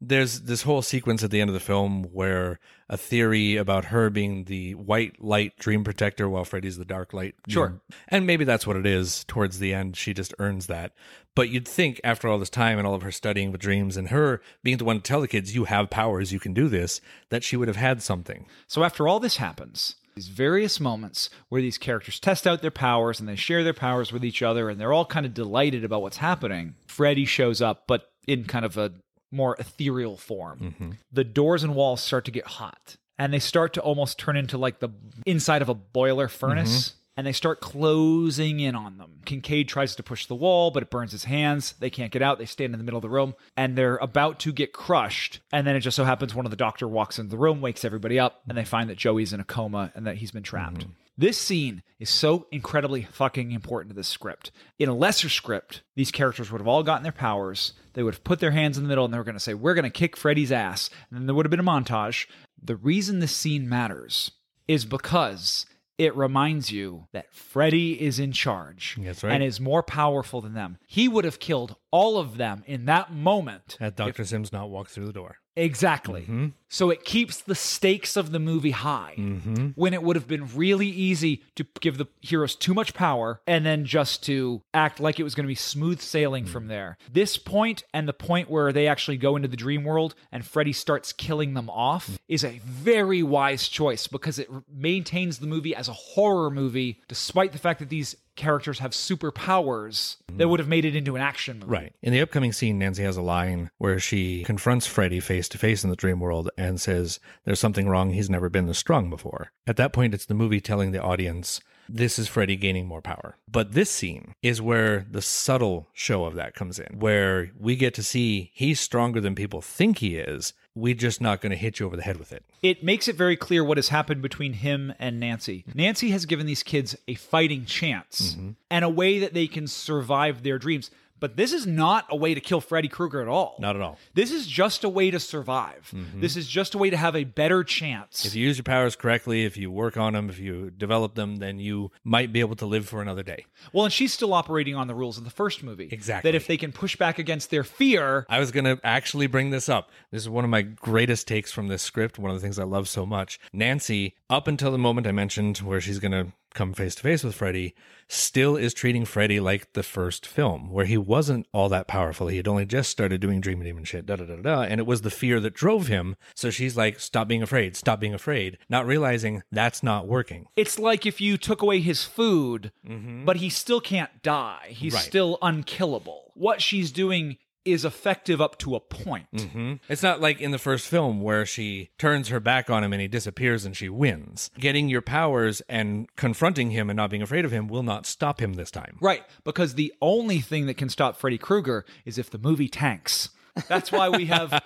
There's 0.00 0.42
this 0.42 0.62
whole 0.62 0.82
sequence 0.82 1.24
at 1.24 1.30
the 1.30 1.40
end 1.40 1.48
of 1.48 1.54
the 1.54 1.60
film 1.60 2.04
where 2.12 2.58
a 2.88 2.96
theory 2.96 3.56
about 3.56 3.86
her 3.86 4.10
being 4.10 4.44
the 4.44 4.74
white 4.74 5.22
light 5.22 5.58
dream 5.58 5.84
protector 5.84 6.28
while 6.28 6.44
Freddy's 6.44 6.76
the 6.76 6.84
dark 6.84 7.14
light. 7.14 7.34
Sure. 7.48 7.80
And 8.08 8.26
maybe 8.26 8.44
that's 8.44 8.66
what 8.66 8.76
it 8.76 8.86
is 8.86 9.24
towards 9.24 9.58
the 9.58 9.72
end. 9.72 9.96
She 9.96 10.12
just 10.12 10.34
earns 10.38 10.66
that. 10.66 10.92
But 11.34 11.48
you'd 11.48 11.66
think 11.66 12.00
after 12.04 12.28
all 12.28 12.38
this 12.38 12.50
time 12.50 12.78
and 12.78 12.86
all 12.86 12.94
of 12.94 13.02
her 13.02 13.12
studying 13.12 13.52
with 13.52 13.60
dreams 13.60 13.96
and 13.96 14.08
her 14.08 14.40
being 14.62 14.76
the 14.76 14.84
one 14.84 14.96
to 14.96 15.02
tell 15.02 15.20
the 15.20 15.28
kids, 15.28 15.54
you 15.54 15.64
have 15.64 15.90
powers, 15.90 16.32
you 16.32 16.40
can 16.40 16.52
do 16.52 16.68
this, 16.68 17.00
that 17.30 17.42
she 17.42 17.56
would 17.56 17.68
have 17.68 17.76
had 17.76 18.02
something. 18.02 18.46
So 18.66 18.84
after 18.84 19.08
all 19.08 19.18
this 19.18 19.38
happens, 19.38 19.96
these 20.14 20.28
various 20.28 20.80
moments 20.80 21.28
where 21.50 21.60
these 21.60 21.76
characters 21.76 22.18
test 22.18 22.46
out 22.46 22.62
their 22.62 22.70
powers 22.70 23.20
and 23.20 23.28
they 23.28 23.36
share 23.36 23.62
their 23.62 23.74
powers 23.74 24.12
with 24.12 24.24
each 24.24 24.42
other 24.42 24.70
and 24.70 24.80
they're 24.80 24.92
all 24.92 25.04
kind 25.04 25.26
of 25.26 25.34
delighted 25.34 25.84
about 25.84 26.00
what's 26.02 26.16
happening. 26.16 26.74
Freddy 26.86 27.26
shows 27.26 27.60
up, 27.60 27.84
but 27.86 28.08
in 28.26 28.44
kind 28.44 28.64
of 28.64 28.78
a 28.78 28.92
more 29.30 29.56
ethereal 29.58 30.16
form. 30.16 30.58
Mm-hmm. 30.60 30.90
The 31.12 31.24
doors 31.24 31.64
and 31.64 31.74
walls 31.74 32.00
start 32.00 32.24
to 32.26 32.30
get 32.30 32.46
hot 32.46 32.96
and 33.18 33.32
they 33.32 33.38
start 33.38 33.72
to 33.74 33.80
almost 33.80 34.18
turn 34.18 34.36
into 34.36 34.58
like 34.58 34.80
the 34.80 34.90
inside 35.24 35.62
of 35.62 35.68
a 35.68 35.74
boiler 35.74 36.28
furnace. 36.28 36.88
Mm-hmm. 36.88 37.00
And 37.18 37.26
they 37.26 37.32
start 37.32 37.62
closing 37.62 38.60
in 38.60 38.74
on 38.74 38.98
them. 38.98 39.22
Kincaid 39.24 39.68
tries 39.68 39.96
to 39.96 40.02
push 40.02 40.26
the 40.26 40.34
wall, 40.34 40.70
but 40.70 40.82
it 40.82 40.90
burns 40.90 41.12
his 41.12 41.24
hands. 41.24 41.72
They 41.80 41.88
can't 41.88 42.12
get 42.12 42.20
out. 42.20 42.38
They 42.38 42.44
stand 42.44 42.74
in 42.74 42.78
the 42.78 42.84
middle 42.84 42.98
of 42.98 43.02
the 43.02 43.08
room 43.08 43.34
and 43.56 43.74
they're 43.74 43.96
about 43.96 44.38
to 44.40 44.52
get 44.52 44.74
crushed. 44.74 45.40
And 45.50 45.66
then 45.66 45.76
it 45.76 45.80
just 45.80 45.96
so 45.96 46.04
happens 46.04 46.34
one 46.34 46.44
of 46.44 46.50
the 46.50 46.58
doctor 46.58 46.86
walks 46.86 47.18
into 47.18 47.30
the 47.30 47.38
room, 47.38 47.62
wakes 47.62 47.86
everybody 47.86 48.18
up, 48.18 48.42
and 48.46 48.58
they 48.58 48.66
find 48.66 48.90
that 48.90 48.98
Joey's 48.98 49.32
in 49.32 49.40
a 49.40 49.44
coma 49.44 49.92
and 49.94 50.06
that 50.06 50.16
he's 50.16 50.30
been 50.30 50.42
trapped. 50.42 50.80
Mm-hmm. 50.80 50.90
This 51.18 51.38
scene 51.38 51.82
is 51.98 52.10
so 52.10 52.46
incredibly 52.52 53.02
fucking 53.02 53.50
important 53.52 53.90
to 53.90 53.96
this 53.96 54.08
script. 54.08 54.50
In 54.78 54.88
a 54.88 54.94
lesser 54.94 55.30
script, 55.30 55.82
these 55.94 56.10
characters 56.10 56.52
would 56.52 56.60
have 56.60 56.68
all 56.68 56.82
gotten 56.82 57.02
their 57.02 57.12
powers. 57.12 57.72
They 57.94 58.02
would 58.02 58.14
have 58.14 58.24
put 58.24 58.40
their 58.40 58.50
hands 58.50 58.76
in 58.76 58.84
the 58.84 58.88
middle 58.88 59.06
and 59.06 59.14
they 59.14 59.18
were 59.18 59.24
going 59.24 59.36
to 59.36 59.40
say, 59.40 59.54
We're 59.54 59.74
going 59.74 59.84
to 59.84 59.90
kick 59.90 60.16
Freddy's 60.16 60.52
ass. 60.52 60.90
And 61.08 61.18
then 61.18 61.26
there 61.26 61.34
would 61.34 61.46
have 61.46 61.50
been 61.50 61.60
a 61.60 61.62
montage. 61.62 62.26
The 62.62 62.76
reason 62.76 63.20
this 63.20 63.34
scene 63.34 63.68
matters 63.68 64.30
is 64.68 64.84
because 64.84 65.64
it 65.98 66.14
reminds 66.14 66.70
you 66.70 67.06
that 67.12 67.32
Freddy 67.32 68.00
is 68.00 68.18
in 68.18 68.32
charge 68.32 68.98
right. 68.98 69.24
and 69.24 69.42
is 69.42 69.60
more 69.60 69.82
powerful 69.82 70.42
than 70.42 70.52
them. 70.52 70.78
He 70.86 71.08
would 71.08 71.24
have 71.24 71.38
killed 71.38 71.76
all 71.90 72.18
of 72.18 72.36
them 72.36 72.62
in 72.66 72.84
that 72.86 73.12
moment. 73.12 73.78
Had 73.80 73.96
Dr. 73.96 74.24
Simms 74.24 74.52
not 74.52 74.68
walked 74.68 74.90
through 74.90 75.06
the 75.06 75.12
door. 75.12 75.38
Exactly. 75.56 76.22
Mm-hmm. 76.22 76.46
So 76.68 76.90
it 76.90 77.04
keeps 77.04 77.40
the 77.40 77.54
stakes 77.54 78.16
of 78.16 78.32
the 78.32 78.38
movie 78.38 78.72
high 78.72 79.14
mm-hmm. 79.16 79.68
when 79.76 79.94
it 79.94 80.02
would 80.02 80.16
have 80.16 80.28
been 80.28 80.48
really 80.54 80.88
easy 80.88 81.42
to 81.54 81.64
give 81.80 81.96
the 81.96 82.06
heroes 82.20 82.54
too 82.54 82.74
much 82.74 82.92
power 82.92 83.40
and 83.46 83.64
then 83.64 83.84
just 83.84 84.24
to 84.24 84.62
act 84.74 85.00
like 85.00 85.18
it 85.18 85.22
was 85.22 85.34
going 85.34 85.44
to 85.44 85.48
be 85.48 85.54
smooth 85.54 86.00
sailing 86.00 86.44
mm-hmm. 86.44 86.52
from 86.52 86.66
there. 86.66 86.98
This 87.10 87.38
point 87.38 87.84
and 87.94 88.06
the 88.06 88.12
point 88.12 88.50
where 88.50 88.72
they 88.72 88.88
actually 88.88 89.16
go 89.16 89.36
into 89.36 89.48
the 89.48 89.56
dream 89.56 89.84
world 89.84 90.14
and 90.30 90.44
Freddy 90.44 90.72
starts 90.72 91.12
killing 91.12 91.54
them 91.54 91.70
off 91.70 92.10
mm. 92.10 92.18
is 92.28 92.44
a 92.44 92.60
very 92.64 93.22
wise 93.22 93.68
choice 93.68 94.06
because 94.06 94.38
it 94.38 94.50
maintains 94.70 95.38
the 95.38 95.46
movie 95.46 95.74
as 95.74 95.88
a 95.88 95.94
horror 95.94 96.50
movie 96.50 97.00
despite 97.08 97.52
the 97.52 97.58
fact 97.58 97.78
that 97.78 97.88
these 97.88 98.16
characters 98.36 98.78
have 98.78 98.92
superpowers 98.92 100.16
that 100.36 100.48
would 100.48 100.60
have 100.60 100.68
made 100.68 100.84
it 100.84 100.94
into 100.94 101.16
an 101.16 101.22
action 101.22 101.58
movie. 101.58 101.70
Right. 101.70 101.92
In 102.02 102.12
the 102.12 102.20
upcoming 102.20 102.52
scene, 102.52 102.78
Nancy 102.78 103.02
has 103.02 103.16
a 103.16 103.22
line 103.22 103.70
where 103.78 103.98
she 103.98 104.44
confronts 104.44 104.86
Freddy 104.86 105.20
face 105.20 105.48
to 105.50 105.58
face 105.58 105.82
in 105.82 105.90
the 105.90 105.96
dream 105.96 106.20
world 106.20 106.50
and 106.56 106.80
says, 106.80 107.18
There's 107.44 107.60
something 107.60 107.88
wrong. 107.88 108.10
He's 108.10 108.30
never 108.30 108.48
been 108.48 108.66
this 108.66 108.78
strong 108.78 109.10
before. 109.10 109.52
At 109.66 109.76
that 109.76 109.92
point, 109.92 110.14
it's 110.14 110.26
the 110.26 110.34
movie 110.34 110.60
telling 110.60 110.92
the 110.92 111.02
audience, 111.02 111.60
This 111.88 112.18
is 112.18 112.28
Freddy 112.28 112.56
gaining 112.56 112.86
more 112.86 113.02
power. 113.02 113.36
But 113.50 113.72
this 113.72 113.90
scene 113.90 114.34
is 114.42 114.62
where 114.62 115.06
the 115.10 115.22
subtle 115.22 115.88
show 115.92 116.24
of 116.24 116.34
that 116.34 116.54
comes 116.54 116.78
in, 116.78 116.98
where 116.98 117.50
we 117.58 117.76
get 117.76 117.94
to 117.94 118.02
see 118.02 118.50
he's 118.54 118.80
stronger 118.80 119.20
than 119.20 119.34
people 119.34 119.62
think 119.62 119.98
he 119.98 120.16
is. 120.16 120.52
We're 120.76 120.94
just 120.94 121.20
not 121.22 121.40
going 121.40 121.50
to 121.50 121.56
hit 121.56 121.80
you 121.80 121.86
over 121.86 121.96
the 121.96 122.02
head 122.02 122.18
with 122.18 122.32
it. 122.32 122.44
it 122.62 122.84
makes 122.84 123.08
it 123.08 123.16
very 123.16 123.36
clear 123.36 123.64
what 123.64 123.78
has 123.78 123.88
happened 123.88 124.20
between 124.20 124.52
him 124.52 124.92
and 124.98 125.18
Nancy. 125.18 125.64
Nancy 125.74 126.10
has 126.10 126.26
given 126.26 126.44
these 126.46 126.62
kids 126.62 126.94
a 127.08 127.14
fighting 127.14 127.64
chance 127.64 128.34
mm-hmm. 128.34 128.50
and 128.70 128.84
a 128.84 128.88
way 128.90 129.18
that 129.18 129.32
they 129.32 129.46
can 129.46 129.66
survive 129.66 130.42
their 130.42 130.58
dreams. 130.58 130.90
But 131.18 131.36
this 131.36 131.52
is 131.52 131.66
not 131.66 132.06
a 132.10 132.16
way 132.16 132.34
to 132.34 132.40
kill 132.40 132.60
Freddy 132.60 132.88
Krueger 132.88 133.22
at 133.22 133.28
all. 133.28 133.56
Not 133.58 133.76
at 133.76 133.82
all. 133.82 133.98
This 134.14 134.30
is 134.30 134.46
just 134.46 134.84
a 134.84 134.88
way 134.88 135.10
to 135.10 135.18
survive. 135.18 135.90
Mm-hmm. 135.94 136.20
This 136.20 136.36
is 136.36 136.46
just 136.46 136.74
a 136.74 136.78
way 136.78 136.90
to 136.90 136.96
have 136.96 137.16
a 137.16 137.24
better 137.24 137.64
chance. 137.64 138.24
If 138.24 138.34
you 138.34 138.44
use 138.46 138.58
your 138.58 138.64
powers 138.64 138.96
correctly, 138.96 139.44
if 139.44 139.56
you 139.56 139.70
work 139.70 139.96
on 139.96 140.12
them, 140.12 140.28
if 140.28 140.38
you 140.38 140.70
develop 140.70 141.14
them, 141.14 141.36
then 141.36 141.58
you 141.58 141.90
might 142.04 142.32
be 142.32 142.40
able 142.40 142.56
to 142.56 142.66
live 142.66 142.86
for 142.86 143.00
another 143.00 143.22
day. 143.22 143.46
well, 143.72 143.84
and 143.84 143.92
she's 143.92 144.12
still 144.12 144.34
operating 144.34 144.74
on 144.74 144.86
the 144.86 144.94
rules 144.94 145.18
of 145.18 145.24
the 145.24 145.30
first 145.30 145.62
movie. 145.62 145.88
Exactly. 145.90 146.30
That 146.30 146.36
if 146.36 146.46
they 146.46 146.56
can 146.56 146.72
push 146.72 146.96
back 146.96 147.18
against 147.18 147.50
their 147.50 147.64
fear, 147.64 148.26
I 148.28 148.38
was 148.38 148.50
going 148.50 148.64
to 148.64 148.78
actually 148.84 149.26
bring 149.26 149.50
this 149.50 149.68
up. 149.68 149.90
This 150.10 150.22
is 150.22 150.28
one 150.28 150.44
of 150.44 150.50
my 150.50 150.62
greatest 150.62 151.26
takes 151.26 151.52
from 151.52 151.68
this 151.68 151.82
script, 151.82 152.18
one 152.18 152.30
of 152.30 152.36
the 152.36 152.42
things 152.42 152.58
I 152.58 152.64
love 152.64 152.88
so 152.88 153.06
much. 153.06 153.40
Nancy, 153.52 154.14
up 154.28 154.46
until 154.46 154.70
the 154.70 154.78
moment 154.78 155.06
I 155.06 155.12
mentioned 155.12 155.58
where 155.58 155.80
she's 155.80 155.98
going 155.98 156.12
to 156.12 156.32
come 156.56 156.72
face 156.72 156.94
to 156.96 157.02
face 157.02 157.22
with 157.22 157.34
Freddy, 157.36 157.74
still 158.08 158.56
is 158.56 158.74
treating 158.74 159.04
Freddy 159.04 159.38
like 159.38 159.72
the 159.74 159.82
first 159.82 160.26
film, 160.26 160.70
where 160.70 160.86
he 160.86 160.96
wasn't 160.96 161.46
all 161.52 161.68
that 161.68 161.86
powerful. 161.86 162.26
He 162.28 162.36
had 162.38 162.48
only 162.48 162.64
just 162.66 162.90
started 162.90 163.20
doing 163.20 163.40
Dream 163.40 163.62
Demon 163.62 163.84
shit, 163.84 164.06
da 164.06 164.16
da 164.16 164.24
da 164.24 164.36
da, 164.36 164.62
and 164.62 164.80
it 164.80 164.86
was 164.86 165.02
the 165.02 165.10
fear 165.10 165.38
that 165.40 165.54
drove 165.54 165.86
him. 165.86 166.16
So 166.34 166.50
she's 166.50 166.76
like, 166.76 166.98
stop 166.98 167.28
being 167.28 167.42
afraid, 167.42 167.76
stop 167.76 168.00
being 168.00 168.14
afraid, 168.14 168.58
not 168.68 168.86
realizing 168.86 169.42
that's 169.52 169.82
not 169.82 170.08
working. 170.08 170.46
it's 170.56 170.78
like 170.78 171.06
if 171.06 171.20
you 171.20 171.36
took 171.36 171.62
away 171.62 171.80
his 171.80 172.02
food, 172.04 172.72
mm-hmm. 172.88 173.24
but 173.24 173.36
he 173.36 173.48
still 173.50 173.80
can't 173.80 174.22
die. 174.22 174.68
He's 174.70 174.94
Right. 174.94 175.02
still 175.02 175.38
unkillable. 175.42 176.32
What 176.34 176.60
she's 176.62 176.90
doing 176.90 177.36
is 177.66 177.84
effective 177.84 178.40
up 178.40 178.58
to 178.58 178.74
a 178.74 178.80
point. 178.80 179.26
Mm-hmm. 179.34 179.74
It's 179.88 180.02
not 180.02 180.20
like 180.20 180.40
in 180.40 180.50
the 180.50 180.58
first 180.58 180.86
film 180.88 181.20
where 181.20 181.44
she 181.44 181.90
turns 181.98 182.28
her 182.28 182.40
back 182.40 182.70
on 182.70 182.84
him 182.84 182.92
and 182.92 183.02
he 183.02 183.08
disappears 183.08 183.64
and 183.64 183.76
she 183.76 183.88
wins. 183.88 184.50
Getting 184.58 184.88
your 184.88 185.02
powers 185.02 185.62
and 185.68 186.14
confronting 186.16 186.70
him 186.70 186.88
and 186.90 186.96
not 186.96 187.10
being 187.10 187.22
afraid 187.22 187.44
of 187.44 187.50
him 187.50 187.68
will 187.68 187.82
not 187.82 188.06
stop 188.06 188.40
him 188.40 188.54
this 188.54 188.70
time. 188.70 188.98
Right, 189.00 189.22
because 189.44 189.74
the 189.74 189.92
only 190.00 190.40
thing 190.40 190.66
that 190.66 190.76
can 190.76 190.88
stop 190.88 191.16
Freddy 191.16 191.38
Krueger 191.38 191.84
is 192.04 192.18
if 192.18 192.30
the 192.30 192.38
movie 192.38 192.68
tanks. 192.68 193.30
That's 193.68 193.90
why 193.90 194.10
we 194.10 194.26
have 194.26 194.62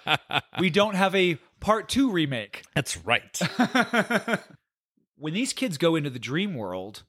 we 0.59 0.69
don't 0.69 0.97
have 0.97 1.15
a 1.15 1.39
part 1.61 1.89
2 1.89 2.11
remake. 2.11 2.63
That's 2.75 2.97
right. 2.99 3.41
When 5.21 5.35
these 5.35 5.53
kids 5.53 5.77
go 5.77 5.97
into 5.97 6.09
the 6.09 6.19
dream 6.19 6.55
world, 6.55 7.03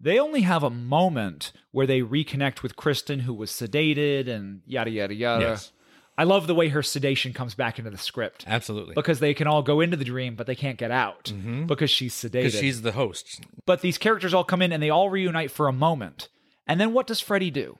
they 0.00 0.18
only 0.18 0.42
have 0.42 0.62
a 0.62 0.70
moment 0.70 1.52
where 1.70 1.86
they 1.86 2.00
reconnect 2.00 2.62
with 2.62 2.76
Kristen 2.76 3.20
who 3.20 3.34
was 3.34 3.50
sedated 3.50 4.28
and 4.28 4.62
yada 4.66 4.90
yada 4.90 5.14
yada. 5.14 5.44
Yes. 5.44 5.72
I 6.16 6.24
love 6.24 6.46
the 6.46 6.54
way 6.54 6.68
her 6.68 6.82
sedation 6.82 7.32
comes 7.32 7.54
back 7.54 7.78
into 7.78 7.90
the 7.90 7.98
script. 7.98 8.44
Absolutely. 8.46 8.94
Because 8.94 9.18
they 9.18 9.34
can 9.34 9.48
all 9.48 9.62
go 9.62 9.80
into 9.80 9.96
the 9.96 10.04
dream, 10.04 10.36
but 10.36 10.46
they 10.46 10.54
can't 10.54 10.78
get 10.78 10.92
out 10.92 11.24
mm-hmm. 11.24 11.66
because 11.66 11.90
she's 11.90 12.14
sedated. 12.14 12.30
Because 12.32 12.54
she's 12.54 12.82
the 12.82 12.92
host. 12.92 13.40
But 13.66 13.80
these 13.80 13.98
characters 13.98 14.32
all 14.32 14.44
come 14.44 14.62
in 14.62 14.72
and 14.72 14.82
they 14.82 14.90
all 14.90 15.10
reunite 15.10 15.50
for 15.50 15.66
a 15.66 15.72
moment. 15.72 16.28
And 16.66 16.80
then 16.80 16.92
what 16.92 17.08
does 17.08 17.20
Freddy 17.20 17.50
do? 17.50 17.78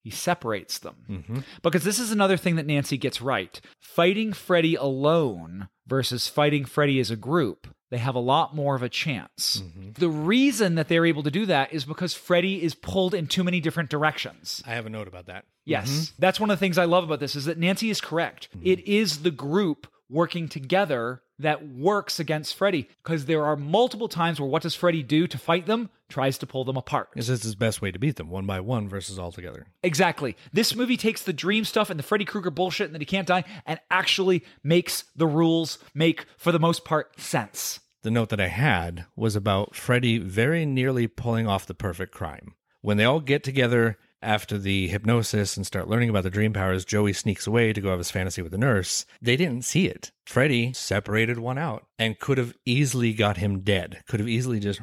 He 0.00 0.10
separates 0.10 0.78
them. 0.78 0.94
Mm-hmm. 1.08 1.38
Because 1.62 1.84
this 1.84 1.98
is 1.98 2.10
another 2.10 2.36
thing 2.36 2.56
that 2.56 2.66
Nancy 2.66 2.96
gets 2.96 3.20
right. 3.20 3.60
Fighting 3.80 4.32
Freddy 4.32 4.74
alone 4.76 5.68
versus 5.86 6.28
fighting 6.28 6.64
Freddy 6.64 7.00
as 7.00 7.10
a 7.10 7.16
group, 7.16 7.66
they 7.94 7.98
have 7.98 8.16
a 8.16 8.20
lot 8.20 8.56
more 8.56 8.74
of 8.74 8.82
a 8.82 8.88
chance. 8.88 9.62
Mm-hmm. 9.62 9.90
The 9.92 10.08
reason 10.08 10.74
that 10.74 10.88
they're 10.88 11.06
able 11.06 11.22
to 11.22 11.30
do 11.30 11.46
that 11.46 11.72
is 11.72 11.84
because 11.84 12.12
Freddy 12.12 12.60
is 12.60 12.74
pulled 12.74 13.14
in 13.14 13.28
too 13.28 13.44
many 13.44 13.60
different 13.60 13.88
directions. 13.88 14.60
I 14.66 14.70
have 14.70 14.84
a 14.84 14.90
note 14.90 15.06
about 15.06 15.26
that. 15.26 15.44
Yes. 15.64 15.88
Mm-hmm. 15.88 16.14
That's 16.18 16.40
one 16.40 16.50
of 16.50 16.58
the 16.58 16.60
things 16.60 16.76
I 16.76 16.86
love 16.86 17.04
about 17.04 17.20
this 17.20 17.36
is 17.36 17.44
that 17.44 17.56
Nancy 17.56 17.90
is 17.90 18.00
correct. 18.00 18.48
Mm-hmm. 18.50 18.66
It 18.66 18.88
is 18.88 19.22
the 19.22 19.30
group 19.30 19.86
working 20.10 20.48
together 20.48 21.22
that 21.38 21.68
works 21.68 22.18
against 22.18 22.56
Freddy 22.56 22.88
because 23.04 23.26
there 23.26 23.44
are 23.44 23.56
multiple 23.56 24.08
times 24.08 24.40
where 24.40 24.48
what 24.48 24.62
does 24.62 24.74
Freddy 24.74 25.04
do 25.04 25.28
to 25.28 25.38
fight 25.38 25.66
them? 25.66 25.88
Tries 26.08 26.36
to 26.38 26.46
pull 26.46 26.64
them 26.64 26.76
apart. 26.76 27.10
Is 27.16 27.28
this 27.28 27.44
his 27.44 27.54
best 27.54 27.80
way 27.80 27.90
to 27.90 27.98
beat 27.98 28.16
them, 28.16 28.28
one 28.28 28.44
by 28.44 28.60
one 28.60 28.88
versus 28.88 29.18
all 29.18 29.30
together? 29.32 29.66
Exactly. 29.82 30.36
This 30.52 30.74
movie 30.74 30.96
takes 30.96 31.22
the 31.22 31.32
dream 31.32 31.64
stuff 31.64 31.90
and 31.90 31.98
the 31.98 32.04
Freddy 32.04 32.24
Krueger 32.24 32.50
bullshit 32.50 32.86
and 32.86 32.94
that 32.94 33.00
he 33.00 33.06
can't 33.06 33.26
die 33.26 33.44
and 33.66 33.80
actually 33.90 34.44
makes 34.64 35.04
the 35.16 35.26
rules 35.26 35.78
make, 35.94 36.26
for 36.36 36.50
the 36.50 36.60
most 36.60 36.84
part, 36.84 37.20
sense. 37.20 37.80
The 38.04 38.10
note 38.10 38.28
that 38.28 38.40
I 38.40 38.48
had 38.48 39.06
was 39.16 39.34
about 39.34 39.74
Freddy 39.74 40.18
very 40.18 40.66
nearly 40.66 41.06
pulling 41.06 41.46
off 41.46 41.64
the 41.64 41.72
perfect 41.72 42.12
crime. 42.12 42.52
When 42.82 42.98
they 42.98 43.04
all 43.06 43.18
get 43.18 43.42
together 43.42 43.96
after 44.20 44.58
the 44.58 44.88
hypnosis 44.88 45.56
and 45.56 45.66
start 45.66 45.88
learning 45.88 46.10
about 46.10 46.24
the 46.24 46.28
dream 46.28 46.52
powers, 46.52 46.84
Joey 46.84 47.14
sneaks 47.14 47.46
away 47.46 47.72
to 47.72 47.80
go 47.80 47.88
have 47.88 47.98
his 47.98 48.10
fantasy 48.10 48.42
with 48.42 48.52
the 48.52 48.58
nurse. 48.58 49.06
They 49.22 49.36
didn't 49.36 49.64
see 49.64 49.86
it. 49.86 50.12
Freddy 50.26 50.74
separated 50.74 51.38
one 51.38 51.56
out 51.56 51.86
and 51.98 52.18
could 52.18 52.36
have 52.36 52.52
easily 52.66 53.14
got 53.14 53.38
him 53.38 53.60
dead, 53.60 54.02
could 54.06 54.20
have 54.20 54.28
easily 54.28 54.60
just 54.60 54.82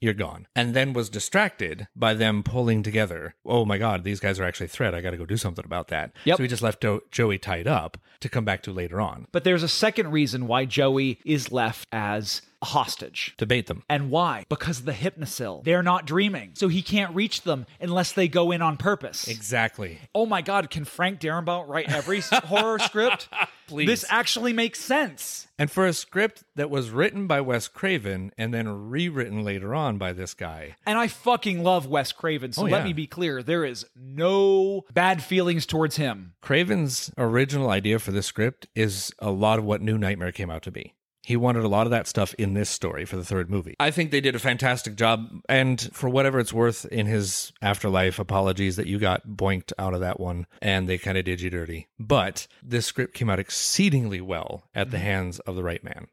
you're 0.00 0.14
gone. 0.14 0.48
And 0.56 0.74
then 0.74 0.94
was 0.94 1.10
distracted 1.10 1.88
by 1.94 2.14
them 2.14 2.42
pulling 2.42 2.82
together. 2.82 3.34
Oh 3.44 3.66
my 3.66 3.76
God, 3.76 4.02
these 4.02 4.18
guys 4.18 4.40
are 4.40 4.44
actually 4.44 4.66
a 4.66 4.70
threat. 4.70 4.94
I 4.94 5.02
got 5.02 5.10
to 5.10 5.18
go 5.18 5.26
do 5.26 5.36
something 5.36 5.64
about 5.64 5.88
that. 5.88 6.12
Yep. 6.24 6.38
So 6.38 6.42
he 6.42 6.48
just 6.48 6.62
left 6.62 6.84
Joey 7.10 7.38
tied 7.38 7.68
up 7.68 7.98
to 8.20 8.30
come 8.30 8.44
back 8.46 8.62
to 8.62 8.72
later 8.72 9.00
on 9.00 9.26
But 9.30 9.44
there's 9.44 9.62
a 9.62 9.68
second 9.68 10.10
reason 10.10 10.46
why 10.46 10.64
Joey 10.64 11.20
is 11.24 11.52
left 11.52 11.86
as 11.92 12.40
hostage. 12.62 13.34
to 13.38 13.46
bait 13.46 13.66
them. 13.66 13.82
And 13.88 14.10
why? 14.10 14.46
Because 14.48 14.80
of 14.80 14.84
the 14.84 14.92
Hypnocil. 14.92 15.64
They're 15.64 15.82
not 15.82 16.06
dreaming. 16.06 16.52
So 16.54 16.68
he 16.68 16.82
can't 16.82 17.14
reach 17.14 17.42
them 17.42 17.66
unless 17.80 18.12
they 18.12 18.28
go 18.28 18.50
in 18.50 18.62
on 18.62 18.76
purpose. 18.76 19.28
Exactly. 19.28 19.98
oh 20.14 20.26
my 20.26 20.42
God, 20.42 20.70
can 20.70 20.84
Frank 20.84 21.20
Darabont 21.20 21.68
write 21.68 21.90
every 21.92 22.20
horror 22.32 22.78
script? 22.78 23.28
Please. 23.68 23.86
This 23.86 24.04
actually 24.10 24.52
makes 24.52 24.80
sense. 24.80 25.46
And 25.58 25.70
for 25.70 25.86
a 25.86 25.92
script 25.94 26.44
that 26.56 26.68
was 26.68 26.90
written 26.90 27.26
by 27.26 27.40
Wes 27.40 27.68
Craven 27.68 28.32
and 28.36 28.52
then 28.52 28.90
rewritten 28.90 29.44
later 29.44 29.74
on 29.74 29.96
by 29.96 30.12
this 30.12 30.34
guy, 30.34 30.76
And 30.84 30.98
I 30.98 31.08
fucking 31.08 31.62
love 31.62 31.86
Wes 31.86 32.12
Craven. 32.12 32.52
So 32.52 32.62
Oh, 32.62 32.66
let 32.66 32.84
me 32.84 32.92
be 32.92 33.06
clear 33.06 33.42
there 33.42 33.64
is 33.64 33.86
no 33.96 34.84
bad 34.92 35.22
feelings 35.22 35.64
towards 35.64 35.96
him. 35.96 36.34
Craven's 36.42 37.10
original 37.16 37.70
idea 37.70 37.98
for 37.98 38.10
this 38.12 38.26
script 38.26 38.66
is 38.74 39.12
a 39.20 39.30
lot 39.30 39.58
of 39.58 39.64
what 39.64 39.80
New 39.80 39.96
Nightmare 39.96 40.32
came 40.32 40.50
out 40.50 40.62
to 40.62 40.70
be. 40.70 40.94
He 41.22 41.36
wanted 41.36 41.64
a 41.64 41.68
lot 41.68 41.86
of 41.86 41.92
that 41.92 42.08
stuff 42.08 42.34
in 42.34 42.54
this 42.54 42.68
story 42.68 43.04
for 43.04 43.16
the 43.16 43.24
third 43.24 43.48
movie. 43.48 43.76
I 43.78 43.92
think 43.92 44.10
they 44.10 44.20
did 44.20 44.34
a 44.34 44.40
fantastic 44.40 44.96
job. 44.96 45.28
And 45.48 45.80
for 45.92 46.08
whatever 46.08 46.40
it's 46.40 46.52
worth 46.52 46.84
in 46.86 47.06
his 47.06 47.52
afterlife, 47.62 48.18
apologies 48.18 48.76
that 48.76 48.88
you 48.88 48.98
got 48.98 49.26
boinked 49.28 49.72
out 49.78 49.94
of 49.94 50.00
that 50.00 50.18
one 50.18 50.46
and 50.60 50.88
they 50.88 50.98
kind 50.98 51.16
of 51.16 51.24
did 51.24 51.40
you 51.40 51.48
dirty. 51.50 51.88
But 51.98 52.48
this 52.62 52.86
script 52.86 53.14
came 53.14 53.30
out 53.30 53.38
exceedingly 53.38 54.20
well 54.20 54.64
at 54.74 54.90
the 54.90 54.96
mm-hmm. 54.96 55.06
hands 55.06 55.38
of 55.40 55.54
the 55.54 55.62
right 55.62 55.82
man. 55.84 56.08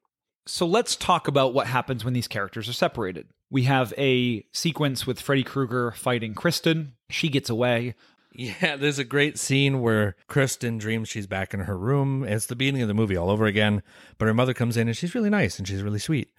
So 0.45 0.65
let's 0.65 0.95
talk 0.95 1.27
about 1.27 1.53
what 1.53 1.67
happens 1.67 2.03
when 2.03 2.13
these 2.13 2.27
characters 2.27 2.69
are 2.69 2.73
separated. 2.73 3.27
We 3.51 3.63
have 3.63 3.93
a 3.97 4.45
sequence 4.51 5.07
with 5.07 5.21
Freddy 5.21 5.43
Krueger 5.43 5.91
fighting 5.91 6.33
Kristen. 6.33 6.93
She 7.09 7.29
gets 7.29 7.49
away. 7.49 7.95
Yeah, 8.33 8.75
there's 8.75 8.99
a 8.99 9.03
great 9.03 9.37
scene 9.39 9.81
where 9.81 10.15
Kristen 10.27 10.77
dreams 10.77 11.09
she's 11.09 11.27
back 11.27 11.53
in 11.53 11.61
her 11.61 11.77
room. 11.77 12.23
It's 12.23 12.45
the 12.45 12.55
beginning 12.55 12.81
of 12.83 12.87
the 12.87 12.93
movie 12.93 13.17
all 13.17 13.29
over 13.29 13.45
again, 13.45 13.81
but 14.17 14.27
her 14.27 14.33
mother 14.33 14.53
comes 14.53 14.77
in 14.77 14.87
and 14.87 14.95
she's 14.95 15.15
really 15.15 15.29
nice 15.29 15.57
and 15.57 15.67
she's 15.67 15.81
really 15.81 15.99
sweet. 15.99 16.31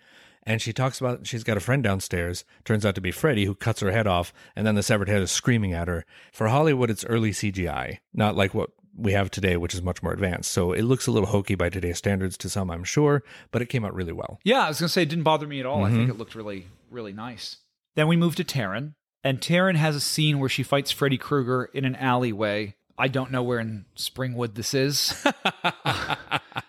And 0.44 0.62
she 0.62 0.72
talks 0.72 0.98
about 1.00 1.26
she's 1.26 1.44
got 1.44 1.56
a 1.58 1.60
friend 1.60 1.82
downstairs, 1.82 2.44
turns 2.64 2.86
out 2.86 2.94
to 2.94 3.00
be 3.02 3.10
Freddy, 3.10 3.44
who 3.44 3.54
cuts 3.54 3.80
her 3.80 3.90
head 3.90 4.06
off, 4.06 4.32
and 4.56 4.66
then 4.66 4.74
the 4.74 4.82
severed 4.82 5.08
head 5.08 5.20
is 5.20 5.30
screaming 5.30 5.74
at 5.74 5.88
her. 5.88 6.06
For 6.32 6.48
Hollywood, 6.48 6.88
it's 6.90 7.04
early 7.04 7.32
CGI, 7.32 7.98
not 8.14 8.36
like 8.36 8.54
what 8.54 8.70
we 8.96 9.12
have 9.12 9.30
today, 9.30 9.56
which 9.58 9.74
is 9.74 9.82
much 9.82 10.02
more 10.02 10.12
advanced. 10.12 10.50
So 10.50 10.72
it 10.72 10.82
looks 10.82 11.06
a 11.06 11.10
little 11.10 11.28
hokey 11.28 11.56
by 11.56 11.68
today's 11.68 11.98
standards 11.98 12.38
to 12.38 12.48
some, 12.48 12.70
I'm 12.70 12.84
sure, 12.84 13.22
but 13.50 13.60
it 13.60 13.66
came 13.66 13.84
out 13.84 13.94
really 13.94 14.12
well. 14.12 14.40
Yeah, 14.42 14.64
I 14.64 14.68
was 14.68 14.80
going 14.80 14.88
to 14.88 14.92
say 14.92 15.02
it 15.02 15.08
didn't 15.10 15.24
bother 15.24 15.46
me 15.46 15.60
at 15.60 15.66
all. 15.66 15.84
I 15.84 15.90
think 15.90 16.02
Mm-hmm. 16.02 16.10
it 16.12 16.18
looked 16.18 16.34
really, 16.34 16.66
really 16.90 17.12
nice. 17.12 17.56
Then 17.94 18.08
we 18.08 18.16
move 18.16 18.34
to 18.36 18.44
Taryn, 18.44 18.94
and 19.24 19.40
Taryn 19.40 19.76
has 19.76 19.96
a 19.96 20.00
scene 20.00 20.38
where 20.38 20.48
she 20.48 20.62
fights 20.62 20.90
Freddy 20.90 21.18
Krueger 21.18 21.64
in 21.72 21.84
an 21.84 21.96
alleyway. 21.96 22.74
I 22.98 23.08
don't 23.08 23.30
know 23.30 23.42
where 23.42 23.58
in 23.60 23.86
Springwood 23.96 24.54
this 24.54 24.74
is. 24.74 25.24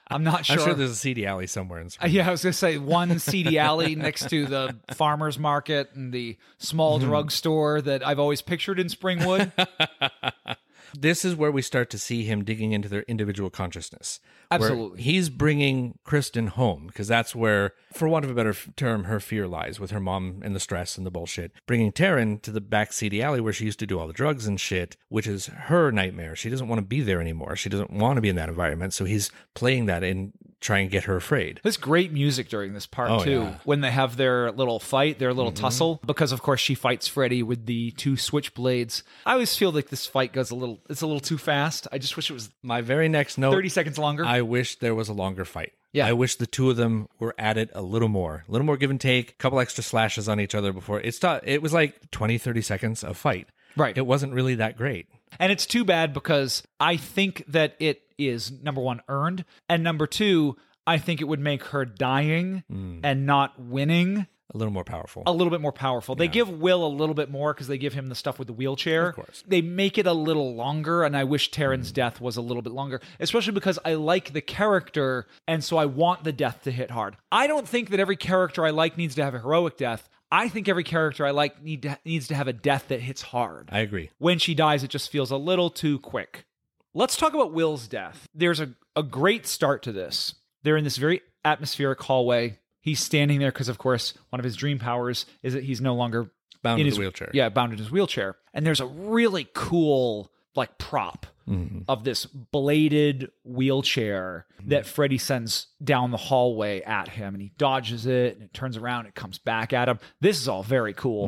I'm 0.08 0.24
not 0.24 0.46
sure. 0.46 0.60
I'm 0.60 0.66
sure 0.66 0.74
there's 0.74 0.92
a 0.92 0.96
CD 0.96 1.26
alley 1.26 1.48
somewhere 1.48 1.80
in 1.80 1.88
Uh, 1.88 1.90
Spring. 1.90 2.12
Yeah, 2.14 2.28
I 2.28 2.32
was 2.32 2.44
going 2.44 2.52
to 2.52 2.58
say 2.58 2.78
one 2.78 3.20
seedy 3.20 3.58
alley 3.60 3.96
next 3.98 4.30
to 4.30 4.46
the 4.46 4.76
farmer's 4.94 5.38
market 5.40 5.90
and 5.94 6.14
the 6.14 6.38
small 6.58 7.00
Mm-hmm. 7.00 7.08
drugstore 7.10 7.82
that 7.82 8.06
I've 8.06 8.20
always 8.20 8.42
pictured 8.42 8.80
in 8.80 8.88
Springwood. 8.88 9.52
this 10.98 11.26
is 11.26 11.36
where 11.36 11.52
we 11.52 11.62
start 11.62 11.90
to 11.92 11.98
see 11.98 12.24
him 12.24 12.44
digging 12.44 12.72
into 12.72 12.90
their 12.90 13.04
individual 13.04 13.50
consciousness. 13.50 14.20
Absolutely. 14.52 15.02
He's 15.02 15.30
bringing 15.30 15.98
Kristen 16.04 16.48
home 16.48 16.88
because 16.88 17.08
that's 17.08 17.34
where, 17.34 17.74
for 17.94 18.08
want 18.08 18.26
of 18.26 18.32
a 18.32 18.34
better 18.34 18.50
f- 18.50 18.70
term, 18.76 19.06
her 19.06 19.20
fear 19.20 19.48
lies 19.48 19.80
with 19.80 19.92
her 19.92 20.00
mom 20.00 20.42
and 20.44 20.54
the 20.54 20.60
stress 20.60 20.98
and 20.98 21.06
the 21.06 21.12
bullshit. 21.12 21.54
Bringing 21.66 21.92
Taryn 21.92 22.42
to 22.42 22.52
the 22.52 22.60
back 22.60 22.92
seedy 22.92 23.22
alley 23.22 23.40
where 23.40 23.54
she 23.54 23.66
used 23.66 23.80
to 23.80 23.88
do 23.88 23.98
all 23.98 24.08
the 24.08 24.14
drugs 24.14 24.48
and 24.48 24.60
shit, 24.60 24.98
which 25.08 25.26
is 25.26 25.46
her 25.48 25.92
nightmare. 25.92 26.36
She 26.36 26.50
doesn't 26.50 26.68
want 26.68 26.80
to 26.80 26.86
be 26.86 27.02
there 27.02 27.22
anymore. 27.22 27.56
She 27.56 27.70
doesn't 27.70 27.92
want 27.92 28.18
to 28.18 28.22
be 28.22 28.30
in 28.30 28.36
that 28.36 28.50
environment. 28.50 28.94
So 28.94 29.06
he's 29.06 29.32
playing 29.54 29.86
that 29.86 30.04
and 30.04 30.34
trying 30.62 30.84
and 30.84 30.92
get 30.92 31.04
her 31.06 31.16
afraid. 31.18 31.60
There's 31.64 31.76
great 31.78 32.12
music 32.14 32.48
during 32.48 32.74
this 32.74 32.86
part 32.86 33.10
Oh, 33.10 33.24
too. 33.24 33.32
yeah. 33.32 33.38
Mm-hmm. 33.40 33.56
When 33.66 33.82
they 33.82 33.92
have 33.92 34.16
their 34.16 34.52
little 34.52 34.80
fight, 34.80 35.20
their 35.20 35.34
little 35.34 35.52
tussle, 35.52 36.00
because 36.06 36.32
of 36.32 36.42
course 36.42 36.62
she 36.62 36.76
fights 36.76 37.08
Freddy 37.08 37.44
with 37.44 37.66
the 37.66 37.92
two 37.92 38.14
switchblades. 38.14 39.04
I 39.26 39.34
always 39.34 39.56
feel 39.56 39.72
like 39.72 39.90
this 39.90 40.06
fight 40.08 40.34
goes 40.34 40.52
a 40.52 40.56
little, 40.56 40.80
it's 40.90 41.02
a 41.02 41.08
little 41.08 41.20
too 41.20 41.38
fast. 41.38 41.88
I 41.92 41.98
just 41.98 42.16
wish 42.16 42.30
it 42.30 42.34
was 42.34 42.50
My 42.64 42.82
very 42.82 43.10
next 43.10 43.38
note 43.38 43.52
30 43.52 43.70
seconds 43.70 43.98
longer. 43.98 44.24
I 44.24 44.42
wish 44.42 44.78
there 44.78 44.96
was 44.96 45.10
a 45.10 45.14
longer 45.14 45.46
fight. 45.46 45.74
Yeah. 45.94 46.08
I 46.08 46.14
wish 46.14 46.36
the 46.38 46.48
two 46.48 46.70
of 46.70 46.78
them 46.78 47.10
were 47.20 47.36
at 47.38 47.58
it 47.58 47.70
a 47.74 47.82
little 47.82 48.08
more. 48.08 48.46
A 48.48 48.52
little 48.52 48.66
more 48.66 48.78
give 48.78 48.90
and 48.92 49.02
take, 49.02 49.32
a 49.32 49.34
couple 49.34 49.60
extra 49.60 49.84
slashes 49.84 50.30
on 50.30 50.40
each 50.40 50.56
other 50.56 50.72
before 50.72 51.02
it's 51.02 51.22
not, 51.22 51.46
it 51.48 51.62
was 51.62 51.74
like 51.74 52.10
20, 52.12 52.38
30 52.38 52.62
seconds 52.62 53.04
of 53.04 53.18
fight. 53.18 53.50
Right. 53.78 53.98
It 53.98 54.06
wasn't 54.06 54.34
really 54.34 54.56
that 54.56 54.78
great. 54.78 55.08
And 55.40 55.52
it's 55.52 55.66
too 55.66 55.84
bad 55.86 56.14
because 56.14 56.64
I 56.80 56.98
think 56.98 57.44
that 57.48 57.76
it 57.80 58.02
is 58.18 58.52
number 58.64 58.82
one, 58.82 59.02
earned, 59.08 59.46
and 59.70 59.84
number 59.84 60.06
two, 60.08 60.58
I 60.86 60.98
think 60.98 61.22
it 61.22 61.26
would 61.26 61.40
make 61.40 61.64
her 61.66 61.86
dying 61.86 62.64
Hmm. 62.70 63.00
and 63.04 63.26
not 63.26 63.60
winning 63.60 64.28
A 64.54 64.58
little 64.58 64.74
more 64.74 64.84
powerful. 64.84 65.24
a 65.26 65.32
little 65.32 65.50
bit 65.52 65.62
more 65.62 65.72
powerful. 65.72 66.16
They 66.16 66.28
give 66.28 66.50
Will 66.50 66.86
a 66.86 66.90
little 66.90 67.16
bit 67.16 67.32
more 67.32 67.54
because 67.54 67.68
they 67.68 67.78
give 67.78 67.94
him 67.94 68.10
the 68.10 68.16
stuff 68.16 68.38
with 68.38 68.48
the 68.48 68.54
wheelchair. 68.54 69.10
Of 69.10 69.16
course. 69.16 69.44
They 69.48 69.62
make 69.62 69.98
it 69.98 70.06
a 70.06 70.12
little 70.14 70.54
longer, 70.56 71.04
and 71.04 71.16
I 71.16 71.24
wish 71.24 71.50
Taryn's 71.52 71.90
Hmm. 71.90 71.94
death 71.96 72.20
was 72.20 72.36
a 72.36 72.42
little 72.42 72.62
bit 72.62 72.74
longer, 72.74 73.00
especially 73.20 73.54
because 73.54 73.80
I 73.86 73.94
like 73.94 74.34
the 74.34 74.42
character, 74.42 75.28
and 75.48 75.64
so 75.64 75.78
I 75.78 75.86
want 75.86 76.26
the 76.26 76.34
death 76.34 76.62
to 76.64 76.72
hit 76.72 76.92
hard. 76.92 77.16
I 77.32 77.48
don't 77.48 77.68
think 77.68 77.90
that 77.92 78.00
every 78.02 78.18
character 78.18 78.66
I 78.66 78.72
like 78.72 78.98
needs 78.98 79.16
to 79.16 79.24
have 79.24 79.34
a 79.34 79.40
heroic 79.40 79.78
death. 79.78 80.10
I 80.32 80.48
think 80.48 80.70
every 80.70 80.84
character 80.84 81.26
I 81.26 81.32
like 81.32 81.62
need 81.62 81.82
to, 81.84 81.98
needs 82.06 82.28
to 82.30 82.36
have 82.36 82.48
a 82.48 82.54
death 82.54 82.86
that 82.88 83.02
hits 83.02 83.22
hard 83.22 83.70
I 83.72 83.80
agree. 83.80 84.10
when 84.18 84.40
she 84.40 84.56
dies, 84.56 84.84
it 84.84 84.90
just 84.90 85.12
feels 85.12 85.32
a 85.32 85.38
little 85.38 85.70
too 85.70 86.00
quick. 86.00 86.46
Let's 86.94 87.18
talk 87.18 87.34
about 87.34 87.54
Will's 87.54 87.88
death. 87.88 88.28
There's 88.34 88.60
a, 88.60 88.74
a 88.96 89.04
great 89.04 89.46
start 89.46 89.84
to 89.84 89.92
this. 89.92 90.36
They're 90.64 90.78
in 90.78 90.84
this 90.84 90.98
very 90.98 91.22
atmospheric 91.44 92.02
hallway. 92.02 92.60
He's 92.82 93.00
standing 93.00 93.40
there 93.40 93.52
because, 93.52 93.70
of 93.70 93.78
course, 93.78 94.14
one 94.30 94.40
of 94.40 94.44
his 94.44 94.56
dream 94.56 94.80
powers 94.80 95.26
is 95.44 95.54
that 95.54 95.64
he's 95.64 95.82
no 95.82 95.96
longer 95.96 96.32
Bound 96.64 96.80
in 96.80 96.86
in 96.86 96.92
his 96.92 97.00
wheelchair. 97.00 97.30
Yeah, 97.34 97.50
bound 97.50 97.72
in 97.74 97.80
his 97.80 97.90
wheelchair. 97.92 98.38
And 98.54 98.66
there's 98.66 98.80
a 98.80 98.86
really 98.86 99.48
cool 99.54 100.32
like 100.56 100.78
prop 100.78 101.26
Mm-hmm. 101.50 101.80
of 101.88 102.04
this 102.04 102.26
bladed 102.26 103.30
wheelchair 103.44 104.46
that 104.68 104.86
Freddy 104.86 105.18
sends 105.18 105.68
down 105.84 106.12
the 106.12 106.18
hallway 106.18 106.82
at 106.82 107.08
him, 107.10 107.34
and 107.34 107.42
he 107.42 107.52
dodges 107.58 108.06
it, 108.06 108.36
and 108.36 108.44
it 108.44 108.54
turns 108.54 108.78
around, 108.78 109.08
it 109.08 109.16
comes 109.16 109.38
back 109.40 109.74
at 109.74 109.90
him. 109.90 110.00
This 110.22 110.40
is 110.40 110.48
all 110.48 110.64
very 110.64 110.94
cool. 110.94 111.26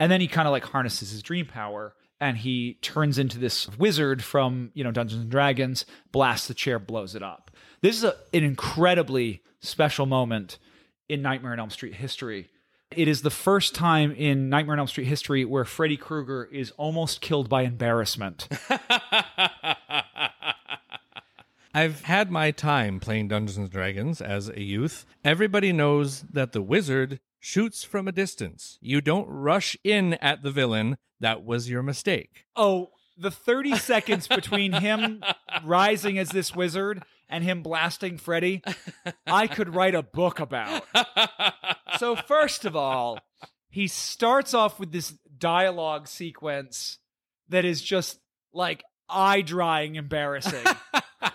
And 0.00 0.12
then 0.12 0.20
he 0.20 0.26
kind 0.26 0.48
of 0.48 0.52
like 0.52 0.64
harnesses 0.64 1.10
his 1.12 1.22
dream 1.22 1.46
power 1.46 1.94
and 2.20 2.36
he 2.36 2.74
turns 2.80 3.18
into 3.18 3.38
this 3.38 3.68
wizard 3.76 4.22
from, 4.22 4.70
you 4.74 4.82
know, 4.84 4.90
Dungeons 4.90 5.22
and 5.22 5.30
Dragons, 5.30 5.84
blasts 6.12 6.48
the 6.48 6.54
chair, 6.54 6.78
blows 6.78 7.14
it 7.14 7.22
up. 7.22 7.50
This 7.82 7.96
is 7.96 8.04
a, 8.04 8.14
an 8.32 8.44
incredibly 8.44 9.42
special 9.60 10.06
moment 10.06 10.58
in 11.08 11.22
Nightmare 11.22 11.52
on 11.52 11.60
Elm 11.60 11.70
Street 11.70 11.94
history. 11.94 12.48
It 12.90 13.08
is 13.08 13.22
the 13.22 13.30
first 13.30 13.74
time 13.74 14.12
in 14.12 14.48
Nightmare 14.48 14.74
on 14.74 14.78
Elm 14.78 14.88
Street 14.88 15.06
history 15.06 15.44
where 15.44 15.64
Freddy 15.64 15.96
Krueger 15.96 16.48
is 16.52 16.70
almost 16.72 17.20
killed 17.20 17.48
by 17.48 17.62
embarrassment. 17.62 18.48
I've 21.76 22.02
had 22.02 22.30
my 22.30 22.52
time 22.52 23.00
playing 23.00 23.28
Dungeons 23.28 23.56
and 23.56 23.68
Dragons 23.70 24.20
as 24.20 24.48
a 24.48 24.62
youth. 24.62 25.06
Everybody 25.24 25.72
knows 25.72 26.22
that 26.32 26.52
the 26.52 26.62
wizard 26.62 27.18
shoots 27.40 27.82
from 27.82 28.06
a 28.06 28.12
distance. 28.12 28.78
You 28.80 29.00
don't 29.00 29.28
rush 29.28 29.76
in 29.82 30.14
at 30.14 30.42
the 30.42 30.52
villain. 30.52 30.96
That 31.18 31.44
was 31.44 31.68
your 31.68 31.82
mistake. 31.82 32.44
oh, 32.54 32.90
the 33.16 33.30
30 33.30 33.76
seconds 33.76 34.26
between 34.26 34.72
him 34.72 35.22
rising 35.64 36.18
as 36.18 36.30
this 36.30 36.52
wizard 36.52 37.04
and 37.34 37.42
him 37.42 37.62
blasting 37.62 38.16
Freddy, 38.16 38.62
I 39.26 39.48
could 39.48 39.74
write 39.74 39.94
a 39.94 40.02
book 40.02 40.40
about. 40.40 40.84
So, 41.98 42.16
first 42.16 42.64
of 42.64 42.74
all, 42.74 43.20
he 43.68 43.86
starts 43.86 44.52
off 44.52 44.80
with 44.80 44.90
this 44.90 45.14
dialogue 45.38 46.08
sequence 46.08 46.98
that 47.50 47.64
is 47.64 47.80
just 47.80 48.18
like 48.52 48.82
eye 49.08 49.42
drying 49.42 49.94
embarrassing. 49.94 50.64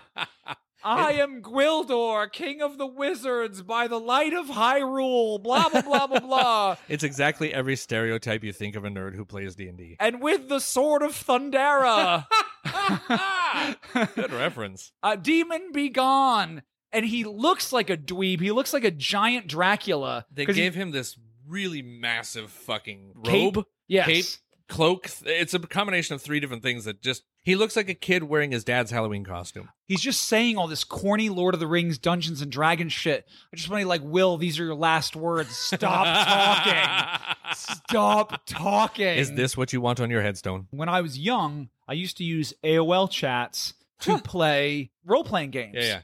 I 0.84 1.14
am 1.14 1.42
Gwildor, 1.42 2.30
king 2.30 2.62
of 2.62 2.78
the 2.78 2.86
wizards, 2.86 3.62
by 3.62 3.88
the 3.88 4.02
light 4.02 4.34
of 4.34 4.48
Hyrule, 4.48 5.42
blah, 5.42 5.70
blah, 5.70 5.82
blah, 5.82 6.08
blah, 6.08 6.20
blah. 6.20 6.76
It's 6.90 7.06
exactly 7.06 7.54
every 7.54 7.78
stereotype 7.78 8.44
you 8.44 8.52
think 8.52 8.76
of 8.76 8.84
a 8.84 8.90
nerd 8.90 9.16
who 9.16 9.24
plays 9.24 9.56
D&D. 9.56 9.96
And 9.98 10.22
with 10.22 10.50
the 10.50 10.60
sword 10.60 11.04
of 11.04 11.12
Thundera, 11.12 12.26
Good 14.16 14.32
reference. 14.34 14.92
a 15.04 15.18
demon 15.18 15.72
be 15.72 15.90
gone. 15.90 16.64
And 16.92 17.06
he 17.06 17.24
looks 17.24 17.72
like 17.72 17.90
a 17.92 17.98
dweeb. 17.98 18.40
He 18.42 18.52
looks 18.52 18.74
like 18.74 18.84
a 18.84 18.90
giant 18.92 19.48
Dracula. 19.48 20.26
They 20.32 20.46
'Cause 20.46 20.56
he- 20.56 20.62
gave 20.64 20.74
him 20.76 20.90
this 20.92 21.18
really 21.48 21.82
massive 21.84 22.50
fucking 22.52 23.14
Cape? 23.24 23.56
robe, 23.56 23.66
Yes. 23.88 24.06
cape, 24.08 24.26
cloak. 24.70 25.10
It's 25.26 25.54
a 25.54 25.60
combination 25.60 26.16
of 26.16 26.22
three 26.22 26.40
different 26.40 26.64
things 26.64 26.86
that 26.86 27.02
just 27.02 27.24
he 27.44 27.56
looks 27.56 27.76
like 27.76 27.90
a 27.90 27.94
kid 27.94 28.24
wearing 28.24 28.52
his 28.52 28.64
dad's 28.64 28.92
Halloween 28.92 29.26
costume. 29.26 29.70
He's 29.86 30.00
just 30.02 30.24
saying 30.24 30.58
all 30.58 30.68
this 30.68 30.84
corny 30.84 31.30
Lord 31.30 31.54
of 31.54 31.60
the 31.60 31.68
Rings, 31.68 31.98
Dungeons 31.98 32.42
and 32.42 32.52
Dragons 32.52 32.94
shit. 32.94 33.26
I 33.52 33.56
just 33.56 33.70
want 33.70 33.82
to 33.82 33.88
like, 33.88 34.02
Will, 34.04 34.38
these 34.38 34.60
are 34.60 34.64
your 34.64 34.76
last 34.76 35.16
words. 35.16 35.50
Stop 35.56 35.82
talking. 37.44 37.56
Stop 37.56 38.42
talking. 38.46 39.06
Is 39.18 39.34
this 39.34 39.58
what 39.58 39.74
you 39.74 39.82
want 39.82 40.00
on 40.00 40.10
your 40.10 40.22
headstone? 40.22 40.68
when 40.72 40.88
I 40.88 41.02
was 41.02 41.18
young, 41.18 41.70
I 41.88 41.94
used 41.94 42.18
to 42.18 42.24
use 42.24 42.54
AOL 42.64 43.10
chats 43.10 43.74
to 44.02 44.18
play 44.20 44.92
role 45.04 45.24
playing 45.24 45.50
games. 45.52 45.76
Yeah, 45.76 45.84
yeah. 45.84 46.00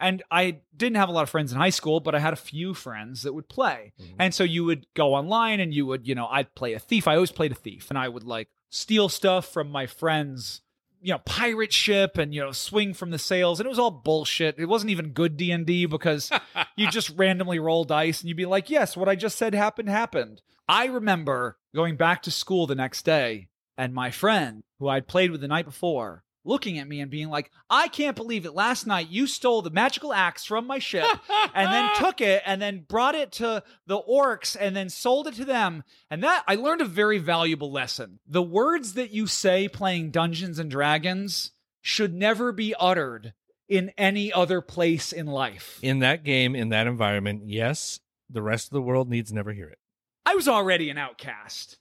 And 0.00 0.22
I 0.30 0.60
didn't 0.74 0.96
have 0.96 1.10
a 1.10 1.12
lot 1.12 1.22
of 1.22 1.30
friends 1.30 1.52
in 1.52 1.58
high 1.58 1.70
school, 1.70 2.00
but 2.00 2.14
I 2.14 2.18
had 2.18 2.32
a 2.32 2.36
few 2.36 2.72
friends 2.72 3.22
that 3.22 3.34
would 3.34 3.48
play. 3.48 3.92
Mm-hmm. 4.00 4.16
And 4.18 4.34
so 4.34 4.42
you 4.42 4.64
would 4.64 4.86
go 4.94 5.14
online 5.14 5.60
and 5.60 5.74
you 5.74 5.84
would, 5.86 6.08
you 6.08 6.14
know, 6.14 6.26
I'd 6.26 6.54
play 6.54 6.72
a 6.72 6.78
thief. 6.78 7.06
I 7.06 7.14
always 7.14 7.30
played 7.30 7.52
a 7.52 7.56
thief 7.56 7.90
and 7.90 7.98
I 7.98 8.08
would 8.08 8.24
like 8.24 8.48
steal 8.70 9.10
stuff 9.10 9.52
from 9.52 9.70
my 9.70 9.86
friends, 9.86 10.62
you 11.02 11.12
know, 11.12 11.18
pirate 11.18 11.72
ship 11.72 12.16
and, 12.16 12.34
you 12.34 12.40
know, 12.40 12.52
swing 12.52 12.94
from 12.94 13.10
the 13.10 13.18
sails. 13.18 13.60
And 13.60 13.66
it 13.66 13.68
was 13.68 13.78
all 13.78 13.90
bullshit. 13.90 14.58
It 14.58 14.66
wasn't 14.66 14.90
even 14.90 15.10
good 15.10 15.36
D&D 15.36 15.84
because 15.86 16.30
you 16.76 16.90
just 16.90 17.10
randomly 17.16 17.58
roll 17.58 17.84
dice 17.84 18.20
and 18.20 18.28
you'd 18.28 18.38
be 18.38 18.46
like, 18.46 18.70
yes, 18.70 18.96
what 18.96 19.08
I 19.08 19.16
just 19.16 19.36
said 19.36 19.54
happened, 19.54 19.90
happened. 19.90 20.40
I 20.66 20.86
remember 20.86 21.58
going 21.74 21.96
back 21.96 22.22
to 22.22 22.30
school 22.30 22.66
the 22.66 22.74
next 22.74 23.04
day 23.04 23.48
and 23.76 23.92
my 23.92 24.10
friend 24.10 24.62
who 24.78 24.88
I'd 24.88 25.08
played 25.08 25.30
with 25.30 25.42
the 25.42 25.48
night 25.48 25.66
before 25.66 26.24
looking 26.44 26.78
at 26.78 26.88
me 26.88 27.00
and 27.00 27.10
being 27.10 27.28
like, 27.28 27.50
I 27.68 27.88
can't 27.88 28.16
believe 28.16 28.46
it. 28.46 28.54
Last 28.54 28.86
night 28.86 29.08
you 29.10 29.26
stole 29.26 29.62
the 29.62 29.70
magical 29.70 30.12
axe 30.12 30.44
from 30.44 30.66
my 30.66 30.78
ship 30.78 31.06
and 31.54 31.72
then 31.72 31.90
took 31.98 32.20
it 32.20 32.42
and 32.46 32.60
then 32.60 32.84
brought 32.88 33.14
it 33.14 33.32
to 33.32 33.62
the 33.86 34.00
orcs 34.00 34.56
and 34.58 34.74
then 34.74 34.88
sold 34.88 35.26
it 35.26 35.34
to 35.34 35.44
them. 35.44 35.84
And 36.10 36.22
that 36.22 36.44
I 36.46 36.54
learned 36.54 36.80
a 36.80 36.86
very 36.86 37.18
valuable 37.18 37.70
lesson. 37.70 38.20
The 38.26 38.42
words 38.42 38.94
that 38.94 39.10
you 39.10 39.26
say 39.26 39.68
playing 39.68 40.10
Dungeons 40.10 40.58
and 40.58 40.70
Dragons 40.70 41.52
should 41.82 42.14
never 42.14 42.52
be 42.52 42.74
uttered 42.78 43.34
in 43.68 43.92
any 43.96 44.32
other 44.32 44.60
place 44.60 45.12
in 45.12 45.26
life. 45.26 45.78
In 45.82 46.00
that 46.00 46.24
game, 46.24 46.56
in 46.56 46.70
that 46.70 46.86
environment, 46.86 47.42
yes, 47.46 48.00
the 48.28 48.42
rest 48.42 48.66
of 48.68 48.72
the 48.72 48.82
world 48.82 49.08
needs 49.08 49.32
never 49.32 49.52
hear 49.52 49.68
it. 49.68 49.78
I 50.26 50.34
was 50.34 50.48
already 50.48 50.90
an 50.90 50.98
outcast. 50.98 51.78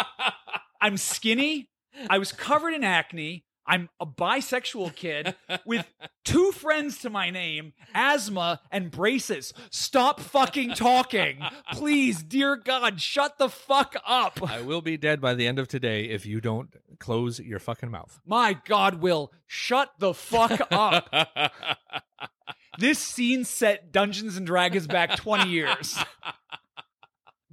I'm 0.80 0.96
skinny. 0.96 1.68
I 2.08 2.18
was 2.18 2.32
covered 2.32 2.74
in 2.74 2.84
acne. 2.84 3.44
I'm 3.72 3.88
a 3.98 4.04
bisexual 4.04 4.94
kid 4.94 5.34
with 5.64 5.90
two 6.26 6.52
friends 6.52 6.98
to 6.98 7.08
my 7.08 7.30
name, 7.30 7.72
asthma, 7.94 8.60
and 8.70 8.90
braces. 8.90 9.54
Stop 9.70 10.20
fucking 10.20 10.74
talking. 10.74 11.38
Please, 11.72 12.22
dear 12.22 12.56
God, 12.56 13.00
shut 13.00 13.38
the 13.38 13.48
fuck 13.48 13.96
up. 14.06 14.46
I 14.46 14.60
will 14.60 14.82
be 14.82 14.98
dead 14.98 15.22
by 15.22 15.32
the 15.32 15.46
end 15.46 15.58
of 15.58 15.68
today 15.68 16.04
if 16.04 16.26
you 16.26 16.38
don't 16.38 16.68
close 16.98 17.40
your 17.40 17.58
fucking 17.58 17.90
mouth. 17.90 18.20
My 18.26 18.58
God, 18.66 18.96
Will, 18.96 19.32
shut 19.46 19.92
the 19.98 20.12
fuck 20.12 20.60
up. 20.70 21.08
this 22.78 22.98
scene 22.98 23.42
set 23.42 23.90
Dungeons 23.90 24.36
and 24.36 24.46
Dragons 24.46 24.86
back 24.86 25.16
20 25.16 25.48
years. 25.48 25.98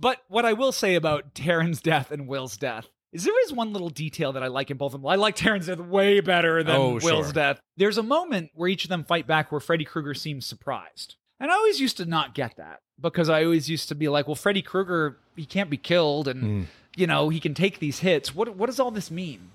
But 0.02 0.22
what 0.30 0.46
I 0.46 0.54
will 0.54 0.72
say 0.72 0.96
about 0.96 1.34
Taryn's 1.34 1.82
death 1.82 2.10
and 2.10 2.26
Will's 2.26 2.56
death 2.56 2.88
is 3.12 3.24
there 3.24 3.44
is 3.46 3.52
one 3.52 3.74
little 3.74 3.90
detail 3.90 4.34
that 4.34 4.44
I 4.44 4.48
like 4.48 4.70
in 4.70 4.78
both 4.78 4.94
of 4.94 5.02
them. 5.02 5.10
I 5.10 5.16
like 5.16 5.36
Taryn's 5.36 5.68
death 5.68 5.80
way 5.80 6.20
better 6.20 6.64
than 6.64 6.76
Oh, 6.76 7.00
Will's 7.02 7.28
sure. 7.28 7.34
death. 7.34 7.60
There's 7.78 7.98
a 7.98 8.04
moment 8.04 8.52
where 8.54 8.70
each 8.70 8.84
of 8.84 8.90
them 8.90 9.04
fight 9.04 9.26
back 9.26 9.52
where 9.52 9.60
Freddy 9.60 9.86
Krueger 9.86 10.14
seems 10.14 10.46
surprised. 10.46 11.16
And 11.40 11.50
I 11.52 11.56
always 11.56 11.80
used 11.80 11.98
to 11.98 12.06
not 12.06 12.36
get 12.36 12.58
that 12.58 12.82
because 13.00 13.30
I 13.30 13.44
always 13.44 13.70
used 13.70 13.88
to 13.90 13.96
be 13.96 14.10
like, 14.10 14.28
well, 14.28 14.36
Freddy 14.36 14.62
Krueger, 14.62 15.18
he 15.36 15.46
can't 15.46 15.70
be 15.70 15.78
killed 15.78 16.28
and, 16.28 16.42
hmm. 16.42 16.64
you 16.96 17.08
know, 17.08 17.30
he 17.30 17.40
can 17.40 17.54
take 17.54 17.80
these 17.80 18.00
hits. 18.00 18.36
What, 18.36 18.56
what 18.56 18.68
does 18.68 18.80
all 18.80 18.92
this 18.92 19.10
mean? 19.10 19.52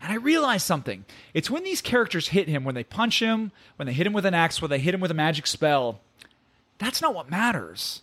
And 0.00 0.12
I 0.12 0.16
realized 0.16 0.66
something. 0.66 1.04
It's 1.32 1.50
when 1.50 1.64
these 1.64 1.80
characters 1.80 2.28
hit 2.28 2.48
him, 2.48 2.64
when 2.64 2.74
they 2.74 2.84
punch 2.84 3.20
him, 3.20 3.52
when 3.76 3.86
they 3.86 3.92
hit 3.92 4.06
him 4.06 4.12
with 4.12 4.26
an 4.26 4.34
axe, 4.34 4.62
when 4.62 4.70
they 4.70 4.78
hit 4.78 4.94
him 4.94 5.00
with 5.00 5.10
a 5.10 5.14
magic 5.14 5.46
spell. 5.46 6.00
That's 6.78 7.00
not 7.02 7.14
what 7.14 7.30
matters. 7.30 8.02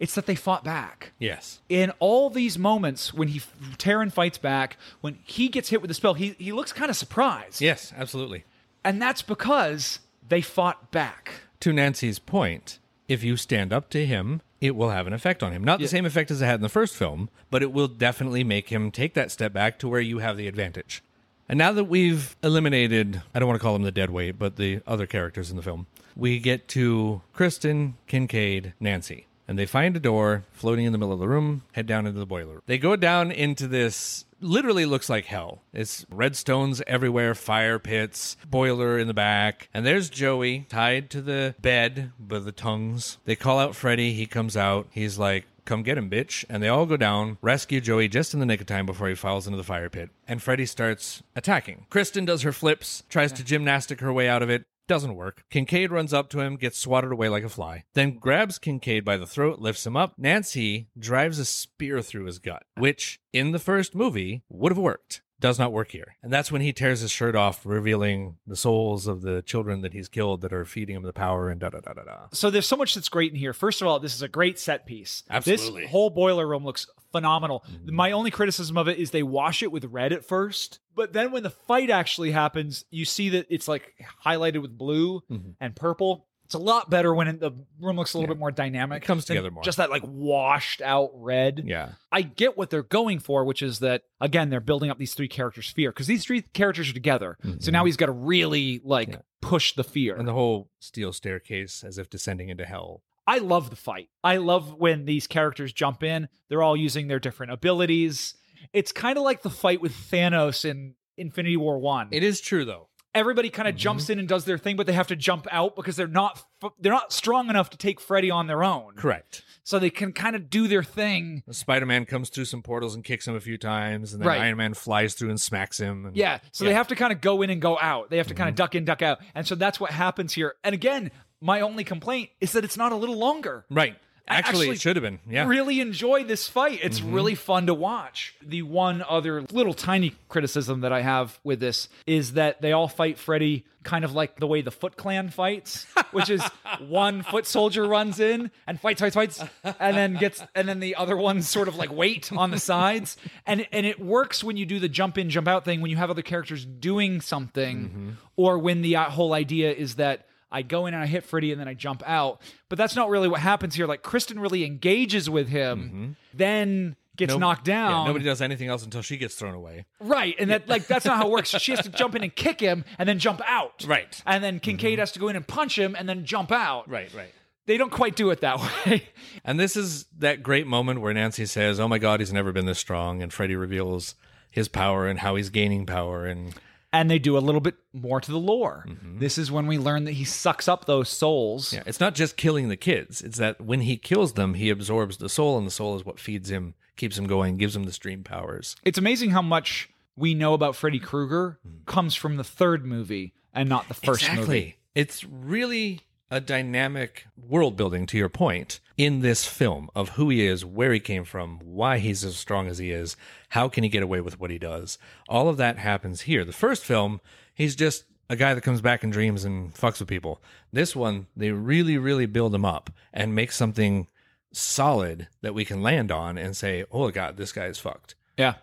It's 0.00 0.14
that 0.14 0.26
they 0.26 0.34
fought 0.34 0.64
back. 0.64 1.12
Yes. 1.18 1.60
In 1.68 1.92
all 2.00 2.30
these 2.30 2.58
moments, 2.58 3.14
when 3.14 3.28
he 3.28 3.40
Taryn 3.76 4.10
fights 4.10 4.38
back, 4.38 4.78
when 5.02 5.18
he 5.24 5.48
gets 5.48 5.68
hit 5.68 5.82
with 5.82 5.88
the 5.88 5.94
spell, 5.94 6.14
he 6.14 6.34
he 6.38 6.50
looks 6.52 6.72
kind 6.72 6.90
of 6.90 6.96
surprised. 6.96 7.60
Yes, 7.60 7.92
absolutely. 7.96 8.44
And 8.82 9.00
that's 9.00 9.20
because 9.20 10.00
they 10.26 10.40
fought 10.40 10.90
back. 10.90 11.42
To 11.60 11.72
Nancy's 11.72 12.18
point, 12.18 12.78
if 13.08 13.22
you 13.22 13.36
stand 13.36 13.72
up 13.72 13.90
to 13.90 14.06
him, 14.06 14.40
it 14.60 14.74
will 14.74 14.90
have 14.90 15.06
an 15.06 15.12
effect 15.12 15.42
on 15.42 15.52
him. 15.52 15.62
Not 15.62 15.78
the 15.78 15.88
same 15.88 16.06
effect 16.06 16.30
as 16.30 16.40
it 16.40 16.46
had 16.46 16.56
in 16.56 16.62
the 16.62 16.70
first 16.70 16.96
film, 16.96 17.28
but 17.50 17.62
it 17.62 17.70
will 17.70 17.88
definitely 17.88 18.42
make 18.42 18.70
him 18.70 18.90
take 18.90 19.12
that 19.14 19.30
step 19.30 19.52
back 19.52 19.78
to 19.80 19.88
where 19.88 20.00
you 20.00 20.18
have 20.18 20.38
the 20.38 20.48
advantage. 20.48 21.02
And 21.46 21.58
now 21.58 21.72
that 21.72 21.84
we've 21.84 22.36
eliminated, 22.42 23.22
I 23.34 23.38
don't 23.38 23.48
want 23.48 23.60
to 23.60 23.62
call 23.62 23.72
them 23.74 23.82
the 23.82 23.90
dead 23.90 24.10
weight, 24.10 24.38
but 24.38 24.56
the 24.56 24.80
other 24.86 25.06
characters 25.06 25.50
in 25.50 25.56
the 25.56 25.62
film, 25.62 25.86
we 26.14 26.38
get 26.38 26.68
to 26.68 27.22
Kristen, 27.34 27.96
Kincaid, 28.06 28.72
Nancy. 28.78 29.26
And 29.50 29.58
they 29.58 29.66
find 29.66 29.96
a 29.96 30.00
door 30.00 30.44
floating 30.52 30.84
in 30.84 30.92
the 30.92 30.98
middle 30.98 31.12
of 31.12 31.18
the 31.18 31.26
room, 31.26 31.62
head 31.72 31.88
down 31.88 32.06
into 32.06 32.20
the 32.20 32.24
boiler. 32.24 32.62
They 32.66 32.78
go 32.78 32.94
down 32.94 33.32
into 33.32 33.66
this 33.66 34.24
literally 34.40 34.86
looks 34.86 35.08
like 35.08 35.24
hell. 35.24 35.62
It's 35.72 36.06
red 36.08 36.36
stones 36.36 36.80
everywhere, 36.86 37.34
fire 37.34 37.80
pits, 37.80 38.36
boiler 38.48 38.96
in 38.96 39.08
the 39.08 39.12
back. 39.12 39.68
And 39.74 39.84
there's 39.84 40.08
Joey 40.08 40.66
tied 40.68 41.10
to 41.10 41.20
the 41.20 41.56
bed 41.60 42.12
with 42.28 42.44
the 42.44 42.52
tongues. 42.52 43.18
They 43.24 43.34
call 43.34 43.58
out 43.58 43.74
Freddy. 43.74 44.12
He 44.12 44.26
comes 44.26 44.56
out. 44.56 44.86
He's 44.92 45.18
like, 45.18 45.46
Come 45.64 45.82
get 45.82 45.98
him, 45.98 46.08
bitch. 46.08 46.44
And 46.48 46.62
they 46.62 46.68
all 46.68 46.86
go 46.86 46.96
down, 46.96 47.38
rescue 47.42 47.80
Joey 47.80 48.08
just 48.08 48.34
in 48.34 48.40
the 48.40 48.46
nick 48.46 48.60
of 48.60 48.66
time 48.66 48.86
before 48.86 49.08
he 49.08 49.14
falls 49.14 49.46
into 49.46 49.56
the 49.56 49.64
fire 49.64 49.90
pit. 49.90 50.10
And 50.26 50.40
Freddy 50.40 50.66
starts 50.66 51.22
attacking. 51.36 51.86
Kristen 51.90 52.24
does 52.24 52.42
her 52.42 52.52
flips, 52.52 53.04
tries 53.08 53.32
to 53.32 53.44
gymnastic 53.44 54.00
her 54.00 54.12
way 54.12 54.28
out 54.28 54.42
of 54.42 54.50
it. 54.50 54.64
Doesn't 54.90 55.14
work. 55.14 55.44
Kincaid 55.50 55.92
runs 55.92 56.12
up 56.12 56.28
to 56.30 56.40
him, 56.40 56.56
gets 56.56 56.76
swatted 56.76 57.12
away 57.12 57.28
like 57.28 57.44
a 57.44 57.48
fly, 57.48 57.84
then 57.94 58.18
grabs 58.18 58.58
Kincaid 58.58 59.04
by 59.04 59.16
the 59.16 59.24
throat, 59.24 59.60
lifts 59.60 59.86
him 59.86 59.96
up. 59.96 60.14
Nancy 60.18 60.88
drives 60.98 61.38
a 61.38 61.44
spear 61.44 62.02
through 62.02 62.24
his 62.24 62.40
gut, 62.40 62.64
which 62.76 63.20
in 63.32 63.52
the 63.52 63.60
first 63.60 63.94
movie 63.94 64.42
would 64.48 64.72
have 64.72 64.78
worked. 64.78 65.22
Does 65.40 65.58
not 65.58 65.72
work 65.72 65.90
here. 65.90 66.16
And 66.22 66.32
that's 66.32 66.52
when 66.52 66.60
he 66.60 66.72
tears 66.72 67.00
his 67.00 67.10
shirt 67.10 67.34
off, 67.34 67.64
revealing 67.64 68.36
the 68.46 68.56
souls 68.56 69.06
of 69.06 69.22
the 69.22 69.42
children 69.42 69.80
that 69.80 69.92
he's 69.92 70.08
killed 70.08 70.42
that 70.42 70.52
are 70.52 70.64
feeding 70.64 70.96
him 70.96 71.02
the 71.02 71.12
power 71.12 71.48
and 71.48 71.58
da 71.58 71.70
da 71.70 71.80
da 71.80 71.94
da 71.94 72.02
da. 72.04 72.18
So 72.32 72.50
there's 72.50 72.66
so 72.66 72.76
much 72.76 72.94
that's 72.94 73.08
great 73.08 73.32
in 73.32 73.38
here. 73.38 73.52
First 73.52 73.80
of 73.80 73.88
all, 73.88 73.98
this 73.98 74.14
is 74.14 74.22
a 74.22 74.28
great 74.28 74.58
set 74.58 74.86
piece. 74.86 75.22
Absolutely. 75.30 75.82
This 75.82 75.90
whole 75.90 76.10
boiler 76.10 76.46
room 76.46 76.64
looks 76.64 76.86
phenomenal. 77.10 77.64
Mm-hmm. 77.70 77.94
My 77.94 78.12
only 78.12 78.30
criticism 78.30 78.76
of 78.76 78.88
it 78.88 78.98
is 78.98 79.10
they 79.10 79.22
wash 79.22 79.62
it 79.62 79.72
with 79.72 79.84
red 79.86 80.12
at 80.12 80.24
first, 80.24 80.78
but 80.94 81.12
then 81.12 81.32
when 81.32 81.42
the 81.42 81.50
fight 81.50 81.90
actually 81.90 82.30
happens, 82.30 82.84
you 82.90 83.04
see 83.04 83.30
that 83.30 83.46
it's 83.48 83.66
like 83.66 83.94
highlighted 84.24 84.62
with 84.62 84.76
blue 84.76 85.20
mm-hmm. 85.30 85.50
and 85.60 85.74
purple. 85.74 86.26
It's 86.50 86.56
a 86.56 86.58
lot 86.58 86.90
better 86.90 87.14
when 87.14 87.28
it, 87.28 87.38
the 87.38 87.52
room 87.80 87.94
looks 87.94 88.12
a 88.12 88.18
little 88.18 88.34
bit 88.34 88.40
more 88.40 88.50
dynamic. 88.50 89.04
It 89.04 89.06
comes 89.06 89.24
together 89.24 89.52
more. 89.52 89.62
Just 89.62 89.78
that 89.78 89.88
like 89.88 90.02
washed 90.04 90.82
out 90.82 91.12
red. 91.14 91.62
Yeah. 91.64 91.90
I 92.10 92.22
get 92.22 92.58
what 92.58 92.70
they're 92.70 92.82
going 92.82 93.20
for, 93.20 93.44
which 93.44 93.62
is 93.62 93.78
that 93.78 94.02
again 94.20 94.50
they're 94.50 94.58
building 94.58 94.90
up 94.90 94.98
these 94.98 95.14
three 95.14 95.28
characters' 95.28 95.70
fear 95.70 95.92
because 95.92 96.08
these 96.08 96.24
three 96.24 96.42
characters 96.42 96.90
are 96.90 96.92
together. 96.92 97.38
So 97.40 97.48
mm-hmm. 97.50 97.70
now 97.70 97.84
he's 97.84 97.96
got 97.96 98.06
to 98.06 98.12
really 98.12 98.80
like 98.82 99.16
push 99.40 99.74
the 99.74 99.84
fear. 99.84 100.16
And 100.16 100.26
the 100.26 100.32
whole 100.32 100.72
steel 100.80 101.12
staircase 101.12 101.84
as 101.84 101.98
if 101.98 102.10
descending 102.10 102.48
into 102.48 102.64
hell. 102.64 103.04
I 103.28 103.38
love 103.38 103.70
the 103.70 103.76
fight. 103.76 104.08
I 104.24 104.38
love 104.38 104.74
when 104.74 105.04
these 105.04 105.28
characters 105.28 105.72
jump 105.72 106.02
in. 106.02 106.28
They're 106.48 106.64
all 106.64 106.76
using 106.76 107.06
their 107.06 107.20
different 107.20 107.52
abilities. 107.52 108.34
It's 108.72 108.90
kind 108.90 109.16
of 109.16 109.22
like 109.22 109.42
the 109.42 109.50
fight 109.50 109.80
with 109.80 109.92
Thanos 109.92 110.64
in 110.64 110.96
Infinity 111.16 111.58
War 111.58 111.78
1. 111.78 112.08
It 112.10 112.24
is 112.24 112.40
true 112.40 112.64
though. 112.64 112.88
Everybody 113.14 113.50
kind 113.50 113.68
of 113.68 113.74
jumps 113.76 114.08
in 114.10 114.18
and 114.18 114.28
does 114.28 114.44
their 114.44 114.58
thing, 114.58 114.76
but 114.76 114.86
they 114.86 114.92
have 114.92 115.08
to 115.08 115.16
jump 115.16 115.46
out 115.50 115.76
because 115.76 115.96
they're 115.96 116.06
not 116.06 116.44
they're 116.78 116.92
not 116.92 117.12
strong 117.12 117.48
enough 117.50 117.70
to 117.70 117.76
take 117.76 118.00
Freddy 118.00 118.30
on 118.30 118.46
their 118.46 118.62
own. 118.62 118.94
Correct. 118.96 119.42
So 119.62 119.78
they 119.78 119.90
can 119.90 120.12
kind 120.12 120.34
of 120.36 120.50
do 120.50 120.68
their 120.68 120.82
thing. 120.82 121.42
Spider 121.50 121.86
Man 121.86 122.04
comes 122.04 122.28
through 122.28 122.46
some 122.46 122.62
portals 122.62 122.94
and 122.94 123.04
kicks 123.04 123.26
him 123.28 123.34
a 123.36 123.40
few 123.40 123.56
times, 123.58 124.12
and 124.12 124.20
then 124.22 124.28
Right. 124.28 124.40
Iron 124.40 124.56
Man 124.58 124.74
flies 124.74 125.14
through 125.14 125.30
and 125.30 125.40
smacks 125.40 125.78
him. 125.78 126.06
And, 126.06 126.16
Yeah. 126.16 126.38
So 126.52 126.64
they 126.64 126.74
have 126.74 126.88
to 126.88 126.96
kind 126.96 127.12
of 127.12 127.20
go 127.20 127.42
in 127.42 127.50
and 127.50 127.60
go 127.62 127.78
out. 127.80 128.10
They 128.10 128.16
have 128.18 128.26
to 128.28 128.34
Mm-hmm. 128.34 128.38
kind 128.38 128.48
of 128.50 128.54
duck 128.56 128.74
in, 128.74 128.84
duck 128.84 129.02
out. 129.02 129.18
And 129.34 129.46
so 129.46 129.54
that's 129.54 129.78
what 129.80 129.90
happens 129.90 130.32
here. 130.32 130.54
And 130.64 130.74
again, 130.74 131.10
my 131.40 131.60
only 131.62 131.84
complaint 131.84 132.30
is 132.40 132.52
that 132.52 132.64
it's 132.64 132.76
not 132.76 132.92
a 132.92 132.96
little 132.96 133.16
longer. 133.18 133.64
Right. 133.70 133.96
Actually, 134.28 134.48
actually 134.48 134.68
it 134.70 134.80
should 134.80 134.96
have 134.96 135.02
been. 135.02 135.18
Yeah. 135.28 135.42
Mm-hmm. 135.42 135.50
Really 135.50 135.80
enjoy 135.80 136.24
this 136.24 136.48
fight. 136.48 136.80
It's 136.82 137.00
really 137.00 137.34
fun 137.34 137.66
to 137.66 137.74
watch. 137.74 138.34
The 138.42 138.62
one 138.62 139.04
other 139.08 139.42
little 139.50 139.74
tiny 139.74 140.14
criticism 140.28 140.80
that 140.82 140.92
I 140.92 141.02
have 141.02 141.38
with 141.44 141.60
this 141.60 141.88
is 142.06 142.34
that 142.34 142.60
they 142.60 142.72
all 142.72 142.88
fight 142.88 143.18
Freddy 143.18 143.64
kind 143.82 144.04
of 144.04 144.12
like 144.12 144.38
the 144.38 144.46
way 144.46 144.60
the 144.60 144.70
Foot 144.70 144.96
Clan 144.96 145.30
fights, 145.30 145.86
which 146.10 146.28
is 146.28 146.42
one 146.80 147.22
foot 147.22 147.46
soldier 147.46 147.86
runs 147.86 148.20
in 148.20 148.50
and 148.66 148.78
fights, 148.78 149.00
fights, 149.00 149.14
fights, 149.14 149.42
and 149.64 149.96
then 149.96 150.16
gets, 150.16 150.42
and 150.54 150.68
then 150.68 150.80
the 150.80 150.96
other 150.96 151.16
ones 151.16 151.48
sort 151.48 151.66
of 151.68 151.76
like 151.76 151.90
wait 151.90 152.30
on 152.32 152.50
the 152.50 152.58
sides, 152.58 153.16
and 153.46 153.66
and 153.72 153.86
it 153.86 153.98
works 153.98 154.44
when 154.44 154.56
you 154.56 154.66
do 154.66 154.78
the 154.78 154.88
jump 154.88 155.16
in, 155.18 155.30
jump 155.30 155.48
out 155.48 155.64
thing 155.64 155.80
when 155.80 155.90
you 155.90 155.96
have 155.96 156.10
other 156.10 156.22
characters 156.22 156.64
doing 156.64 157.20
something, 157.20 158.16
or 158.36 158.58
when 158.58 158.82
the 158.82 158.96
uh, 158.96 159.04
whole 159.10 159.32
idea 159.32 159.72
is 159.72 159.96
that. 159.96 160.26
I 160.50 160.62
go 160.62 160.86
in 160.86 160.94
and 160.94 161.02
I 161.02 161.06
hit 161.06 161.24
Freddy 161.24 161.52
and 161.52 161.60
then 161.60 161.68
I 161.68 161.74
jump 161.74 162.02
out. 162.06 162.40
But 162.68 162.78
that's 162.78 162.96
not 162.96 163.08
really 163.08 163.28
what 163.28 163.40
happens 163.40 163.74
here. 163.74 163.86
Like 163.86 164.02
Kristen 164.02 164.40
really 164.40 164.64
engages 164.64 165.30
with 165.30 165.48
him, 165.48 165.82
mm-hmm. 165.82 166.10
then 166.34 166.96
gets 167.16 167.32
No- 167.34 167.38
knocked 167.38 167.68
yeah, 167.68 167.88
down. 167.88 168.06
nobody 168.06 168.24
does 168.24 168.42
anything 168.42 168.68
else 168.68 168.84
until 168.84 169.02
she 169.02 169.16
gets 169.16 169.34
thrown 169.34 169.54
away. 169.54 169.86
Right. 170.00 170.34
And 170.38 170.50
that 170.50 170.68
like 170.68 170.86
that's 170.86 171.04
not 171.04 171.18
how 171.18 171.28
it 171.28 171.30
works. 171.30 171.50
She 171.50 171.72
has 171.72 171.82
to 171.82 171.90
jump 171.90 172.14
in 172.14 172.22
and 172.22 172.34
kick 172.34 172.60
him 172.60 172.84
and 172.98 173.08
then 173.08 173.18
jump 173.18 173.40
out. 173.46 173.84
Right. 173.86 174.20
And 174.26 174.42
then 174.42 174.60
Kincaid 174.60 174.94
mm-hmm. 174.94 175.00
has 175.00 175.12
to 175.12 175.18
go 175.18 175.28
in 175.28 175.36
and 175.36 175.46
punch 175.46 175.78
him 175.78 175.94
and 175.98 176.08
then 176.08 176.24
jump 176.24 176.50
out. 176.50 176.88
Right, 176.88 177.12
right. 177.14 177.32
They 177.66 177.76
don't 177.76 177.92
quite 177.92 178.16
do 178.16 178.30
it 178.30 178.40
that 178.40 178.58
way. 178.86 179.08
And 179.44 179.60
this 179.60 179.76
is 179.76 180.06
that 180.18 180.42
great 180.42 180.66
moment 180.66 181.00
where 181.00 181.14
Nancy 181.14 181.46
says, 181.46 181.78
"Oh 181.78 181.86
my 181.86 181.98
God, 181.98 182.20
he's 182.20 182.32
never 182.32 182.52
been 182.52 182.66
this 182.66 182.78
strong," 182.78 183.22
and 183.22 183.32
Freddy 183.32 183.54
reveals 183.54 184.14
his 184.50 184.66
power 184.66 185.06
and 185.06 185.20
how 185.20 185.36
he's 185.36 185.50
gaining 185.50 185.86
power. 185.86 186.26
And 186.26 186.54
and 186.92 187.10
they 187.10 187.18
do 187.18 187.36
a 187.36 187.40
little 187.40 187.60
bit 187.60 187.76
more 187.92 188.20
to 188.20 188.30
the 188.30 188.38
lore. 188.38 188.84
Mm-hmm. 188.88 189.18
This 189.18 189.38
is 189.38 189.50
when 189.50 189.66
we 189.66 189.78
learn 189.78 190.04
that 190.04 190.12
he 190.12 190.24
sucks 190.24 190.68
up 190.68 190.84
those 190.84 191.08
souls. 191.08 191.72
yeah, 191.72 191.82
it's 191.86 192.00
not 192.00 192.14
just 192.14 192.36
killing 192.36 192.68
the 192.68 192.76
kids; 192.76 193.20
it's 193.20 193.38
that 193.38 193.60
when 193.60 193.82
he 193.82 193.96
kills 193.96 194.34
them, 194.34 194.54
he 194.54 194.70
absorbs 194.70 195.18
the 195.18 195.28
soul, 195.28 195.58
and 195.58 195.66
the 195.66 195.70
soul 195.70 195.96
is 195.96 196.04
what 196.04 196.20
feeds 196.20 196.50
him, 196.50 196.74
keeps 196.96 197.18
him 197.18 197.26
going, 197.26 197.56
gives 197.56 197.76
him 197.76 197.84
the 197.84 197.92
stream 197.92 198.24
powers. 198.24 198.76
It's 198.84 198.98
amazing 198.98 199.30
how 199.30 199.42
much 199.42 199.88
we 200.16 200.34
know 200.34 200.54
about 200.54 200.76
Freddy 200.76 200.98
Krueger 201.00 201.58
mm. 201.66 201.84
comes 201.86 202.14
from 202.14 202.36
the 202.36 202.44
third 202.44 202.84
movie 202.84 203.34
and 203.54 203.68
not 203.68 203.88
the 203.88 203.94
first 203.94 204.32
movie. 204.34 204.76
It's 204.94 205.24
really 205.24 206.00
a 206.30 206.40
dynamic 206.40 207.26
world 207.36 207.76
building, 207.76 208.06
to 208.06 208.16
your 208.16 208.28
point, 208.28 208.80
in 208.96 209.20
this 209.20 209.46
film 209.46 209.90
of 209.94 210.10
who 210.10 210.28
he 210.28 210.46
is, 210.46 210.64
where 210.64 210.92
he 210.92 211.00
came 211.00 211.24
from, 211.24 211.58
why 211.58 211.98
he's 211.98 212.24
as 212.24 212.36
strong 212.36 212.68
as 212.68 212.78
he 212.78 212.90
is, 212.92 213.16
how 213.50 213.68
can 213.68 213.82
he 213.82 213.90
get 213.90 214.02
away 214.02 214.20
with 214.20 214.38
what 214.38 214.50
he 214.50 214.58
does. 214.58 214.98
All 215.28 215.48
of 215.48 215.56
that 215.56 215.78
happens 215.78 216.22
here. 216.22 216.44
The 216.44 216.52
first 216.52 216.84
film, 216.84 217.20
he's 217.54 217.74
just 217.74 218.04
a 218.28 218.36
guy 218.36 218.54
that 218.54 218.60
comes 218.60 218.80
back 218.80 219.02
in 219.02 219.10
dreams 219.10 219.44
and 219.44 219.74
fucks 219.74 219.98
with 219.98 220.08
people. 220.08 220.40
This 220.72 220.94
one, 220.94 221.26
they 221.36 221.50
really, 221.50 221.98
really 221.98 222.26
build 222.26 222.54
him 222.54 222.64
up 222.64 222.90
and 223.12 223.34
make 223.34 223.50
something 223.50 224.06
solid 224.52 225.26
that 225.42 225.54
we 225.54 225.64
can 225.64 225.82
land 225.82 226.12
on 226.12 226.38
and 226.38 226.56
say, 226.56 226.84
oh 226.92 227.10
God, 227.10 227.36
this 227.36 227.52
guy 227.52 227.66
is 227.66 227.78
fucked. 227.78 228.14
Yeah. 228.36 228.54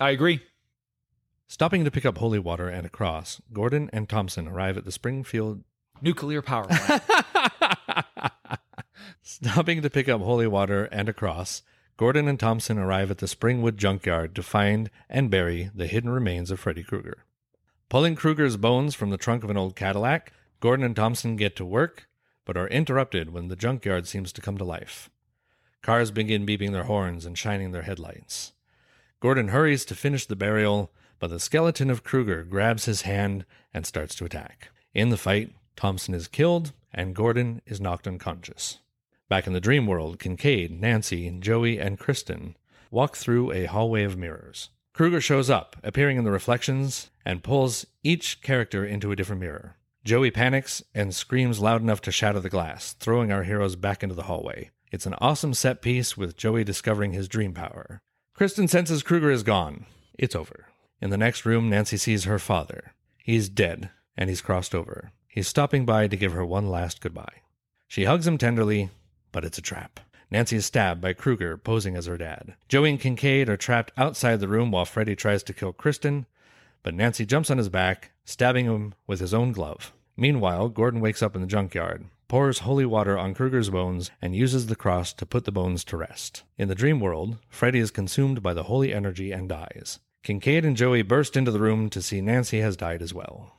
I 0.00 0.10
agree. 0.10 0.40
Stopping 1.46 1.84
to 1.84 1.90
pick 1.90 2.04
up 2.04 2.18
holy 2.18 2.40
water 2.40 2.68
and 2.68 2.84
a 2.84 2.90
cross, 2.90 3.40
Gordon 3.52 3.88
and 3.92 4.08
Thompson 4.08 4.48
arrive 4.48 4.76
at 4.76 4.84
the 4.84 4.90
Springfield 4.90 5.62
Nuclear 6.02 6.42
power 6.42 6.66
plant. 6.68 7.02
Stopping 9.22 9.82
to 9.82 9.90
pick 9.90 10.08
up 10.08 10.20
holy 10.20 10.46
water 10.46 10.84
and 10.86 11.08
a 11.08 11.12
cross, 11.12 11.62
Gordon 11.96 12.28
and 12.28 12.38
Thompson 12.38 12.78
arrive 12.78 13.10
at 13.10 13.18
the 13.18 13.26
Springwood 13.26 13.76
junkyard 13.76 14.34
to 14.34 14.42
find 14.42 14.90
and 15.08 15.30
bury 15.30 15.70
the 15.74 15.86
hidden 15.86 16.10
remains 16.10 16.50
of 16.50 16.60
Freddy 16.60 16.82
Krueger. 16.82 17.24
Pulling 17.88 18.16
Krueger's 18.16 18.56
bones 18.56 18.94
from 18.94 19.10
the 19.10 19.16
trunk 19.16 19.44
of 19.44 19.50
an 19.50 19.56
old 19.56 19.76
Cadillac, 19.76 20.32
Gordon 20.60 20.84
and 20.84 20.96
Thompson 20.96 21.36
get 21.36 21.54
to 21.56 21.64
work, 21.64 22.08
but 22.44 22.56
are 22.56 22.68
interrupted 22.68 23.32
when 23.32 23.48
the 23.48 23.56
junkyard 23.56 24.06
seems 24.06 24.32
to 24.32 24.40
come 24.40 24.58
to 24.58 24.64
life. 24.64 25.10
Cars 25.82 26.10
begin 26.10 26.46
beeping 26.46 26.72
their 26.72 26.84
horns 26.84 27.24
and 27.26 27.38
shining 27.38 27.70
their 27.70 27.82
headlights. 27.82 28.52
Gordon 29.20 29.48
hurries 29.48 29.84
to 29.86 29.94
finish 29.94 30.26
the 30.26 30.36
burial, 30.36 30.90
but 31.18 31.30
the 31.30 31.38
skeleton 31.38 31.90
of 31.90 32.02
Krueger 32.02 32.42
grabs 32.44 32.86
his 32.86 33.02
hand 33.02 33.44
and 33.72 33.86
starts 33.86 34.14
to 34.16 34.24
attack. 34.24 34.70
In 34.94 35.10
the 35.10 35.16
fight, 35.16 35.54
Thompson 35.76 36.14
is 36.14 36.28
killed 36.28 36.72
and 36.92 37.14
Gordon 37.14 37.60
is 37.66 37.80
knocked 37.80 38.06
unconscious. 38.06 38.78
Back 39.28 39.46
in 39.46 39.52
the 39.52 39.60
dream 39.60 39.86
world, 39.86 40.18
Kincaid, 40.18 40.80
Nancy, 40.80 41.30
Joey, 41.40 41.78
and 41.78 41.98
Kristen 41.98 42.56
walk 42.90 43.16
through 43.16 43.50
a 43.52 43.64
hallway 43.64 44.04
of 44.04 44.16
mirrors. 44.16 44.70
Krueger 44.92 45.20
shows 45.20 45.50
up, 45.50 45.76
appearing 45.82 46.18
in 46.18 46.24
the 46.24 46.30
reflections, 46.30 47.10
and 47.24 47.42
pulls 47.42 47.84
each 48.04 48.40
character 48.42 48.84
into 48.84 49.10
a 49.10 49.16
different 49.16 49.40
mirror. 49.40 49.76
Joey 50.04 50.30
panics 50.30 50.82
and 50.94 51.14
screams 51.14 51.58
loud 51.58 51.80
enough 51.80 52.00
to 52.02 52.12
shatter 52.12 52.38
the 52.38 52.50
glass, 52.50 52.92
throwing 52.92 53.32
our 53.32 53.42
heroes 53.42 53.74
back 53.74 54.02
into 54.02 54.14
the 54.14 54.24
hallway. 54.24 54.70
It's 54.92 55.06
an 55.06 55.14
awesome 55.14 55.54
set 55.54 55.82
piece 55.82 56.16
with 56.16 56.36
Joey 56.36 56.62
discovering 56.62 57.12
his 57.12 57.26
dream 57.26 57.54
power. 57.54 57.98
Kristen 58.34 58.68
senses 58.68 59.02
Krueger 59.02 59.30
is 59.30 59.42
gone. 59.42 59.86
It's 60.16 60.36
over. 60.36 60.66
In 61.00 61.10
the 61.10 61.16
next 61.16 61.44
room, 61.44 61.68
Nancy 61.68 61.96
sees 61.96 62.24
her 62.24 62.38
father. 62.38 62.92
He's 63.16 63.48
dead, 63.48 63.90
and 64.16 64.28
he's 64.28 64.42
crossed 64.42 64.74
over. 64.74 65.10
He's 65.34 65.48
stopping 65.48 65.84
by 65.84 66.06
to 66.06 66.16
give 66.16 66.30
her 66.30 66.46
one 66.46 66.70
last 66.70 67.00
goodbye. 67.00 67.40
She 67.88 68.04
hugs 68.04 68.24
him 68.24 68.38
tenderly, 68.38 68.90
but 69.32 69.44
it's 69.44 69.58
a 69.58 69.62
trap. 69.62 69.98
Nancy 70.30 70.54
is 70.54 70.66
stabbed 70.66 71.00
by 71.00 71.12
Krueger, 71.12 71.56
posing 71.56 71.96
as 71.96 72.06
her 72.06 72.16
dad. 72.16 72.54
Joey 72.68 72.90
and 72.90 73.00
Kincaid 73.00 73.48
are 73.48 73.56
trapped 73.56 73.90
outside 73.96 74.38
the 74.38 74.46
room 74.46 74.70
while 74.70 74.84
Freddy 74.84 75.16
tries 75.16 75.42
to 75.42 75.52
kill 75.52 75.72
Kristen, 75.72 76.26
but 76.84 76.94
Nancy 76.94 77.26
jumps 77.26 77.50
on 77.50 77.58
his 77.58 77.68
back, 77.68 78.12
stabbing 78.24 78.66
him 78.66 78.94
with 79.08 79.18
his 79.18 79.34
own 79.34 79.50
glove. 79.50 79.92
Meanwhile, 80.16 80.68
Gordon 80.68 81.00
wakes 81.00 81.20
up 81.20 81.34
in 81.34 81.40
the 81.40 81.48
junkyard, 81.48 82.04
pours 82.28 82.60
holy 82.60 82.86
water 82.86 83.18
on 83.18 83.34
Krueger's 83.34 83.70
bones, 83.70 84.12
and 84.22 84.36
uses 84.36 84.66
the 84.66 84.76
cross 84.76 85.12
to 85.14 85.26
put 85.26 85.46
the 85.46 85.50
bones 85.50 85.82
to 85.86 85.96
rest. 85.96 86.44
In 86.58 86.68
the 86.68 86.76
dream 86.76 87.00
world, 87.00 87.38
Freddy 87.48 87.80
is 87.80 87.90
consumed 87.90 88.40
by 88.40 88.54
the 88.54 88.62
holy 88.62 88.94
energy 88.94 89.32
and 89.32 89.48
dies. 89.48 89.98
Kincaid 90.22 90.64
and 90.64 90.76
Joey 90.76 91.02
burst 91.02 91.36
into 91.36 91.50
the 91.50 91.58
room 91.58 91.90
to 91.90 92.00
see 92.00 92.20
Nancy 92.20 92.60
has 92.60 92.76
died 92.76 93.02
as 93.02 93.12
well. 93.12 93.50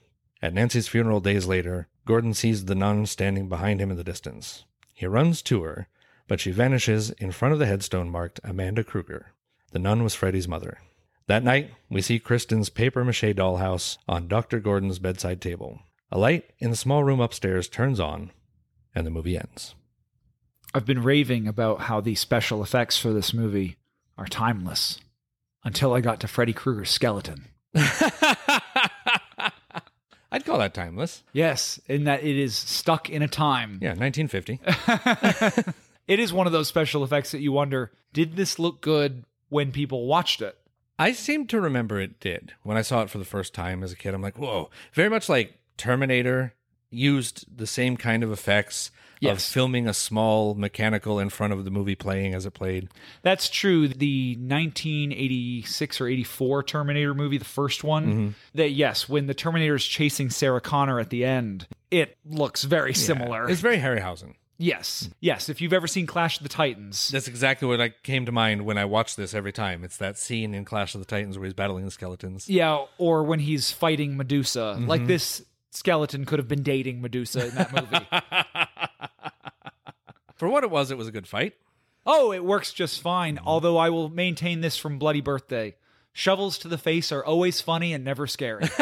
At 0.42 0.54
Nancy's 0.54 0.88
funeral 0.88 1.20
days 1.20 1.46
later, 1.46 1.88
Gordon 2.06 2.34
sees 2.34 2.66
the 2.66 2.76
nun 2.76 3.06
standing 3.06 3.50
behind 3.50 3.80
him 3.80 3.92
in 3.92 3.98
the 3.98 4.04
distance. 4.04 4.66
He 4.94 5.06
runs 5.06 5.42
to 5.44 5.64
her, 5.64 5.88
but 6.28 6.40
she 6.40 6.52
vanishes 6.52 7.12
in 7.12 7.32
front 7.32 7.54
of 7.54 7.60
the 7.60 7.66
headstone 7.66 8.10
marked 8.10 8.40
Amanda 8.44 8.84
Krueger. 8.84 9.34
The 9.72 9.80
nun 9.80 10.04
was 10.04 10.16
Freddy's 10.16 10.48
mother. 10.48 10.80
That 11.28 11.44
night, 11.44 11.72
we 11.90 12.02
see 12.02 12.20
Kristen's 12.20 12.70
paper 12.70 13.04
mache 13.04 13.34
dollhouse 13.34 13.98
on 14.08 14.28
Dr. 14.28 14.60
Gordon's 14.60 15.00
bedside 15.00 15.42
table. 15.42 15.82
A 16.12 16.18
light 16.18 16.52
in 16.60 16.70
the 16.70 16.76
small 16.76 17.04
room 17.04 17.20
upstairs 17.20 17.68
turns 17.68 18.00
on, 18.00 18.32
and 18.94 19.06
the 19.06 19.12
movie 19.12 19.38
ends. 19.38 19.74
I've 20.74 20.86
been 20.86 21.04
raving 21.04 21.48
about 21.48 21.82
how 21.82 22.02
the 22.02 22.16
special 22.16 22.62
effects 22.62 22.98
for 22.98 23.12
this 23.12 23.34
movie 23.34 23.78
are 24.18 24.28
timeless 24.28 25.00
until 25.64 25.94
I 25.94 26.02
got 26.02 26.20
to 26.20 26.28
Freddy 26.28 26.54
Krueger's 26.54 26.92
skeleton. 26.92 27.46
I'd 30.36 30.46
call 30.46 30.60
that 30.60 30.74
timeless. 30.74 31.24
Yes, 31.34 31.80
in 31.88 32.04
that 32.04 32.24
it 32.24 32.36
is 32.36 32.56
stuck 32.56 33.10
in 33.10 33.22
a 33.22 33.28
time. 33.28 33.80
Yeah, 33.82 33.96
1950. 33.96 35.74
It 36.08 36.20
is 36.20 36.32
one 36.32 36.46
of 36.46 36.54
those 36.54 36.68
special 36.68 37.04
effects 37.04 37.32
that 37.32 37.42
you 37.42 37.52
wonder 37.52 37.92
did 38.14 38.36
this 38.36 38.60
look 38.60 38.82
good 38.82 39.26
when 39.50 39.72
people 39.72 40.06
watched 40.06 40.42
it? 40.42 40.58
I 40.98 41.12
seem 41.12 41.48
to 41.48 41.60
remember 41.60 42.00
it 42.00 42.20
did. 42.20 42.54
When 42.64 42.78
I 42.78 42.82
saw 42.82 43.02
it 43.02 43.10
for 43.10 43.18
the 43.18 43.26
first 43.26 43.54
time 43.54 43.84
as 43.84 43.92
a 43.92 43.96
kid, 43.96 44.14
I'm 44.14 44.22
like, 44.22 44.38
whoa. 44.38 44.70
Very 44.94 45.10
much 45.10 45.28
like 45.28 45.58
Terminator 45.78 46.54
used 46.90 47.58
the 47.58 47.68
same 47.68 47.98
kind 47.98 48.24
of 48.24 48.32
effects 48.32 48.92
of 49.24 49.42
filming 49.42 49.88
a 49.88 49.94
small 49.94 50.56
mechanical 50.56 51.20
in 51.20 51.30
front 51.30 51.54
of 51.54 51.66
the 51.66 51.72
movie 51.72 51.96
playing 51.96 52.34
as 52.34 52.46
it 52.46 52.52
played. 52.52 52.90
That's 53.22 53.50
true. 53.50 53.88
The 53.88 54.36
1986 54.36 56.02
or 56.02 56.08
84 56.08 56.64
Terminator 56.64 57.14
movie, 57.14 57.38
the 57.38 57.46
first 57.46 57.84
one, 57.84 58.06
mm-hmm. 58.06 58.30
that 58.56 58.72
yes, 58.72 59.08
when 59.10 59.28
the 59.28 59.34
Terminator 59.34 59.76
is 59.76 59.86
chasing 59.86 60.30
Sarah 60.30 60.62
Connor 60.62 61.00
at 61.00 61.10
the 61.10 61.26
end, 61.26 61.68
it 61.92 62.18
looks 62.26 62.64
very 62.64 62.94
similar. 62.94 63.50
It's 63.50 63.62
very 63.62 63.78
Harryhausen. 63.78 64.36
yes. 64.58 65.10
Yes. 65.20 65.50
If 65.50 65.62
you've 65.62 65.74
ever 65.74 65.88
seen 65.88 66.08
Clash 66.08 66.38
of 66.38 66.44
the 66.44 66.50
Titans, 66.50 67.10
That's 67.10 67.28
exactly 67.28 67.68
what 67.68 67.82
I 67.82 67.90
came 67.90 68.26
to 68.26 68.32
mind 68.32 68.66
when 68.66 68.78
I 68.78 68.86
watched 68.86 69.18
this 69.18 69.34
every 69.34 69.54
time. 69.54 69.84
It's 69.84 69.98
that 69.98 70.18
scene 70.18 70.54
in 70.54 70.66
Clash 70.66 70.96
of 70.96 71.02
the 71.02 71.06
Titans 71.06 71.38
where 71.38 71.46
he's 71.46 71.54
battling 71.54 71.86
the 71.86 71.92
skeletons. 71.92 72.50
yeah, 72.50 72.86
or 72.98 73.24
when 73.24 73.40
he's 73.40 73.72
fighting 73.72 74.18
Medusa, 74.18 74.74
like 74.80 75.02
mm-hmm. 75.02 75.08
this 75.08 75.44
skeleton 75.76 76.26
could 76.26 76.40
have 76.40 76.48
been 76.48 76.64
dating 76.64 77.02
Medusa 77.02 77.48
in 77.48 77.56
that 77.56 77.72
movie. 77.74 78.65
For 80.36 80.48
what 80.50 80.64
it 80.64 80.70
was, 80.70 80.92
it 80.92 80.98
was 80.98 81.08
a 81.08 81.12
good 81.12 81.28
fight. 81.28 81.54
Oh, 82.06 82.32
it 82.32 82.44
works 82.44 82.74
just 82.74 83.02
fine. 83.02 83.38
Mm-hmm. 83.38 83.48
Although 83.48 83.78
I 83.78 83.90
will 83.90 84.10
maintain 84.10 84.62
this 84.62 84.78
from 84.78 85.00
Bloody 85.00 85.22
Birthday. 85.22 85.76
Shovels 86.14 86.58
to 86.60 86.68
the 86.68 86.78
face 86.78 87.12
are 87.12 87.26
always 87.26 87.60
funny 87.60 87.94
and 87.94 88.04
never 88.06 88.28
scary. 88.28 88.70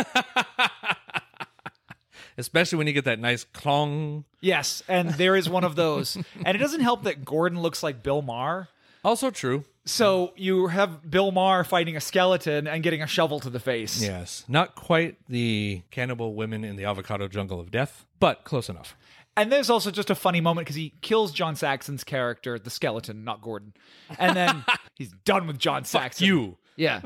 especially 2.37 2.77
when 2.77 2.87
you 2.87 2.93
get 2.93 3.05
that 3.05 3.19
nice 3.19 3.43
clong. 3.43 4.25
Yes, 4.41 4.83
and 4.87 5.09
there 5.11 5.35
is 5.35 5.49
one 5.49 5.63
of 5.63 5.75
those. 5.75 6.15
and 6.45 6.55
it 6.55 6.59
doesn't 6.59 6.81
help 6.81 7.03
that 7.03 7.25
Gordon 7.25 7.61
looks 7.61 7.83
like 7.83 8.03
Bill 8.03 8.21
Maher. 8.21 8.69
Also 9.03 9.29
true. 9.29 9.65
So 9.85 10.31
you 10.37 10.67
have 10.67 11.09
Bill 11.09 11.31
Maher 11.31 11.63
fighting 11.63 11.97
a 11.97 12.01
skeleton 12.01 12.67
and 12.67 12.81
getting 12.83 13.01
a 13.01 13.07
shovel 13.07 13.39
to 13.41 13.49
the 13.49 13.59
face. 13.59 14.01
Yes. 14.01 14.45
Not 14.47 14.75
quite 14.75 15.17
the 15.27 15.81
cannibal 15.91 16.35
women 16.35 16.63
in 16.63 16.77
the 16.77 16.85
avocado 16.85 17.27
jungle 17.27 17.59
of 17.59 17.69
death, 17.69 18.05
but 18.19 18.45
close 18.45 18.69
enough. 18.69 18.95
And 19.35 19.51
there's 19.51 19.69
also 19.69 19.89
just 19.89 20.09
a 20.09 20.15
funny 20.15 20.41
moment 20.41 20.65
because 20.65 20.75
he 20.75 20.93
kills 21.01 21.31
John 21.31 21.55
Saxon's 21.55 22.03
character, 22.03 22.59
the 22.59 22.69
skeleton, 22.69 23.23
not 23.23 23.41
Gordon. 23.41 23.73
And 24.19 24.35
then 24.35 24.63
he's 24.95 25.11
done 25.25 25.47
with 25.47 25.57
John 25.57 25.85
Saxon. 25.85 26.27
You. 26.27 26.57
Yeah. 26.75 27.01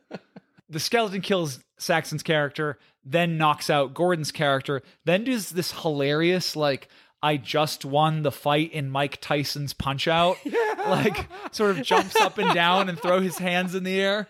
the 0.68 0.80
skeleton 0.80 1.20
kills 1.20 1.60
Saxon's 1.78 2.22
character, 2.22 2.78
then 3.04 3.36
knocks 3.36 3.68
out 3.68 3.94
Gordon's 3.94 4.32
character, 4.32 4.82
then 5.04 5.24
does 5.24 5.50
this 5.50 5.72
hilarious, 5.72 6.54
like, 6.54 6.88
I 7.22 7.36
just 7.36 7.84
won 7.84 8.22
the 8.22 8.30
fight 8.30 8.72
in 8.72 8.90
Mike 8.90 9.20
Tyson's 9.20 9.72
punch 9.72 10.08
out. 10.08 10.36
Like, 10.86 11.26
sort 11.50 11.76
of 11.76 11.82
jumps 11.82 12.14
up 12.20 12.38
and 12.38 12.54
down 12.54 12.88
and 12.88 12.96
throw 12.96 13.20
his 13.20 13.38
hands 13.38 13.74
in 13.74 13.82
the 13.82 14.00
air. 14.00 14.28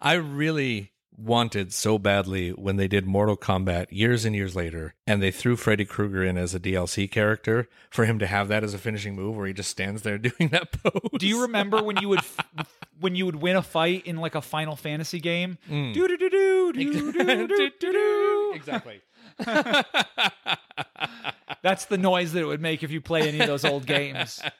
I 0.00 0.14
really 0.14 0.90
wanted 1.20 1.72
so 1.72 1.98
badly 1.98 2.50
when 2.50 2.76
they 2.76 2.88
did 2.88 3.06
Mortal 3.06 3.36
Kombat 3.36 3.86
years 3.90 4.24
and 4.24 4.34
years 4.34 4.56
later, 4.56 4.94
and 5.06 5.22
they 5.22 5.30
threw 5.30 5.56
Freddy 5.56 5.84
Krueger 5.84 6.24
in 6.24 6.36
as 6.38 6.54
a 6.54 6.60
DLC 6.60 7.10
character 7.10 7.68
for 7.90 8.04
him 8.04 8.18
to 8.18 8.26
have 8.26 8.48
that 8.48 8.64
as 8.64 8.74
a 8.74 8.78
finishing 8.78 9.14
move, 9.14 9.36
where 9.36 9.46
he 9.46 9.52
just 9.52 9.70
stands 9.70 10.02
there 10.02 10.18
doing 10.18 10.48
that 10.50 10.72
pose. 10.72 11.18
Do 11.18 11.26
you 11.26 11.42
remember 11.42 11.82
when 11.82 11.98
you 11.98 12.08
would 12.08 12.20
when 13.00 13.14
you 13.14 13.26
would 13.26 13.36
win 13.36 13.56
a 13.56 13.62
fight 13.62 14.06
in 14.06 14.16
like 14.16 14.34
a 14.34 14.42
Final 14.42 14.76
Fantasy 14.76 15.20
game? 15.20 15.58
Do 15.68 15.92
do 15.92 16.16
do 16.16 16.30
do 16.30 16.72
do 16.72 17.12
do 17.12 17.70
do 17.70 17.70
do. 17.80 18.52
Exactly. 18.54 19.00
That's 21.62 21.86
the 21.86 21.98
noise 21.98 22.32
that 22.32 22.40
it 22.40 22.46
would 22.46 22.60
make 22.60 22.82
if 22.82 22.90
you 22.90 23.00
play 23.00 23.28
any 23.28 23.40
of 23.40 23.46
those 23.46 23.64
old 23.64 23.86
games. 23.86 24.40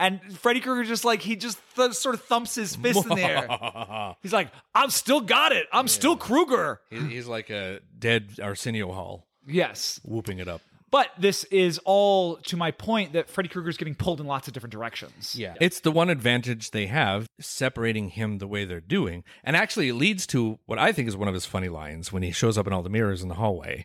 And 0.00 0.20
Freddy 0.38 0.60
Krueger 0.60 0.84
just 0.84 1.04
like 1.04 1.22
he 1.22 1.34
just 1.34 1.58
th- 1.74 1.92
sort 1.94 2.14
of 2.14 2.22
thumps 2.22 2.54
his 2.54 2.76
fist 2.76 3.04
in 3.04 3.16
the 3.16 3.20
air. 3.20 4.14
He's 4.22 4.32
like, 4.32 4.52
"I've 4.72 4.92
still 4.92 5.20
got 5.20 5.50
it. 5.50 5.66
I'm 5.72 5.88
still 5.88 6.16
Krueger." 6.16 6.80
He- 6.88 7.00
He's 7.00 7.26
like 7.26 7.50
a 7.50 7.80
dead 7.98 8.28
Arsenio 8.40 8.92
Hall, 8.92 9.26
Yes, 9.44 9.98
whooping 10.04 10.38
it 10.38 10.46
up. 10.46 10.60
but 10.92 11.08
this 11.18 11.42
is 11.50 11.80
all 11.84 12.36
to 12.36 12.56
my 12.56 12.70
point 12.70 13.14
that 13.14 13.28
Freddy 13.28 13.48
Krueger's 13.48 13.76
getting 13.76 13.96
pulled 13.96 14.20
in 14.20 14.26
lots 14.28 14.46
of 14.46 14.54
different 14.54 14.70
directions. 14.70 15.34
Yeah. 15.34 15.54
It's 15.60 15.80
the 15.80 15.90
one 15.90 16.10
advantage 16.10 16.70
they 16.70 16.86
have, 16.86 17.26
separating 17.40 18.10
him 18.10 18.38
the 18.38 18.46
way 18.46 18.64
they're 18.64 18.80
doing. 18.80 19.24
And 19.42 19.56
actually, 19.56 19.88
it 19.88 19.94
leads 19.94 20.28
to 20.28 20.60
what 20.66 20.78
I 20.78 20.92
think 20.92 21.08
is 21.08 21.16
one 21.16 21.26
of 21.26 21.34
his 21.34 21.44
funny 21.44 21.68
lines 21.68 22.12
when 22.12 22.22
he 22.22 22.30
shows 22.30 22.56
up 22.56 22.68
in 22.68 22.72
all 22.72 22.84
the 22.84 22.88
mirrors 22.88 23.20
in 23.20 23.28
the 23.28 23.34
hallway. 23.34 23.84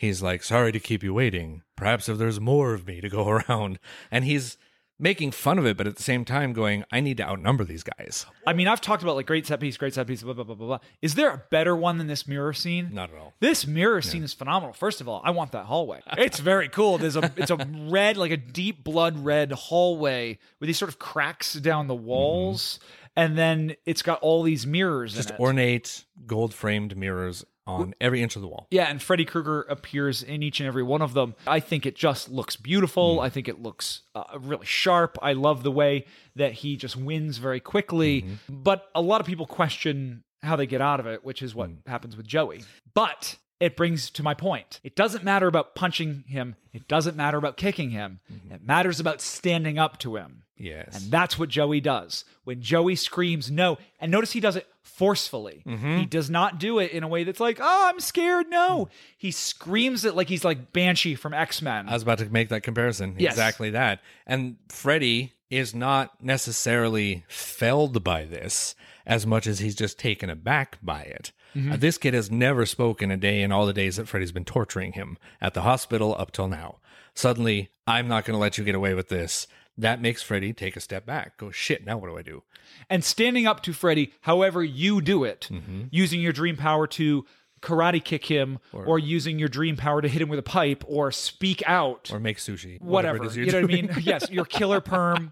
He's 0.00 0.22
like, 0.22 0.42
Sorry 0.42 0.72
to 0.72 0.80
keep 0.80 1.02
you 1.02 1.12
waiting. 1.12 1.60
Perhaps 1.76 2.08
if 2.08 2.16
there's 2.16 2.40
more 2.40 2.72
of 2.72 2.86
me 2.86 3.02
to 3.02 3.10
go 3.10 3.28
around. 3.48 3.78
And 4.10 4.24
he's 4.24 4.56
making 4.98 5.30
fun 5.32 5.58
of 5.58 5.66
it, 5.66 5.76
but 5.76 5.86
at 5.86 5.96
the 5.96 6.02
same 6.02 6.24
time 6.24 6.54
going, 6.54 6.84
I 6.90 7.00
need 7.00 7.18
to 7.18 7.22
outnumber 7.22 7.64
these 7.64 7.82
guys. 7.82 8.24
I 8.46 8.54
mean, 8.54 8.66
I've 8.66 8.80
talked 8.80 9.02
about 9.02 9.16
like 9.16 9.26
great 9.26 9.46
set 9.46 9.60
piece, 9.60 9.76
great 9.76 9.92
set 9.92 10.06
piece, 10.06 10.22
blah 10.22 10.32
blah 10.32 10.44
blah 10.44 10.54
blah 10.54 10.66
blah. 10.68 10.78
Is 11.02 11.16
there 11.16 11.28
a 11.28 11.42
better 11.50 11.76
one 11.76 11.98
than 11.98 12.06
this 12.06 12.26
mirror 12.26 12.54
scene? 12.54 12.88
Not 12.94 13.10
at 13.10 13.18
all. 13.18 13.34
This 13.40 13.66
mirror 13.66 14.00
scene 14.00 14.22
is 14.22 14.32
phenomenal. 14.32 14.72
First 14.72 15.02
of 15.02 15.08
all, 15.08 15.20
I 15.22 15.32
want 15.32 15.52
that 15.52 15.66
hallway. 15.66 16.00
It's 16.16 16.38
very 16.38 16.70
cool. 16.70 16.96
There's 16.96 17.16
a 17.16 17.30
it's 17.36 17.50
a 17.50 17.58
red, 17.88 18.16
like 18.16 18.30
a 18.30 18.38
deep 18.38 18.82
blood 18.82 19.22
red 19.22 19.52
hallway 19.52 20.38
with 20.60 20.66
these 20.66 20.78
sort 20.78 20.88
of 20.88 20.98
cracks 20.98 21.52
down 21.52 21.88
the 21.88 21.94
walls, 21.94 22.78
mm-hmm. 22.78 23.08
and 23.16 23.36
then 23.36 23.76
it's 23.84 24.00
got 24.00 24.18
all 24.20 24.42
these 24.44 24.66
mirrors 24.66 25.12
Just 25.12 25.28
in 25.28 25.34
it. 25.34 25.40
ornate, 25.40 26.06
gold 26.26 26.54
framed 26.54 26.96
mirrors 26.96 27.44
on 27.76 27.94
every 28.00 28.22
inch 28.22 28.36
of 28.36 28.42
the 28.42 28.48
wall. 28.48 28.66
yeah, 28.70 28.84
and 28.84 29.00
Freddy 29.02 29.24
Krueger 29.24 29.62
appears 29.62 30.22
in 30.22 30.42
each 30.42 30.60
and 30.60 30.66
every 30.66 30.82
one 30.82 31.02
of 31.02 31.14
them. 31.14 31.34
I 31.46 31.60
think 31.60 31.86
it 31.86 31.96
just 31.96 32.28
looks 32.28 32.56
beautiful. 32.56 33.18
Mm. 33.18 33.22
I 33.22 33.28
think 33.28 33.48
it 33.48 33.62
looks 33.62 34.02
uh, 34.14 34.38
really 34.38 34.66
sharp. 34.66 35.18
I 35.22 35.32
love 35.32 35.62
the 35.62 35.70
way 35.70 36.06
that 36.36 36.52
he 36.52 36.76
just 36.76 36.96
wins 36.96 37.38
very 37.38 37.60
quickly. 37.60 38.22
Mm-hmm. 38.22 38.62
But 38.62 38.88
a 38.94 39.02
lot 39.02 39.20
of 39.20 39.26
people 39.26 39.46
question 39.46 40.24
how 40.42 40.56
they 40.56 40.66
get 40.66 40.80
out 40.80 41.00
of 41.00 41.06
it, 41.06 41.24
which 41.24 41.42
is 41.42 41.54
what 41.54 41.70
mm. 41.70 41.86
happens 41.86 42.16
with 42.16 42.26
Joey. 42.26 42.62
But 42.94 43.36
it 43.60 43.76
brings 43.76 44.10
to 44.12 44.22
my 44.22 44.34
point. 44.34 44.80
It 44.82 44.96
doesn't 44.96 45.22
matter 45.22 45.46
about 45.46 45.74
punching 45.74 46.24
him. 46.26 46.56
It 46.72 46.88
doesn't 46.88 47.16
matter 47.16 47.36
about 47.36 47.58
kicking 47.58 47.90
him. 47.90 48.20
Mm-hmm. 48.32 48.54
It 48.54 48.66
matters 48.66 49.00
about 49.00 49.20
standing 49.20 49.78
up 49.78 49.98
to 49.98 50.16
him. 50.16 50.44
Yes. 50.60 50.94
And 50.94 51.10
that's 51.10 51.38
what 51.38 51.48
Joey 51.48 51.80
does. 51.80 52.24
When 52.44 52.60
Joey 52.60 52.94
screams 52.94 53.50
no, 53.50 53.78
and 53.98 54.12
notice 54.12 54.32
he 54.32 54.40
does 54.40 54.56
it 54.56 54.68
forcefully. 54.82 55.62
He 55.98 56.04
does 56.04 56.28
not 56.28 56.60
do 56.60 56.78
it 56.78 56.90
in 56.90 57.02
a 57.02 57.08
way 57.08 57.24
that's 57.24 57.40
like, 57.40 57.58
oh, 57.60 57.88
I'm 57.88 58.00
scared. 58.00 58.50
No. 58.50 58.88
He 59.16 59.30
screams 59.30 60.04
it 60.04 60.14
like 60.14 60.28
he's 60.28 60.44
like 60.44 60.72
Banshee 60.72 61.14
from 61.14 61.32
X 61.32 61.62
Men. 61.62 61.88
I 61.88 61.94
was 61.94 62.02
about 62.02 62.18
to 62.18 62.28
make 62.28 62.50
that 62.50 62.62
comparison. 62.62 63.16
Yes. 63.18 63.32
Exactly 63.32 63.70
that. 63.70 64.00
And 64.26 64.56
Freddy 64.68 65.32
is 65.48 65.74
not 65.74 66.22
necessarily 66.22 67.24
felled 67.28 68.04
by 68.04 68.24
this 68.24 68.74
as 69.06 69.26
much 69.26 69.46
as 69.46 69.58
he's 69.58 69.74
just 69.74 69.98
taken 69.98 70.28
aback 70.28 70.78
by 70.82 71.00
it. 71.00 71.32
Mm-hmm. 71.56 71.72
Uh, 71.72 71.76
this 71.78 71.98
kid 71.98 72.14
has 72.14 72.30
never 72.30 72.66
spoken 72.66 73.10
a 73.10 73.16
day 73.16 73.42
in 73.42 73.50
all 73.50 73.66
the 73.66 73.72
days 73.72 73.96
that 73.96 74.06
Freddy's 74.06 74.32
been 74.32 74.44
torturing 74.44 74.92
him 74.92 75.16
at 75.40 75.54
the 75.54 75.62
hospital 75.62 76.14
up 76.18 76.30
till 76.30 76.46
now. 76.46 76.76
Suddenly, 77.14 77.70
I'm 77.86 78.06
not 78.06 78.24
going 78.24 78.34
to 78.34 78.40
let 78.40 78.56
you 78.56 78.64
get 78.64 78.76
away 78.76 78.94
with 78.94 79.08
this. 79.08 79.48
That 79.80 80.00
makes 80.02 80.22
Freddy 80.22 80.52
take 80.52 80.76
a 80.76 80.80
step 80.80 81.06
back. 81.06 81.36
Go, 81.38 81.50
shit, 81.50 81.84
now 81.86 81.96
what 81.98 82.08
do 82.08 82.16
I 82.18 82.22
do? 82.22 82.42
and 82.88 83.02
standing 83.04 83.46
up 83.46 83.62
to 83.62 83.72
Freddy, 83.72 84.12
however 84.22 84.62
you 84.62 85.00
do 85.00 85.24
it, 85.24 85.48
Mm-hmm. 85.50 85.84
using 85.90 86.20
your 86.20 86.32
dream 86.32 86.56
power 86.56 86.86
to 86.88 87.24
karate 87.62 88.02
kick 88.02 88.24
him, 88.26 88.58
or, 88.72 88.98
using 88.98 89.38
your 89.38 89.48
dream 89.48 89.76
power 89.76 90.00
to 90.00 90.08
hit 90.08 90.22
him 90.22 90.28
with 90.28 90.38
a 90.38 90.42
pipe, 90.42 90.82
or 90.86 91.10
speak 91.12 91.62
out, 91.66 92.10
Or 92.12 92.18
make 92.20 92.38
sushi. 92.38 92.80
whatever. 92.80 93.18
you're 93.24 93.32
You 93.44 93.52
know 93.52 93.60
what 93.62 93.70
I 93.70 93.74
mean? 93.74 93.90
yes, 94.02 94.30
your 94.30 94.44
killer 94.46 94.80
perm. 94.80 95.30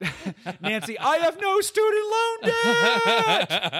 Nancy, 0.60 0.98
I 0.98 1.16
have 1.18 1.40
no 1.40 1.60
student 1.60 2.04
loan 2.10 2.38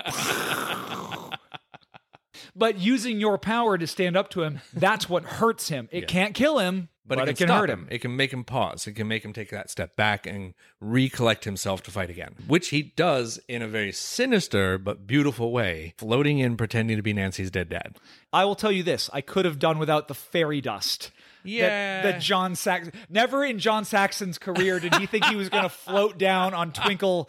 debt. 0.02 1.38
but 2.56 2.78
using 2.78 3.20
your 3.20 3.38
power 3.38 3.76
to 3.78 3.86
stand 3.86 4.16
up 4.16 4.30
to 4.30 4.42
him, 4.42 4.60
that's 4.72 5.08
what 5.08 5.24
hurts 5.24 5.68
him. 5.68 5.88
It 5.92 6.08
can't 6.08 6.34
kill 6.34 6.58
him, 6.58 6.88
but, 7.06 7.18
But, 7.18 7.28
it 7.28 7.32
it 7.32 7.36
can 7.38 7.48
stop 7.48 7.60
hurt 7.60 7.70
him. 7.70 7.86
It 7.90 7.98
can 7.98 8.16
make 8.16 8.32
him 8.32 8.44
pause. 8.44 8.86
It 8.86 8.92
can 8.92 9.06
make 9.06 9.24
him 9.24 9.32
take 9.32 9.50
that 9.50 9.70
step 9.70 9.94
back 9.94 10.26
and 10.26 10.54
recollect 10.80 11.44
himself 11.44 11.82
to 11.84 11.90
fight 11.90 12.10
again, 12.10 12.34
which 12.46 12.68
he 12.68 12.94
does 12.96 13.38
in 13.48 13.60
a 13.62 13.68
very 13.68 13.92
sinister 13.92 14.78
but 14.78 15.06
beautiful 15.06 15.52
way, 15.52 15.94
floating 15.98 16.38
in 16.38 16.56
pretending 16.56 16.96
to 16.96 17.02
be 17.02 17.12
Nancy's 17.12 17.50
dead 17.50 17.68
dad. 17.68 17.96
I 18.32 18.44
will 18.44 18.54
tell 18.54 18.72
you 18.72 18.82
this: 18.82 19.10
I 19.12 19.20
could 19.20 19.44
have 19.44 19.58
done 19.58 19.78
without 19.78 20.08
the 20.08 20.14
fairy 20.14 20.60
dust. 20.60 21.10
Yeah. 21.44 22.02
That, 22.02 22.12
that 22.12 22.22
John 22.22 22.54
Saxon. 22.54 22.92
Never 23.10 23.44
in 23.44 23.58
John 23.58 23.84
Saxon's 23.84 24.38
career 24.38 24.80
did 24.80 24.94
he 24.94 25.06
think 25.06 25.26
he 25.26 25.36
was 25.36 25.50
going 25.50 25.64
to 25.64 25.68
float 25.68 26.18
down 26.18 26.54
on 26.54 26.72
Twinkle. 26.72 27.28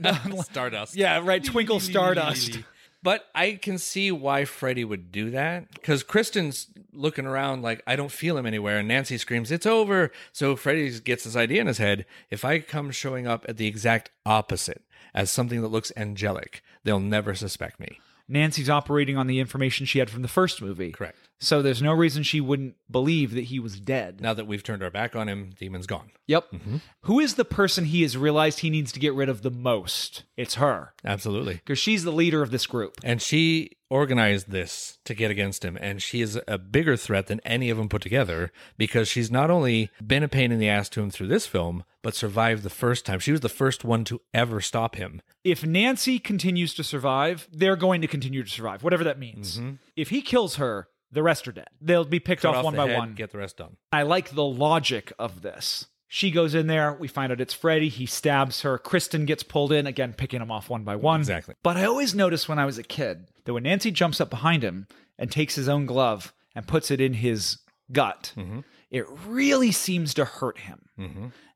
Stardust. 0.42 0.94
yeah, 0.96 1.20
right. 1.22 1.42
Twinkle 1.42 1.80
Stardust. 1.80 2.60
But 3.02 3.26
I 3.34 3.52
can 3.52 3.78
see 3.78 4.10
why 4.10 4.44
Freddy 4.44 4.84
would 4.84 5.12
do 5.12 5.30
that 5.30 5.70
because 5.72 6.02
Kristen's 6.02 6.66
looking 6.92 7.26
around 7.26 7.62
like 7.62 7.82
I 7.86 7.94
don't 7.94 8.10
feel 8.10 8.36
him 8.36 8.46
anywhere, 8.46 8.78
and 8.78 8.88
Nancy 8.88 9.18
screams, 9.18 9.52
"It's 9.52 9.66
over!" 9.66 10.10
So 10.32 10.56
Freddy 10.56 10.98
gets 11.00 11.24
this 11.24 11.36
idea 11.36 11.60
in 11.60 11.68
his 11.68 11.78
head: 11.78 12.06
if 12.30 12.44
I 12.44 12.58
come 12.58 12.90
showing 12.90 13.26
up 13.26 13.44
at 13.48 13.56
the 13.56 13.66
exact 13.66 14.10
opposite 14.26 14.82
as 15.14 15.30
something 15.30 15.62
that 15.62 15.68
looks 15.68 15.92
angelic, 15.96 16.62
they'll 16.82 17.00
never 17.00 17.34
suspect 17.34 17.78
me. 17.78 18.00
Nancy's 18.26 18.68
operating 18.68 19.16
on 19.16 19.26
the 19.26 19.40
information 19.40 19.86
she 19.86 20.00
had 20.00 20.10
from 20.10 20.22
the 20.22 20.28
first 20.28 20.60
movie. 20.60 20.90
Correct. 20.92 21.27
So 21.40 21.62
there's 21.62 21.82
no 21.82 21.92
reason 21.92 22.22
she 22.22 22.40
wouldn't 22.40 22.74
believe 22.90 23.32
that 23.34 23.44
he 23.44 23.60
was 23.60 23.80
dead. 23.80 24.20
Now 24.20 24.34
that 24.34 24.46
we've 24.46 24.62
turned 24.62 24.82
our 24.82 24.90
back 24.90 25.14
on 25.14 25.28
him, 25.28 25.50
Demon's 25.58 25.86
gone. 25.86 26.10
Yep. 26.26 26.50
Mm-hmm. 26.52 26.76
Who 27.02 27.20
is 27.20 27.34
the 27.34 27.44
person 27.44 27.84
he 27.84 28.02
has 28.02 28.16
realized 28.16 28.60
he 28.60 28.70
needs 28.70 28.92
to 28.92 29.00
get 29.00 29.14
rid 29.14 29.28
of 29.28 29.42
the 29.42 29.50
most? 29.50 30.24
It's 30.36 30.56
her. 30.56 30.94
Absolutely. 31.04 31.54
Because 31.54 31.78
she's 31.78 32.04
the 32.04 32.10
leader 32.10 32.42
of 32.42 32.50
this 32.50 32.66
group. 32.66 32.96
And 33.04 33.22
she 33.22 33.70
organized 33.88 34.50
this 34.50 34.98
to 35.04 35.14
get 35.14 35.30
against 35.30 35.64
him. 35.64 35.78
And 35.80 36.02
she 36.02 36.20
is 36.20 36.38
a 36.46 36.58
bigger 36.58 36.96
threat 36.96 37.28
than 37.28 37.40
any 37.44 37.70
of 37.70 37.78
them 37.78 37.88
put 37.88 38.02
together 38.02 38.52
because 38.76 39.08
she's 39.08 39.30
not 39.30 39.50
only 39.50 39.90
been 40.04 40.22
a 40.22 40.28
pain 40.28 40.52
in 40.52 40.58
the 40.58 40.68
ass 40.68 40.88
to 40.90 41.00
him 41.00 41.10
through 41.10 41.28
this 41.28 41.46
film, 41.46 41.84
but 42.02 42.14
survived 42.14 42.62
the 42.64 42.70
first 42.70 43.06
time. 43.06 43.20
She 43.20 43.32
was 43.32 43.40
the 43.40 43.48
first 43.48 43.84
one 43.84 44.04
to 44.04 44.20
ever 44.34 44.60
stop 44.60 44.96
him. 44.96 45.22
If 45.44 45.64
Nancy 45.64 46.18
continues 46.18 46.74
to 46.74 46.84
survive, 46.84 47.48
they're 47.52 47.76
going 47.76 48.00
to 48.02 48.08
continue 48.08 48.42
to 48.42 48.50
survive, 48.50 48.82
whatever 48.82 49.04
that 49.04 49.18
means. 49.18 49.58
Mm-hmm. 49.58 49.74
If 49.96 50.10
he 50.10 50.20
kills 50.20 50.56
her, 50.56 50.88
the 51.10 51.22
rest 51.22 51.48
are 51.48 51.52
dead. 51.52 51.68
They'll 51.80 52.04
be 52.04 52.20
picked 52.20 52.42
Cut 52.42 52.54
off, 52.54 52.64
one 52.64 52.76
by 52.76 52.88
head, 52.88 52.98
one. 52.98 53.14
Get 53.14 53.30
the 53.32 53.38
rest 53.38 53.56
done. 53.58 53.76
I 53.92 54.02
like 54.02 54.30
the 54.30 54.44
logic 54.44 55.12
of 55.18 55.42
this. 55.42 55.86
She 56.10 56.30
goes 56.30 56.54
in 56.54 56.68
there. 56.68 56.94
We 56.98 57.06
find 57.08 57.30
out 57.30 57.40
it's 57.40 57.52
Freddy. 57.52 57.88
He 57.90 58.06
stabs 58.06 58.62
her. 58.62 58.78
Kristen 58.78 59.26
gets 59.26 59.42
pulled 59.42 59.72
in, 59.72 59.86
again, 59.86 60.14
picking 60.14 60.40
him 60.40 60.50
off 60.50 60.70
one 60.70 60.82
by 60.84 60.96
one. 60.96 61.20
Exactly. 61.20 61.54
But 61.62 61.76
I 61.76 61.84
always 61.84 62.14
noticed 62.14 62.48
when 62.48 62.58
I 62.58 62.64
was 62.64 62.78
a 62.78 62.82
kid 62.82 63.26
that 63.44 63.52
when 63.52 63.64
Nancy 63.64 63.90
jumps 63.90 64.20
up 64.20 64.30
behind 64.30 64.62
him 64.62 64.86
and 65.18 65.30
takes 65.30 65.54
his 65.54 65.68
own 65.68 65.84
glove 65.84 66.32
and 66.54 66.66
puts 66.66 66.90
it 66.90 67.00
in 67.00 67.12
his 67.14 67.58
gut, 67.92 68.32
Mm-hmm. 68.36 68.60
it 68.90 69.04
really 69.26 69.70
seems 69.70 70.14
to 70.14 70.24
hurt 70.24 70.58
him. 70.58 70.80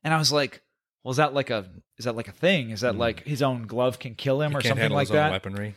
And 0.03 0.13
I 0.13 0.17
was 0.17 0.31
like, 0.31 0.61
well, 1.03 1.11
is 1.11 1.17
that 1.17 1.33
like 1.33 1.49
a 1.49 1.65
is 1.97 2.05
that 2.05 2.15
like 2.15 2.27
a 2.27 2.31
thing? 2.31 2.69
Is 2.69 2.81
that 2.81 2.95
like 2.95 3.23
his 3.25 3.41
own 3.41 3.63
glove 3.67 3.97
can 3.99 4.13
kill 4.15 4.39
him 4.41 4.55
or 4.55 4.59
Mm. 4.59 4.63
Can't 4.63 4.77
something 4.77 4.91
like 4.91 5.07
that? 5.09 5.31
weaponry. 5.31 5.73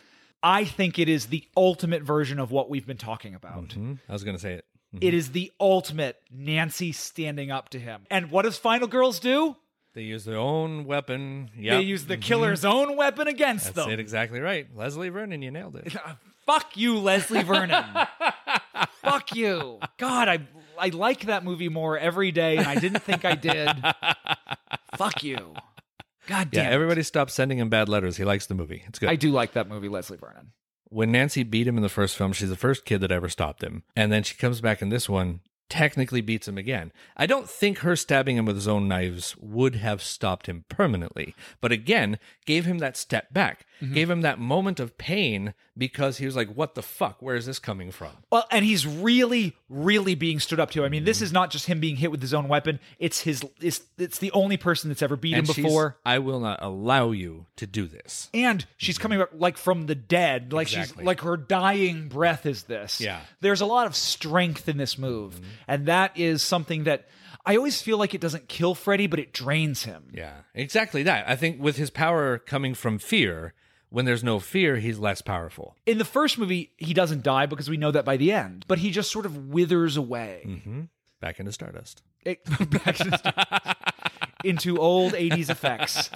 I 0.46 0.64
think 0.64 1.00
it 1.00 1.08
is 1.08 1.26
the 1.26 1.42
ultimate 1.56 2.04
version 2.04 2.38
of 2.38 2.52
what 2.52 2.70
we've 2.70 2.86
been 2.86 2.96
talking 2.96 3.34
about. 3.34 3.72
Hmm? 3.72 3.94
I 4.08 4.12
was 4.12 4.22
going 4.22 4.36
to 4.36 4.40
say 4.40 4.54
it. 4.54 4.64
It 5.00 5.12
is 5.12 5.32
the 5.32 5.50
ultimate 5.58 6.16
Nancy 6.30 6.92
standing 6.92 7.50
up 7.50 7.70
to 7.70 7.80
him. 7.80 8.02
And 8.12 8.30
what 8.30 8.42
does 8.42 8.56
Final 8.56 8.86
Girls 8.86 9.18
do? 9.18 9.56
They 9.94 10.02
use 10.02 10.24
their 10.24 10.36
own 10.36 10.84
weapon. 10.84 11.50
Yeah, 11.58 11.78
They 11.78 11.82
use 11.82 12.04
the 12.04 12.16
killer's 12.16 12.64
own 12.64 12.96
weapon 12.96 13.26
against 13.26 13.74
That's 13.74 13.86
them. 13.86 13.90
it 13.90 13.98
exactly 13.98 14.38
right. 14.38 14.68
Leslie 14.72 15.08
Vernon, 15.08 15.42
you 15.42 15.50
nailed 15.50 15.74
it. 15.76 15.92
Fuck 16.46 16.76
you, 16.76 16.98
Leslie 16.98 17.42
Vernon. 17.42 17.84
Fuck 19.02 19.34
you. 19.34 19.80
God, 19.96 20.28
I 20.28 20.46
I 20.78 20.90
like 20.90 21.22
that 21.22 21.42
movie 21.42 21.68
more 21.68 21.98
every 21.98 22.30
day, 22.30 22.56
and 22.58 22.66
I 22.68 22.76
didn't 22.76 23.02
think 23.02 23.24
I 23.24 23.34
did. 23.34 23.68
Fuck 24.96 25.24
you. 25.24 25.54
God 26.26 26.48
Yeah, 26.52 26.62
damn. 26.64 26.72
it. 26.72 26.74
everybody 26.74 27.02
stop 27.02 27.30
sending 27.30 27.58
him 27.58 27.68
bad 27.68 27.88
letters. 27.88 28.16
He 28.16 28.24
likes 28.24 28.46
the 28.46 28.54
movie. 28.54 28.82
It's 28.86 28.98
good. 28.98 29.08
I 29.08 29.16
do 29.16 29.30
like 29.30 29.52
that 29.52 29.68
movie, 29.68 29.88
Leslie 29.88 30.16
Vernon. 30.18 30.52
when 30.88 31.10
Nancy 31.12 31.42
beat 31.42 31.66
him 31.66 31.76
in 31.76 31.82
the 31.82 31.88
first 31.88 32.16
film, 32.16 32.32
she's 32.32 32.48
the 32.50 32.56
first 32.56 32.84
kid 32.84 33.00
that 33.00 33.10
ever 33.12 33.28
stopped 33.28 33.62
him. 33.62 33.82
And 33.96 34.12
then 34.12 34.22
she 34.22 34.34
comes 34.36 34.60
back 34.60 34.80
in 34.82 34.88
this 34.88 35.08
one, 35.08 35.40
technically 35.68 36.20
beats 36.20 36.46
him 36.46 36.56
again. 36.56 36.92
I 37.16 37.26
don't 37.26 37.50
think 37.50 37.78
her 37.78 37.96
stabbing 37.96 38.36
him 38.36 38.44
with 38.46 38.54
his 38.54 38.68
own 38.68 38.86
knives 38.86 39.36
would 39.38 39.74
have 39.76 40.00
stopped 40.00 40.46
him 40.46 40.64
permanently, 40.68 41.34
but 41.60 41.72
again, 41.72 42.20
gave 42.44 42.66
him 42.66 42.78
that 42.78 42.96
step 42.96 43.32
back, 43.32 43.66
Mm-hmm. 43.82 43.94
gave 43.94 44.08
him 44.08 44.22
that 44.22 44.38
moment 44.38 44.80
of 44.80 44.96
pain 44.96 45.52
because 45.76 46.16
he 46.16 46.24
was 46.24 46.34
like, 46.34 46.48
what 46.48 46.74
the 46.74 46.82
fuck? 46.82 47.20
Where 47.20 47.36
is 47.36 47.44
this 47.44 47.58
coming 47.58 47.90
from? 47.90 48.12
Well, 48.30 48.46
and 48.50 48.64
he's 48.64 48.86
really, 48.86 49.54
really 49.68 50.14
being 50.14 50.40
stood 50.40 50.58
up 50.58 50.70
to. 50.70 50.84
I 50.84 50.88
mean, 50.88 51.04
this 51.04 51.18
mm-hmm. 51.18 51.24
is 51.24 51.32
not 51.32 51.50
just 51.50 51.66
him 51.66 51.78
being 51.78 51.96
hit 51.96 52.10
with 52.10 52.22
his 52.22 52.32
own 52.32 52.48
weapon. 52.48 52.80
It's 52.98 53.20
his. 53.20 53.44
It's 53.60 53.82
it's 53.98 54.18
the 54.18 54.32
only 54.32 54.56
person 54.56 54.88
that's 54.88 55.02
ever 55.02 55.16
beat 55.16 55.34
And 55.34 55.46
him 55.46 55.62
before. 55.62 55.98
I 56.06 56.20
will 56.20 56.40
not 56.40 56.60
allow 56.62 57.10
you 57.10 57.46
to 57.56 57.66
do 57.66 57.86
this. 57.86 58.30
And 58.32 58.64
she's 58.78 58.96
mm-hmm. 58.96 59.02
coming 59.02 59.18
back 59.18 59.28
like 59.34 59.58
from 59.58 59.86
the 59.86 59.94
dead. 59.94 60.54
Like 60.54 60.68
Exactly. 60.68 61.02
she's 61.02 61.06
like 61.06 61.20
her 61.20 61.36
dying 61.36 62.08
breath 62.08 62.46
is 62.46 62.62
this. 62.62 63.00
Yeah. 63.00 63.20
There's 63.40 63.60
a 63.60 63.66
lot 63.66 63.86
of 63.86 63.94
strength 63.94 64.68
in 64.68 64.78
this 64.78 64.96
move. 64.96 65.34
Mm-hmm. 65.34 65.50
And 65.68 65.86
that 65.86 66.16
is 66.16 66.40
something 66.40 66.84
that 66.84 67.06
I 67.46 67.56
always 67.56 67.80
feel 67.80 67.96
like 67.96 68.12
it 68.12 68.20
doesn't 68.20 68.48
kill 68.48 68.74
Freddy, 68.74 69.06
but 69.06 69.20
it 69.20 69.32
drains 69.32 69.84
him. 69.84 70.08
Yeah, 70.12 70.32
exactly 70.52 71.04
that. 71.04 71.28
I 71.28 71.36
think 71.36 71.62
with 71.62 71.76
his 71.76 71.90
power 71.90 72.38
coming 72.38 72.74
from 72.74 72.98
fear, 72.98 73.54
when 73.90 74.04
there's 74.04 74.24
no 74.24 74.38
fear, 74.40 74.76
he's 74.76 74.98
less 74.98 75.22
powerful. 75.22 75.76
In 75.86 75.98
the 75.98 76.04
first 76.04 76.38
movie, 76.38 76.72
he 76.76 76.92
doesn't 76.94 77.22
die 77.22 77.46
because 77.46 77.70
we 77.70 77.76
know 77.76 77.90
that 77.90 78.04
by 78.04 78.16
the 78.16 78.32
end, 78.32 78.64
but 78.68 78.78
he 78.78 78.90
just 78.90 79.10
sort 79.10 79.26
of 79.26 79.48
withers 79.48 79.96
away. 79.96 80.42
hmm 80.64 80.82
Back 81.20 81.40
into 81.40 81.52
Stardust. 81.52 82.02
It- 82.24 82.44
back 82.84 82.96
to- 82.96 83.76
into 84.44 84.78
old 84.78 85.12
80s 85.12 85.48
effects. 85.50 86.10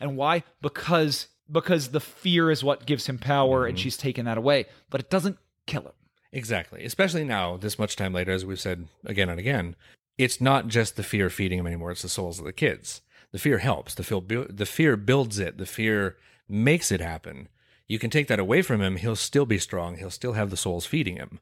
And 0.00 0.16
why? 0.16 0.42
Because 0.62 1.28
because 1.50 1.88
the 1.88 2.00
fear 2.00 2.50
is 2.50 2.62
what 2.62 2.86
gives 2.86 3.06
him 3.08 3.18
power 3.18 3.66
and 3.66 3.76
she's 3.78 3.96
taken 3.96 4.24
that 4.26 4.38
away, 4.38 4.66
but 4.88 5.00
it 5.00 5.10
doesn't 5.10 5.36
kill 5.66 5.82
him. 5.82 5.92
Exactly. 6.32 6.84
Especially 6.84 7.24
now, 7.24 7.56
this 7.56 7.76
much 7.78 7.96
time 7.96 8.12
later, 8.12 8.30
as 8.30 8.46
we've 8.46 8.60
said 8.60 8.86
again 9.04 9.28
and 9.28 9.40
again, 9.40 9.74
it's 10.16 10.40
not 10.40 10.68
just 10.68 10.94
the 10.96 11.02
fear 11.02 11.28
feeding 11.28 11.58
him 11.58 11.66
anymore, 11.66 11.90
it's 11.90 12.02
the 12.02 12.08
souls 12.08 12.38
of 12.38 12.44
the 12.44 12.52
kids. 12.52 13.00
The 13.32 13.38
fear 13.40 13.58
helps. 13.58 13.94
The 13.94 14.04
fear, 14.04 14.20
bu- 14.20 14.46
the 14.48 14.66
fear 14.66 14.96
builds 14.96 15.38
it. 15.40 15.58
The 15.58 15.66
fear 15.66 16.16
makes 16.50 16.90
it 16.92 17.00
happen. 17.00 17.48
You 17.86 17.98
can 17.98 18.10
take 18.10 18.28
that 18.28 18.38
away 18.38 18.62
from 18.62 18.80
him, 18.80 18.96
he'll 18.96 19.16
still 19.16 19.46
be 19.46 19.58
strong. 19.58 19.96
He'll 19.96 20.10
still 20.10 20.34
have 20.34 20.50
the 20.50 20.56
souls 20.56 20.86
feeding 20.86 21.16
him. 21.16 21.40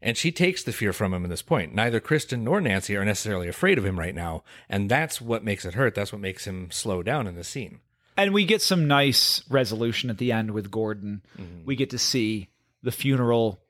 And 0.00 0.16
she 0.16 0.30
takes 0.30 0.62
the 0.62 0.72
fear 0.72 0.92
from 0.92 1.12
him 1.12 1.24
at 1.24 1.30
this 1.30 1.42
point. 1.42 1.74
Neither 1.74 1.98
Kristen 1.98 2.44
nor 2.44 2.60
Nancy 2.60 2.96
are 2.96 3.04
necessarily 3.04 3.48
afraid 3.48 3.78
of 3.78 3.84
him 3.84 3.98
right 3.98 4.14
now. 4.14 4.44
And 4.68 4.88
that's 4.88 5.20
what 5.20 5.42
makes 5.42 5.64
it 5.64 5.74
hurt. 5.74 5.96
That's 5.96 6.12
what 6.12 6.20
makes 6.20 6.46
him 6.46 6.70
slow 6.70 7.02
down 7.02 7.26
in 7.26 7.34
the 7.34 7.42
scene. 7.42 7.80
And 8.16 8.32
we 8.32 8.44
get 8.44 8.62
some 8.62 8.86
nice 8.86 9.42
resolution 9.50 10.08
at 10.08 10.18
the 10.18 10.30
end 10.30 10.52
with 10.52 10.70
Gordon. 10.70 11.22
We 11.64 11.74
get 11.74 11.90
to 11.90 11.98
see 11.98 12.48
the 12.82 12.92
funeral 12.92 13.60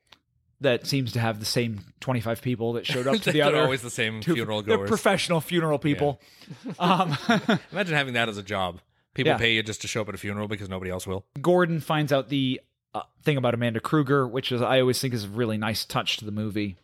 that 0.61 0.85
seems 0.85 1.13
to 1.13 1.19
have 1.19 1.39
the 1.39 1.45
same 1.45 1.79
25 2.01 2.41
people 2.41 2.73
that 2.73 2.85
showed 2.85 3.07
up 3.07 3.15
to 3.21 3.31
the 3.31 3.39
They're 3.39 3.45
other. 3.47 3.61
always 3.61 3.81
the 3.81 3.89
same 3.89 4.21
funeral 4.21 4.61
They're 4.61 4.85
professional 4.85 5.41
funeral 5.41 5.79
people. 5.79 6.21
Um, 6.79 7.17
Imagine 7.71 7.95
having 7.95 8.13
that 8.15 8.27
as 8.29 8.37
a 8.37 8.43
job. 8.43 8.81
People 9.13 9.31
Yeah. 9.31 9.37
pay 9.37 9.53
you 9.53 9.63
just 9.63 9.81
to 9.81 9.87
show 9.87 10.01
up 10.01 10.09
at 10.09 10.15
a 10.15 10.17
funeral 10.17 10.47
because 10.47 10.69
nobody 10.69 10.91
else 10.91 11.05
will. 11.07 11.25
Gordon 11.41 11.79
finds 11.79 12.11
out 12.13 12.29
the 12.29 12.61
uh, 12.93 13.01
thing 13.23 13.37
about 13.37 13.53
Amanda 13.53 13.79
Krueger, 13.79 14.27
which 14.27 14.51
is 14.51 14.61
I 14.61 14.79
always 14.79 14.99
think 14.99 15.13
is 15.13 15.25
a 15.25 15.29
really 15.29 15.57
nice 15.57 15.85
touch 15.85 16.17
to 16.17 16.25
the 16.25 16.31
movie. 16.31 16.77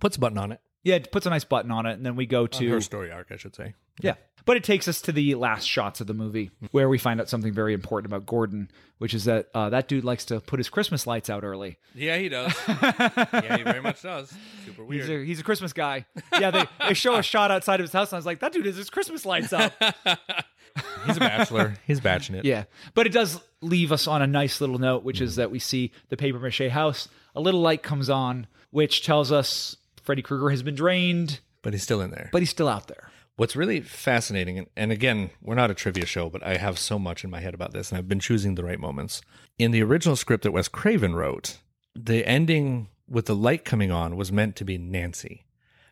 Puts 0.00 0.16
a 0.16 0.20
button 0.20 0.38
on 0.38 0.52
it. 0.52 0.60
Yeah, 0.88 0.94
it 0.94 1.12
puts 1.12 1.26
a 1.26 1.30
nice 1.30 1.44
button 1.44 1.70
on 1.70 1.84
it, 1.84 1.92
and 1.92 2.06
then 2.06 2.16
we 2.16 2.24
go 2.24 2.46
to 2.46 2.70
her 2.70 2.80
story 2.80 3.12
arc, 3.12 3.26
I 3.30 3.36
should 3.36 3.54
say. 3.54 3.74
Yeah. 4.00 4.14
But 4.46 4.56
it 4.56 4.64
takes 4.64 4.88
us 4.88 5.02
to 5.02 5.12
the 5.12 5.34
last 5.34 5.68
shots 5.68 6.00
of 6.00 6.06
the 6.06 6.14
movie 6.14 6.50
where 6.70 6.88
we 6.88 6.96
find 6.96 7.20
out 7.20 7.28
something 7.28 7.52
very 7.52 7.74
important 7.74 8.10
about 8.10 8.24
Gordon, 8.24 8.70
which 8.96 9.12
is 9.12 9.24
that 9.24 9.48
uh, 9.52 9.68
that 9.68 9.88
dude 9.88 10.04
likes 10.04 10.24
to 10.26 10.40
put 10.40 10.58
his 10.58 10.70
Christmas 10.70 11.06
lights 11.06 11.28
out 11.28 11.44
early. 11.44 11.76
Yeah, 11.94 12.16
he 12.16 12.30
does. 12.30 12.54
yeah, 12.68 13.56
he 13.58 13.62
very 13.64 13.82
much 13.82 14.00
does. 14.00 14.32
Super 14.64 14.84
weird. 14.84 15.02
He's 15.02 15.10
a, 15.10 15.24
he's 15.24 15.40
a 15.40 15.42
Christmas 15.42 15.74
guy. 15.74 16.06
Yeah, 16.40 16.50
they, 16.50 16.64
they 16.86 16.94
show 16.94 17.16
a 17.16 17.22
shot 17.22 17.50
outside 17.50 17.80
of 17.80 17.84
his 17.84 17.92
house, 17.92 18.10
and 18.10 18.16
I 18.16 18.18
was 18.20 18.24
like, 18.24 18.40
that 18.40 18.54
dude 18.54 18.64
has 18.64 18.76
his 18.76 18.88
Christmas 18.88 19.26
lights 19.26 19.52
up. 19.52 19.74
He's 21.06 21.16
a 21.16 21.20
bachelor. 21.20 21.74
He's 21.86 22.00
batching 22.00 22.36
it. 22.36 22.44
yeah. 22.44 22.64
But 22.94 23.06
it 23.06 23.12
does 23.12 23.40
leave 23.60 23.90
us 23.90 24.06
on 24.06 24.22
a 24.22 24.26
nice 24.26 24.60
little 24.60 24.78
note, 24.78 25.02
which 25.02 25.20
is 25.20 25.36
that 25.36 25.50
we 25.50 25.58
see 25.58 25.92
the 26.08 26.16
paper 26.16 26.38
mache 26.38 26.70
house. 26.70 27.08
A 27.34 27.40
little 27.40 27.60
light 27.60 27.82
comes 27.82 28.08
on, 28.08 28.46
which 28.70 29.04
tells 29.04 29.32
us 29.32 29.76
Freddy 30.08 30.22
Krueger 30.22 30.48
has 30.48 30.62
been 30.62 30.74
drained, 30.74 31.40
But 31.60 31.74
he's 31.74 31.82
still 31.82 32.00
in 32.00 32.10
there. 32.10 32.30
but 32.32 32.40
he's 32.40 32.48
still 32.48 32.66
out 32.66 32.86
there. 32.88 33.10
What's 33.36 33.54
really 33.54 33.82
fascinating, 33.82 34.56
and, 34.56 34.66
and 34.74 34.90
again, 34.90 35.28
we're 35.42 35.54
not 35.54 35.70
a 35.70 35.74
trivia 35.74 36.06
show, 36.06 36.30
but 36.30 36.42
I 36.42 36.56
have 36.56 36.78
so 36.78 36.98
much 36.98 37.24
in 37.24 37.30
my 37.30 37.40
head 37.40 37.52
about 37.52 37.74
this, 37.74 37.90
and 37.90 37.98
I've 37.98 38.08
been 38.08 38.18
choosing 38.18 38.54
the 38.54 38.64
right 38.64 38.80
moments. 38.80 39.20
In 39.58 39.70
the 39.70 39.82
original 39.82 40.16
script 40.16 40.44
that 40.44 40.52
Wes 40.52 40.66
Craven 40.66 41.14
wrote, 41.14 41.58
the 41.94 42.26
ending 42.26 42.88
with 43.06 43.26
the 43.26 43.36
light 43.36 43.66
coming 43.66 43.90
on 43.90 44.16
was 44.16 44.32
meant 44.32 44.56
to 44.56 44.64
be 44.64 44.78
Nancy. 44.78 45.44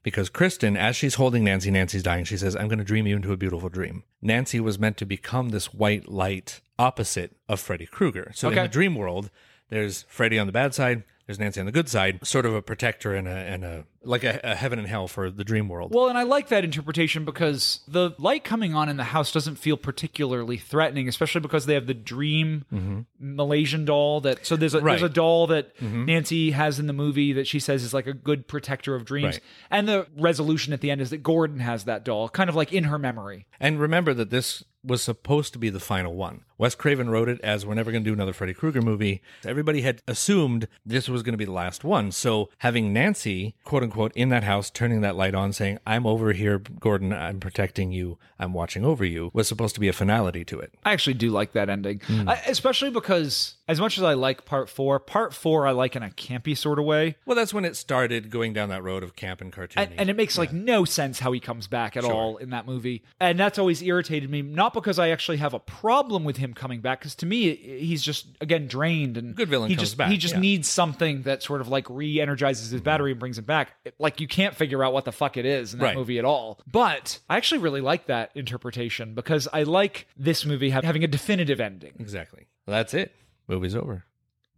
Because 0.02 0.30
Kristen, 0.30 0.78
as 0.78 0.97
she's 0.97 1.16
holding 1.16 1.44
Nancy, 1.44 1.70
Nancy's 1.70 2.02
dying, 2.02 2.24
she 2.24 2.38
says, 2.38 2.56
I'm 2.56 2.68
going 2.68 2.78
to 2.78 2.84
dream 2.86 3.06
you 3.06 3.16
into 3.16 3.32
a 3.32 3.36
beautiful 3.36 3.68
dream. 3.68 4.02
Nancy 4.22 4.60
was 4.60 4.78
meant 4.78 4.97
to 4.97 5.05
become 5.05 5.51
this 5.51 5.74
white 5.74 6.09
light 6.09 6.62
opposite 6.78 7.36
of 7.51 7.60
Freddy 7.60 7.84
Krueger. 7.84 8.32
So 8.34 8.48
in 8.48 8.55
Okay. 8.55 8.62
the 8.62 8.72
dream 8.72 8.94
world, 8.94 9.28
there's 9.68 10.06
Freddy 10.09 10.38
on 10.38 10.47
the 10.47 10.55
bad 10.55 10.72
side, 10.72 11.05
there's 11.26 11.40
Nancy 11.40 11.59
on 11.59 11.66
the 11.66 11.72
good 11.72 11.88
side, 11.88 12.24
sort 12.24 12.47
of 12.47 12.55
a 12.55 12.62
protector 12.62 13.12
and 13.12 13.26
a, 13.26 13.32
and 13.32 13.64
a 13.64 13.84
like 14.06 14.24
a, 14.24 14.40
a 14.42 14.54
heaven 14.54 14.78
and 14.78 14.88
hell 14.88 15.08
for 15.08 15.30
the 15.30 15.44
dream 15.44 15.68
world. 15.68 15.92
Well, 15.94 16.08
and 16.08 16.16
I 16.16 16.22
like 16.22 16.48
that 16.48 16.64
interpretation 16.64 17.24
because 17.24 17.80
the 17.88 18.12
light 18.18 18.44
coming 18.44 18.74
on 18.74 18.88
in 18.88 18.96
the 18.96 19.04
house 19.04 19.32
doesn't 19.32 19.56
feel 19.56 19.76
particularly 19.76 20.56
threatening, 20.56 21.08
especially 21.08 21.40
because 21.40 21.66
they 21.66 21.74
have 21.74 21.86
the 21.86 21.94
dream 21.94 22.64
mm-hmm. 22.72 23.00
Malaysian 23.18 23.84
doll 23.84 24.20
that. 24.22 24.46
So 24.46 24.56
there's 24.56 24.74
a 24.74 24.80
there's 24.80 25.02
a 25.02 25.08
doll 25.08 25.48
that 25.48 25.76
mm-hmm. 25.78 26.04
Nancy 26.06 26.52
has 26.52 26.78
in 26.78 26.86
the 26.86 26.92
movie 26.92 27.32
that 27.34 27.46
she 27.46 27.60
says 27.60 27.82
is 27.82 27.92
like 27.92 28.06
a 28.06 28.14
good 28.14 28.46
protector 28.48 28.94
of 28.94 29.04
dreams, 29.04 29.26
Right. 29.26 29.40
and 29.70 29.88
the 29.88 30.06
resolution 30.16 30.72
at 30.72 30.80
the 30.80 30.90
end 30.90 31.00
is 31.00 31.10
that 31.10 31.22
Gordon 31.22 31.60
has 31.60 31.84
that 31.84 32.04
doll, 32.04 32.28
kind 32.28 32.48
of 32.48 32.56
like 32.56 32.72
in 32.72 32.84
her 32.84 32.98
memory. 32.98 33.46
And 33.58 33.80
remember 33.80 34.14
that 34.14 34.30
this 34.30 34.62
was 34.86 35.02
supposed 35.02 35.52
to 35.52 35.58
be 35.58 35.68
the 35.68 35.80
final 35.80 36.14
one. 36.14 36.44
Wes 36.58 36.74
Craven 36.76 37.10
wrote 37.10 37.28
it 37.28 37.40
as 37.40 37.66
we're 37.66 37.74
never 37.74 37.90
going 37.90 38.04
to 38.04 38.08
do 38.08 38.14
another 38.14 38.32
Freddy 38.32 38.54
Krueger 38.54 38.80
movie. 38.80 39.20
Everybody 39.44 39.82
had 39.82 40.00
assumed 40.06 40.68
this 40.86 41.08
was 41.08 41.24
going 41.24 41.32
to 41.32 41.38
be 41.38 41.44
the 41.44 41.52
last 41.52 41.82
one. 41.82 42.12
So 42.12 42.50
having 42.58 42.92
Nancy, 42.92 43.56
quote 43.64 43.82
unquote, 43.82 43.95
in 44.14 44.28
that 44.31 44.44
house, 44.44 44.70
turning 44.70 45.01
that 45.01 45.16
light 45.16 45.35
on, 45.35 45.52
saying, 45.52 45.78
I'm 45.86 46.06
over 46.06 46.32
here, 46.32 46.59
Gordon, 46.59 47.12
I'm 47.12 47.40
protecting 47.40 47.93
you, 47.93 48.18
I'm 48.39 48.52
watching 48.52 48.85
over 48.85 49.05
you, 49.05 49.31
was 49.32 49.48
supposed 49.48 49.74
to 49.74 49.81
be 49.81 49.89
a 49.89 49.93
finality 49.93 50.44
to 50.47 50.60
it. 50.60 50.73
I 50.85 50.93
actually 50.93 51.14
do 51.14 51.31
like 51.31 51.52
that 51.52 51.68
ending, 51.68 52.01
hmm. 52.06 52.28
I, 52.28 52.36
especially 52.47 52.90
because 52.90 53.55
as 53.68 53.80
much 53.80 53.98
as 53.98 54.05
I 54.05 54.14
like 54.14 54.44
part 54.44 54.68
four, 54.68 54.98
part 55.01 55.34
four 55.34 55.66
I 55.66 55.72
like 55.72 55.97
in 55.97 56.02
a 56.02 56.10
campy 56.10 56.56
sort 56.56 56.78
of 56.78 56.84
way. 56.84 57.16
Well, 57.26 57.34
that's 57.34 57.52
when 57.52 57.64
it 57.64 57.76
started 57.76 58.30
going 58.30 58.52
down 58.52 58.68
that 58.68 58.82
road 58.82 59.02
of 59.02 59.16
camp 59.16 59.40
and 59.40 59.52
cartoony. 59.52 59.74
And, 59.76 59.93
and 59.98 60.10
it 60.10 60.16
makes 60.16 60.38
like 60.38 60.52
no 60.52 60.84
sense 60.84 61.18
how 61.18 61.32
he 61.32 61.40
comes 61.40 61.66
back 61.66 61.97
at 61.97 62.05
all 62.05 62.36
in 62.36 62.51
that 62.51 62.66
movie. 62.66 63.02
And 63.18 63.38
that's 63.38 63.59
always 63.59 63.82
irritated 63.82 64.30
me, 64.30 64.43
not 64.43 64.72
because 64.72 64.98
I 64.98 65.09
actually 65.09 65.38
have 65.38 65.55
a 65.55 65.59
problem 65.59 66.24
with 66.24 66.36
him 66.36 66.55
coming 66.55 66.80
back, 66.80 67.01
because 67.01 67.14
to 67.16 67.26
me 67.26 67.55
he's 67.56 68.02
just 68.02 68.26
again 68.40 68.68
drained 68.68 69.16
and 69.16 69.34
Good 69.34 69.48
villain 69.48 69.70
he 69.70 69.76
just 69.76 69.97
back, 69.97 70.10
he 70.10 70.16
just 70.18 70.34
yeah. 70.34 70.40
needs 70.40 70.68
something 70.68 71.22
that 71.22 71.43
sort 71.43 71.60
of 71.60 71.68
like 71.68 71.88
re-energizes 71.90 72.70
his 72.70 72.80
battery 72.80 73.10
and 73.12 73.20
brings 73.20 73.38
him 73.38 73.44
back. 73.44 73.74
Like 73.98 74.20
you 74.20 74.28
can't 74.28 74.55
figure 74.55 74.84
out 74.84 74.93
what 74.93 75.05
the 75.05 75.12
fuck 75.12 75.36
it 75.36 75.47
is 75.47 75.72
in 75.72 75.80
that 75.80 75.86
Right. 75.86 75.97
movie 75.97 76.18
at 76.18 76.24
all. 76.24 76.60
But 76.66 77.20
I 77.30 77.36
actually 77.36 77.60
really 77.60 77.80
like 77.80 78.06
that 78.06 78.30
interpretation 78.34 79.14
because 79.14 79.47
I 79.52 79.62
like 79.62 80.09
this 80.16 80.44
movie 80.44 80.70
having 80.70 81.05
a 81.05 81.06
definitive 81.06 81.60
ending. 81.60 81.93
Exactly. 82.01 82.47
Well, 82.66 82.76
that's 82.76 82.93
it. 82.93 83.14
Movie's 83.48 83.77
over. 83.77 84.05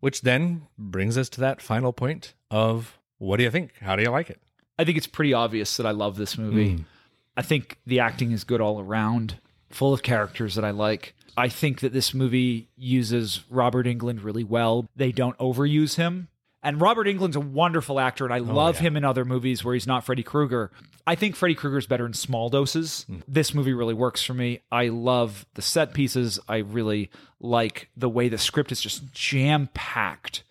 Which 0.00 0.22
then 0.22 0.62
brings 0.78 1.18
us 1.18 1.28
to 1.30 1.40
that 1.40 1.60
final 1.60 1.92
point 1.92 2.34
of 2.50 2.98
what 3.18 3.36
do 3.38 3.42
you 3.42 3.50
think? 3.50 3.72
How 3.80 3.96
do 3.96 4.02
you 4.02 4.10
like 4.10 4.30
it? 4.30 4.40
I 4.78 4.84
think 4.84 4.96
it's 4.96 5.08
pretty 5.08 5.34
obvious 5.34 5.76
that 5.76 5.86
I 5.86 5.90
love 5.90 6.16
this 6.16 6.38
movie. 6.38 6.76
Hmm. 6.76 6.82
I 7.36 7.42
think 7.42 7.78
the 7.86 8.00
acting 8.00 8.32
is 8.32 8.44
good 8.44 8.60
all 8.60 8.80
around, 8.80 9.38
full 9.70 9.92
of 9.92 10.02
characters 10.02 10.54
that 10.54 10.64
I 10.64 10.70
like. 10.70 11.14
I 11.36 11.48
think 11.48 11.80
that 11.80 11.92
this 11.92 12.12
movie 12.14 12.68
uses 12.76 13.44
Robert 13.48 13.86
Englund 13.86 14.24
really 14.24 14.44
well. 14.44 14.88
They 14.96 15.12
don't 15.12 15.38
overuse 15.38 15.94
him. 15.96 16.28
And 16.62 16.80
Robert 16.80 17.06
Englund's 17.06 17.36
a 17.36 17.40
wonderful 17.40 18.00
actor, 18.00 18.24
and 18.24 18.34
I 18.34 18.40
oh, 18.40 18.54
love 18.54 18.76
yeah. 18.76 18.88
him 18.88 18.96
in 18.96 19.04
other 19.04 19.24
movies 19.24 19.64
where 19.64 19.74
he's 19.74 19.86
not 19.86 20.04
Freddy 20.04 20.24
Krueger. 20.24 20.72
I 21.06 21.14
think 21.14 21.36
Freddy 21.36 21.54
Krueger's 21.54 21.86
better 21.86 22.04
in 22.04 22.14
small 22.14 22.48
doses. 22.48 23.04
Hmm. 23.04 23.18
This 23.28 23.54
movie 23.54 23.72
really 23.72 23.94
works 23.94 24.22
for 24.22 24.34
me. 24.34 24.60
I 24.72 24.88
love 24.88 25.46
the 25.54 25.62
set 25.62 25.94
pieces. 25.94 26.40
I 26.48 26.58
really 26.58 27.10
like 27.40 27.90
the 27.96 28.08
way 28.08 28.28
the 28.28 28.38
script 28.38 28.72
is 28.72 28.80
just 28.80 29.12
jam 29.12 29.68
packed 29.72 30.42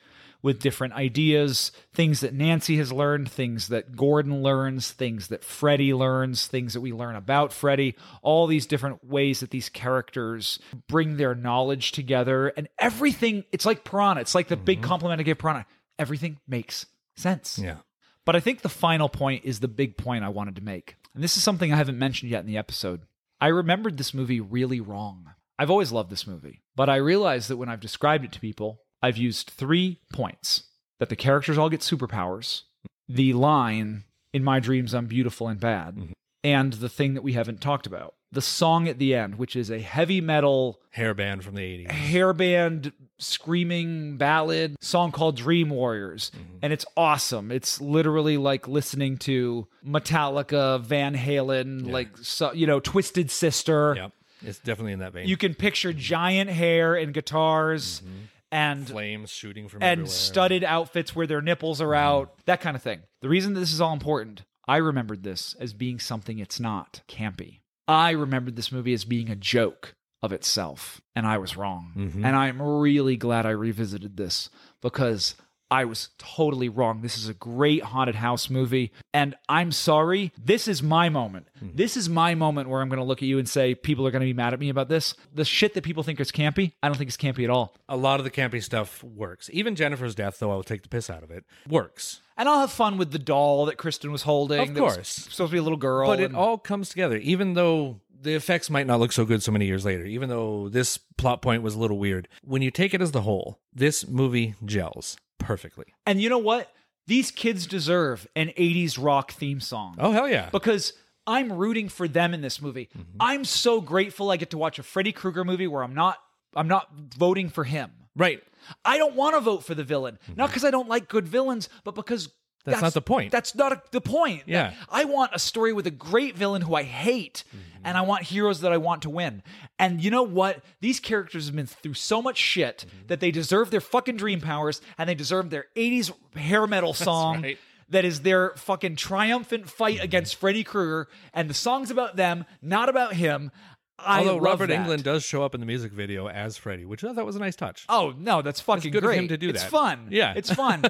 with 0.41 0.61
different 0.61 0.93
ideas, 0.93 1.71
things 1.93 2.21
that 2.21 2.33
Nancy 2.33 2.77
has 2.77 2.91
learned, 2.91 3.29
things 3.29 3.67
that 3.67 3.95
Gordon 3.95 4.41
learns, 4.41 4.91
things 4.91 5.27
that 5.27 5.43
Freddy 5.43 5.93
learns, 5.93 6.47
things 6.47 6.73
that 6.73 6.81
we 6.81 6.93
learn 6.93 7.15
about 7.15 7.51
Freddy, 7.51 7.95
all 8.21 8.47
these 8.47 8.65
different 8.65 9.03
ways 9.03 9.41
that 9.41 9.49
these 9.49 9.67
characters 9.67 10.59
bring 10.87 11.17
their 11.17 11.35
knowledge 11.35 11.91
together. 11.91 12.47
And 12.55 12.69
everything, 12.79 13.43
it's 13.51 13.65
like 13.65 13.83
Piranha. 13.83 14.21
It's 14.21 14.35
like 14.35 14.47
the 14.47 14.55
big 14.55 14.79
mm-hmm. 14.79 14.87
compliment 14.87 15.19
I 15.19 15.23
give 15.23 15.39
Piranha. 15.39 15.65
Everything 15.99 16.37
makes 16.47 16.85
sense. 17.15 17.59
Yeah. 17.59 17.77
But 18.25 18.35
I 18.35 18.39
think 18.39 18.61
the 18.61 18.69
final 18.69 19.09
point 19.09 19.45
is 19.45 19.59
the 19.59 19.67
big 19.67 19.97
point 19.97 20.23
I 20.23 20.29
wanted 20.29 20.55
to 20.57 20.63
make. 20.63 20.97
And 21.13 21.23
this 21.23 21.37
is 21.37 21.43
something 21.43 21.71
I 21.71 21.77
haven't 21.77 21.97
mentioned 21.97 22.31
yet 22.31 22.41
in 22.41 22.47
the 22.47 22.57
episode. 22.57 23.01
I 23.39 23.47
remembered 23.47 23.97
this 23.97 24.13
movie 24.13 24.41
really 24.41 24.79
wrong. 24.79 25.31
I've 25.57 25.71
always 25.71 25.91
loved 25.91 26.09
this 26.09 26.27
movie, 26.27 26.61
but 26.75 26.89
I 26.89 26.97
realized 26.97 27.49
that 27.49 27.57
when 27.57 27.69
I've 27.69 27.79
described 27.79 28.25
it 28.25 28.31
to 28.33 28.39
people, 28.39 28.81
I've 29.01 29.17
used 29.17 29.49
three 29.49 29.99
points 30.11 30.63
that 30.99 31.09
the 31.09 31.15
characters 31.15 31.57
all 31.57 31.69
get 31.69 31.81
superpowers, 31.81 32.63
the 33.07 33.33
line, 33.33 34.03
in 34.33 34.43
my 34.43 34.59
dreams, 34.59 34.93
I'm 34.93 35.07
beautiful 35.07 35.47
and 35.47 35.59
bad, 35.59 35.95
mm-hmm. 35.95 36.11
and 36.43 36.73
the 36.73 36.89
thing 36.89 37.13
that 37.13 37.23
we 37.23 37.33
haven't 37.33 37.61
talked 37.61 37.87
about 37.87 38.15
the 38.31 38.41
song 38.41 38.87
at 38.87 38.99
the 38.99 39.15
end, 39.15 39.35
which 39.35 39.55
is 39.55 39.69
a 39.69 39.79
heavy 39.79 40.21
metal 40.21 40.81
Hairband 40.95 41.43
from 41.43 41.55
the 41.55 41.61
80s. 41.61 41.87
hairband 41.87 42.91
screaming 43.19 44.17
ballad 44.17 44.75
song 44.81 45.11
called 45.11 45.35
Dream 45.35 45.69
Warriors. 45.69 46.31
Mm-hmm. 46.35 46.57
And 46.61 46.73
it's 46.73 46.85
awesome. 46.95 47.51
It's 47.51 47.81
literally 47.81 48.37
like 48.37 48.67
listening 48.67 49.17
to 49.19 49.67
Metallica, 49.85 50.81
Van 50.81 51.15
Halen, 51.15 51.91
like, 51.91 52.17
so, 52.17 52.53
you 52.53 52.67
know, 52.67 52.79
Twisted 52.79 53.31
Sister. 53.31 53.95
Yep. 53.95 54.11
It's 54.43 54.59
definitely 54.59 54.93
in 54.93 54.99
that 54.99 55.13
vein. 55.13 55.27
You 55.27 55.37
can 55.37 55.55
picture 55.55 55.89
mm-hmm. 55.89 55.99
giant 55.99 56.49
hair 56.49 56.95
and 56.95 57.13
guitars 57.13 58.01
mm-hmm. 58.01 58.25
and 58.51 58.87
Flames 58.87 59.31
shooting 59.31 59.67
from 59.67 59.81
and 59.81 59.91
everywhere. 60.01 60.09
studded 60.11 60.63
outfits 60.63 61.15
where 61.15 61.25
their 61.25 61.41
nipples 61.41 61.81
are 61.81 61.95
out, 61.95 62.33
that 62.45 62.61
kind 62.61 62.75
of 62.75 62.83
thing. 62.83 63.01
The 63.21 63.29
reason 63.29 63.53
that 63.55 63.59
this 63.59 63.73
is 63.73 63.81
all 63.81 63.93
important, 63.93 64.43
I 64.67 64.77
remembered 64.77 65.23
this 65.23 65.55
as 65.59 65.73
being 65.73 65.99
something 65.99 66.37
it's 66.37 66.59
not 66.59 67.01
campy. 67.07 67.61
I 67.87 68.11
remembered 68.11 68.57
this 68.57 68.71
movie 68.71 68.93
as 68.93 69.05
being 69.05 69.29
a 69.29 69.35
joke 69.35 69.95
of 70.21 70.31
itself, 70.33 71.01
and 71.15 71.25
I 71.27 71.37
was 71.37 71.55
wrong. 71.57 71.91
Mhm. 71.95 72.25
And 72.25 72.35
I'm 72.35 72.61
really 72.61 73.17
glad 73.17 73.45
I 73.45 73.51
revisited 73.51 74.17
this 74.17 74.49
because 74.81 75.35
I 75.69 75.83
was 75.83 76.09
totally 76.17 76.69
wrong. 76.69 77.01
This 77.01 77.17
is 77.17 77.27
a 77.27 77.33
great 77.33 77.83
haunted 77.83 78.15
house 78.15 78.49
movie, 78.49 78.93
and 79.13 79.35
I'm 79.49 79.73
sorry. 79.73 80.31
This 80.41 80.65
is 80.65 80.81
my 80.81 81.09
moment. 81.09 81.47
This 81.61 81.97
is 81.97 82.07
my 82.07 82.35
moment 82.35 82.69
where 82.69 82.81
I'm 82.81 82.87
going 82.87 82.99
to 83.01 83.03
look 83.05 83.21
at 83.21 83.27
you 83.27 83.37
and 83.37 83.49
say, 83.49 83.75
people 83.75 84.07
are 84.07 84.11
going 84.11 84.21
to 84.21 84.25
be 84.25 84.33
mad 84.33 84.53
at 84.53 84.61
me 84.61 84.69
about 84.69 84.87
this. 84.87 85.13
The 85.33 85.43
shit 85.43 85.73
that 85.73 85.83
people 85.83 86.03
think 86.03 86.21
is 86.21 86.31
campy, 86.31 86.71
I 86.81 86.87
don't 86.87 86.97
think 86.97 87.09
it's 87.09 87.17
campy 87.17 87.43
at 87.43 87.49
all. 87.49 87.75
A 87.89 87.97
lot 87.97 88.21
of 88.21 88.23
the 88.23 88.31
campy 88.31 88.63
stuff 88.63 89.03
works. 89.03 89.49
Even 89.51 89.75
Jennifer's 89.75 90.15
death, 90.15 90.39
though 90.39 90.51
I'll 90.51 90.63
take 90.63 90.83
the 90.83 90.89
piss 90.89 91.09
out 91.09 91.21
of 91.21 91.31
it, 91.31 91.43
works. 91.67 92.21
And 92.37 92.47
I'll 92.47 92.59
have 92.61 92.71
fun 92.71 92.97
with 92.97 93.11
the 93.11 93.19
doll 93.19 93.65
that 93.65 93.77
Kristen 93.77 94.11
was 94.11 94.21
holding. 94.21 94.69
Of 94.69 94.73
course. 94.77 95.07
supposed 95.09 95.37
to 95.37 95.47
be 95.49 95.57
a 95.57 95.63
little 95.63 95.77
girl. 95.77 96.07
But 96.07 96.19
it 96.21 96.33
all 96.33 96.57
comes 96.59 96.87
together, 96.87 97.17
even 97.17 97.55
though 97.55 97.99
the 98.21 98.33
effects 98.35 98.69
might 98.69 98.87
not 98.87 98.99
look 98.99 99.11
so 99.11 99.25
good 99.25 99.43
so 99.43 99.51
many 99.51 99.65
years 99.65 99.85
later, 99.85 100.05
even 100.05 100.29
though 100.29 100.69
this 100.69 100.97
plot 101.17 101.41
point 101.41 101.63
was 101.63 101.75
a 101.75 101.79
little 101.79 101.97
weird. 101.99 102.27
When 102.43 102.61
you 102.61 102.71
take 102.71 102.93
it 102.93 103.01
as 103.01 103.11
the 103.11 103.21
whole, 103.21 103.59
this 103.73 104.07
movie 104.07 104.55
gels 104.65 105.17
perfectly. 105.39 105.85
and 106.05 106.21
you 106.21 106.29
know 106.29 106.37
what? 106.37 106.71
These 107.05 107.31
kids 107.31 107.67
deserve 107.67 108.27
an 108.35 108.49
80s 108.57 109.01
rock 109.01 109.31
theme 109.31 109.61
song. 109.61 109.95
Oh, 109.97 110.11
hell 110.11 110.27
yeah. 110.27 110.49
Because 110.51 110.91
I'm 111.25 111.53
rooting 111.53 111.87
for 111.87 112.07
them 112.07 112.33
in 112.33 112.41
this 112.41 112.61
movie. 112.61 112.89
Mm-hmm. 112.97 113.17
I'm 113.19 113.45
so 113.45 113.79
grateful 113.79 114.29
I 114.29 114.35
get 114.37 114.49
to 114.49 114.57
watch 114.57 114.77
a 114.77 114.83
Freddy 114.83 115.13
Krueger 115.13 115.45
movie 115.45 115.67
where 115.67 115.83
I'm 115.83 115.93
not 115.95 116.17
I'm 116.55 116.67
not 116.67 116.89
voting 117.17 117.49
for 117.49 117.63
him. 117.63 117.91
Right. 118.15 118.41
I 118.83 118.97
don't 118.97 119.15
want 119.15 119.35
to 119.35 119.41
vote 119.41 119.63
for 119.63 119.75
the 119.75 119.83
villain. 119.83 120.17
Not 120.35 120.49
because 120.49 120.65
I 120.65 120.71
don't 120.71 120.89
like 120.89 121.07
good 121.07 121.27
villains, 121.27 121.69
but 121.83 121.95
because 121.95 122.29
Mm-hmm. 122.67 122.81
That's 122.81 122.81
not 122.81 122.93
the 122.93 123.01
point. 123.01 123.31
That's 123.31 123.55
not 123.55 123.71
a, 123.71 123.81
the 123.91 124.01
point. 124.01 124.43
Yeah. 124.45 124.73
I 124.89 125.05
want 125.05 125.31
a 125.33 125.39
story 125.39 125.73
with 125.73 125.87
a 125.87 125.91
great 125.91 126.35
villain 126.35 126.61
who 126.61 126.75
I 126.75 126.83
hate, 126.83 127.43
Mm-hmm. 127.47 127.85
and 127.87 127.97
I 127.97 128.01
want 128.01 128.23
heroes 128.23 128.61
that 128.61 128.73
I 128.73 128.77
want 128.77 129.03
to 129.03 129.09
win. 129.09 129.41
And 129.79 130.03
you 130.03 130.11
know 130.11 130.23
what? 130.23 130.61
These 130.81 130.99
characters 130.99 131.45
have 131.45 131.55
been 131.55 131.67
through 131.67 131.93
so 131.93 132.21
much 132.21 132.37
shit 132.37 132.85
Mm-hmm. 132.87 133.07
that 133.07 133.19
they 133.19 133.31
deserve 133.31 133.71
their 133.71 133.81
fucking 133.81 134.17
dream 134.17 134.41
powers, 134.41 134.81
and 134.97 135.07
they 135.09 135.15
deserve 135.15 135.49
their 135.49 135.67
80s 135.75 136.11
hair 136.35 136.67
metal 136.67 136.93
song. 137.09 137.41
right. 137.43 137.57
That 137.89 138.03
is 138.03 138.19
their 138.23 138.49
fucking 138.57 138.97
triumphant 138.97 139.69
fight 139.69 140.03
against 140.03 140.35
Freddy 140.35 140.65
Krueger, 140.65 141.07
and 141.33 141.49
the 141.49 141.53
song's 141.53 141.89
about 141.89 142.17
them, 142.17 142.43
not 142.61 142.89
about 142.89 143.13
him. 143.13 143.49
I 143.99 144.19
Although 144.19 144.37
Robert 144.37 144.67
that. 144.67 144.87
Englund 144.87 145.03
does 145.03 145.23
show 145.23 145.43
up 145.43 145.55
in 145.55 145.59
the 145.59 145.65
music 145.65 145.91
video 145.91 146.27
as 146.27 146.55
Freddy, 146.55 146.85
which 146.85 147.03
I 147.03 147.13
thought 147.13 147.25
was 147.25 147.35
a 147.35 147.39
nice 147.39 147.55
touch. 147.55 147.85
Oh 147.89 148.13
no, 148.17 148.41
that's 148.41 148.61
fucking 148.61 148.91
good 148.91 149.03
of 149.03 149.11
him 149.11 149.27
to 149.29 149.37
do 149.37 149.49
it's 149.49 149.61
that. 149.61 149.65
It's 149.65 149.71
fun. 149.71 150.07
Yeah. 150.11 150.33
it's 150.35 150.53
fun. 150.53 150.83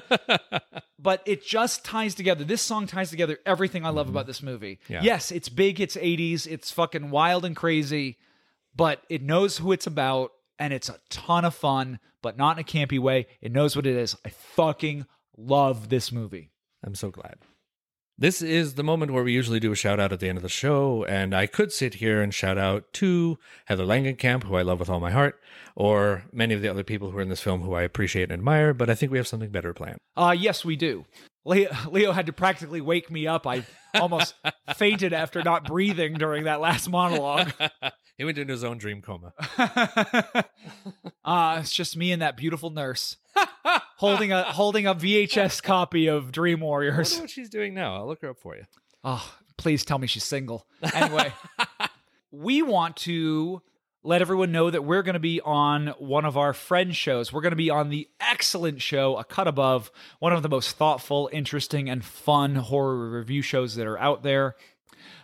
but 0.98 1.22
it 1.24 1.44
just 1.44 1.84
ties 1.84 2.14
together. 2.14 2.44
This 2.44 2.60
song 2.60 2.86
ties 2.86 3.08
together 3.10 3.38
everything 3.46 3.86
I 3.86 3.90
love 3.90 4.08
about 4.08 4.26
this 4.26 4.42
movie. 4.42 4.78
Mm-hmm. 4.84 4.92
Yeah. 4.92 5.02
Yes, 5.02 5.32
it's 5.32 5.48
big. 5.48 5.80
It's 5.80 5.96
'80s. 5.96 6.46
It's 6.46 6.70
fucking 6.70 7.10
wild 7.10 7.44
and 7.46 7.56
crazy, 7.56 8.18
but 8.76 9.02
it 9.08 9.22
knows 9.22 9.58
who 9.58 9.72
it's 9.72 9.86
about, 9.86 10.32
and 10.58 10.74
it's 10.74 10.90
a 10.90 10.98
ton 11.08 11.46
of 11.46 11.54
fun, 11.54 12.00
but 12.22 12.36
not 12.36 12.58
in 12.58 12.60
a 12.60 12.64
campy 12.64 12.98
way. 12.98 13.26
It 13.40 13.52
knows 13.52 13.74
what 13.74 13.86
it 13.86 13.96
is. 13.96 14.16
I 14.24 14.28
fucking 14.28 15.06
love 15.36 15.88
this 15.88 16.12
movie. 16.12 16.50
I'm 16.84 16.94
so 16.94 17.10
glad. 17.10 17.38
This 18.20 18.42
is 18.42 18.74
the 18.74 18.82
moment 18.82 19.12
where 19.12 19.22
we 19.22 19.32
usually 19.32 19.60
do 19.60 19.70
a 19.70 19.76
shout 19.76 20.00
out 20.00 20.12
at 20.12 20.18
the 20.18 20.28
end 20.28 20.38
of 20.38 20.42
the 20.42 20.48
show, 20.48 21.04
and 21.04 21.32
I 21.32 21.46
could 21.46 21.70
sit 21.70 21.94
here 21.94 22.20
and 22.20 22.34
shout 22.34 22.58
out 22.58 22.92
to 22.94 23.38
Heather 23.66 23.84
Langenkamp, 23.84 24.42
who 24.42 24.56
I 24.56 24.62
love 24.62 24.80
with 24.80 24.90
all 24.90 24.98
my 24.98 25.12
heart, 25.12 25.40
or 25.76 26.24
many 26.32 26.52
of 26.52 26.60
the 26.60 26.66
other 26.66 26.82
people 26.82 27.12
who 27.12 27.18
are 27.18 27.22
in 27.22 27.28
this 27.28 27.40
film 27.40 27.60
who 27.60 27.74
I 27.74 27.82
appreciate 27.82 28.24
and 28.24 28.32
admire, 28.32 28.74
but 28.74 28.90
I 28.90 28.96
think 28.96 29.12
we 29.12 29.18
have 29.18 29.28
something 29.28 29.50
better 29.50 29.72
planned. 29.72 29.98
Uh 30.16 30.34
yes, 30.36 30.64
we 30.64 30.74
do. 30.74 31.04
Leo, 31.44 31.70
Leo 31.92 32.10
had 32.10 32.26
to 32.26 32.32
practically 32.32 32.80
wake 32.80 33.08
me 33.08 33.28
up. 33.28 33.46
I 33.46 33.64
almost 33.94 34.34
fainted 34.76 35.12
after 35.12 35.40
not 35.44 35.64
breathing 35.64 36.14
during 36.14 36.42
that 36.44 36.60
last 36.60 36.90
monologue. 36.90 37.52
he 38.18 38.24
went 38.24 38.36
into 38.36 38.52
his 38.52 38.64
own 38.64 38.78
dream 38.78 39.00
coma. 39.00 39.32
uh, 41.24 41.58
it's 41.60 41.72
just 41.72 41.96
me 41.96 42.10
and 42.10 42.20
that 42.20 42.36
beautiful 42.36 42.70
nurse 42.70 43.16
holding 43.96 44.32
a 44.32 44.42
holding 44.44 44.86
a 44.86 44.94
VHS 44.94 45.62
copy 45.62 46.06
of 46.08 46.32
Dream 46.32 46.62
I 46.62 46.66
Warriors. 46.66 47.12
wonder 47.12 47.22
what 47.24 47.30
she's 47.30 47.48
doing 47.48 47.74
now. 47.74 47.96
I'll 47.96 48.06
look 48.06 48.22
her 48.22 48.30
up 48.30 48.38
for 48.38 48.56
you. 48.56 48.64
Oh, 49.04 49.34
please 49.56 49.84
tell 49.84 49.98
me 49.98 50.06
she's 50.06 50.24
single. 50.24 50.66
Anyway, 50.94 51.32
we 52.30 52.62
want 52.62 52.96
to 52.98 53.62
let 54.04 54.20
everyone 54.22 54.52
know 54.52 54.70
that 54.70 54.84
we're 54.84 55.02
going 55.02 55.14
to 55.14 55.18
be 55.20 55.40
on 55.40 55.88
one 55.98 56.24
of 56.24 56.36
our 56.36 56.52
friend 56.52 56.94
shows. 56.94 57.32
We're 57.32 57.40
going 57.40 57.52
to 57.52 57.56
be 57.56 57.70
on 57.70 57.88
the 57.90 58.08
excellent 58.20 58.80
show, 58.80 59.16
A 59.16 59.24
Cut 59.24 59.48
Above, 59.48 59.90
one 60.18 60.32
of 60.32 60.42
the 60.42 60.48
most 60.48 60.76
thoughtful, 60.76 61.28
interesting, 61.32 61.90
and 61.90 62.04
fun 62.04 62.54
horror 62.54 63.10
review 63.10 63.42
shows 63.42 63.74
that 63.74 63.86
are 63.86 63.98
out 63.98 64.22
there. 64.22 64.54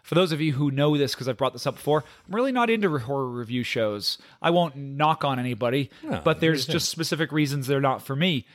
For 0.04 0.14
those 0.14 0.32
of 0.32 0.40
you 0.40 0.52
who 0.52 0.70
know 0.70 0.96
this, 0.96 1.14
because 1.14 1.28
I've 1.28 1.38
brought 1.38 1.54
this 1.54 1.66
up 1.66 1.74
before, 1.76 2.04
I'm 2.28 2.34
really 2.34 2.52
not 2.52 2.68
into 2.70 2.96
horror 2.98 3.26
review 3.26 3.62
shows. 3.64 4.18
I 4.42 4.50
won't 4.50 4.76
knock 4.76 5.24
on 5.24 5.38
anybody, 5.38 5.90
No, 6.02 6.20
but 6.22 6.40
there's 6.40 6.66
just 6.66 6.90
specific 6.90 7.32
reasons 7.32 7.66
they're 7.66 7.80
not 7.80 8.02
for 8.02 8.14
me. 8.14 8.46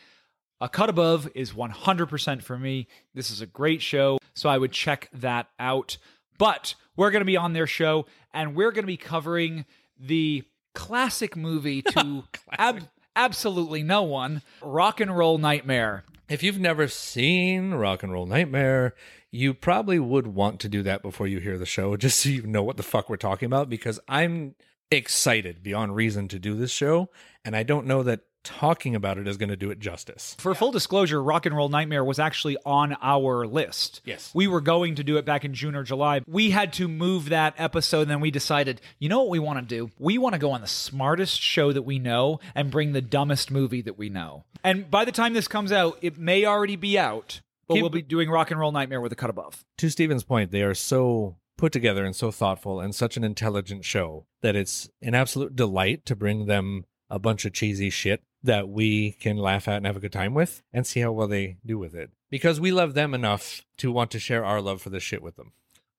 A 0.62 0.70
Cut 0.70 0.90
Above 0.90 1.28
is 1.34 1.54
100% 1.54 2.44
for 2.44 2.58
me. 2.60 2.88
This 3.16 3.32
is 3.32 3.42
a 3.42 3.46
great 3.48 3.82
show, 3.82 4.20
so 4.36 4.48
I 4.48 4.58
would 4.60 4.72
check 4.72 5.10
that 5.14 5.48
out. 5.60 5.98
But 6.38 6.76
we're 6.96 7.10
going 7.12 7.22
to 7.22 7.26
be 7.26 7.38
on 7.38 7.54
their 7.54 7.68
show, 7.68 8.06
and 8.34 8.56
we're 8.56 8.72
going 8.72 8.84
to 8.84 8.88
be 8.88 8.98
covering 8.98 9.66
the 10.00 10.44
classic 10.76 11.36
movie 11.36 11.82
to 11.94 12.26
ab- 12.52 12.90
absolutely 13.16 13.82
no 13.82 14.04
one 14.04 14.44
Rock 14.62 15.00
and 15.00 15.18
Roll 15.18 15.40
Nightmare. 15.40 16.04
If 16.30 16.44
you've 16.44 16.60
never 16.60 16.88
seen 16.88 17.72
Rock 17.74 18.04
and 18.04 18.12
Roll 18.12 18.28
Nightmare, 18.28 18.94
you 19.32 19.54
probably 19.54 20.00
would 20.00 20.28
want 20.28 20.60
to 20.62 20.70
do 20.70 20.84
that 20.84 21.02
before 21.02 21.28
you 21.28 21.40
hear 21.40 21.58
the 21.58 21.66
show, 21.66 21.96
just 21.98 22.20
so 22.20 22.30
you 22.30 22.46
know 22.46 22.64
what 22.64 22.78
the 22.78 22.84
fuck 22.84 23.10
we're 23.10 23.18
talking 23.18 23.48
about. 23.48 23.70
Because 23.70 24.00
I'm 24.08 24.56
excited 24.92 25.62
beyond 25.62 25.96
reason 25.96 26.28
to 26.30 26.40
do 26.40 26.56
this 26.56 26.72
show, 26.72 27.10
and 27.46 27.56
I 27.56 27.64
don't 27.64 27.86
know 27.86 28.04
that 28.04 28.22
talking 28.44 28.96
about 28.96 29.18
it 29.18 29.28
is 29.28 29.38
going 29.38 29.50
to 29.50 29.58
do 29.58 29.70
it 29.70 29.80
justice. 29.80 30.36
For 30.40 30.56
full 30.56 30.72
disclosure, 30.72 31.22
Rock 31.22 31.46
and 31.46 31.56
Roll 31.56 31.70
Nightmare 31.70 32.04
was 32.04 32.20
actually 32.20 32.58
on 32.66 32.96
our 33.02 33.46
list. 33.46 34.02
Yes. 34.06 34.32
We 34.34 34.48
were 34.48 34.62
going 34.62 34.96
to 34.96 35.04
do 35.04 35.18
it 35.18 35.26
back 35.26 35.44
in 35.44 35.54
June 35.54 35.76
or 35.76 35.84
July. 35.84 36.22
We 36.28 36.50
had 36.50 36.74
to 36.74 36.88
move 36.88 37.30
that 37.30 37.54
episode, 37.58 38.04
and 38.04 38.12
then 38.12 38.22
we 38.22 38.32
decided, 38.32 38.82
you 38.98 39.10
know 39.10 39.20
what 39.20 39.30
we 39.30 39.40
want 39.40 39.60
to 39.60 39.66
do? 39.66 39.92
We 40.00 40.18
want 40.18 40.34
to 40.34 40.40
go 40.40 40.52
on 40.52 40.62
the 40.62 40.68
smartest 40.68 41.40
show 41.42 41.72
that 41.74 41.84
we 41.84 42.00
know 42.00 42.40
and 42.56 42.72
bring 42.72 42.94
the 42.94 43.02
dumbest 43.02 43.52
movie 43.52 43.82
that 43.82 43.98
we 43.98 44.10
know. 44.10 44.46
And 44.64 44.90
by 44.90 45.06
the 45.06 45.12
time 45.12 45.34
this 45.34 45.48
comes 45.48 45.72
out, 45.72 45.98
it 46.02 46.18
may 46.18 46.46
already 46.46 46.76
be 46.76 46.98
out, 46.98 47.42
but 47.70 47.76
Keep- 47.76 47.84
we'll 47.84 47.90
be 47.92 48.02
doing 48.02 48.30
Rock 48.30 48.50
and 48.52 48.60
Roll 48.60 48.72
Nightmare 48.72 49.00
with 49.00 49.12
a 49.14 49.16
cut 49.16 49.30
above. 49.30 49.64
To 49.78 49.90
Stephen's 49.90 50.24
point, 50.24 50.52
they 50.52 50.64
are 50.64 50.74
so 50.74 51.38
put 51.56 51.72
together 51.72 52.04
and 52.04 52.16
so 52.16 52.32
thoughtful 52.32 52.80
and 52.80 52.96
such 52.96 53.16
an 53.16 53.24
intelligent 53.24 53.86
show 53.86 54.26
that 54.42 54.56
it's 54.56 54.90
an 55.02 55.14
absolute 55.14 55.56
delight 55.56 56.06
to 56.08 56.16
bring 56.16 56.48
them 56.48 56.86
a 57.10 57.20
bunch 57.20 57.46
of 57.46 57.54
cheesy 57.54 57.90
shit 57.90 58.24
that 58.42 58.70
we 58.70 59.12
can 59.12 59.38
laugh 59.38 59.68
at 59.68 59.78
and 59.78 59.86
have 59.86 59.98
a 59.98 60.00
good 60.00 60.12
time 60.12 60.34
with 60.34 60.64
and 60.74 60.88
see 60.88 61.02
how 61.02 61.12
well 61.12 61.28
they 61.28 61.58
do 61.66 61.78
with 61.78 61.94
it. 61.94 62.10
Because 62.30 62.60
we 62.60 62.72
love 62.72 62.94
them 62.94 63.14
enough 63.14 63.64
to 63.78 63.92
want 63.92 64.10
to 64.12 64.20
share 64.20 64.44
our 64.46 64.62
love 64.62 64.82
for 64.82 64.90
this 64.90 65.04
shit 65.04 65.22
with 65.22 65.36
them. 65.36 65.52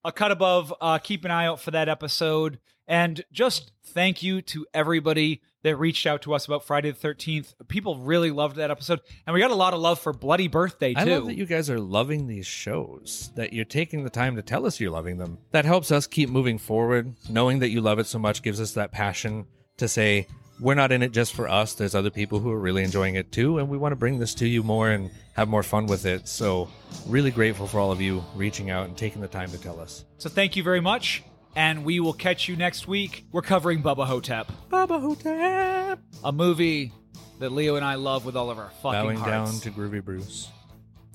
A 0.05 0.13
cut 0.13 0.31
above. 0.31 0.73
Uh, 0.81 0.99
keep 0.99 1.25
an 1.25 1.31
eye 1.31 1.47
out 1.47 1.61
for 1.61 1.71
that 1.73 1.89
episode. 1.89 2.59
And 2.87 3.25
just 3.31 3.71
thank 3.85 4.23
you 4.23 4.43
to 4.43 4.67
everybody 4.75 5.43
that 5.63 5.77
reached 5.77 6.07
out 6.07 6.23
to 6.23 6.35
us 6.35 6.47
about 6.47 6.65
Friday 6.65 6.91
the 6.91 6.99
13th. 6.99 7.55
People 7.69 7.97
really 7.99 8.31
loved 8.31 8.57
that 8.57 8.71
episode. 8.71 9.01
And 9.27 9.35
we 9.35 9.41
got 9.41 9.53
a 9.53 9.55
lot 9.55 9.75
of 9.75 9.81
love 9.81 10.01
for 10.01 10.13
Bloody 10.13 10.49
Birthday, 10.49 10.95
too. 10.95 11.01
I 11.01 11.05
love 11.05 11.27
that 11.27 11.37
you 11.37 11.47
guys 11.47 11.71
are 11.71 11.79
loving 11.79 12.27
these 12.27 12.47
shows, 12.47 13.31
that 13.37 13.53
you're 13.53 13.65
taking 13.65 14.03
the 14.03 14.11
time 14.11 14.37
to 14.37 14.43
tell 14.43 14.67
us 14.67 14.81
you're 14.81 14.91
loving 14.91 15.19
them. 15.19 15.39
That 15.53 15.67
helps 15.67 15.93
us 15.93 16.07
keep 16.07 16.31
moving 16.31 16.59
forward. 16.59 17.15
Knowing 17.29 17.61
that 17.61 17.69
you 17.69 17.81
love 17.81 17.99
it 17.99 18.07
so 18.07 18.19
much 18.19 18.43
gives 18.43 18.61
us 18.61 18.73
that 18.73 18.91
passion 18.91 19.47
to 19.77 19.87
say, 19.87 20.27
we're 20.61 20.75
not 20.75 20.93
in 20.93 21.03
it 21.03 21.13
just 21.13 21.33
for 21.35 21.49
us. 21.49 21.75
There's 21.75 21.95
other 21.95 22.11
people 22.11 22.39
who 22.39 22.51
are 22.51 22.59
really 22.59 22.83
enjoying 22.85 23.15
it 23.15 23.33
too, 23.33 23.59
and 23.59 23.69
we 23.69 23.79
want 23.79 23.93
to 23.93 23.97
bring 23.97 24.19
this 24.19 24.35
to 24.35 24.47
you 24.49 24.63
more 24.63 24.91
and 24.91 25.11
have 25.35 25.49
more 25.49 25.63
fun 25.63 25.87
with 25.87 26.07
it. 26.07 26.29
So, 26.29 26.69
really 27.07 27.31
grateful 27.31 27.67
for 27.67 27.79
all 27.81 27.93
of 27.93 28.01
you 28.01 28.23
reaching 28.35 28.71
out 28.71 28.87
and 28.89 28.97
taking 28.97 29.21
the 29.23 29.29
time 29.29 29.51
to 29.51 29.59
tell 29.59 29.81
us. 29.81 30.05
so 30.19 30.29
thank 30.29 30.57
you 30.57 30.63
very 30.63 30.81
much. 30.81 31.23
And 31.57 31.85
we 31.85 31.99
will 31.99 32.13
catch 32.13 32.49
you 32.49 32.55
next 32.57 32.87
week. 32.87 33.25
We're 33.33 33.43
covering 33.43 33.83
Bubba 33.83 34.07
Ho-Tep, 34.07 34.53
Baba 34.69 35.01
Hotep! 35.01 35.99
a 36.23 36.31
movie 36.33 36.93
that 37.41 37.51
Leo 37.51 37.75
and 37.75 37.85
I 37.85 37.95
love 37.97 38.25
with 38.25 38.37
all 38.37 38.51
of 38.51 38.59
our 38.59 38.71
fucking 38.83 39.01
Bowing 39.03 39.17
hearts. 39.19 39.61
down 39.63 39.73
to 39.73 39.77
Groovy 39.81 40.05
Bruce. 40.05 40.49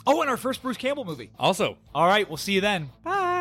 oh, 0.05 0.19
and 0.22 0.30
our 0.30 0.35
first 0.38 0.61
Bruce 0.61 0.76
Campbell 0.77 1.05
movie. 1.05 1.30
Also, 1.39 1.77
All 1.93 2.05
right, 2.07 2.27
we'll 2.27 2.35
see 2.38 2.51
you 2.53 2.61
then. 2.61 2.89
bye. 3.03 3.35